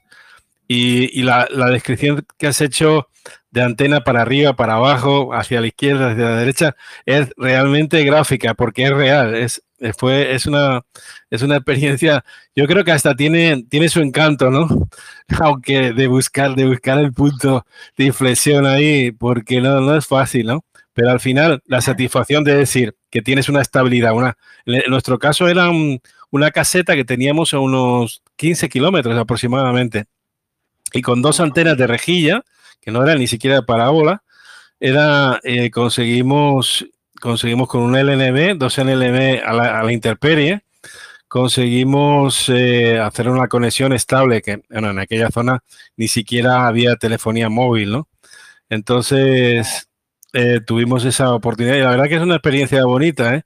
Y, 0.74 1.24
la, 1.24 1.50
la, 1.52 1.68
descripción 1.68 2.26
que 2.38 2.48
has 2.48 2.62
hecho 2.62 3.10
de 3.50 3.62
antena 3.62 4.06
para 4.06 4.22
arriba, 4.22 4.56
para 4.56 4.76
abajo, 4.76 5.34
hacia 5.34 5.60
la 5.60 5.68
izquierda, 5.68 6.12
hacia 6.12 6.24
la 6.24 6.38
derecha, 6.38 6.78
es 7.06 7.30
realmente 7.36 8.02
gráfica, 8.06 8.54
porque 8.54 8.86
es 8.86 8.92
real, 8.92 9.36
es, 9.36 9.62
fue, 9.98 10.34
es, 10.34 10.46
una, 10.46 10.84
es 11.30 11.42
una 11.42 11.58
experiencia, 11.58 12.24
yo 12.56 12.68
creo 12.68 12.86
que 12.86 12.94
hasta 12.94 13.16
tiene, 13.16 13.66
tiene 13.70 13.90
su 13.90 14.00
encanto, 14.00 14.50
¿no? 14.50 14.70
Aunque 15.42 15.92
de 15.92 16.08
buscar, 16.08 16.56
de 16.56 16.66
buscar 16.66 17.00
el 17.00 17.12
punto 17.12 17.66
de 17.98 18.06
inflexión 18.06 18.66
ahí, 18.66 19.12
porque 19.12 19.60
no, 19.60 19.82
no 19.82 19.98
es 19.98 20.08
fácil, 20.08 20.48
¿no? 20.48 20.64
Pero 20.94 21.12
al 21.12 21.20
final, 21.20 21.62
la 21.66 21.82
satisfacción 21.82 22.46
de 22.46 22.56
decir 22.56 22.96
que 23.10 23.22
tienes 23.22 23.50
una 23.50 23.62
estabilidad, 23.62 24.14
una, 24.14 24.38
en 24.66 24.90
nuestro 24.90 25.20
caso 25.20 25.50
era 25.50 25.70
una 26.30 26.52
caseta 26.52 26.96
que 26.96 27.04
teníamos 27.04 27.54
a 27.54 27.60
unos 27.60 28.24
15 28.38 28.70
kilómetros 28.70 29.18
aproximadamente, 29.18 30.06
y 30.94 31.02
con 31.02 31.22
dos 31.22 31.40
antenas 31.40 31.78
de 31.78 31.88
rejilla, 31.88 32.44
que 32.82 32.92
no 32.92 33.04
eran 33.04 33.20
ni 33.20 33.28
siquiera 33.28 33.58
de 33.58 33.64
parábola, 33.64 34.24
era, 34.80 35.40
eh, 35.44 35.70
conseguimos, 35.70 36.86
conseguimos 37.20 37.68
con 37.68 37.82
un 37.82 37.96
LNB, 37.96 38.58
dos 38.58 38.78
LNB 38.78 39.42
a 39.46 39.54
la, 39.54 39.80
a 39.80 39.92
interperie, 39.92 40.64
conseguimos 41.28 42.50
eh, 42.50 43.00
hacer 43.00 43.30
una 43.30 43.48
conexión 43.48 43.94
estable, 43.94 44.42
que 44.42 44.64
en 44.70 45.00
aquella 45.00 45.30
zona 45.30 45.64
ni 45.96 46.08
siquiera 46.08 46.68
había 46.68 46.96
telefonía 46.98 47.48
móvil, 47.50 47.92
¿no? 47.92 48.10
Entonces 48.70 49.88
eh, 50.34 50.62
tuvimos 50.66 51.06
esa 51.06 51.34
oportunidad 51.34 51.76
y 51.76 51.82
la 51.82 51.92
verdad 51.92 52.08
que 52.10 52.16
es 52.16 52.22
una 52.22 52.36
experiencia 52.36 52.86
bonita, 52.86 53.36
¿eh? 53.36 53.44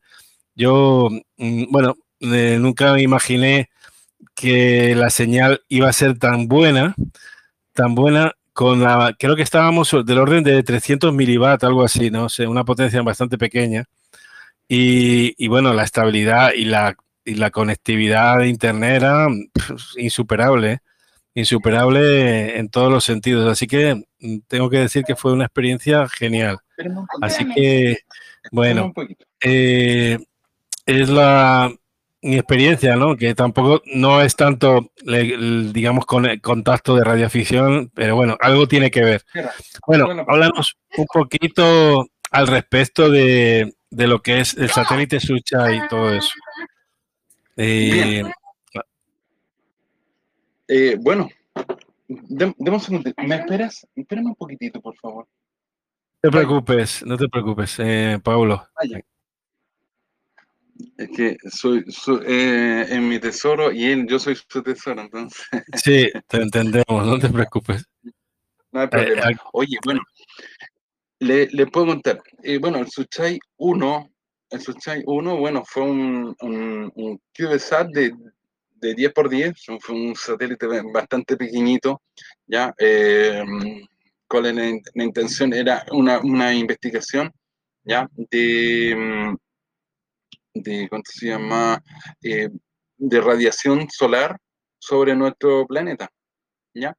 Yo, 0.55 1.09
mm, 1.37 1.65
bueno, 1.71 1.95
nunca 2.19 2.93
me 2.93 3.01
imaginé 3.01 3.69
que 4.35 4.95
la 4.95 5.09
señal 5.09 5.61
iba 5.69 5.89
a 5.89 5.93
ser 5.93 6.17
tan 6.19 6.47
buena, 6.47 6.95
tan 7.75 7.93
buena 7.93 8.33
con 8.53 8.81
la, 8.81 9.13
creo 9.19 9.35
que 9.35 9.43
estábamos 9.43 9.93
del 10.05 10.17
orden 10.17 10.43
de 10.43 10.63
300 10.63 11.13
miliwatt, 11.13 11.63
algo 11.65 11.83
así, 11.83 12.09
¿no? 12.09 12.29
sé, 12.29 12.47
una 12.47 12.63
potencia 12.63 13.01
bastante 13.01 13.37
pequeña. 13.37 13.83
Y, 14.67 15.47
bueno, 15.47 15.73
la 15.73 15.83
estabilidad 15.83 16.53
y 16.55 16.65
la, 16.65 16.95
y 17.23 17.35
la 17.35 17.51
conectividad 17.51 18.39
de 18.39 18.47
Internet 18.47 18.95
era 18.95 19.27
insuperable, 19.97 20.79
insuperable 21.35 22.57
en 22.57 22.69
todos 22.69 22.91
los 22.91 23.03
sentidos. 23.03 23.51
Así 23.51 23.67
que 23.67 24.03
mm, 24.19 24.37
tengo 24.47 24.69
que 24.69 24.79
decir 24.79 25.03
que 25.03 25.17
fue 25.17 25.33
una 25.33 25.45
experiencia 25.45 26.07
genial. 26.07 26.57
Así 27.21 27.45
que, 27.53 27.99
bueno, 28.51 28.93
eh, 29.43 30.17
es 30.85 31.09
la, 31.09 31.71
experiencia, 32.33 32.95
¿no? 32.95 33.15
Que 33.15 33.35
tampoco 33.35 33.81
no 33.93 34.21
es 34.21 34.35
tanto, 34.35 34.91
digamos, 35.05 36.05
con 36.05 36.25
el 36.25 36.41
contacto 36.41 36.95
de 36.95 37.03
radioafición, 37.03 37.91
pero 37.93 38.15
bueno, 38.15 38.37
algo 38.41 38.67
tiene 38.67 38.89
que 38.89 39.03
ver. 39.03 39.25
Bueno, 39.85 40.07
hablamos 40.27 40.77
un 40.97 41.05
poquito 41.05 42.07
al 42.31 42.47
respecto 42.47 43.09
de, 43.09 43.75
lo 43.91 44.21
que 44.21 44.39
es 44.39 44.55
el 44.55 44.69
satélite 44.69 45.19
Sucha 45.19 45.73
y 45.73 45.87
todo 45.87 46.13
eso. 46.13 46.33
Eh, 47.57 48.23
eh, 50.67 50.97
bueno, 50.99 51.29
demos 52.07 52.89
un 52.89 53.03
¿Me 53.25 53.35
esperas? 53.35 53.87
Espérame 53.95 54.27
un 54.27 54.35
poquitito, 54.35 54.81
por 54.81 54.95
favor. 54.97 55.27
No 56.23 56.31
te 56.31 56.37
preocupes, 56.37 57.05
no 57.05 57.17
te 57.17 57.29
preocupes, 57.29 57.75
eh, 57.79 58.19
Pablo. 58.23 58.67
Es 60.97 61.09
que 61.15 61.37
soy, 61.49 61.85
eh, 62.25 62.85
en 62.89 63.07
mi 63.07 63.19
tesoro 63.19 63.71
y 63.71 63.85
él, 63.85 64.07
yo 64.07 64.19
soy 64.19 64.35
su 64.35 64.61
tesoro, 64.61 65.01
entonces. 65.01 65.45
Sí, 65.83 66.11
te 66.27 66.37
entendemos, 66.37 67.07
no 67.07 67.17
te 67.17 67.29
preocupes. 67.29 67.85
No 68.71 68.81
hay 68.81 68.87
problema. 68.87 69.29
Oye, 69.53 69.77
bueno, 69.85 70.01
le, 71.19 71.67
puedo 71.67 71.87
contar. 71.87 72.21
Eh, 72.43 72.57
bueno, 72.57 72.79
el 72.79 72.89
Suchai 72.89 73.39
1, 73.57 74.11
el 74.49 74.61
Suchai 74.61 75.03
1, 75.05 75.37
bueno, 75.37 75.63
fue 75.65 75.83
un, 75.83 76.35
un, 76.41 76.91
un 76.93 77.21
CubeSat 77.35 77.87
de, 77.91 78.11
de 78.75 78.93
10 78.93 79.13
por 79.13 79.29
10, 79.29 79.53
fue 79.79 79.95
un 79.95 80.15
satélite 80.15 80.67
bastante 80.93 81.37
pequeñito, 81.37 82.01
¿ya? 82.45 82.73
Eh, 82.77 83.43
con 84.27 84.43
la, 84.43 85.03
intención 85.03 85.53
era 85.53 85.85
una, 85.91 86.19
una 86.19 86.53
investigación, 86.53 87.31
¿ya? 87.83 88.09
De, 88.15 89.35
de, 90.55 90.87
¿cuánto 90.89 91.11
se 91.11 91.27
llama? 91.27 91.81
Eh, 92.23 92.49
de 92.97 93.21
radiación 93.21 93.87
solar 93.89 94.37
sobre 94.79 95.15
nuestro 95.15 95.67
planeta, 95.67 96.09
¿ya? 96.73 96.95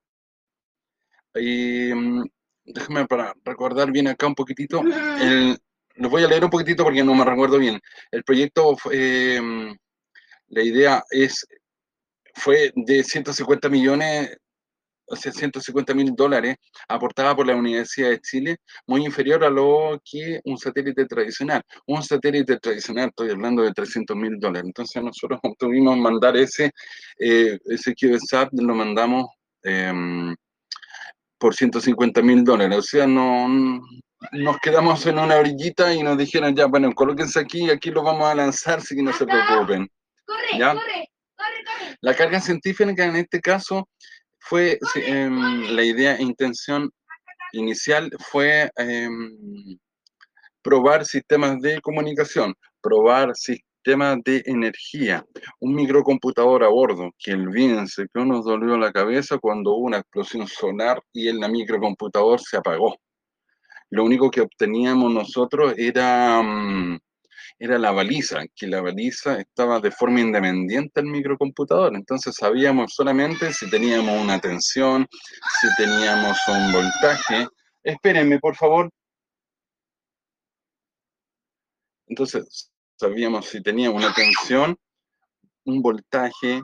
Y 1.35 1.93
mm, 1.93 2.25
déjame 2.65 3.07
para 3.07 3.35
recordar 3.45 3.91
bien 3.91 4.09
acá 4.09 4.27
un 4.27 4.35
poquitito, 4.35 4.83
el, 5.21 5.59
lo 5.95 6.11
voy 6.11 6.25
a 6.25 6.29
leer 6.29 6.45
un 6.45 6.51
poquitito 6.51 6.85
porque 6.85 7.03
no 7.03 7.15
me 7.15 7.25
recuerdo 7.25 7.59
bien. 7.59 7.81
El 8.11 8.25
proyecto, 8.25 8.77
eh, 8.93 9.41
la 10.49 10.63
idea 10.63 11.03
es, 11.11 11.47
fue 12.35 12.73
de 12.75 13.03
150 13.03 13.69
millones, 13.69 14.37
150 15.15 15.95
mil 15.95 16.15
dólares 16.15 16.57
aportada 16.89 17.35
por 17.35 17.47
la 17.47 17.55
Universidad 17.55 18.11
de 18.11 18.21
Chile, 18.21 18.57
muy 18.87 19.05
inferior 19.05 19.45
a 19.45 19.51
lo 19.51 20.01
que 20.05 20.41
un 20.45 20.59
satélite 20.59 21.07
tradicional. 21.07 21.63
Un 21.87 22.03
satélite 22.03 22.59
tradicional, 22.59 23.09
estoy 23.09 23.31
hablando 23.31 23.63
de 23.63 23.73
300 23.73 24.17
mil 24.17 24.39
dólares. 24.39 24.65
Entonces 24.67 25.03
nosotros 25.03 25.41
tuvimos 25.59 25.97
mandar 25.97 26.37
ese, 26.37 26.73
eh, 27.19 27.59
ese 27.65 27.95
QSAT, 27.95 28.51
lo 28.53 28.75
mandamos 28.75 29.27
em, 29.63 30.35
por 31.39 31.55
150 31.55 32.23
mil 32.23 32.45
dólares. 32.45 32.79
O 32.79 32.83
sea, 32.83 33.07
no, 33.07 33.49
nos 34.33 34.59
quedamos 34.59 35.07
en 35.07 35.19
una 35.19 35.37
orillita 35.37 35.95
y 35.95 36.03
nos 36.03 36.19
dijeron, 36.19 36.55
ya, 36.55 36.67
bueno, 36.67 36.93
colóquense 36.93 37.41
aquí 37.41 37.71
aquí 37.71 37.91
lo 37.91 38.03
vamos 38.03 38.27
a 38.29 38.35
lanzar, 38.35 38.79
así 38.79 38.97
que 38.97 39.03
no 39.03 39.13
se 39.13 39.27
preocupen. 39.27 39.89
Corre, 40.25 40.59
¿Ya? 40.59 40.73
corre, 40.75 41.11
corre, 41.37 41.97
La 42.01 42.15
carga 42.15 42.41
científica 42.41 43.05
en 43.05 43.17
este 43.17 43.41
caso 43.41 43.89
fue, 44.49 44.79
em, 44.97 45.75
la 45.75 45.83
idea 45.83 46.17
e 46.17 46.23
intención 46.23 46.91
inicial 47.53 48.11
fue 48.31 48.71
em, 48.77 49.79
probar 50.63 51.05
sistemas 51.05 51.61
de 51.61 51.81
comunicación, 51.81 52.55
probar 52.81 53.35
sistemas 53.35 53.67
tema 53.87 54.17
de 54.25 54.43
energía, 54.47 55.25
un 55.61 55.77
microcomputador 55.77 56.65
a 56.65 56.69
bordo, 56.69 57.13
que 57.17 57.31
el 57.31 57.49
bien 57.51 57.87
se 57.87 58.09
que 58.13 58.25
nos 58.25 58.45
dolió 58.45 58.77
la 58.77 58.91
cabeza 58.91 59.39
cuando 59.39 59.75
hubo 59.75 59.87
una 59.87 59.99
explosión 59.99 60.49
solar 60.49 61.01
y 61.13 61.29
el 61.29 61.39
microcomputador 61.39 62.41
se 62.41 62.57
apagó. 62.57 62.97
Lo 63.91 64.03
único 64.03 64.29
que 64.29 64.41
obteníamos 64.41 65.13
nosotros 65.13 65.73
era, 65.77 66.43
mm, 66.43 66.99
era 67.59 67.79
la 67.79 67.91
baliza, 67.91 68.45
que 68.55 68.67
la 68.67 68.81
baliza 68.83 69.41
estaba 69.41 69.81
de 69.81 69.91
forma 69.91 70.21
independiente 70.21 71.01
al 71.01 71.07
microcomputador, 71.07 71.95
entonces 71.95 72.35
sabíamos 72.35 72.93
solamente 72.95 73.53
si 73.53 73.69
teníamos 73.71 74.21
una 74.23 74.41
tensión, 74.41 75.07
si 75.61 75.69
teníamos 75.77 76.37
un 76.49 76.73
voltaje. 76.73 77.49
Espérenme, 77.83 78.39
por 78.41 78.57
favor. 78.57 78.91
Entonces, 82.09 82.71
sabíamos 82.97 83.47
si 83.47 83.63
tenía 83.63 83.91
una 83.91 84.13
tensión, 84.13 84.77
un 85.65 85.83
voltaje, 85.83 86.63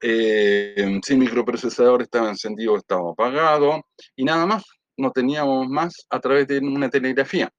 eh, 0.00 1.00
si 1.02 1.12
el 1.12 1.18
microprocesador 1.18 2.02
estaba 2.02 2.28
encendido 2.28 2.74
o 2.74 2.78
estaba 2.78 3.10
apagado, 3.10 3.86
y 4.16 4.24
nada 4.24 4.44
más, 4.46 4.64
no 4.96 5.10
teníamos 5.12 5.68
más 5.68 6.06
a 6.10 6.20
través 6.20 6.46
de 6.48 6.58
una 6.58 6.90
telegrafía. 6.90 7.50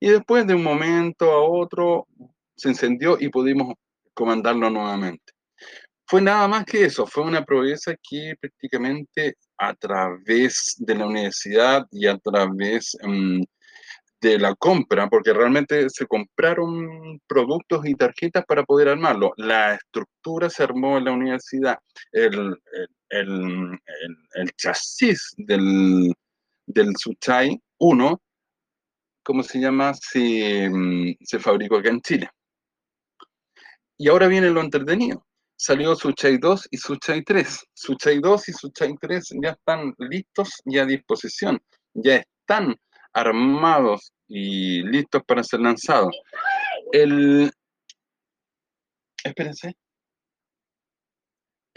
Y 0.00 0.10
después 0.10 0.46
de 0.46 0.54
un 0.54 0.62
momento 0.62 1.30
a 1.30 1.42
otro 1.42 2.06
se 2.56 2.68
encendió 2.68 3.16
y 3.20 3.28
pudimos 3.28 3.74
comandarlo 4.14 4.70
nuevamente. 4.70 5.32
Fue 6.06 6.22
nada 6.22 6.48
más 6.48 6.64
que 6.64 6.84
eso, 6.84 7.06
fue 7.06 7.24
una 7.24 7.44
proeza 7.44 7.94
que 8.02 8.34
prácticamente 8.40 9.36
a 9.58 9.74
través 9.74 10.74
de 10.78 10.94
la 10.94 11.06
universidad 11.06 11.86
y 11.90 12.06
a 12.06 12.16
través 12.16 12.96
mm, 13.02 13.42
de 14.20 14.38
la 14.38 14.54
compra, 14.54 15.08
porque 15.08 15.32
realmente 15.32 15.88
se 15.90 16.06
compraron 16.06 17.20
productos 17.26 17.86
y 17.86 17.94
tarjetas 17.94 18.44
para 18.46 18.64
poder 18.64 18.88
armarlo. 18.88 19.32
La 19.36 19.74
estructura 19.74 20.50
se 20.50 20.62
armó 20.62 20.98
en 20.98 21.04
la 21.04 21.12
universidad. 21.12 21.78
El, 22.10 22.56
el, 23.10 23.78
el, 24.34 24.50
chasis 24.56 25.34
del, 25.36 26.12
del 26.66 26.96
Suchai 26.96 27.60
1, 27.78 28.20
¿cómo 29.28 29.42
se 29.42 29.60
llama? 29.60 29.92
Se, 29.92 30.70
se 31.20 31.38
fabricó 31.38 31.76
acá 31.76 31.90
en 31.90 32.00
Chile. 32.00 32.30
Y 33.98 34.08
ahora 34.08 34.26
viene 34.26 34.48
lo 34.48 34.62
entretenido. 34.62 35.26
Salió 35.54 35.94
Suchai 35.94 36.38
2 36.38 36.68
y 36.70 36.78
Suchai 36.78 37.22
3. 37.22 37.66
Suchai 37.74 38.20
2 38.20 38.48
y 38.48 38.52
Suchai 38.54 38.94
3 38.98 39.34
ya 39.42 39.50
están 39.50 39.92
listos 39.98 40.48
y 40.64 40.78
a 40.78 40.86
disposición. 40.86 41.60
Ya 41.92 42.24
están 42.40 42.74
armados 43.12 44.12
y 44.28 44.82
listos 44.84 45.22
para 45.26 45.44
ser 45.44 45.60
lanzados. 45.60 46.18
El, 46.90 47.50
espérense. 49.22 49.74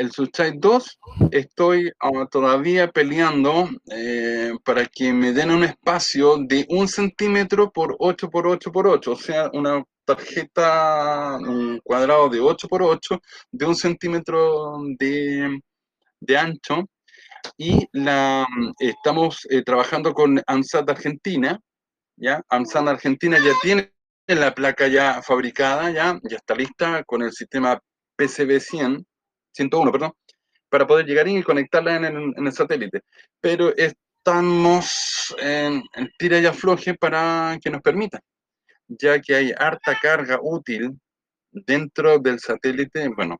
El 0.01 0.11
Suchai 0.11 0.53
2 0.57 0.99
estoy 1.29 1.91
ah, 1.99 2.25
todavía 2.25 2.89
peleando 2.89 3.69
eh, 3.91 4.51
para 4.63 4.87
que 4.87 5.13
me 5.13 5.31
den 5.31 5.51
un 5.51 5.63
espacio 5.63 6.37
de 6.39 6.65
un 6.69 6.87
centímetro 6.87 7.71
por 7.71 7.95
8 7.99 8.31
por 8.31 8.47
8 8.47 8.71
por 8.71 8.87
8, 8.87 9.11
o 9.11 9.15
sea, 9.15 9.51
una 9.53 9.83
tarjeta, 10.03 11.37
un 11.37 11.79
cuadrado 11.83 12.29
de 12.29 12.39
8 12.39 12.67
por 12.67 12.81
8 12.81 13.21
de 13.51 13.65
un 13.67 13.75
centímetro 13.75 14.79
de, 14.97 15.61
de 16.19 16.37
ancho. 16.37 16.89
Y 17.55 17.87
la, 17.91 18.47
estamos 18.79 19.45
eh, 19.51 19.61
trabajando 19.61 20.15
con 20.15 20.41
ANSAT 20.47 20.89
Argentina, 20.89 21.59
¿ya? 22.15 22.41
ANSAT 22.49 22.87
Argentina 22.87 23.37
ya 23.37 23.53
tiene 23.61 23.93
la 24.25 24.55
placa 24.55 24.87
ya 24.87 25.21
fabricada, 25.21 25.91
ya, 25.91 26.19
ya 26.23 26.37
está 26.37 26.55
lista 26.55 27.03
con 27.03 27.21
el 27.21 27.31
sistema 27.31 27.79
PCB 28.15 28.59
100, 28.59 29.05
101, 29.53 29.91
perdón, 29.91 30.13
para 30.69 30.87
poder 30.87 31.05
llegar 31.05 31.27
y 31.27 31.43
conectarla 31.43 31.95
en 31.95 32.33
el, 32.37 32.53
satélite. 32.53 33.01
Pero 33.39 33.75
estamos 33.75 35.35
en, 35.39 35.83
en 35.93 36.11
tira 36.17 36.39
y 36.39 36.45
afloje 36.45 36.93
para 36.95 37.57
que 37.61 37.69
nos 37.69 37.81
permita, 37.81 38.19
ya 38.87 39.19
que 39.19 39.35
hay 39.35 39.53
harta 39.57 39.97
carga 40.01 40.39
útil 40.41 40.97
dentro 41.51 42.19
del 42.19 42.39
satélite, 42.39 43.09
bueno, 43.09 43.37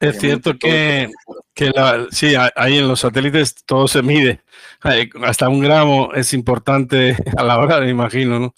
es 0.00 0.20
cierto 0.20 0.56
que, 0.56 1.10
que 1.54 1.70
la, 1.70 2.06
sí, 2.10 2.34
ahí 2.54 2.78
en 2.78 2.86
los 2.86 3.00
satélites 3.00 3.56
todo 3.64 3.88
se 3.88 4.02
mide. 4.02 4.40
Hasta 5.24 5.48
un 5.48 5.60
gramo 5.60 6.12
es 6.14 6.32
importante 6.34 7.16
a 7.36 7.42
la 7.42 7.58
hora, 7.58 7.80
me 7.80 7.90
imagino, 7.90 8.38
¿no? 8.38 8.54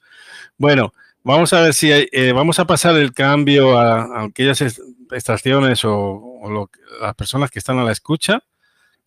Bueno, 0.58 0.92
vamos 1.22 1.52
a 1.54 1.62
ver 1.62 1.72
si 1.72 1.90
eh, 1.90 2.32
vamos 2.32 2.58
a 2.58 2.66
pasar 2.66 2.96
el 2.96 3.14
cambio 3.14 3.78
a, 3.78 4.24
aquellas 4.24 4.82
estaciones 5.12 5.84
o, 5.84 6.68
las 7.00 7.14
personas 7.14 7.50
que 7.50 7.58
están 7.58 7.78
a 7.78 7.84
la 7.84 7.92
escucha 7.92 8.40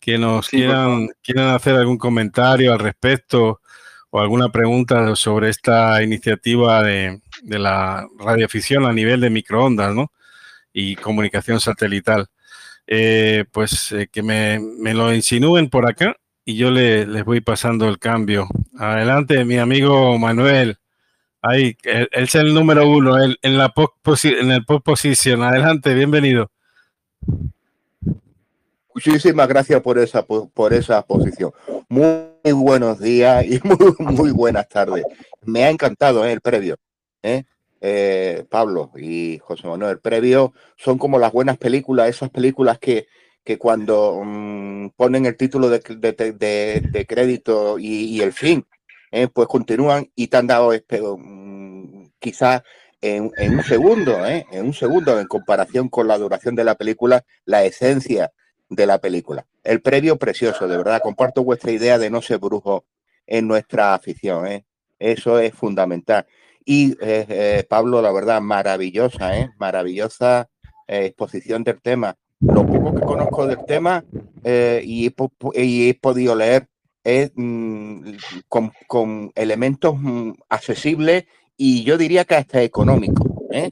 que 0.00 0.18
nos 0.18 0.48
quieran, 0.48 1.08
quieran 1.22 1.48
hacer 1.54 1.76
algún 1.76 1.98
comentario 1.98 2.72
al 2.72 2.78
respecto 2.78 3.60
o 4.10 4.20
alguna 4.20 4.50
pregunta 4.50 5.16
sobre 5.16 5.48
esta 5.48 6.02
iniciativa 6.02 6.82
de, 6.82 7.20
de 7.42 7.58
la 7.58 8.06
radioafición 8.18 8.84
a 8.84 8.92
nivel 8.92 9.20
de 9.20 9.30
microondas, 9.30 9.94
¿no? 9.94 10.12
y 10.74 10.96
comunicación 10.96 11.60
satelital. 11.60 12.26
Eh, 12.86 13.46
pues 13.50 13.92
eh, 13.92 14.08
que 14.12 14.22
me, 14.22 14.58
lo 14.92 15.14
insinúen 15.14 15.70
por 15.70 15.88
acá 15.88 16.16
y 16.44 16.56
yo 16.56 16.70
le, 16.70 17.06
les 17.06 17.24
voy 17.24 17.40
pasando 17.40 17.88
el 17.88 17.98
cambio. 17.98 18.46
Adelante, 18.78 19.42
mi 19.46 19.56
amigo 19.56 20.18
Manuel. 20.18 20.76
Ahí, 21.46 21.76
él, 21.82 22.08
es 22.10 22.34
el 22.36 22.54
número 22.54 22.88
uno 22.88 23.22
en, 23.22 23.36
la 23.42 23.70
en 23.74 24.50
el 24.50 24.64
post 24.64 24.82
position. 24.82 25.42
Adelante, 25.42 25.92
bienvenido. 25.92 26.50
Muchísimas 28.94 29.46
gracias 29.46 29.82
por 29.82 29.98
esa, 29.98 30.24
por 30.24 30.72
esa 30.72 31.02
posición. 31.02 31.52
Muy 31.90 32.52
buenos 32.54 32.98
días 32.98 33.44
y 33.44 33.60
muy, 33.64 33.94
muy 33.98 34.30
buenas 34.30 34.66
tardes. 34.70 35.04
Me 35.42 35.64
ha 35.64 35.68
encantado 35.68 36.24
¿eh? 36.24 36.32
el 36.32 36.40
previo. 36.40 36.76
¿eh? 37.22 37.44
Eh, 37.82 38.46
Pablo 38.48 38.90
y 38.96 39.38
José 39.42 39.66
Manuel 39.66 39.98
Previo 39.98 40.54
son 40.78 40.96
como 40.96 41.18
las 41.18 41.30
buenas 41.30 41.58
películas, 41.58 42.08
esas 42.08 42.30
películas 42.30 42.78
que, 42.78 43.06
que 43.44 43.58
cuando 43.58 44.22
mm, 44.24 44.88
ponen 44.96 45.26
el 45.26 45.36
título 45.36 45.68
de, 45.68 45.80
de, 45.80 47.06
crédito 47.06 47.78
y, 47.78 48.22
el 48.22 48.32
fin, 48.32 48.64
eh, 49.14 49.28
pues 49.28 49.48
continúan 49.48 50.10
y 50.14 50.26
te 50.28 50.36
han 50.36 50.46
dado 50.46 50.72
mm, 50.72 52.06
quizás 52.18 52.62
en, 53.00 53.30
un 53.36 53.62
segundo, 53.62 54.26
eh, 54.26 54.46
en 54.50 54.66
un 54.66 54.74
segundo, 54.74 55.20
en 55.20 55.26
comparación 55.26 55.88
con 55.88 56.08
la 56.08 56.18
duración 56.18 56.54
de 56.54 56.64
la 56.64 56.74
película, 56.74 57.24
la 57.44 57.64
esencia 57.64 58.32
de 58.68 58.86
la 58.86 58.98
película. 58.98 59.46
El 59.62 59.82
previo 59.82 60.16
precioso, 60.16 60.66
de 60.66 60.76
verdad, 60.76 61.02
comparto 61.02 61.44
vuestra 61.44 61.70
idea 61.70 61.98
de 61.98 62.10
no 62.10 62.22
ser 62.22 62.38
brujo 62.38 62.86
en 63.26 63.46
nuestra 63.46 63.94
afición. 63.94 64.64
Eso 64.98 65.38
es 65.38 65.54
fundamental. 65.54 66.26
Y 66.64 66.92
eh, 66.92 67.26
eh, 67.28 67.66
Pablo, 67.68 68.00
la 68.00 68.10
verdad, 68.10 68.40
maravillosa, 68.40 69.38
¿eh? 69.38 69.50
maravillosa 69.58 70.48
exposición 70.86 71.64
del 71.64 71.80
tema. 71.80 72.16
Lo 72.40 72.66
poco 72.66 72.94
que 72.94 73.00
conozco 73.00 73.46
del 73.46 73.64
tema 73.64 74.04
y, 74.44 75.06
he, 75.06 75.94
podido 75.94 76.34
leer 76.34 76.68
es 77.04 77.32
mm, 77.34 78.14
con, 78.48 79.30
elementos 79.34 79.94
mm, 79.98 80.32
accesibles 80.48 81.26
y 81.56 81.84
yo 81.84 81.96
diría 81.96 82.24
que 82.24 82.34
hasta 82.34 82.62
económicos, 82.62 83.26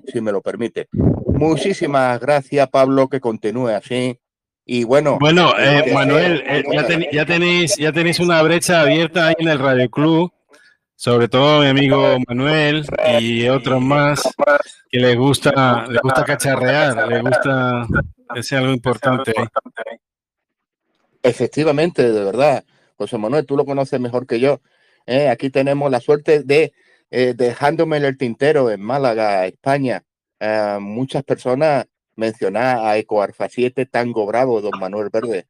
si 0.06 0.20
me 0.20 0.30
lo 0.30 0.40
permite. 0.40 0.88
Muchísimas 1.26 2.20
gracias, 2.20 2.68
Pablo, 2.68 3.08
que 3.08 3.18
continúe 3.18 3.68
así. 3.68 4.20
Y 4.64 4.84
bueno, 4.84 5.18
bueno 5.18 5.52
Manuel, 5.92 6.44
ya, 7.10 7.26
tenéis, 7.26 7.76
ya 7.76 7.92
tenéis 7.92 8.20
una 8.20 8.40
brecha 8.42 8.82
abierta 8.82 9.26
ahí 9.26 9.34
en 9.38 9.48
el 9.48 9.58
Radio 9.58 9.90
Club 9.90 10.32
sobre 11.02 11.26
todo 11.26 11.62
mi 11.62 11.66
amigo 11.66 12.16
Manuel 12.28 12.86
y 13.18 13.48
otros 13.48 13.82
más 13.82 14.22
que 14.88 15.00
les 15.00 15.16
gusta, 15.16 15.84
les 15.88 16.00
gusta 16.00 16.24
cacharrear, 16.24 17.08
les 17.08 17.20
gusta, 17.20 17.88
es 18.36 18.52
algo 18.52 18.72
importante. 18.72 19.34
Efectivamente, 21.20 22.12
de 22.12 22.24
verdad. 22.24 22.64
José 22.96 23.18
Manuel, 23.18 23.46
tú 23.46 23.56
lo 23.56 23.64
conoces 23.64 24.00
mejor 24.00 24.26
que 24.26 24.40
yo. 24.40 24.60
¿eh? 25.06 25.28
aquí 25.28 25.50
tenemos 25.50 25.90
la 25.90 26.00
suerte 26.00 26.42
de, 26.42 26.72
eh, 27.10 27.34
dejándome 27.36 27.98
el 27.98 28.16
tintero 28.16 28.70
en 28.70 28.80
Málaga, 28.80 29.46
España. 29.46 30.04
Eh, 30.40 30.78
muchas 30.80 31.24
personas 31.24 31.86
mencionan 32.16 32.78
a 32.84 32.96
Ecoarfa 32.96 33.48
7, 33.48 33.86
Tango 33.86 34.26
Bravo, 34.26 34.60
don 34.60 34.78
Manuel 34.78 35.10
Verde, 35.10 35.46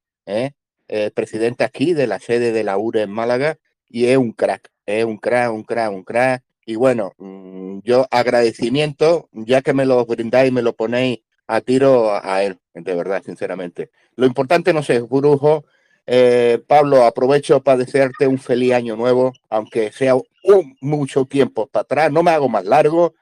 presidente 1.15 1.65
aquí 1.65 1.95
de 1.95 2.07
la 2.07 2.19
sede 2.19 2.53
de 2.53 2.65
la 2.65 2.79
URE 2.79 3.03
en 3.03 3.11
Málaga, 3.11 3.59
y 3.89 4.07
es 4.07 4.17
un 4.19 4.33
crack 4.33 4.73
es 4.87 5.05
un 5.05 5.19
crack, 5.19 5.53
un 5.53 5.63
crack, 5.65 5.93
un 5.93 6.05
crack. 6.05 6.45
Y 6.65 6.77
bueno, 6.77 7.13
mm, 7.19 7.81
yo 7.85 8.07
agradecimiento, 8.11 9.29
ya 9.33 9.63
que 9.63 9.75
me 9.75 9.85
lo 9.87 10.05
brindáis 10.07 10.53
me 10.53 10.63
lo 10.63 10.75
ponéis 10.75 11.21
a 11.47 11.61
tiro 11.61 12.13
a 12.15 12.43
él, 12.45 12.59
de 12.75 12.95
verdad, 12.95 13.23
sinceramente. 13.25 13.91
Lo 14.17 14.27
importante, 14.27 14.73
no 14.73 14.83
sé, 14.83 15.01
Brujo, 15.01 15.65
eh, 16.07 16.63
Pablo, 16.67 17.05
aprovecho 17.05 17.63
para 17.63 17.79
desearte 17.79 18.27
un 18.27 18.39
feliz 18.39 18.73
año 18.73 18.97
nuevo, 18.97 19.33
aunque 19.49 19.93
sea 19.93 20.15
un, 20.17 20.77
mucho 20.81 21.25
tiempo 21.25 21.67
para 21.67 21.83
atrás, 21.83 22.13
no 22.13 22.23
me 22.23 22.33
hago 22.33 22.49
más 22.49 22.65
largo, 22.65 23.15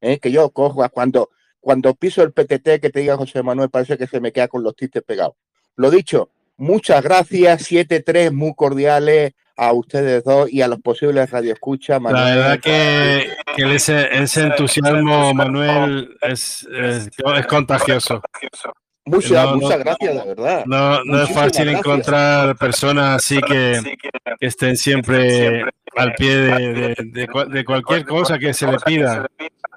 eh, 0.00 0.18
que 0.18 0.30
yo 0.30 0.50
cojo 0.50 0.88
cuando, 0.90 1.30
cuando 1.60 1.94
piso 1.94 2.22
el 2.22 2.32
PTT 2.32 2.80
que 2.80 2.90
te 2.90 3.00
diga 3.00 3.16
José 3.16 3.42
Manuel, 3.42 3.70
parece 3.70 3.98
que 3.98 4.06
se 4.06 4.20
me 4.20 4.32
queda 4.32 4.48
con 4.48 4.62
los 4.62 4.74
tistes 4.74 5.02
pegados. 5.02 5.34
Lo 5.76 5.90
dicho, 5.90 6.30
muchas 6.56 7.02
gracias, 7.02 7.70
7-3, 7.70 8.32
muy 8.32 8.54
cordiales, 8.54 9.32
a 9.56 9.72
ustedes 9.72 10.24
dos 10.24 10.52
y 10.52 10.62
a 10.62 10.68
los 10.68 10.80
posibles 10.80 11.30
radioescuchas. 11.30 12.02
La 12.02 12.24
verdad 12.24 12.60
que, 12.60 13.28
ese, 13.56 14.40
entusiasmo, 14.40 15.32
Manuel, 15.32 16.16
es, 16.22 16.66
es, 16.72 17.08
contagioso. 17.46 18.20
Muchas, 19.06 19.54
muchas 19.54 19.78
gracias, 19.78 20.14
de 20.14 20.34
verdad. 20.34 20.64
No, 20.66 21.22
es 21.22 21.30
fácil 21.30 21.68
encontrar 21.68 22.56
personas 22.56 23.16
así 23.16 23.40
que, 23.40 23.80
estén 24.40 24.76
siempre 24.76 25.64
al 25.96 26.14
pie 26.14 26.36
de, 26.36 27.64
cualquier 27.64 28.04
cosa 28.04 28.38
que 28.38 28.54
se 28.54 28.66
le 28.66 28.78
pida. 28.78 29.26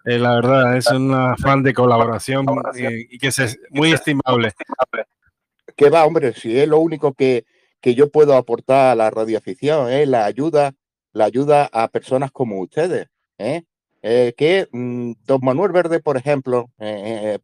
Eh, 0.05 0.17
la 0.17 0.35
verdad, 0.35 0.77
es 0.77 0.87
un 0.87 1.13
afán 1.13 1.63
de 1.63 1.73
colaboración 1.73 2.45
y, 2.75 3.15
y 3.15 3.17
que 3.17 3.27
es 3.27 3.59
muy 3.71 3.91
estimable. 3.91 4.53
Que 5.75 5.89
va, 5.89 6.05
hombre, 6.05 6.33
si 6.33 6.57
es 6.57 6.67
lo 6.67 6.79
único 6.79 7.13
que, 7.13 7.45
que 7.81 7.95
yo 7.95 8.09
puedo 8.09 8.35
aportar 8.35 8.91
a 8.91 8.95
la 8.95 9.09
radioafición, 9.09 9.91
¿eh? 9.91 10.05
la 10.05 10.25
ayuda, 10.25 10.73
la 11.13 11.25
ayuda 11.25 11.69
a 11.71 11.87
personas 11.87 12.31
como 12.31 12.59
ustedes, 12.59 13.07
¿eh? 13.37 13.63
Eh, 14.01 14.33
que 14.37 14.67
mm, 14.71 15.13
don 15.25 15.39
Manuel 15.43 15.71
Verde, 15.71 15.99
por 15.99 16.17
ejemplo, 16.17 16.71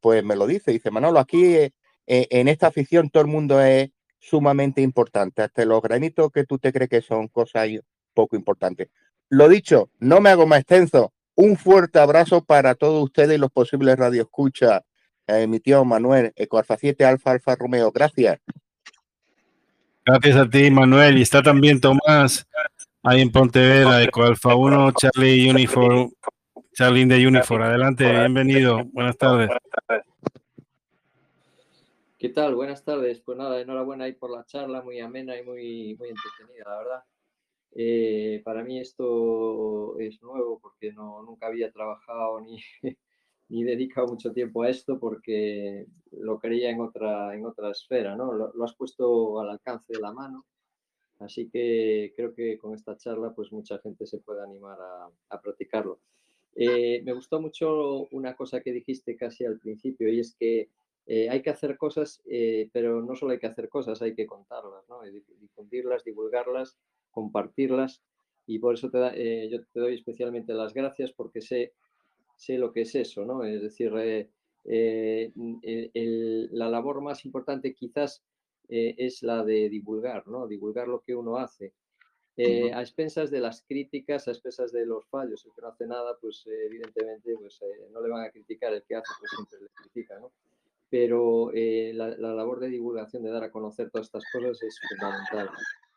pues 0.01 0.23
me 0.23 0.35
lo 0.35 0.47
dice, 0.47 0.71
dice 0.71 0.91
Manolo, 0.91 1.19
aquí 1.19 1.55
en 2.05 2.47
esta 2.47 2.67
afición 2.67 3.09
todo 3.09 3.23
el 3.23 3.29
mundo 3.29 3.61
es 3.61 3.89
sumamente 4.19 4.81
importante, 4.81 5.41
hasta 5.41 5.65
los 5.65 5.81
granitos 5.81 6.31
que 6.31 6.45
tú 6.45 6.57
te 6.57 6.71
crees 6.71 6.89
que 6.89 7.01
son 7.01 7.27
cosas 7.27 7.67
poco 8.13 8.35
importantes. 8.35 8.89
Lo 9.29 9.49
dicho, 9.49 9.89
no 9.99 10.21
me 10.21 10.29
hago 10.29 10.45
más 10.45 10.59
extenso. 10.59 11.11
Un 11.35 11.57
fuerte 11.57 11.99
abrazo 11.99 12.43
para 12.43 12.75
todos 12.75 13.03
ustedes 13.03 13.35
y 13.35 13.39
los 13.39 13.51
posibles 13.51 13.97
radioescuchas. 13.97 14.81
mi 15.47 15.59
tío 15.59 15.83
Manuel, 15.83 16.31
Ecoalfa 16.35 16.77
7 16.77 17.03
Alfa 17.05 17.31
Alfa 17.31 17.55
Romeo. 17.55 17.91
Gracias. 17.91 18.39
Gracias 20.05 20.35
a 20.35 20.49
ti, 20.49 20.69
Manuel. 20.69 21.17
Y 21.17 21.21
está 21.21 21.41
también 21.41 21.79
Tomás 21.79 22.45
ahí 23.03 23.21
en 23.21 23.31
Pontevedra, 23.31 24.03
Eco 24.03 24.23
Alfa 24.23 24.55
1, 24.55 24.91
Charlie 24.93 25.49
Uniform, 25.49 26.11
Charlie 26.73 27.05
de 27.05 27.27
Uniform. 27.27 27.63
Adelante, 27.63 28.09
bienvenido. 28.09 28.83
Buenas 28.91 29.17
tardes. 29.17 29.49
¿Qué 32.17 32.29
tal? 32.29 32.55
Buenas 32.55 32.83
tardes. 32.83 33.19
Pues 33.21 33.37
nada, 33.37 33.61
enhorabuena 33.61 34.05
ahí 34.05 34.13
por 34.13 34.31
la 34.31 34.45
charla, 34.45 34.81
muy 34.81 34.99
amena 34.99 35.37
y 35.37 35.43
muy, 35.43 35.95
muy 35.99 36.09
entretenida, 36.09 36.65
la 36.65 36.77
verdad. 36.77 37.03
Eh, 37.75 38.41
para 38.45 38.63
mí 38.63 38.79
esto 38.79 39.97
es 39.99 40.21
nuevo 40.21 40.59
porque 40.59 40.93
no, 40.93 41.23
nunca 41.23 41.47
había 41.47 41.71
trabajado 41.71 42.39
ni, 42.41 42.57
ni 43.49 43.63
dedicado 43.63 44.07
mucho 44.07 44.31
tiempo 44.31 44.63
a 44.63 44.69
esto 44.69 44.99
porque 44.99 45.85
lo 46.11 46.39
quería 46.39 46.69
en 46.69 46.81
otra, 46.81 47.35
en 47.35 47.45
otra 47.45 47.71
esfera, 47.71 48.15
¿no? 48.15 48.33
Lo, 48.33 48.63
has 48.63 48.75
puesto 48.75 49.39
al 49.39 49.49
alcance 49.49 49.93
de 49.93 49.99
la 49.99 50.11
mano, 50.11 50.45
así 51.19 51.49
que 51.49 52.13
creo 52.15 52.33
que 52.33 52.57
con 52.57 52.73
esta 52.73 52.97
charla 52.97 53.33
pues 53.33 53.51
mucha 53.51 53.79
gente 53.79 54.05
se 54.05 54.19
puede 54.19 54.43
animar 54.43 54.77
a, 55.29 55.41
practicarlo. 55.41 55.99
Eh, 56.55 57.01
me 57.03 57.13
gustó 57.13 57.41
mucho 57.41 58.07
una 58.11 58.35
cosa 58.35 58.61
que 58.61 58.71
dijiste 58.71 59.15
casi 59.15 59.45
al 59.45 59.59
principio 59.59 60.07
y 60.09 60.19
es 60.19 60.35
que 60.35 60.69
eh, 61.05 61.29
hay 61.29 61.41
que 61.41 61.49
hacer 61.49 61.77
cosas, 61.77 62.21
eh, 62.25 62.69
pero 62.71 63.01
no 63.01 63.15
solo 63.15 63.31
hay 63.33 63.39
que 63.39 63.47
hacer 63.47 63.69
cosas, 63.69 64.01
hay 64.01 64.13
que 64.13 64.27
contarlas, 64.27 64.87
¿no? 64.87 65.01
difundirlas, 65.39 66.03
divulgarlas, 66.03 66.77
compartirlas 67.11 68.01
y 68.45 68.59
por 68.59 68.75
eso 68.75 68.89
te 68.89 69.49
yo 69.49 69.63
te 69.65 69.79
doy 69.79 69.95
especialmente 69.95 70.53
las 70.53 70.73
gracias 70.73 71.11
porque 71.11 71.41
sé 71.41 71.73
sé 72.35 72.57
lo 72.57 72.73
que 72.73 72.81
es 72.81 72.95
eso, 72.95 73.25
¿no? 73.25 73.43
Es 73.43 73.61
decir, 73.61 73.91
la 76.51 76.69
labor 76.69 77.01
más 77.01 77.25
importante 77.25 77.73
quizás 77.73 78.23
es 78.67 79.23
la 79.23 79.43
de 79.43 79.69
divulgar, 79.69 80.27
¿no? 80.27 80.47
Divulgar 80.47 80.87
lo 80.87 81.01
que 81.01 81.15
uno 81.15 81.37
hace. 81.37 81.73
A 82.37 82.81
expensas 82.81 83.29
de 83.29 83.39
las 83.39 83.61
críticas, 83.61 84.27
a 84.27 84.31
expensas 84.31 84.71
de 84.71 84.85
los 84.85 85.05
fallos, 85.07 85.45
el 85.45 85.51
que 85.53 85.61
no 85.61 85.67
hace 85.67 85.87
nada, 85.87 86.17
pues 86.19 86.43
evidentemente 86.47 87.35
pues, 87.39 87.59
no 87.91 88.01
le 88.01 88.09
van 88.09 88.25
a 88.25 88.31
criticar, 88.31 88.73
el 88.73 88.83
que 88.83 88.95
hace 88.95 89.11
pues 89.19 89.31
siempre 89.31 89.59
le 89.61 89.69
critica, 89.69 90.19
¿no? 90.19 90.31
Pero 90.89 91.51
la, 91.53 92.09
la 92.09 92.33
labor 92.33 92.59
de 92.59 92.69
divulgación, 92.69 93.23
de 93.23 93.31
dar 93.31 93.43
a 93.43 93.51
conocer 93.51 93.89
todas 93.89 94.07
estas 94.07 94.23
cosas 94.31 94.61
es 94.61 94.79
fundamental. 94.89 95.49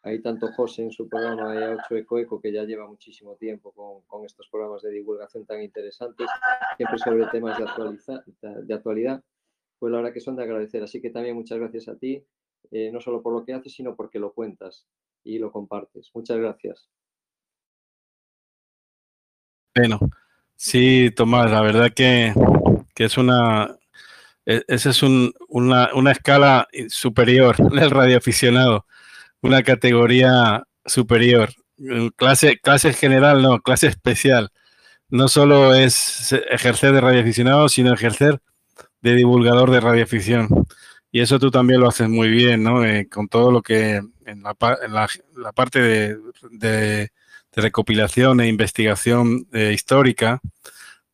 Hay 0.06 0.20
tanto 0.20 0.52
José 0.52 0.82
en 0.82 0.92
su 0.92 1.08
programa 1.08 1.52
de 1.52 1.66
8 1.66 1.96
Eco 1.96 2.18
Eco, 2.20 2.40
que 2.40 2.52
ya 2.52 2.62
lleva 2.62 2.86
muchísimo 2.86 3.34
tiempo 3.34 3.72
con, 4.06 4.24
estos 4.24 4.48
programas 4.48 4.82
de 4.82 4.92
divulgación 4.92 5.44
tan 5.44 5.60
interesantes, 5.60 6.28
siempre 6.76 6.96
sobre 6.98 7.26
temas 7.26 7.58
de, 7.58 8.62
de 8.62 8.74
actualidad, 8.74 9.20
pues 9.80 9.90
la 9.90 9.98
verdad 9.98 10.12
que 10.12 10.20
son 10.20 10.36
de 10.36 10.44
agradecer. 10.44 10.80
Así 10.84 11.02
que 11.02 11.10
también 11.10 11.34
muchas 11.34 11.58
gracias 11.58 11.88
a 11.88 11.96
ti, 11.96 12.24
eh, 12.70 12.92
no 12.92 13.00
solo 13.00 13.20
por 13.20 13.32
lo 13.32 13.44
que 13.44 13.52
haces, 13.52 13.72
sino 13.72 13.96
porque 13.96 14.20
lo 14.20 14.32
cuentas 14.32 14.86
y 15.26 15.38
lo 15.38 15.50
compartes. 15.50 16.10
Muchas 16.14 16.38
gracias. 16.38 16.88
Bueno, 19.74 20.00
sí, 20.54 21.10
Tomás, 21.14 21.50
la 21.50 21.60
verdad 21.60 21.92
que, 21.94 22.32
es 22.94 23.18
una, 23.18 23.76
e, 24.46 24.62
esa 24.68 24.90
es 24.90 25.02
una, 25.02 25.90
una, 25.94 26.12
escala 26.12 26.66
superior 26.88 27.56
del 27.72 27.90
radioaficionado 27.90 28.86
una 29.46 29.62
categoría 29.62 30.64
superior. 30.84 31.50
Clase, 32.16 32.58
clase 32.58 32.92
general, 32.92 33.42
no, 33.42 33.60
clase 33.60 33.86
especial. 33.86 34.50
No 35.08 35.28
solo 35.28 35.74
es 35.74 36.32
ejercer 36.50 36.92
de 36.92 37.00
radioaficionado, 37.00 37.68
sino 37.68 37.92
ejercer 37.92 38.40
de 39.00 39.14
divulgador 39.14 39.70
de 39.70 39.80
radioafición. 39.80 40.48
Y 41.16 41.20
eso 41.22 41.38
tú 41.38 41.50
también 41.50 41.80
lo 41.80 41.88
haces 41.88 42.10
muy 42.10 42.28
bien, 42.28 42.62
¿no? 42.62 42.84
Eh, 42.84 43.08
con 43.08 43.26
todo 43.26 43.50
lo 43.50 43.62
que 43.62 44.02
en 44.26 44.42
la, 44.42 44.52
parte 44.52 45.80
de, 45.80 47.10
recopilación 47.52 48.38
e 48.42 48.48
investigación 48.48 49.46
eh, 49.54 49.72
histórica 49.72 50.42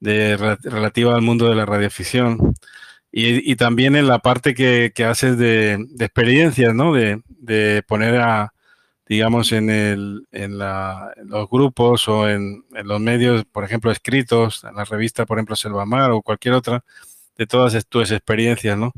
de, 0.00 0.36
relativa 0.64 1.14
al 1.14 1.22
mundo 1.22 1.48
de 1.48 1.54
la 1.54 1.66
radioafición. 1.66 2.52
Y, 3.12 3.54
también 3.54 3.94
en 3.94 4.08
la 4.08 4.18
parte 4.18 4.54
que, 4.54 4.92
haces 5.04 5.38
de, 5.38 5.74
experiencias, 6.00 6.74
¿no? 6.74 6.92
De, 6.94 7.84
poner 7.86 8.16
a, 8.16 8.52
digamos, 9.06 9.52
en, 9.52 9.70
el, 9.70 10.26
en, 10.32 10.58
los 10.58 11.48
grupos 11.48 12.08
o 12.08 12.28
en, 12.28 12.64
los 12.72 13.00
medios, 13.00 13.44
por 13.44 13.62
ejemplo, 13.62 13.92
escritos, 13.92 14.64
en 14.64 14.74
la 14.74 14.84
revista, 14.84 15.26
por 15.26 15.38
ejemplo, 15.38 15.54
Selvamar 15.54 16.10
o 16.10 16.22
cualquier 16.22 16.54
otra, 16.54 16.84
de 17.36 17.46
todas 17.46 17.86
tus 17.86 18.10
experiencias, 18.10 18.76
¿no? 18.76 18.92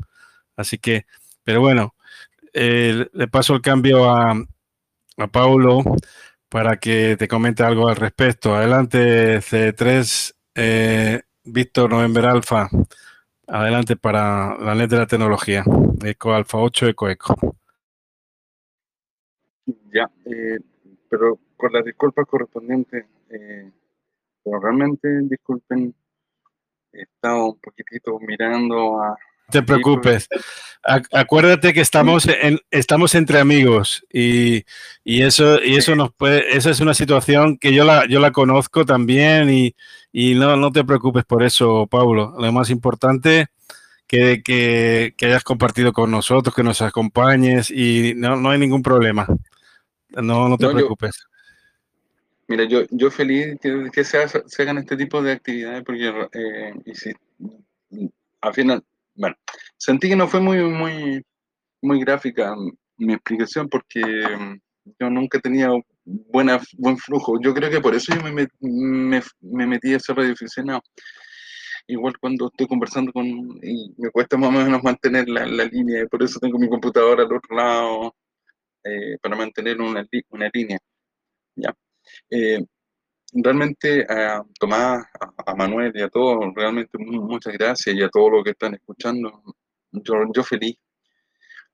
Así 0.55 0.77
que, 0.77 1.05
pero 1.43 1.61
bueno, 1.61 1.95
eh, 2.53 3.07
le 3.11 3.27
paso 3.27 3.53
el 3.55 3.61
cambio 3.61 4.09
a, 4.09 4.31
a 5.17 5.27
Paulo 5.27 5.83
para 6.49 6.77
que 6.77 7.17
te 7.17 7.27
comente 7.27 7.63
algo 7.63 7.89
al 7.89 7.95
respecto. 7.95 8.55
Adelante, 8.55 9.41
C3, 9.41 10.35
eh, 10.55 11.21
Víctor 11.43 11.89
November 11.89 12.25
Alfa. 12.25 12.69
Adelante 13.47 13.95
para 13.95 14.57
la 14.57 14.73
net 14.73 14.89
de 14.89 14.97
la 14.97 15.07
tecnología. 15.07 15.63
Eco 16.03 16.33
Alfa 16.33 16.57
8, 16.57 16.87
Eco 16.87 17.09
Eco. 17.09 17.35
Ya, 19.93 20.09
eh, 20.25 20.59
pero 21.09 21.39
con 21.57 21.71
las 21.73 21.85
disculpas 21.85 22.27
correspondientes, 22.27 23.05
eh, 23.29 23.71
pero 24.43 24.59
realmente 24.59 25.07
disculpen, 25.23 25.93
he 26.93 27.01
estado 27.01 27.47
un 27.47 27.59
poquitito 27.59 28.19
mirando 28.19 29.01
a, 29.01 29.17
te 29.49 29.63
preocupes. 29.63 30.27
Acuérdate 31.11 31.73
que 31.73 31.81
estamos 31.81 32.27
en, 32.27 32.59
estamos 32.69 33.15
entre 33.15 33.39
amigos 33.39 34.05
y, 34.13 34.65
y, 35.03 35.23
eso 35.23 35.61
y 35.63 35.77
eso 35.77 35.95
nos 35.95 36.13
puede, 36.13 36.55
esa 36.55 36.69
es 36.69 36.79
una 36.79 36.93
situación 36.93 37.57
que 37.57 37.73
yo 37.73 37.83
la 37.85 38.05
yo 38.07 38.19
la 38.19 38.31
conozco 38.31 38.85
también 38.85 39.49
y, 39.49 39.75
y 40.11 40.35
no, 40.35 40.55
no 40.57 40.71
te 40.71 40.83
preocupes 40.83 41.25
por 41.25 41.41
eso, 41.41 41.87
Pablo. 41.87 42.35
Lo 42.37 42.51
más 42.51 42.69
importante 42.69 43.47
que, 44.05 44.43
que, 44.43 45.15
que 45.17 45.25
hayas 45.25 45.43
compartido 45.43 45.91
con 45.91 46.11
nosotros, 46.11 46.53
que 46.53 46.63
nos 46.63 46.83
acompañes 46.83 47.71
y 47.71 48.13
no, 48.15 48.35
no 48.35 48.51
hay 48.51 48.59
ningún 48.59 48.83
problema. 48.83 49.25
No, 50.09 50.47
no 50.47 50.57
te 50.57 50.69
preocupes. 50.69 51.25
mira, 52.47 52.63
yo, 52.65 52.83
yo 52.91 53.09
feliz 53.09 53.57
que, 53.59 53.89
que 53.91 54.03
se, 54.03 54.19
hagan 54.59 54.77
este 54.77 54.95
tipo 54.95 55.21
de 55.21 55.31
actividades 55.31 55.83
porque 55.83 56.13
eh, 56.33 56.73
y 56.85 56.93
si, 56.93 57.11
al 58.41 58.53
final 58.53 58.83
bueno, 59.15 59.35
sentí 59.77 60.09
que 60.09 60.15
no 60.15 60.27
fue 60.27 60.41
muy, 60.41 60.61
muy, 60.63 61.23
muy 61.81 61.99
gráfica 62.01 62.55
mi 62.97 63.13
explicación 63.13 63.69
porque 63.69 64.01
mm, 64.01 64.59
yo 64.99 65.09
nunca 65.09 65.39
tenía 65.39 65.69
buena, 66.05 66.59
buen 66.77 66.97
flujo. 66.97 67.39
Yo 67.41 67.53
creo 67.53 67.69
que 67.69 67.81
por 67.81 67.95
eso 67.95 68.13
yo 68.13 68.21
me, 68.21 68.47
me, 68.59 69.21
me 69.41 69.67
metí 69.67 69.93
a 69.93 69.99
ser 69.99 70.15
radioaficionado. 70.17 70.81
Igual 71.87 72.17
cuando 72.19 72.47
estoy 72.47 72.67
conversando 72.67 73.11
con, 73.11 73.27
y 73.27 73.93
me 73.97 74.09
cuesta 74.09 74.37
más 74.37 74.49
o 74.49 74.51
menos 74.51 74.83
mantener 74.83 75.29
la, 75.29 75.45
la 75.45 75.65
línea, 75.65 76.05
por 76.07 76.23
eso 76.23 76.39
tengo 76.39 76.57
mi 76.57 76.67
computadora 76.67 77.23
al 77.23 77.33
otro 77.33 77.55
lado, 77.55 78.15
eh, 78.83 79.17
para 79.21 79.35
mantener 79.35 79.79
una, 79.81 80.05
una 80.29 80.49
línea. 80.53 80.79
¿ya? 81.55 81.73
Eh, 82.29 82.59
realmente 83.35 84.05
a 84.09 84.43
Tomás, 84.59 85.05
a, 85.45 85.55
Manuel 85.55 85.91
y 85.95 86.01
a 86.01 86.09
todos, 86.09 86.53
realmente 86.55 86.97
muchas 86.97 87.53
gracias 87.53 87.95
y 87.95 88.01
a 88.01 88.09
todos 88.09 88.31
los 88.31 88.43
que 88.43 88.51
están 88.51 88.75
escuchando. 88.75 89.43
Yo, 89.91 90.13
yo 90.33 90.43
feliz. 90.43 90.75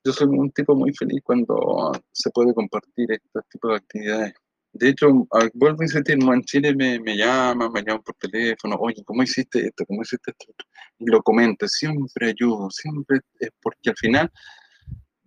Yo 0.03 0.11
soy 0.11 0.27
un 0.27 0.51
tipo 0.51 0.75
muy 0.75 0.93
feliz 0.93 1.21
cuando 1.23 1.91
se 2.11 2.31
puede 2.31 2.53
compartir 2.53 3.11
este 3.11 3.39
tipo 3.51 3.69
de 3.69 3.75
actividades. 3.75 4.33
De 4.73 4.89
hecho, 4.89 5.27
vuelvo 5.53 5.81
a 5.81 5.83
insistir, 5.83 6.17
en 6.17 6.41
Chile 6.43 6.73
me, 6.73 6.99
me 6.99 7.17
llaman, 7.17 7.71
me 7.71 7.83
llaman 7.83 8.01
por 8.03 8.15
teléfono, 8.15 8.77
oye, 8.79 9.03
¿cómo 9.05 9.21
hiciste 9.21 9.67
esto? 9.67 9.85
¿Cómo 9.85 10.01
hiciste 10.01 10.31
esto? 10.31 10.53
Y 10.97 11.05
lo 11.07 11.21
comento, 11.21 11.67
siempre 11.67 12.29
ayudo, 12.29 12.69
siempre 12.71 13.19
es 13.39 13.49
porque 13.61 13.89
al 13.89 13.97
final, 13.97 14.31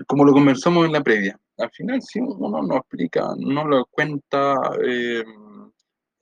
como 0.06 0.24
lo 0.24 0.32
conversamos 0.32 0.86
en 0.86 0.92
la 0.92 1.02
previa, 1.02 1.38
al 1.58 1.70
final 1.70 2.00
si 2.02 2.20
uno 2.20 2.62
no 2.62 2.76
explica, 2.78 3.34
no 3.38 3.68
lo 3.68 3.84
cuenta, 3.86 4.56
eh, 4.82 5.22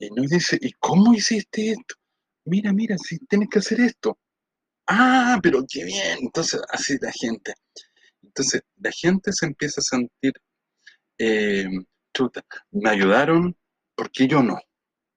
y 0.05 0.09
nos 0.11 0.29
dice, 0.29 0.57
¿y 0.61 0.71
cómo 0.73 1.13
hiciste 1.13 1.71
esto? 1.71 1.95
Mira, 2.45 2.73
mira, 2.73 2.97
si 2.97 3.17
tienes 3.19 3.49
que 3.49 3.59
hacer 3.59 3.79
esto. 3.81 4.17
Ah, 4.87 5.39
pero 5.41 5.63
qué 5.69 5.85
bien. 5.85 6.19
Entonces, 6.21 6.61
así 6.69 6.97
la 7.01 7.11
gente. 7.11 7.53
Entonces, 8.21 8.61
la 8.77 8.91
gente 8.91 9.31
se 9.31 9.45
empieza 9.45 9.81
a 9.81 9.83
sentir, 9.83 10.33
eh, 11.17 11.67
chuta, 12.13 12.43
me 12.71 12.89
ayudaron, 12.89 13.55
¿por 13.95 14.11
qué 14.11 14.27
yo 14.27 14.43
no? 14.43 14.59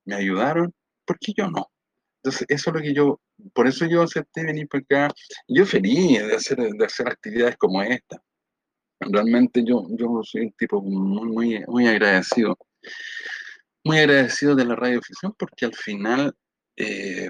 Me 0.04 0.14
ayudaron, 0.16 0.72
¿por 1.04 1.18
qué 1.18 1.32
yo 1.36 1.48
no? 1.50 1.70
Entonces, 2.22 2.46
eso 2.48 2.70
es 2.70 2.76
lo 2.76 2.82
que 2.82 2.94
yo, 2.94 3.20
por 3.54 3.66
eso 3.66 3.86
yo 3.86 4.02
acepté 4.02 4.44
venir 4.44 4.68
para 4.68 4.82
acá. 4.82 5.14
Yo 5.48 5.66
feliz 5.66 6.20
de 6.26 6.34
hacer, 6.34 6.58
de 6.58 6.84
hacer 6.84 7.08
actividades 7.08 7.56
como 7.56 7.82
esta. 7.82 8.22
Realmente 9.00 9.62
yo, 9.64 9.86
yo 9.90 10.20
soy 10.24 10.42
un 10.42 10.52
tipo 10.52 10.80
muy, 10.82 11.28
muy, 11.28 11.64
muy 11.66 11.86
agradecido 11.86 12.56
muy 13.86 13.98
agradecido 13.98 14.56
de 14.56 14.64
la 14.64 14.74
radioficción 14.74 15.32
porque 15.38 15.64
al 15.64 15.74
final 15.74 16.34
eh, 16.76 17.28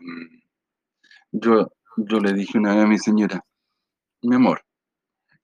yo, 1.31 1.71
yo 1.97 2.19
le 2.19 2.33
dije 2.33 2.57
una 2.57 2.75
vez 2.75 2.85
a 2.85 2.89
mi 2.89 2.99
señora, 2.99 3.45
mi 4.23 4.37
amor, 4.37 4.63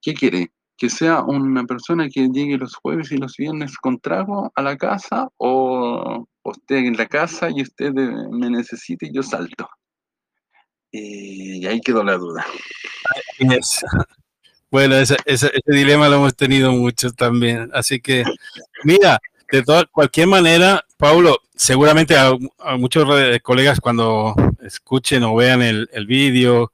¿qué 0.00 0.14
quiere? 0.14 0.50
¿Que 0.76 0.88
sea 0.88 1.22
una 1.22 1.64
persona 1.64 2.08
que 2.08 2.28
llegue 2.28 2.56
los 2.56 2.74
jueves 2.74 3.12
y 3.12 3.18
los 3.18 3.36
viernes 3.36 3.76
con 3.76 4.00
trago 4.00 4.50
a 4.54 4.62
la 4.62 4.76
casa 4.76 5.28
o 5.36 6.26
usted 6.42 6.76
en 6.76 6.96
la 6.96 7.06
casa 7.06 7.50
y 7.54 7.62
usted 7.62 7.92
me 7.92 8.50
necesite 8.50 9.06
y 9.06 9.14
yo 9.14 9.22
salto? 9.22 9.68
Y 10.90 11.64
ahí 11.66 11.80
quedó 11.80 12.02
la 12.02 12.16
duda. 12.16 12.44
Bueno, 14.70 14.96
ese, 14.96 15.18
ese, 15.26 15.52
dilema 15.66 16.08
lo 16.08 16.16
hemos 16.16 16.34
tenido 16.34 16.72
muchos 16.72 17.14
también. 17.14 17.70
Así 17.74 18.00
que, 18.00 18.24
mira, 18.84 19.20
de 19.52 19.62
toda, 19.62 19.84
cualquier 19.84 20.28
manera, 20.28 20.82
Paulo, 21.02 21.40
seguramente 21.56 22.16
a, 22.16 22.32
muchos 22.78 23.04
colegas 23.42 23.80
cuando 23.80 24.36
escuchen 24.62 25.24
o 25.24 25.34
vean 25.34 25.60
el, 25.60 25.90
el 25.92 26.06
vídeo 26.06 26.70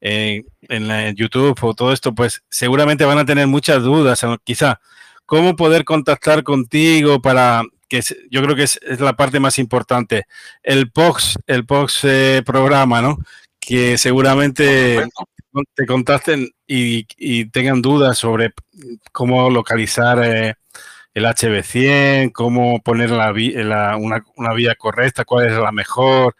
eh, 0.00 0.42
en, 0.62 1.14
YouTube 1.14 1.56
o 1.62 1.74
todo 1.74 1.92
esto, 1.92 2.12
pues 2.12 2.42
seguramente 2.48 3.04
van 3.04 3.18
a 3.18 3.24
tener 3.24 3.46
muchas 3.46 3.84
dudas. 3.84 4.26
Quizá, 4.42 4.80
¿cómo 5.26 5.54
poder 5.54 5.84
contactar 5.84 6.42
contigo 6.42 7.22
para 7.22 7.62
que 7.88 8.00
yo 8.32 8.42
creo 8.42 8.56
que 8.56 8.64
es, 8.64 8.80
la 8.98 9.12
parte 9.12 9.38
más 9.38 9.60
importante? 9.60 10.24
El 10.64 10.90
POX, 10.90 11.38
el 11.46 11.64
POX 11.64 12.00
eh, 12.02 12.42
programa, 12.44 13.00
¿no? 13.00 13.18
Que 13.60 13.96
seguramente 13.96 15.06
te 15.76 15.86
contacten 15.86 16.50
y, 16.66 17.06
y, 17.16 17.44
tengan 17.44 17.80
dudas 17.80 18.18
sobre 18.18 18.54
cómo 19.12 19.48
localizar 19.50 20.18
eh, 20.24 20.54
el 21.18 21.26
HB100, 21.26 22.32
cómo 22.32 22.80
poner 22.80 23.10
la, 23.10 23.32
una, 23.96 24.54
vía 24.54 24.74
correcta, 24.76 25.24
cuál 25.24 25.46
es 25.46 25.52
la 25.52 25.72
mejor, 25.72 26.34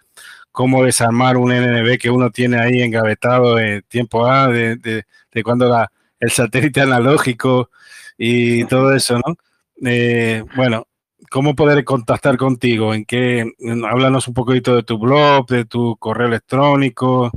cómo 0.53 0.85
desarmar 0.85 1.37
un 1.37 1.51
NNB 1.53 1.99
que 1.99 2.11
uno 2.11 2.31
tiene 2.31 2.59
ahí 2.59 2.83
engavetado 2.83 3.59
en 3.59 3.83
tiempo 3.83 4.27
A, 4.27 4.49
de, 4.49 4.77
de, 4.77 5.43
cuando 5.43 5.69
la, 5.69 5.91
el 6.21 6.31
satélite 6.31 6.81
analógico 6.81 7.71
y 8.17 8.65
todo 8.65 8.95
eso, 8.95 9.19
¿no? 9.19 9.37
Eh, 9.85 10.45
bueno, 10.57 10.87
¿cómo 11.31 11.55
poder 11.55 11.85
contactar 11.85 12.37
contigo? 12.37 12.95
¿En 12.95 13.05
qué? 13.05 13.45
Háblanos 13.89 14.29
un 14.29 14.35
poquito 14.35 14.75
de 14.75 14.83
tu 14.83 14.99
blog, 14.99 15.47
de 15.47 15.65
tu 15.65 15.97
correo 15.97 16.29
electrónico, 16.29 17.31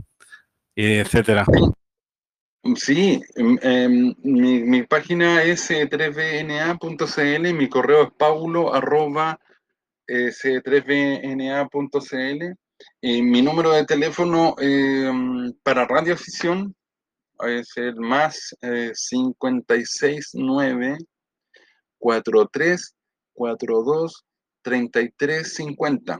etcétera. 0.75 1.45
Sí, 2.75 3.19
em, 3.35 3.57
em, 3.63 4.13
mi, 4.21 4.83
página 4.83 5.41
es 5.43 5.67
3bna.cl, 5.71 7.53
mi 7.55 7.67
correo 7.67 8.03
es 8.03 8.11
paulo 8.15 8.71
arroba 8.71 9.39
3bna.cl, 10.07 12.55
y 13.01 13.23
mi 13.23 13.41
número 13.41 13.71
de 13.71 13.83
teléfono 13.85 14.53
em, 14.59 15.51
para 15.63 15.87
radioafición 15.87 16.75
es 17.39 17.75
el 17.77 17.95
más 17.95 18.55
569 18.61 20.99
43 21.97 22.95
42 23.33 24.23
33 24.61 25.53
50 25.55 26.19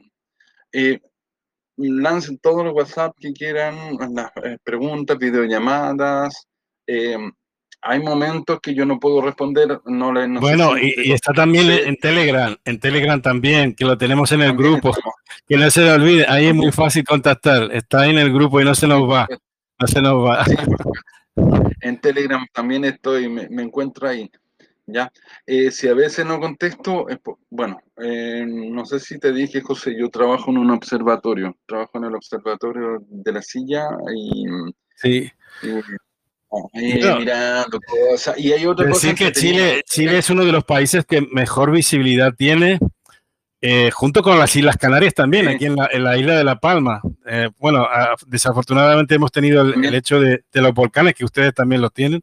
lancen 1.89 2.37
todos 2.39 2.63
los 2.63 2.73
WhatsApp 2.73 3.15
que 3.19 3.33
quieran, 3.33 3.97
las 4.13 4.31
eh, 4.43 4.57
preguntas, 4.63 5.17
videollamadas. 5.17 6.47
Eh, 6.87 7.17
hay 7.83 7.99
momentos 7.99 8.59
que 8.61 8.75
yo 8.75 8.85
no 8.85 8.99
puedo 8.99 9.21
responder, 9.21 9.79
no 9.85 10.13
le 10.13 10.27
Bueno, 10.39 10.77
y, 10.77 11.11
está 11.11 11.33
también 11.33 11.69
en 11.69 11.97
Telegram, 11.97 12.55
en 12.63 12.79
Telegram 12.79 13.21
también, 13.21 13.73
que 13.73 13.85
lo 13.85 13.97
tenemos 13.97 14.31
en 14.31 14.41
el 14.41 14.55
grupo. 14.55 14.91
Que 15.47 15.57
no 15.57 15.69
se 15.71 15.81
le 15.81 15.91
olvide, 15.91 16.25
ahí 16.27 16.47
es 16.47 16.55
muy 16.55 16.71
fácil 16.71 17.03
contactar. 17.03 17.69
Está 17.71 18.01
ahí 18.01 18.11
en 18.11 18.19
el 18.19 18.31
grupo 18.31 18.61
y 18.61 18.65
no 18.65 18.75
se 18.75 18.87
nos 18.87 19.09
va. 19.09 19.27
No 19.79 19.87
se 19.87 20.01
nos 20.01 20.23
va. 20.23 20.45
en 21.81 21.99
Telegram 21.99 22.45
también 22.53 22.85
estoy, 22.85 23.27
me 23.29 23.63
encuentro 23.63 24.07
ahí. 24.07 24.29
¿Ya? 24.93 25.11
Eh, 25.45 25.71
si 25.71 25.87
a 25.87 25.93
veces 25.93 26.25
no 26.25 26.39
contesto, 26.39 27.07
bueno, 27.49 27.81
eh, 27.97 28.45
no 28.45 28.85
sé 28.85 28.99
si 28.99 29.19
te 29.19 29.31
dije, 29.31 29.61
José, 29.61 29.95
yo 29.97 30.09
trabajo 30.09 30.51
en 30.51 30.57
un 30.57 30.71
observatorio, 30.71 31.57
trabajo 31.65 31.97
en 31.97 32.05
el 32.05 32.15
observatorio 32.15 33.03
de 33.07 33.31
la 33.31 33.41
silla 33.41 33.87
y... 34.15 34.45
Sí. 34.95 35.31
mirando 36.73 37.79
cosas. 37.79 38.37
Y 38.37 38.51
hay 38.51 38.65
otra 38.65 38.89
cosa. 38.89 39.15
que, 39.15 39.31
Chile, 39.31 39.81
Chile 39.85 40.19
es 40.19 40.29
uno 40.29 40.45
de 40.45 40.51
los 40.51 40.63
países 40.63 41.05
que 41.05 41.21
mejor 41.21 41.71
visibilidad 41.71 42.33
tiene, 42.33 42.79
eh, 43.61 43.89
junto 43.91 44.21
con 44.21 44.37
las 44.37 44.55
Islas 44.55 44.77
Canarias 44.77 45.13
también, 45.13 45.47
aquí 45.47 45.65
en 45.65 45.75
la, 45.75 46.17
isla 46.17 46.35
de 46.35 46.43
La 46.43 46.59
Palma. 46.59 47.01
bueno, 47.57 47.87
desafortunadamente 48.27 49.15
hemos 49.15 49.31
tenido 49.31 49.61
el, 49.61 49.95
hecho 49.95 50.19
de, 50.19 50.43
de, 50.51 50.61
los 50.61 50.73
volcanes, 50.73 51.15
que 51.15 51.25
ustedes 51.25 51.53
también 51.53 51.81
los 51.81 51.93
tienen, 51.93 52.21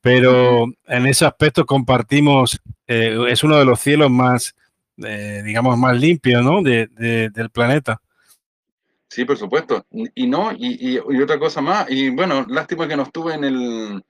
pero 0.00 0.64
en 0.86 1.06
ese 1.06 1.26
aspecto 1.26 1.66
compartimos, 1.66 2.60
eh, 2.86 3.16
es 3.28 3.44
uno 3.44 3.58
de 3.58 3.64
los 3.64 3.80
cielos 3.80 4.10
más, 4.10 4.54
digamos, 4.96 5.78
más 5.78 5.98
limpio, 5.98 6.42
¿no? 6.42 6.62
del 6.62 7.50
planeta. 7.50 8.00
Sí, 9.10 9.24
por 9.24 9.36
supuesto. 9.36 9.84
Y 10.14 10.28
no, 10.28 10.52
y, 10.56 10.98
otra 10.98 11.38
cosa 11.38 11.60
más, 11.60 11.90
y 11.90 12.10
bueno, 12.10 12.46
lástima 12.48 12.86
que 12.86 12.96
no 12.96 13.02
estuve 13.02 13.34
en 13.34 13.44
el, 13.44 14.04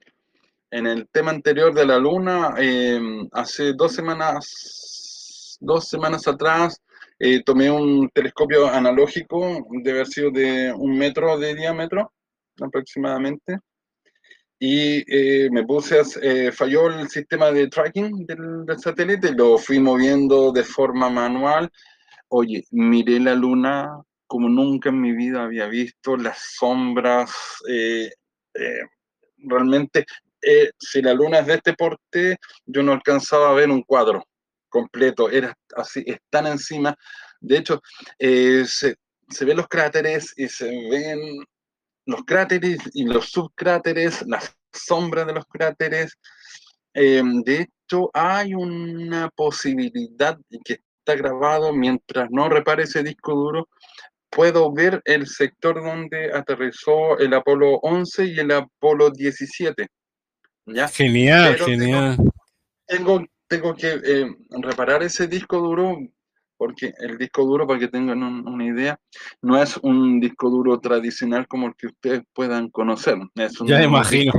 en 0.69 0.85
el 0.87 1.07
tema 1.09 1.31
anterior 1.31 1.73
de 1.73 1.85
la 1.87 1.97
luna, 1.97 2.53
em, 2.57 3.27
hace 3.31 3.73
dos 3.73 3.93
semanas, 3.93 5.57
dos 5.59 5.87
semanas 5.87 6.27
atrás, 6.27 6.79
eh, 7.17 7.41
tomé 7.43 7.71
un 7.71 8.09
telescopio 8.09 8.67
analógico 8.67 9.65
de 9.83 9.91
haber 9.91 10.07
sido 10.07 10.31
de 10.31 10.71
un 10.73 10.97
metro 10.97 11.37
de 11.37 11.55
diámetro 11.55 12.11
aproximadamente 12.59 13.57
y 14.63 15.03
eh, 15.07 15.49
me 15.49 15.65
puse, 15.65 16.01
eh, 16.21 16.51
falló 16.51 16.87
el 16.87 17.09
sistema 17.09 17.51
de 17.51 17.67
tracking 17.67 18.25
del, 18.27 18.65
del, 18.65 18.79
satélite, 18.79 19.33
lo 19.33 19.57
fui 19.57 19.79
moviendo 19.79 20.51
de 20.51 20.63
forma 20.63 21.09
manual. 21.09 21.71
Oye, 22.27 22.63
miré 22.69 23.19
la 23.19 23.33
luna 23.33 23.89
como 24.27 24.47
nunca 24.47 24.89
en 24.89 25.01
mi 25.01 25.13
vida 25.13 25.43
había 25.43 25.65
visto, 25.65 26.15
las 26.15 26.37
sombras, 26.57 27.31
realmente 29.37 30.05
eh, 30.41 30.71
si 30.79 31.01
la 31.01 31.13
luna 31.13 31.39
es 31.39 31.47
de 31.47 31.53
este 31.55 31.73
porte, 31.73 32.37
yo 32.65 32.81
no 32.81 32.93
alcanzaba 32.93 33.49
a 33.49 33.53
ver 33.53 33.69
un 33.69 33.83
cuadro 33.83 34.25
completo, 34.69 35.29
era 35.29 35.55
así, 35.75 36.03
están 36.05 36.47
encima. 36.47 36.95
De 37.39 37.57
hecho, 37.57 37.81
eh, 38.17 38.63
se, 38.65 38.95
ven 39.45 39.57
los 39.57 39.67
cráteres 39.67 40.33
y 40.35 40.47
se 40.47 40.65
ven 40.89 41.19
los 42.05 42.23
cráteres 42.25 42.79
y 42.93 43.05
los 43.05 43.29
subcráteres, 43.29 44.23
las 44.27 44.55
sombras 44.73 45.27
de 45.27 45.33
los 45.33 45.45
cráteres. 45.45 46.17
Eh, 46.93 47.21
de 47.45 47.61
hecho, 47.61 48.09
hay 48.13 48.53
una 48.53 49.29
posibilidad 49.29 50.37
que 50.65 50.79
está 50.99 51.15
grabado 51.15 51.73
mientras 51.73 52.29
no 52.31 52.49
repare 52.49 52.83
ese 52.83 53.03
disco 53.03 53.33
duro. 53.33 53.69
Puedo 54.29 54.71
ver 54.71 55.01
el 55.05 55.27
sector 55.27 55.83
donde 55.83 56.31
aterrizó 56.33 57.17
el 57.19 57.33
Apolo 57.33 57.75
11 57.81 58.25
y 58.25 58.39
el 58.39 58.51
Apolo 58.51 59.09
17 59.09 59.87
Genial, 60.65 61.57
genial. 61.57 62.17
Tengo, 62.85 63.25
tengo, 63.47 63.75
que 63.75 63.99
eh, 64.03 64.27
reparar 64.61 65.01
ese 65.03 65.27
disco 65.27 65.57
duro, 65.57 65.97
porque 66.61 66.93
el 66.99 67.17
disco 67.17 67.43
duro, 67.43 67.65
para 67.65 67.79
que 67.79 67.87
tengan 67.87 68.21
una 68.21 68.63
idea, 68.63 68.99
no 69.41 69.59
es 69.59 69.77
un 69.77 70.19
disco 70.19 70.47
duro 70.47 70.79
tradicional 70.79 71.47
como 71.47 71.65
el 71.65 71.73
que 71.75 71.87
ustedes 71.87 72.21
puedan 72.35 72.69
conocer. 72.69 73.17
Es 73.33 73.59
un 73.59 73.67
ya 73.67 73.81
imagino. 73.81 74.31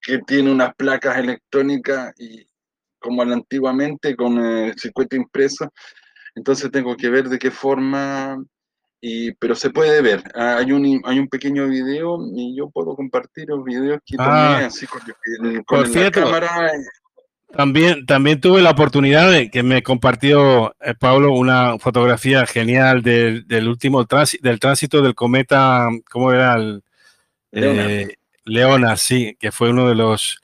que 0.00 0.18
tiene 0.18 0.52
unas 0.52 0.72
placas 0.76 1.18
electrónicas 1.18 2.14
y 2.16 2.46
como 3.00 3.22
antiguamente 3.22 4.14
con 4.14 4.38
el 4.38 4.78
circuito 4.78 5.16
impreso. 5.16 5.68
Entonces 6.36 6.70
tengo 6.70 6.96
que 6.96 7.10
ver 7.10 7.28
de 7.28 7.40
qué 7.40 7.50
forma 7.50 8.40
pero 9.40 9.56
se 9.56 9.70
puede 9.70 10.00
ver. 10.00 10.22
Ah, 10.36 10.58
hay 10.58 10.70
un, 10.70 11.02
hay 11.04 11.18
un 11.18 11.26
pequeño 11.26 11.66
video 11.66 12.18
y 12.36 12.56
yo 12.56 12.70
puedo 12.70 12.94
compartir 12.94 13.48
los 13.48 13.64
videos 13.64 13.98
que 14.06 14.16
tomé 14.16 14.30
ah, 14.30 14.66
así 14.66 14.86
con, 14.86 15.00
la 15.74 16.10
cámara. 16.12 16.70
También, 17.54 18.06
también 18.06 18.40
tuve 18.40 18.62
la 18.62 18.70
oportunidad 18.70 19.30
de 19.30 19.50
que 19.50 19.62
me 19.62 19.82
compartió 19.82 20.74
eh, 20.80 20.94
Pablo 20.98 21.32
una 21.32 21.78
fotografía 21.78 22.46
genial 22.46 23.02
del, 23.02 23.46
del 23.46 23.68
último 23.68 24.06
tránsito, 24.06 24.48
del 24.48 24.58
tránsito 24.58 25.02
del 25.02 25.14
cometa, 25.14 25.88
¿cómo 26.10 26.32
era? 26.32 26.54
El, 26.54 26.82
eh, 27.52 28.16
Leona, 28.44 28.96
sí, 28.96 29.36
que 29.38 29.52
fue 29.52 29.70
uno 29.70 29.88
de 29.88 29.94
los 29.94 30.40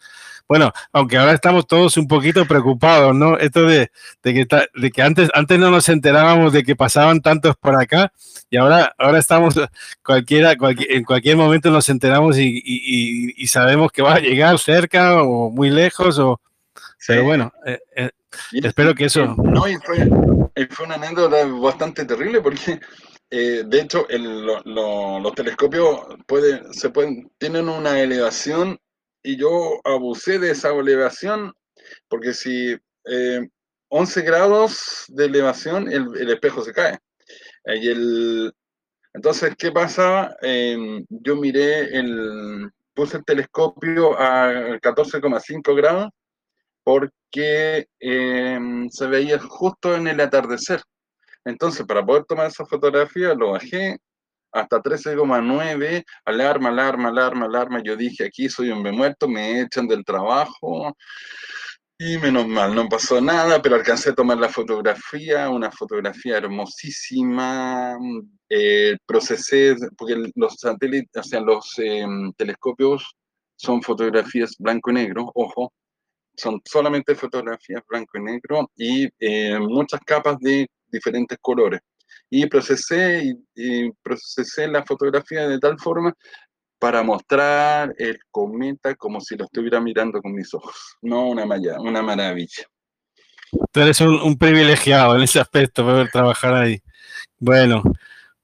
bueno, 0.49 0.73
aunque 0.95 1.19
ahora 1.19 1.33
estamos 1.33 1.67
todos 1.67 1.99
un 1.99 2.09
poquito 2.09 2.47
preocupados, 2.47 3.15
¿no? 3.15 3.37
Esto 3.37 3.67
de, 3.67 3.91
que, 4.23 4.47
de 4.75 4.91
que 4.91 5.03
antes, 5.03 5.29
antes 5.35 5.59
no 5.59 5.71
nos 5.71 5.91
enterábamos 5.91 6.55
de 6.55 6.63
que 6.63 6.75
pasaban 6.75 7.21
tantos 7.21 7.55
por 7.57 7.79
acá 7.79 8.13
y 8.49 8.57
ahora, 8.57 8.95
ahora 8.97 9.19
estamos, 9.19 9.57
cualquiera, 10.03 10.53
en 10.53 11.05
cualquier 11.05 11.37
momento 11.37 11.71
nos 11.71 11.91
enteramos 11.91 12.39
y, 12.39 13.47
sabemos 13.47 13.93
que 13.93 14.01
va 14.01 14.15
a 14.15 14.21
llegar 14.21 14.59
cerca 14.59 15.23
o 15.23 15.51
muy 15.51 15.69
lejos, 15.69 16.19
o, 16.19 16.41
pero 17.07 17.25
bueno, 17.25 17.53
eh, 17.65 17.79
eh, 17.97 18.11
espero 18.53 18.95
que 18.95 19.07
eso... 19.07 19.35
No, 19.37 19.69
y 19.69 19.77
fue, 19.77 20.09
fue 20.71 20.87
una 20.87 20.95
anécdota 20.95 21.45
bastante 21.47 22.05
terrible 22.05 22.41
porque... 22.41 22.81
Eh, 23.31 23.65
de 23.67 23.81
hecho, 23.81 24.07
los 24.09 25.35
telescopios 25.35 26.01
pueden, 26.27 26.73
se 26.73 26.89
pueden, 26.89 27.31
tienen 27.37 27.69
una 27.69 28.01
elevación 28.01 28.81
y 29.23 29.37
yo 29.37 29.81
abusé 29.85 30.39
de 30.39 30.53
esa 30.53 30.71
elevación, 30.71 31.53
porque 32.09 32.33
si 32.33 32.75
11 33.89 34.21
eh, 34.21 34.23
grados 34.23 35.05
de 35.09 35.27
elevación, 35.27 35.93
el, 35.93 36.31
espejo 36.31 36.63
se 36.63 36.73
cae. 36.73 36.99
Y 37.67 37.89
el, 37.89 38.55
entonces, 39.13 39.55
¿qué 39.59 39.73
pasaba? 39.73 40.35
Em, 40.41 41.05
yo 41.11 41.37
miré, 41.37 41.99
el, 41.99 42.71
puse 42.95 43.19
el 43.19 43.25
telescopio 43.25 44.19
a 44.19 44.79
14,5 44.81 45.77
grados 45.77 46.11
porque 46.89 47.87
em, 48.01 48.89
se 48.89 49.07
veía 49.07 49.39
justo 49.39 49.95
en 49.95 50.09
el 50.09 50.19
atardecer. 50.21 50.81
Entonces, 51.45 51.85
para 51.87 52.03
poder 52.05 52.25
tomar 52.25 52.47
esa 52.47 52.65
fotografía, 52.65 53.35
lo 53.35 53.53
bajé 53.53 53.99
hasta 54.53 54.81
13,9, 54.83 56.03
alarma, 56.25 56.71
alarma, 56.71 57.11
alarma, 57.11 57.45
alarma. 57.45 57.83
Yo 57.85 57.95
dije, 57.95 58.25
aquí 58.25 58.49
soy 58.49 58.71
un 58.71 58.83
muerto, 58.97 59.29
me 59.29 59.61
echan 59.61 59.87
del 59.87 60.03
trabajo. 60.03 60.97
Y 61.99 62.17
menos 62.17 62.49
mal, 62.49 62.75
no 62.75 62.89
pasó 62.89 63.21
nada, 63.21 63.61
pero 63.61 63.77
alcancé 63.77 64.11
a 64.11 64.15
tomar 64.15 64.39
la 64.39 64.49
fotografía, 64.49 65.51
una 65.51 65.71
fotografía 65.71 66.39
hermosísima. 66.39 67.99
Procesé, 69.05 69.77
porque 69.95 70.17
los 70.35 70.55
satélites, 70.55 71.27
o 71.27 71.29
sea, 71.29 71.41
los 71.41 71.79
em, 71.81 72.33
telescopios 72.33 73.15
son 73.57 73.83
fotografías 73.83 74.55
blanco 74.59 74.91
y 74.91 74.95
negro, 74.95 75.31
ojo, 75.35 75.71
son 76.39 76.61
solamente 76.65 77.15
fotografías 77.15 77.83
blanco 77.89 78.19
y 78.19 78.23
negro 78.23 78.71
y 78.77 79.09
eh, 79.19 79.59
muchas 79.59 80.01
capas 80.07 80.39
de 80.39 80.67
diferentes 80.91 81.39
colores 81.41 81.81
y 82.31 82.47
procesé, 82.47 83.35
y, 83.55 83.91
procesé 84.03 84.69
la 84.69 84.85
fotografía 84.85 85.49
de 85.49 85.59
tal 85.59 85.79
forma 85.79 86.15
para 86.79 87.03
mostrar 87.03 87.95
el 87.99 88.19
cometa 88.31 88.95
como 88.95 89.21
si 89.21 89.37
lo 89.37 89.45
estuviera 89.45 89.81
mirando 89.81 90.21
con 90.23 90.33
mis 90.33 90.53
ojos. 90.55 90.97
No, 91.03 91.29
una, 91.29 91.45
una 91.81 92.03
maravilla. 92.03 92.65
Tú 93.73 93.81
eres 93.81 94.01
un, 94.01 94.37
privilegiado 94.37 95.17
en 95.17 95.23
ese 95.23 95.41
aspecto, 95.41 95.85
poder 95.85 96.11
trabajar 96.11 96.55
ahí. 96.55 96.81
Bueno, 97.39 97.83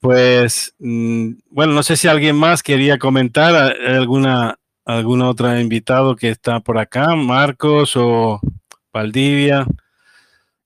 pues, 0.00 0.74
mm, 0.78 1.34
bueno, 1.50 1.74
no 1.74 1.82
sé 1.82 1.96
si 1.96 2.08
alguien 2.08 2.36
más 2.36 2.62
quería 2.62 2.98
comentar, 2.98 3.54
alguna, 3.54 4.58
algún 4.85 5.23
otro 5.23 5.59
invitado 5.59 6.16
que 6.16 6.31
está 6.31 6.61
por 6.61 6.78
acá, 6.78 7.15
Marcos 7.15 7.97
o 7.97 8.40
Valdivia. 8.93 9.66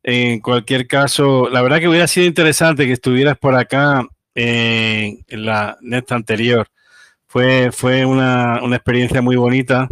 En 0.03 0.40
cualquier 0.40 0.86
caso, 0.86 1.49
la 1.51 1.62
verdad 1.62 1.81
que 1.81 1.89
hubiera 1.89 2.07
sido 2.07 2.27
interesante 2.27 2.86
que 2.86 2.93
estuvieras 2.93 3.39
por 3.39 3.55
acá 3.55 4.07
en 4.35 5.24
la 5.28 5.77
neta 5.81 6.15
anterior. 6.15 6.69
Fue, 7.27 7.70
fue 7.73 8.07
una, 8.07 8.61
experiencia 8.73 9.20
muy 9.20 9.36
bonita 9.36 9.89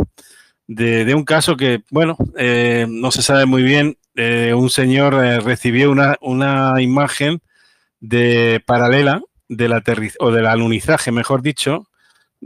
de, 0.66 1.14
un 1.14 1.24
caso 1.24 1.56
que, 1.56 1.82
bueno, 1.90 2.16
eh, 2.38 2.86
no 2.88 3.10
se 3.10 3.22
sabe 3.22 3.46
muy 3.46 3.62
bien. 3.62 3.98
Eh, 4.14 4.54
un 4.54 4.70
señor 4.70 5.14
eh, 5.22 5.40
recibió 5.40 5.90
una, 5.90 6.16
una 6.22 6.80
imagen 6.80 7.42
de 8.00 8.62
paralela 8.64 9.20
del 9.48 9.74
o 10.18 10.30
del 10.30 10.46
alunizaje, 10.46 11.12
mejor 11.12 11.42
dicho, 11.42 11.88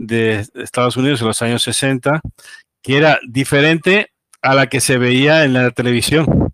de 0.05 0.45
Estados 0.55 0.97
Unidos 0.97 1.21
en 1.21 1.27
los 1.27 1.41
años 1.41 1.63
60, 1.63 2.21
que 2.81 2.97
era 2.97 3.19
diferente 3.27 4.11
a 4.41 4.55
la 4.55 4.67
que 4.67 4.81
se 4.81 4.97
veía 4.97 5.43
en 5.43 5.53
la 5.53 5.71
televisión 5.71 6.51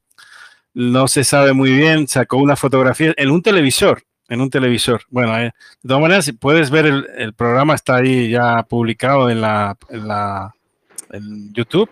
no 0.78 1.08
se 1.08 1.24
sabe 1.24 1.54
muy 1.54 1.72
bien, 1.72 2.08
sacó 2.08 2.38
una 2.38 2.56
fotografía 2.56 3.12
en 3.18 3.32
un 3.32 3.42
televisor, 3.42 4.04
en 4.30 4.42
un 4.42 4.52
televisor. 4.52 5.02
Bueno, 5.10 5.36
eh, 5.40 5.46
de 5.82 5.88
todas 5.88 6.02
maneras, 6.02 6.32
puedes 6.40 6.70
ver 6.70 6.86
el, 6.86 7.34
programa, 7.34 7.74
está 7.74 7.96
ahí 7.96 8.30
ya 8.30 8.62
publicado 8.62 9.32
en 9.32 9.42
la, 9.42 9.76
en 11.10 11.52
YouTube 11.52 11.90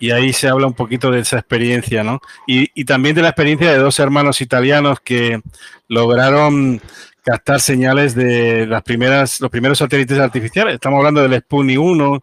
y 0.00 0.10
ahí 0.10 0.32
se 0.32 0.48
habla 0.48 0.66
un 0.66 0.74
poquito 0.74 1.12
de 1.12 1.20
esa 1.20 1.38
experiencia, 1.38 2.02
¿no? 2.02 2.20
Y, 2.44 2.84
también 2.86 3.14
de 3.14 3.22
la 3.22 3.28
experiencia 3.28 3.70
de 3.70 3.78
dos 3.78 4.00
hermanos 4.00 4.40
italianos 4.40 4.98
que 4.98 5.40
lograron 5.86 6.82
captar 7.28 7.60
señales 7.60 8.14
de 8.14 8.66
las 8.66 8.82
primeras, 8.82 9.38
los 9.40 9.50
primeros 9.50 9.76
satélites 9.76 10.18
artificiales. 10.18 10.74
Estamos 10.74 10.96
hablando 10.96 11.20
del 11.20 11.38
Sputnik 11.40 11.78
1 11.78 12.22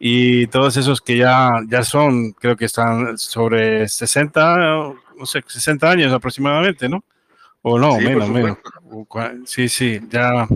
y 0.00 0.46
todos 0.48 0.76
esos 0.76 1.00
que 1.00 1.16
ya, 1.16 1.52
ya 1.66 1.82
son, 1.82 2.32
creo 2.32 2.54
que 2.54 2.66
están 2.66 3.16
sobre 3.16 3.88
60 3.88 4.92
no 5.18 5.26
sé, 5.26 5.42
60 5.46 5.90
años 5.90 6.12
aproximadamente, 6.12 6.90
¿no? 6.90 7.02
O 7.62 7.78
no, 7.78 7.96
menos, 7.98 8.28
menos. 8.28 8.58
Sí, 9.46 9.68
sí, 9.68 9.98
ya. 10.10 10.46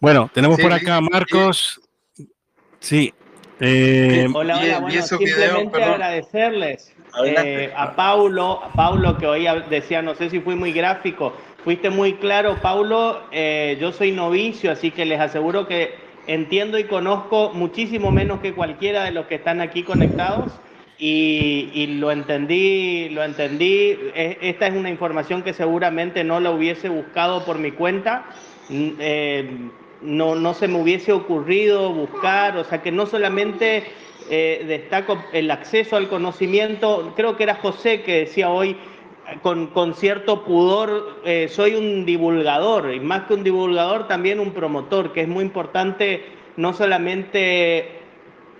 Bueno, 0.00 0.28
tenemos 0.34 0.60
por 0.60 0.72
acá 0.72 0.96
a 0.96 1.00
Marcos. 1.00 1.80
Sí. 2.80 3.14
Eh, 3.60 4.28
hola, 4.34 4.58
hola, 4.58 4.80
bueno, 4.80 5.02
simplemente 5.02 5.82
agradecerles, 5.82 6.94
eh, 7.24 7.72
a 7.76 7.96
Paulo, 7.96 8.60
Paulo 8.74 9.16
que 9.18 9.26
hoy 9.26 9.46
decía, 9.68 10.02
no 10.02 10.14
sé 10.14 10.30
si 10.30 10.40
fui 10.40 10.54
muy 10.54 10.72
gráfico, 10.72 11.34
fuiste 11.68 11.90
muy 11.90 12.14
claro, 12.14 12.56
Paulo, 12.62 13.24
eh, 13.30 13.76
yo 13.78 13.92
soy 13.92 14.10
novicio, 14.10 14.72
así 14.72 14.90
que 14.90 15.04
les 15.04 15.20
aseguro 15.20 15.68
que 15.68 15.96
entiendo 16.26 16.78
y 16.78 16.84
conozco 16.84 17.50
muchísimo 17.52 18.10
menos 18.10 18.40
que 18.40 18.54
cualquiera 18.54 19.04
de 19.04 19.10
los 19.10 19.26
que 19.26 19.34
están 19.34 19.60
aquí 19.60 19.82
conectados. 19.82 20.50
Y, 20.98 21.98
lo 21.98 22.10
entendí, 22.10 23.10
lo 23.10 23.22
entendí. 23.22 23.98
E, 24.14 24.38
esta 24.40 24.66
es 24.66 24.74
una 24.74 24.88
información 24.88 25.42
que 25.42 25.52
seguramente 25.52 26.24
no 26.24 26.40
la 26.40 26.52
hubiese 26.52 26.88
buscado 26.88 27.44
por 27.44 27.58
mi 27.58 27.72
cuenta. 27.72 28.24
Eh, 28.70 29.68
no, 30.00 30.36
no 30.36 30.54
se 30.54 30.68
me 30.68 30.80
hubiese 30.80 31.12
ocurrido 31.12 31.92
buscar, 31.92 32.56
o 32.56 32.64
sea 32.64 32.80
que 32.80 32.92
no 32.92 33.04
solamente 33.04 33.84
eh, 34.30 34.64
destaco 34.66 35.22
el 35.34 35.50
acceso 35.50 35.96
al 35.96 36.08
conocimiento, 36.08 37.12
creo 37.14 37.36
que 37.36 37.42
era 37.42 37.56
José 37.56 38.00
que 38.00 38.20
decía 38.20 38.48
hoy 38.48 38.74
con, 39.42 39.68
con 39.68 39.94
cierto 39.94 40.44
pudor, 40.44 41.20
eh, 41.24 41.48
soy 41.48 41.74
un 41.74 42.04
divulgador, 42.06 42.94
y 42.94 43.00
más 43.00 43.24
que 43.24 43.34
un 43.34 43.44
divulgador, 43.44 44.08
también 44.08 44.40
un 44.40 44.52
promotor, 44.52 45.12
que 45.12 45.22
es 45.22 45.28
muy 45.28 45.44
importante 45.44 46.24
no 46.56 46.72
solamente 46.72 47.98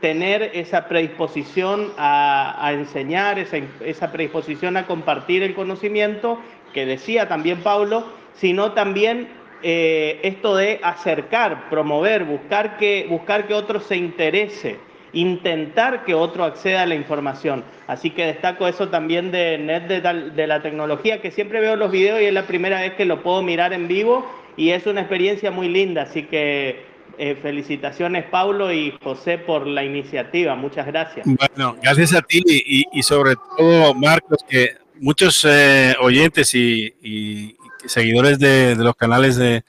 tener 0.01 0.51
esa 0.55 0.87
predisposición 0.87 1.93
a, 1.99 2.71
enseñar, 2.73 3.39
esa, 3.39 3.59
esa 3.85 4.13
predisposición 4.13 4.77
a 4.77 4.87
compartir 4.87 5.43
el 5.43 5.55
conocimiento, 5.55 6.39
que 6.73 6.87
decía 6.87 7.29
también 7.29 7.63
Pablo, 7.63 8.05
sino 8.35 8.73
también 8.73 9.29
eh, 9.63 10.21
esto 10.23 10.55
de 10.55 10.79
acercar, 10.83 11.69
promover, 11.69 12.25
buscar 12.25 12.77
que, 12.77 13.07
buscar 13.09 13.49
que 13.49 13.55
otro 13.55 13.81
se 13.81 13.97
interese, 13.97 14.79
intentar 15.13 16.05
que 16.05 16.15
otro 16.15 16.45
acceda 16.45 16.83
a 16.83 16.87
la 16.87 16.95
información. 16.95 17.65
Así 17.87 18.11
que 18.11 18.27
destaco 18.27 18.69
eso 18.69 18.89
también 18.89 19.31
de 19.31 19.59
Net 19.59 19.89
de, 19.89 20.47
la 20.47 20.63
tecnología, 20.63 21.21
que 21.21 21.31
siempre 21.31 21.61
veo 21.61 21.77
los 21.77 21.91
videos 21.91 22.21
y 22.21 22.27
es 22.27 22.33
la 22.33 22.47
primera 22.47 22.81
vez 22.81 22.95
que 22.95 23.05
lo 23.05 23.23
puedo 23.23 23.43
mirar 23.43 23.73
en 23.73 23.89
vivo 23.89 24.31
y 24.57 24.71
es 24.71 24.87
una 24.87 25.01
experiencia 25.01 25.51
muy 25.51 25.69
linda. 25.69 26.03
Así 26.03 26.25
que 26.25 26.85
eh, 27.17 27.37
felicitaciones 27.41 28.27
Paulo 28.27 28.73
y 28.73 28.95
José 29.03 29.39
por 29.39 29.67
la 29.67 29.83
iniciativa. 29.85 30.55
Muchas 30.55 30.87
gracias. 30.87 31.27
Bueno, 31.27 31.77
gracias 31.83 32.15
a 32.15 32.23
ti 32.23 32.43
y, 32.47 33.03
sobre 33.03 33.35
todo 33.57 33.95
Marcos, 33.95 34.45
que 34.49 34.77
muchos 35.01 35.45
eh, 35.49 35.95
oyentes 36.01 36.55
y 36.55 37.57
seguidores 37.87 38.39
de, 38.39 38.77
los 38.77 38.97
canales 38.97 39.37
de, 39.37 39.63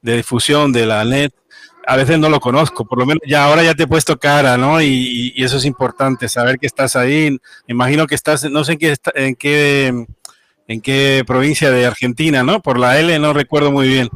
difusión 0.00 0.72
de 0.72 0.86
la 0.86 1.04
net, 1.04 1.32
a 1.86 1.96
veces 1.96 2.18
no 2.18 2.28
lo 2.28 2.40
conozco, 2.40 2.84
por 2.84 2.98
lo 2.98 3.06
menos 3.06 3.22
ya 3.26 3.44
ahora 3.44 3.62
ya 3.62 3.74
te 3.74 3.84
he 3.84 3.86
puesto 3.86 4.18
cara, 4.18 4.56
¿no? 4.56 4.82
Y, 4.82 5.32
eso 5.36 5.56
es 5.56 5.64
importante, 5.64 6.28
saber 6.28 6.58
que 6.58 6.66
estás 6.66 6.96
ahí. 6.96 7.30
Me 7.30 7.72
imagino 7.72 8.08
que 8.08 8.16
estás, 8.16 8.44
no 8.50 8.64
sé 8.64 8.72
en 8.72 8.78
qué, 8.78 8.96
en 9.14 9.34
qué, 9.36 10.06
en 10.66 10.80
qué 10.80 11.22
provincia 11.24 11.70
de 11.70 11.86
Argentina, 11.86 12.42
¿no? 12.42 12.60
Por 12.60 12.80
la 12.80 12.98
L 12.98 13.16
no 13.20 13.32
recuerdo 13.32 13.70
muy 13.70 13.88
bien. 13.88 14.08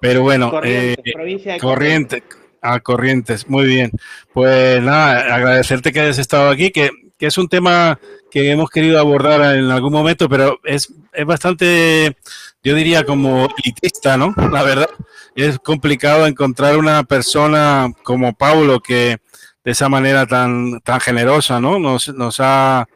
Pero 0.00 0.22
bueno, 0.22 0.50
Corrientes, 0.50 0.98
eh, 1.06 1.12
provincia 1.14 1.52
de 1.52 1.60
Corrientes. 1.60 2.22
A 2.60 2.80
Corrientes, 2.80 3.48
muy 3.48 3.66
bien. 3.66 3.92
Pues 4.32 4.82
nada, 4.82 5.34
agradecerte 5.34 5.92
que 5.92 6.00
hayas 6.00 6.18
estado 6.18 6.50
aquí, 6.50 6.72
que, 6.72 6.90
que 7.16 7.26
es 7.26 7.38
un 7.38 7.48
tema 7.48 8.00
que 8.30 8.50
hemos 8.50 8.70
querido 8.70 8.98
abordar 8.98 9.54
en 9.54 9.70
algún 9.70 9.92
momento, 9.92 10.28
pero 10.28 10.58
es, 10.64 10.92
es 11.12 11.24
bastante 11.24 12.16
yo 12.64 12.74
diría 12.74 13.04
como 13.04 13.46
elitista, 13.62 14.16
¿no? 14.16 14.34
La 14.50 14.62
verdad, 14.62 14.88
es 15.34 15.58
complicado 15.58 16.26
encontrar 16.26 16.76
una 16.76 17.04
persona 17.04 17.92
como 18.02 18.34
Paulo 18.34 18.80
que 18.80 19.18
de 19.64 19.70
esa 19.70 19.88
manera 19.88 20.26
tan, 20.26 20.80
tan 20.80 21.00
generosa, 21.00 21.60
¿no? 21.60 21.78
Nos, 21.78 22.08
nos, 22.14 22.38
ha, 22.38 22.86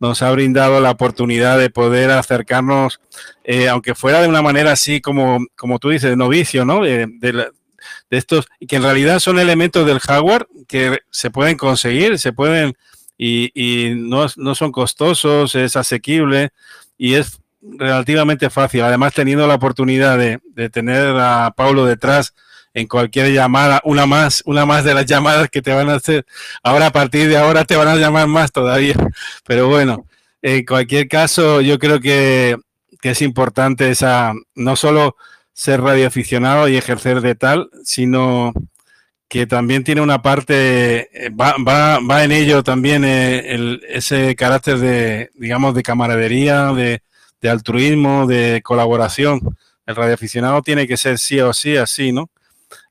nos 0.00 0.22
ha 0.22 0.30
brindado 0.32 0.80
la 0.80 0.90
oportunidad 0.90 1.58
de 1.58 1.70
poder 1.70 2.10
acercarnos, 2.10 3.00
eh, 3.44 3.68
aunque 3.68 3.94
fuera 3.94 4.20
de 4.20 4.28
una 4.28 4.42
manera 4.42 4.72
así 4.72 5.00
como, 5.00 5.46
como 5.56 5.78
tú 5.78 5.90
dices, 5.90 6.10
de 6.10 6.16
novicio, 6.16 6.64
¿no? 6.64 6.82
De, 6.82 7.06
de, 7.06 7.50
estos, 8.10 8.46
y 8.58 8.66
que 8.66 8.76
en 8.76 8.82
realidad 8.82 9.20
son 9.20 9.38
elementos 9.38 9.86
del 9.86 10.00
hardware 10.00 10.48
que 10.66 10.98
se 11.10 11.30
pueden 11.30 11.56
conseguir, 11.56 12.18
se 12.18 12.32
pueden, 12.32 12.74
y, 13.16 13.52
y 13.54 13.94
no, 13.94 14.26
no 14.36 14.54
son 14.54 14.72
costosos, 14.72 15.54
es 15.54 15.76
asequible 15.76 16.50
y 16.98 17.14
es 17.14 17.40
relativamente 17.78 18.50
fácil. 18.50 18.82
Además, 18.82 19.14
teniendo 19.14 19.46
la 19.46 19.54
oportunidad 19.54 20.18
de, 20.18 20.40
tener 20.70 21.16
a 21.18 21.52
Paulo 21.56 21.84
detrás 21.84 22.34
en 22.74 22.86
cualquier 22.86 23.32
llamada, 23.32 23.80
una 23.84 24.06
más, 24.06 24.42
una 24.44 24.66
más 24.66 24.84
de 24.84 24.94
las 24.94 25.06
llamadas 25.06 25.48
que 25.48 25.62
te 25.62 25.72
van 25.72 25.88
a 25.88 25.94
hacer. 25.94 26.26
Ahora, 26.62 26.86
a 26.86 26.92
partir 26.92 27.28
de 27.28 27.36
ahora, 27.36 27.64
te 27.64 27.76
van 27.76 27.88
a 27.88 27.96
llamar 27.96 28.26
más 28.28 28.52
todavía. 28.52 28.94
Pero 29.46 29.68
bueno, 29.68 30.06
en 30.42 30.64
cualquier 30.64 31.08
caso, 31.08 31.60
yo 31.60 31.78
creo 31.78 32.00
que, 32.00 32.56
es 33.02 33.22
importante 33.22 33.88
esa, 33.88 34.32
no 34.56 34.74
solo 34.74 35.16
ser 35.52 35.80
radioaficionado 35.80 36.66
y 36.66 36.76
ejercer 36.76 37.20
de 37.20 37.36
tal, 37.36 37.70
sino 37.84 38.52
que 39.28 39.46
también 39.46 39.84
tiene 39.84 40.00
una 40.00 40.22
parte, 40.22 41.08
eh, 41.12 41.30
va, 41.30 41.54
va, 41.64 42.00
va 42.00 42.24
en 42.24 42.32
ello 42.32 42.64
también 42.64 43.04
eh, 43.04 43.78
ese 43.88 44.34
carácter 44.34 44.78
de, 44.78 45.30
digamos, 45.34 45.74
de 45.74 45.84
camaradería, 45.84 46.72
de, 46.72 47.00
de 47.40 47.48
altruismo, 47.48 48.26
de 48.26 48.60
colaboración. 48.62 49.40
El 49.86 49.96
radioaficionado 49.96 50.62
tiene 50.62 50.86
que 50.86 50.96
ser 50.96 51.18
sí 51.18 51.40
o 51.40 51.52
sí 51.52 51.76
así, 51.76 52.12
¿no? 52.12 52.30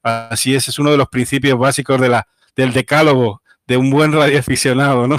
Así 0.01 0.55
es, 0.55 0.67
es 0.67 0.79
uno 0.79 0.91
de 0.91 0.97
los 0.97 1.09
principios 1.09 1.57
básicos 1.57 1.99
de 1.99 2.09
la, 2.09 2.27
del 2.55 2.73
decálogo 2.73 3.41
de 3.67 3.77
un 3.77 3.89
buen 3.89 4.11
radioaficionado, 4.13 5.07
¿no? 5.07 5.17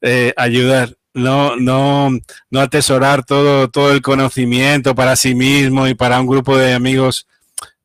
Eh, 0.00 0.32
ayudar, 0.36 0.96
no, 1.14 1.56
no, 1.56 2.10
no 2.50 2.60
atesorar 2.60 3.24
todo, 3.24 3.68
todo 3.68 3.92
el 3.92 4.02
conocimiento 4.02 4.94
para 4.94 5.16
sí 5.16 5.34
mismo 5.34 5.88
y 5.88 5.94
para 5.94 6.20
un 6.20 6.26
grupo 6.26 6.56
de 6.56 6.74
amigos, 6.74 7.26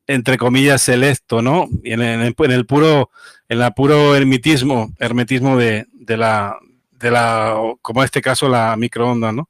entre 0.06 0.38
comillas, 0.38 0.82
selecto, 0.82 1.42
¿no? 1.42 1.68
Y 1.82 1.92
en, 1.92 2.02
el, 2.02 2.34
en 2.38 2.50
el 2.52 2.66
puro, 2.66 3.10
en 3.48 3.58
la 3.58 3.72
puro 3.72 4.14
hermetismo, 4.14 4.92
hermetismo 4.98 5.56
de, 5.56 5.86
de 5.92 6.16
la, 6.16 6.58
de 6.92 7.10
la, 7.10 7.56
como 7.82 8.02
en 8.02 8.04
este 8.04 8.22
caso, 8.22 8.48
la 8.48 8.76
microonda, 8.76 9.32
¿no? 9.32 9.48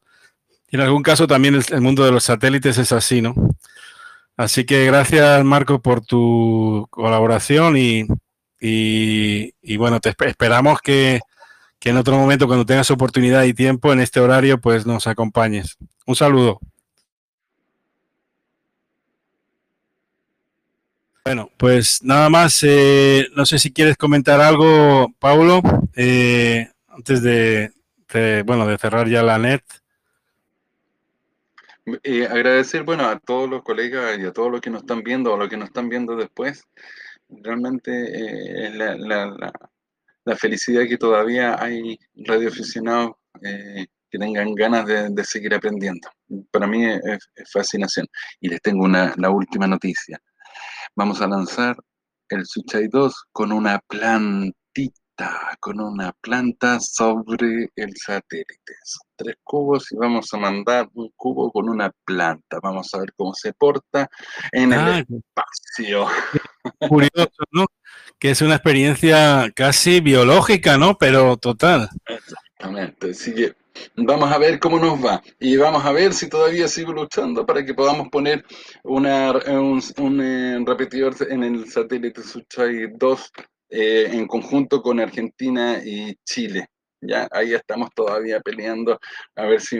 En 0.76 0.82
algún 0.82 1.02
caso 1.02 1.26
también 1.26 1.58
el, 1.70 1.80
mundo 1.80 2.04
de 2.04 2.12
los 2.12 2.24
satélites 2.24 2.76
es 2.76 2.92
así, 2.92 3.22
¿no? 3.22 3.34
Así 4.36 4.66
que 4.66 4.84
gracias, 4.84 5.42
Marco, 5.42 5.80
por 5.80 6.04
tu 6.04 6.86
colaboración 6.90 7.76
y, 7.78 8.06
bueno, 9.78 10.00
te 10.00 10.10
esperamos 10.10 10.80
que, 10.82 11.20
en 11.82 11.96
otro 11.96 12.18
momento, 12.18 12.46
cuando 12.46 12.66
tengas 12.66 12.90
oportunidad 12.90 13.44
y 13.44 13.54
tiempo 13.54 13.92
en 13.92 14.00
este 14.00 14.20
horario, 14.20 14.60
pues 14.60 14.84
nos 14.86 15.06
acompañes. 15.06 15.78
Un 16.04 16.16
saludo. 16.16 16.60
Bueno, 21.24 21.50
pues 21.56 22.02
nada 22.02 22.28
más, 22.28 22.62
eh, 22.64 23.26
no 23.34 23.46
sé 23.46 23.58
si 23.58 23.72
quieres 23.72 23.96
comentar 23.96 24.40
algo, 24.40 25.12
Paulo, 25.18 25.62
eh, 25.94 26.68
antes 26.88 27.22
de, 27.22 27.72
bueno, 28.44 28.66
de 28.66 28.76
cerrar 28.78 29.08
ya 29.08 29.22
la 29.22 29.38
net. 29.38 29.62
Eh, 32.02 32.26
agradecer, 32.26 32.82
bueno, 32.82 33.04
a 33.04 33.18
todos 33.20 33.48
los 33.48 33.62
colegas 33.62 34.18
y 34.18 34.24
a 34.24 34.32
todos 34.32 34.50
los 34.50 34.60
que 34.60 34.70
nos 34.70 34.82
están 34.82 35.02
viendo 35.02 35.32
o 35.32 35.36
los 35.36 35.48
que 35.48 35.56
nos 35.56 35.68
están 35.68 35.88
viendo 35.88 36.16
después. 36.16 36.64
Realmente 37.28 38.66
eh, 38.66 38.70
la, 38.70 38.96
la, 38.96 39.52
la, 40.24 40.36
felicidad 40.36 40.86
que 40.88 40.98
todavía 40.98 41.56
hay 41.62 41.98
radioaficionados 42.14 43.12
eh, 43.42 43.86
que 44.10 44.18
tengan 44.18 44.54
ganas 44.54 44.86
de, 44.86 45.24
seguir 45.24 45.54
aprendiendo. 45.54 46.08
Para 46.50 46.66
mí 46.66 46.84
es, 46.84 47.28
fascinación. 47.52 48.06
Y 48.40 48.48
les 48.48 48.60
tengo 48.62 48.84
una, 48.84 49.14
la 49.16 49.30
última 49.30 49.66
noticia. 49.68 50.20
Vamos 50.96 51.20
a 51.20 51.28
lanzar 51.28 51.76
el 52.30 52.44
Suchai 52.46 52.88
2 52.88 53.26
con 53.32 53.52
una 53.52 53.78
plantita 53.86 54.56
con 55.60 55.80
una 55.80 56.12
planta 56.20 56.78
sobre 56.80 57.70
el 57.76 57.96
satélite. 57.96 58.74
Tres 59.16 59.36
cubos 59.42 59.90
y 59.92 59.96
vamos 59.96 60.32
a 60.32 60.36
mandar 60.36 60.88
un 60.94 61.10
cubo 61.16 61.50
con 61.50 61.68
una 61.68 61.90
planta. 62.04 62.58
Vamos 62.62 62.92
a 62.94 62.98
ver 62.98 63.12
cómo 63.16 63.34
se 63.34 63.52
porta 63.52 64.08
en 64.52 64.72
el 64.72 64.78
ah, 64.78 64.98
espacio. 64.98 66.06
Curioso, 66.88 67.44
¿no? 67.50 67.66
Que 68.18 68.30
es 68.30 68.42
una 68.42 68.56
experiencia 68.56 69.50
casi 69.54 70.00
biológica, 70.00 70.76
¿no? 70.76 70.98
Pero 70.98 71.36
total. 71.36 71.88
Exactamente. 72.06 73.10
Así 73.10 73.34
que 73.34 73.54
vamos 73.96 74.30
a 74.30 74.38
ver 74.38 74.58
cómo 74.58 74.78
nos 74.78 75.04
va. 75.04 75.22
Y 75.40 75.56
vamos 75.56 75.84
a 75.84 75.92
ver 75.92 76.12
si 76.12 76.28
todavía 76.28 76.68
sigo 76.68 76.92
luchando 76.92 77.46
para 77.46 77.64
que 77.64 77.74
podamos 77.74 78.08
poner 78.08 78.44
una, 78.82 79.32
un, 79.32 79.82
un 79.98 80.20
eh, 80.20 80.62
repetidor 80.64 81.14
en 81.28 81.44
el 81.44 81.70
satélite 81.70 82.22
Suchai 82.22 82.88
2 82.94 83.32
eh, 83.68 84.10
en 84.12 84.26
conjunto 84.26 84.80
con 84.80 85.00
Argentina 85.00 85.80
y 85.84 86.16
Chile. 86.24 86.68
Ya 87.06 87.28
ahí 87.30 87.54
estamos 87.54 87.90
todavía 87.94 88.40
peleando 88.40 88.98
a 89.34 89.46
ver 89.46 89.60
si 89.60 89.78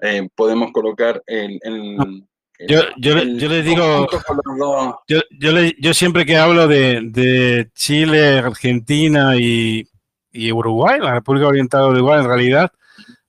eh, 0.00 0.28
podemos 0.34 0.72
colocar 0.72 1.22
el, 1.26 1.60
yo, 2.68 2.80
yo, 2.96 3.22
yo, 3.22 3.48
le 3.48 3.62
digo, 3.62 4.06
yo, 5.08 5.20
yo, 5.30 5.52
le, 5.52 5.74
yo, 5.80 5.94
siempre 5.94 6.24
que 6.24 6.36
hablo 6.36 6.68
de, 6.68 7.00
de 7.02 7.70
Chile, 7.74 8.38
Argentina 8.38 9.36
y, 9.36 9.88
y, 10.32 10.52
Uruguay, 10.52 11.00
la 11.00 11.14
República 11.14 11.48
Oriental 11.48 11.82
de 11.82 11.88
Uruguay, 11.88 12.20
en 12.20 12.26
realidad, 12.26 12.72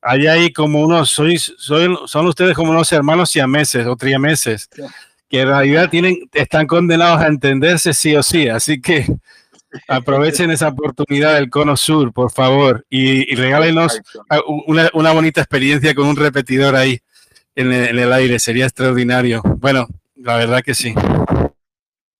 hay 0.01 0.27
ahí 0.27 0.53
como 0.53 0.81
unos, 0.81 1.09
sois, 1.09 1.53
son 1.57 2.27
ustedes 2.27 2.55
como 2.55 2.71
unos 2.71 2.91
hermanos 2.91 3.29
siameses 3.29 3.87
o 3.87 3.95
triameses, 3.95 4.69
que 5.29 5.41
en 5.41 5.47
realidad 5.47 5.89
tienen, 5.89 6.29
están 6.33 6.67
condenados 6.67 7.21
a 7.21 7.27
entenderse 7.27 7.93
sí 7.93 8.15
o 8.15 8.21
sí, 8.21 8.49
así 8.49 8.81
que 8.81 9.07
aprovechen 9.87 10.51
esa 10.51 10.69
oportunidad 10.69 11.35
del 11.35 11.49
Cono 11.49 11.77
Sur, 11.77 12.13
por 12.13 12.31
favor, 12.31 12.85
y, 12.89 13.31
y 13.31 13.35
regálenos 13.35 14.01
una, 14.67 14.89
una, 14.93 15.11
bonita 15.11 15.41
experiencia 15.41 15.93
con 15.93 16.07
un 16.07 16.15
repetidor 16.15 16.75
ahí 16.75 16.99
en 17.55 17.71
el, 17.71 17.89
en 17.89 17.99
el 17.99 18.13
aire, 18.13 18.39
sería 18.39 18.65
extraordinario. 18.65 19.41
Bueno, 19.59 19.87
la 20.15 20.37
verdad 20.37 20.61
que 20.63 20.73
sí. 20.73 20.93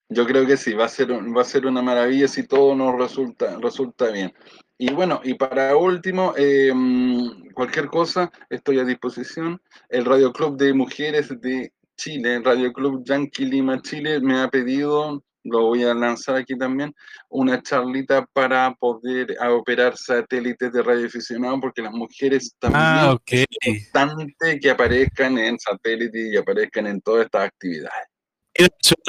Yo 0.10 0.26
creo 0.28 0.46
que 0.46 0.58
sí, 0.58 0.74
va 0.74 0.86
a 0.86 0.90
ser, 0.90 1.12
va 1.12 1.42
a 1.42 1.46
ser 1.46 1.66
una 1.66 1.82
maravilla 1.82 2.28
si 2.28 2.44
todo 2.46 2.76
nos 2.76 2.96
resulta, 2.96 3.58
resulta 3.60 4.12
bien. 4.12 4.34
Y 4.78 4.92
bueno, 4.92 5.22
y 5.24 5.36
para 5.36 5.76
último, 5.76 6.34
em, 6.36 7.50
cualquier 7.54 7.88
cosa, 7.88 8.32
estoy 8.50 8.80
a 8.80 8.84
disposición. 8.84 9.62
El 9.90 10.06
Radio 10.06 10.32
Club 10.32 10.58
de 10.58 10.74
Mujeres 10.74 11.30
de 11.42 11.72
Chile, 11.96 12.36
el 12.36 12.44
Radio 12.44 12.74
Club 12.74 13.04
Yankee 13.06 13.46
Lima 13.46 13.82
Chile, 13.82 14.20
me 14.20 14.40
ha 14.42 14.50
pedido, 14.50 15.24
lo 15.44 15.68
voy 15.68 15.84
a 15.84 15.94
lanzar 15.94 16.36
aquí 16.36 16.58
también, 16.58 16.94
una 17.30 17.62
charlita 17.62 18.26
para 18.34 18.74
poder 18.76 19.36
operar 19.50 19.98
satélites 19.98 20.72
de 20.72 20.82
radioaficionado, 20.82 21.60
porque 21.60 21.82
las 21.82 21.92
mujeres 21.92 22.56
también 22.60 22.84
ah, 22.84 23.18
es 23.26 23.46
importante 23.66 24.60
que 24.60 24.72
aparezcan 24.72 25.38
en 25.38 25.60
satélites 25.60 26.34
y 26.34 26.38
aparezcan 26.38 26.88
en 26.88 27.02
todas 27.02 27.26
estas 27.26 27.48
actividades. 27.48 28.08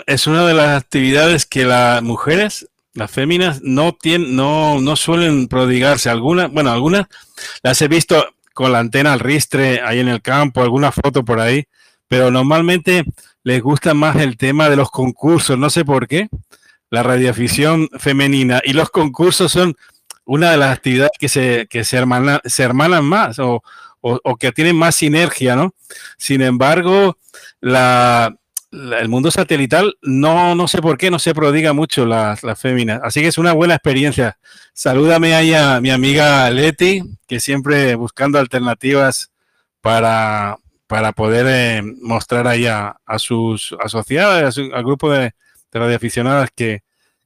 Es 0.06 0.26
una 0.26 0.46
de 0.46 0.54
las 0.54 0.82
actividades 0.82 1.46
que 1.46 1.64
las 1.64 2.02
mujeres, 2.02 2.68
las 2.94 3.10
féminas, 3.10 3.60
no 3.62 3.92
tienen, 3.92 4.34
no, 4.34 4.80
no 4.80 4.96
suelen 4.96 5.48
prodigarse. 5.48 6.08
Algunas, 6.08 6.50
bueno, 6.50 6.70
algunas 6.70 7.06
las 7.62 7.80
he 7.82 7.88
visto 7.88 8.26
con 8.54 8.72
la 8.72 8.78
antena 8.78 9.12
al 9.12 9.20
ristre 9.20 9.82
ahí 9.82 10.00
en 10.00 10.08
el 10.08 10.22
campo, 10.22 10.62
alguna 10.62 10.92
foto 10.92 11.24
por 11.24 11.40
ahí, 11.40 11.64
pero 12.08 12.30
normalmente 12.30 13.04
les 13.44 13.62
gusta 13.62 13.94
más 13.94 14.16
el 14.16 14.36
tema 14.36 14.68
de 14.68 14.76
los 14.76 14.90
concursos, 14.90 15.58
no 15.58 15.70
sé 15.70 15.84
por 15.84 16.08
qué. 16.08 16.28
La 16.90 17.02
radioafición 17.02 17.88
femenina 17.98 18.60
y 18.64 18.72
los 18.72 18.90
concursos 18.90 19.52
son 19.52 19.76
una 20.24 20.50
de 20.50 20.56
las 20.56 20.76
actividades 20.76 21.12
que 21.18 21.28
se, 21.28 21.66
que 21.68 21.84
se, 21.84 21.96
hermanan, 21.96 23.04
más 23.04 23.38
o, 23.38 23.62
o, 24.00 24.36
que 24.36 24.52
tienen 24.52 24.76
más 24.76 24.94
sinergia, 24.94 25.56
¿no? 25.56 25.74
Sin 26.16 26.40
embargo, 26.40 27.18
la, 27.60 28.34
el 28.70 29.08
mundo 29.08 29.30
satelital 29.30 29.94
no, 30.02 30.54
no 30.54 30.66
sé 30.66 30.80
por 30.80 30.96
qué, 30.96 31.10
no 31.10 31.18
se 31.18 31.34
prodiga 31.34 31.74
mucho 31.74 32.06
las, 32.06 32.42
las 32.42 32.58
féminas. 32.58 33.00
Así 33.02 33.20
que 33.20 33.28
es 33.28 33.38
una 33.38 33.52
buena 33.52 33.74
experiencia. 33.74 34.38
Salúdame 34.72 35.34
ahí 35.34 35.52
a 35.52 35.80
mi 35.80 35.90
amiga 35.90 36.48
Leti, 36.50 37.02
que 37.26 37.40
siempre 37.40 37.94
buscando 37.94 38.38
alternativas 38.38 39.30
para, 39.82 40.56
para 40.86 41.12
poder 41.12 41.46
eh, 41.48 41.82
mostrar 42.02 42.46
ahí 42.46 42.66
a, 42.66 42.96
a 43.04 43.18
sus 43.18 43.74
asociadas, 43.82 44.58
al 44.58 44.84
grupo 44.84 45.10
de, 45.10 45.32
radioaficionadas 45.72 46.50
que, 46.54 46.82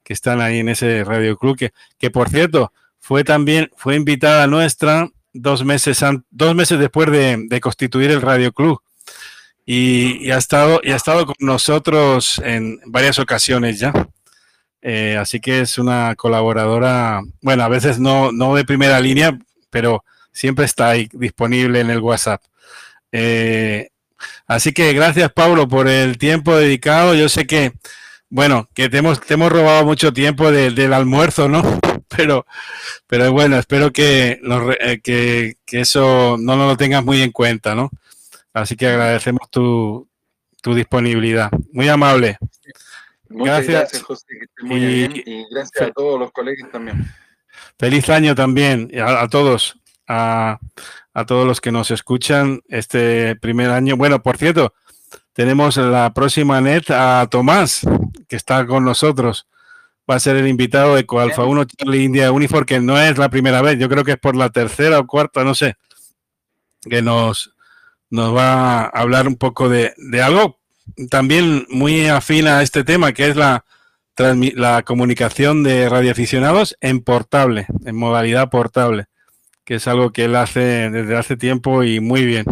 están 0.09 0.41
ahí 0.41 0.61
en 0.61 0.71
ese 0.71 1.05
radio 1.05 1.37
club, 1.37 1.55
que, 1.55 1.73
que 1.99 2.11
por 2.11 2.31
cierto 2.31 2.73
fue 2.99 3.25
también, 3.25 3.71
fue 3.77 3.95
invitada 3.95 4.47
nuestra 4.47 5.07
dos 5.35 5.67
meses, 5.67 6.03
dos 6.31 6.55
meses 6.55 6.79
después 6.79 7.11
de, 7.11 7.45
de 7.47 7.61
constituir 7.61 8.11
el 8.11 8.23
radio 8.23 8.51
club 8.51 8.81
y, 9.71 10.31
ha 10.31 10.39
estado, 10.39 10.81
y 10.83 10.93
ha 10.93 10.97
estado 10.97 11.27
con 11.27 11.35
nosotros 11.41 12.41
en 12.43 12.81
varias 12.87 13.19
ocasiones 13.19 13.79
ya. 13.79 13.93
Eh, 14.81 15.19
así 15.21 15.41
que 15.41 15.61
es 15.61 15.77
una 15.77 16.15
colaboradora, 16.17 17.21
bueno, 17.43 17.65
a 17.65 17.69
veces 17.69 17.99
no, 17.99 18.33
no 18.33 18.55
de 18.55 18.65
primera 18.65 18.99
línea, 18.99 19.39
pero 19.69 20.05
siempre 20.33 20.65
está 20.65 20.89
ahí 20.89 21.11
disponible 21.13 21.81
en 21.81 21.91
el 21.91 21.99
WhatsApp. 21.99 22.41
Eh, 23.13 23.89
así 24.47 24.73
que 24.73 24.93
gracias, 24.93 25.33
Pablo, 25.33 25.69
por 25.69 25.89
el 25.89 26.19
tiempo 26.19 26.57
dedicado. 26.57 27.15
Yo 27.15 27.29
sé 27.29 27.47
que, 27.47 27.73
bueno, 28.29 28.69
que 28.75 28.89
te 28.89 28.99
hemos, 28.99 29.21
te 29.21 29.35
hemos 29.35 29.51
robado 29.51 29.85
mucho 29.85 30.13
tiempo 30.13 30.51
de, 30.51 30.71
del 30.71 30.93
almuerzo, 30.93 31.49
¿no? 31.49 31.63
Pero, 32.17 32.47
pero 33.07 33.31
bueno, 33.33 33.59
espero 33.59 33.93
que, 33.93 34.41
eh, 34.81 35.01
que, 35.05 35.57
que 35.67 35.81
eso 35.81 36.37
no 36.41 36.57
nos 36.57 36.69
lo 36.69 36.77
tengas 36.79 37.05
muy 37.05 37.21
en 37.21 37.31
cuenta, 37.33 37.75
¿no? 37.75 37.91
Así 38.55 38.77
que 38.77 38.87
agradecemos 38.87 39.51
tu, 39.51 40.09
tu 40.63 40.75
disponibilidad. 40.75 41.51
Muy 41.71 41.87
amable. 41.89 42.39
Muchas 43.29 43.67
gracias, 43.67 43.81
gracias 43.81 44.03
José, 44.03 44.27
que 44.29 44.45
esté 44.45 44.63
muy 44.65 44.81
y, 44.81 44.87
bien. 44.87 45.23
Y 45.27 45.47
gracias 45.51 45.91
a 45.91 45.93
todos 45.93 46.19
los 46.19 46.33
colegas 46.33 46.71
también. 46.73 47.05
Feliz 47.79 48.09
año 48.09 48.35
también 48.35 48.91
a, 48.99 49.23
a 49.23 49.29
todos, 49.29 49.78
a, 50.09 50.59
a, 51.15 51.27
todos 51.27 51.47
los 51.47 51.61
que 51.61 51.71
nos 51.71 51.91
escuchan 51.91 52.63
este 52.69 53.37
primer 53.37 53.71
año. 53.71 53.97
Bueno, 53.97 54.23
por 54.23 54.37
cierto, 54.37 54.75
tenemos 55.33 55.77
la 55.77 56.13
próxima 56.15 56.61
net 56.61 56.91
a 56.91 57.27
Tomás, 57.31 57.83
que 58.27 58.37
está 58.37 58.67
con 58.67 58.85
nosotros. 58.85 59.47
Va 60.11 60.17
a 60.17 60.21
ser 60.21 60.37
el 60.37 60.49
invitado 60.49 60.97
de 60.97 61.07
Coalfa 61.07 61.45
1 61.45 61.65
Charlie 61.67 62.05
India 62.05 62.33
Unifor, 62.33 62.65
que 62.65 62.81
no 62.81 62.99
es 62.99 63.19
la 63.19 63.29
primera 63.29 63.63
vez, 63.63 63.79
yo 63.79 63.89
creo 63.89 64.05
que 64.05 64.13
es 64.13 64.19
por 64.19 64.35
la 64.35 64.51
tercera 64.51 64.99
o 64.99 65.07
cuarta, 65.07 65.45
no 65.45 65.55
sé, 65.55 65.77
que 66.81 67.03
nos, 67.03 67.55
nos 68.09 68.35
va 68.35 68.81
a 68.81 68.87
hablar 68.87 69.29
un 69.29 69.37
poco 69.37 69.69
de, 69.69 69.93
de 69.97 70.23
algo 70.23 70.59
también 71.11 71.67
muy 71.69 72.09
afín 72.09 72.47
a 72.47 72.63
este 72.63 72.85
tema, 72.85 73.13
que 73.13 73.29
es 73.29 73.37
la, 73.37 73.65
la 74.17 74.83
comunicación 74.83 75.63
de 75.63 75.89
radioaficionados 75.89 76.77
en 76.81 77.01
portable, 77.01 77.67
en 77.85 77.97
modalidad 77.97 78.51
portable, 78.51 79.07
que 79.69 79.75
es 79.75 79.87
algo 79.87 80.13
que 80.13 80.25
él 80.25 80.35
hace 80.35 80.89
desde 80.89 81.15
hace 81.15 81.37
tiempo 81.37 81.85
y 81.85 82.01
muy 82.01 82.25
bien. 82.25 82.47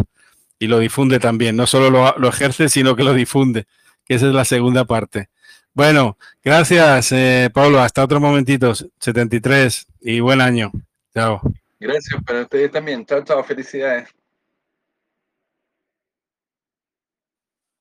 Y 0.59 0.67
lo 0.67 0.77
difunde 0.77 1.19
también, 1.19 1.55
no 1.55 1.65
solo 1.65 1.89
lo, 1.89 2.13
lo 2.15 2.29
ejerce, 2.29 2.69
sino 2.69 2.95
que 2.95 3.03
lo 3.03 3.15
difunde, 3.15 3.65
que 4.05 4.13
esa 4.13 4.27
es 4.27 4.33
la 4.35 4.45
segunda 4.45 4.85
parte. 4.85 5.27
Bueno, 5.73 6.15
gracias, 6.43 7.11
eh, 7.13 7.49
Pablo. 7.51 7.81
Hasta 7.81 8.03
otros 8.03 8.21
momentitos. 8.21 8.87
73 8.99 9.87
y 10.01 10.19
buen 10.19 10.41
año. 10.41 10.71
Chao. 11.11 11.41
Gracias 11.79 12.21
para 12.23 12.41
ustedes 12.41 12.71
también. 12.71 13.03
Chao, 13.03 13.23
chao. 13.23 13.43
Felicidades. 13.43 14.07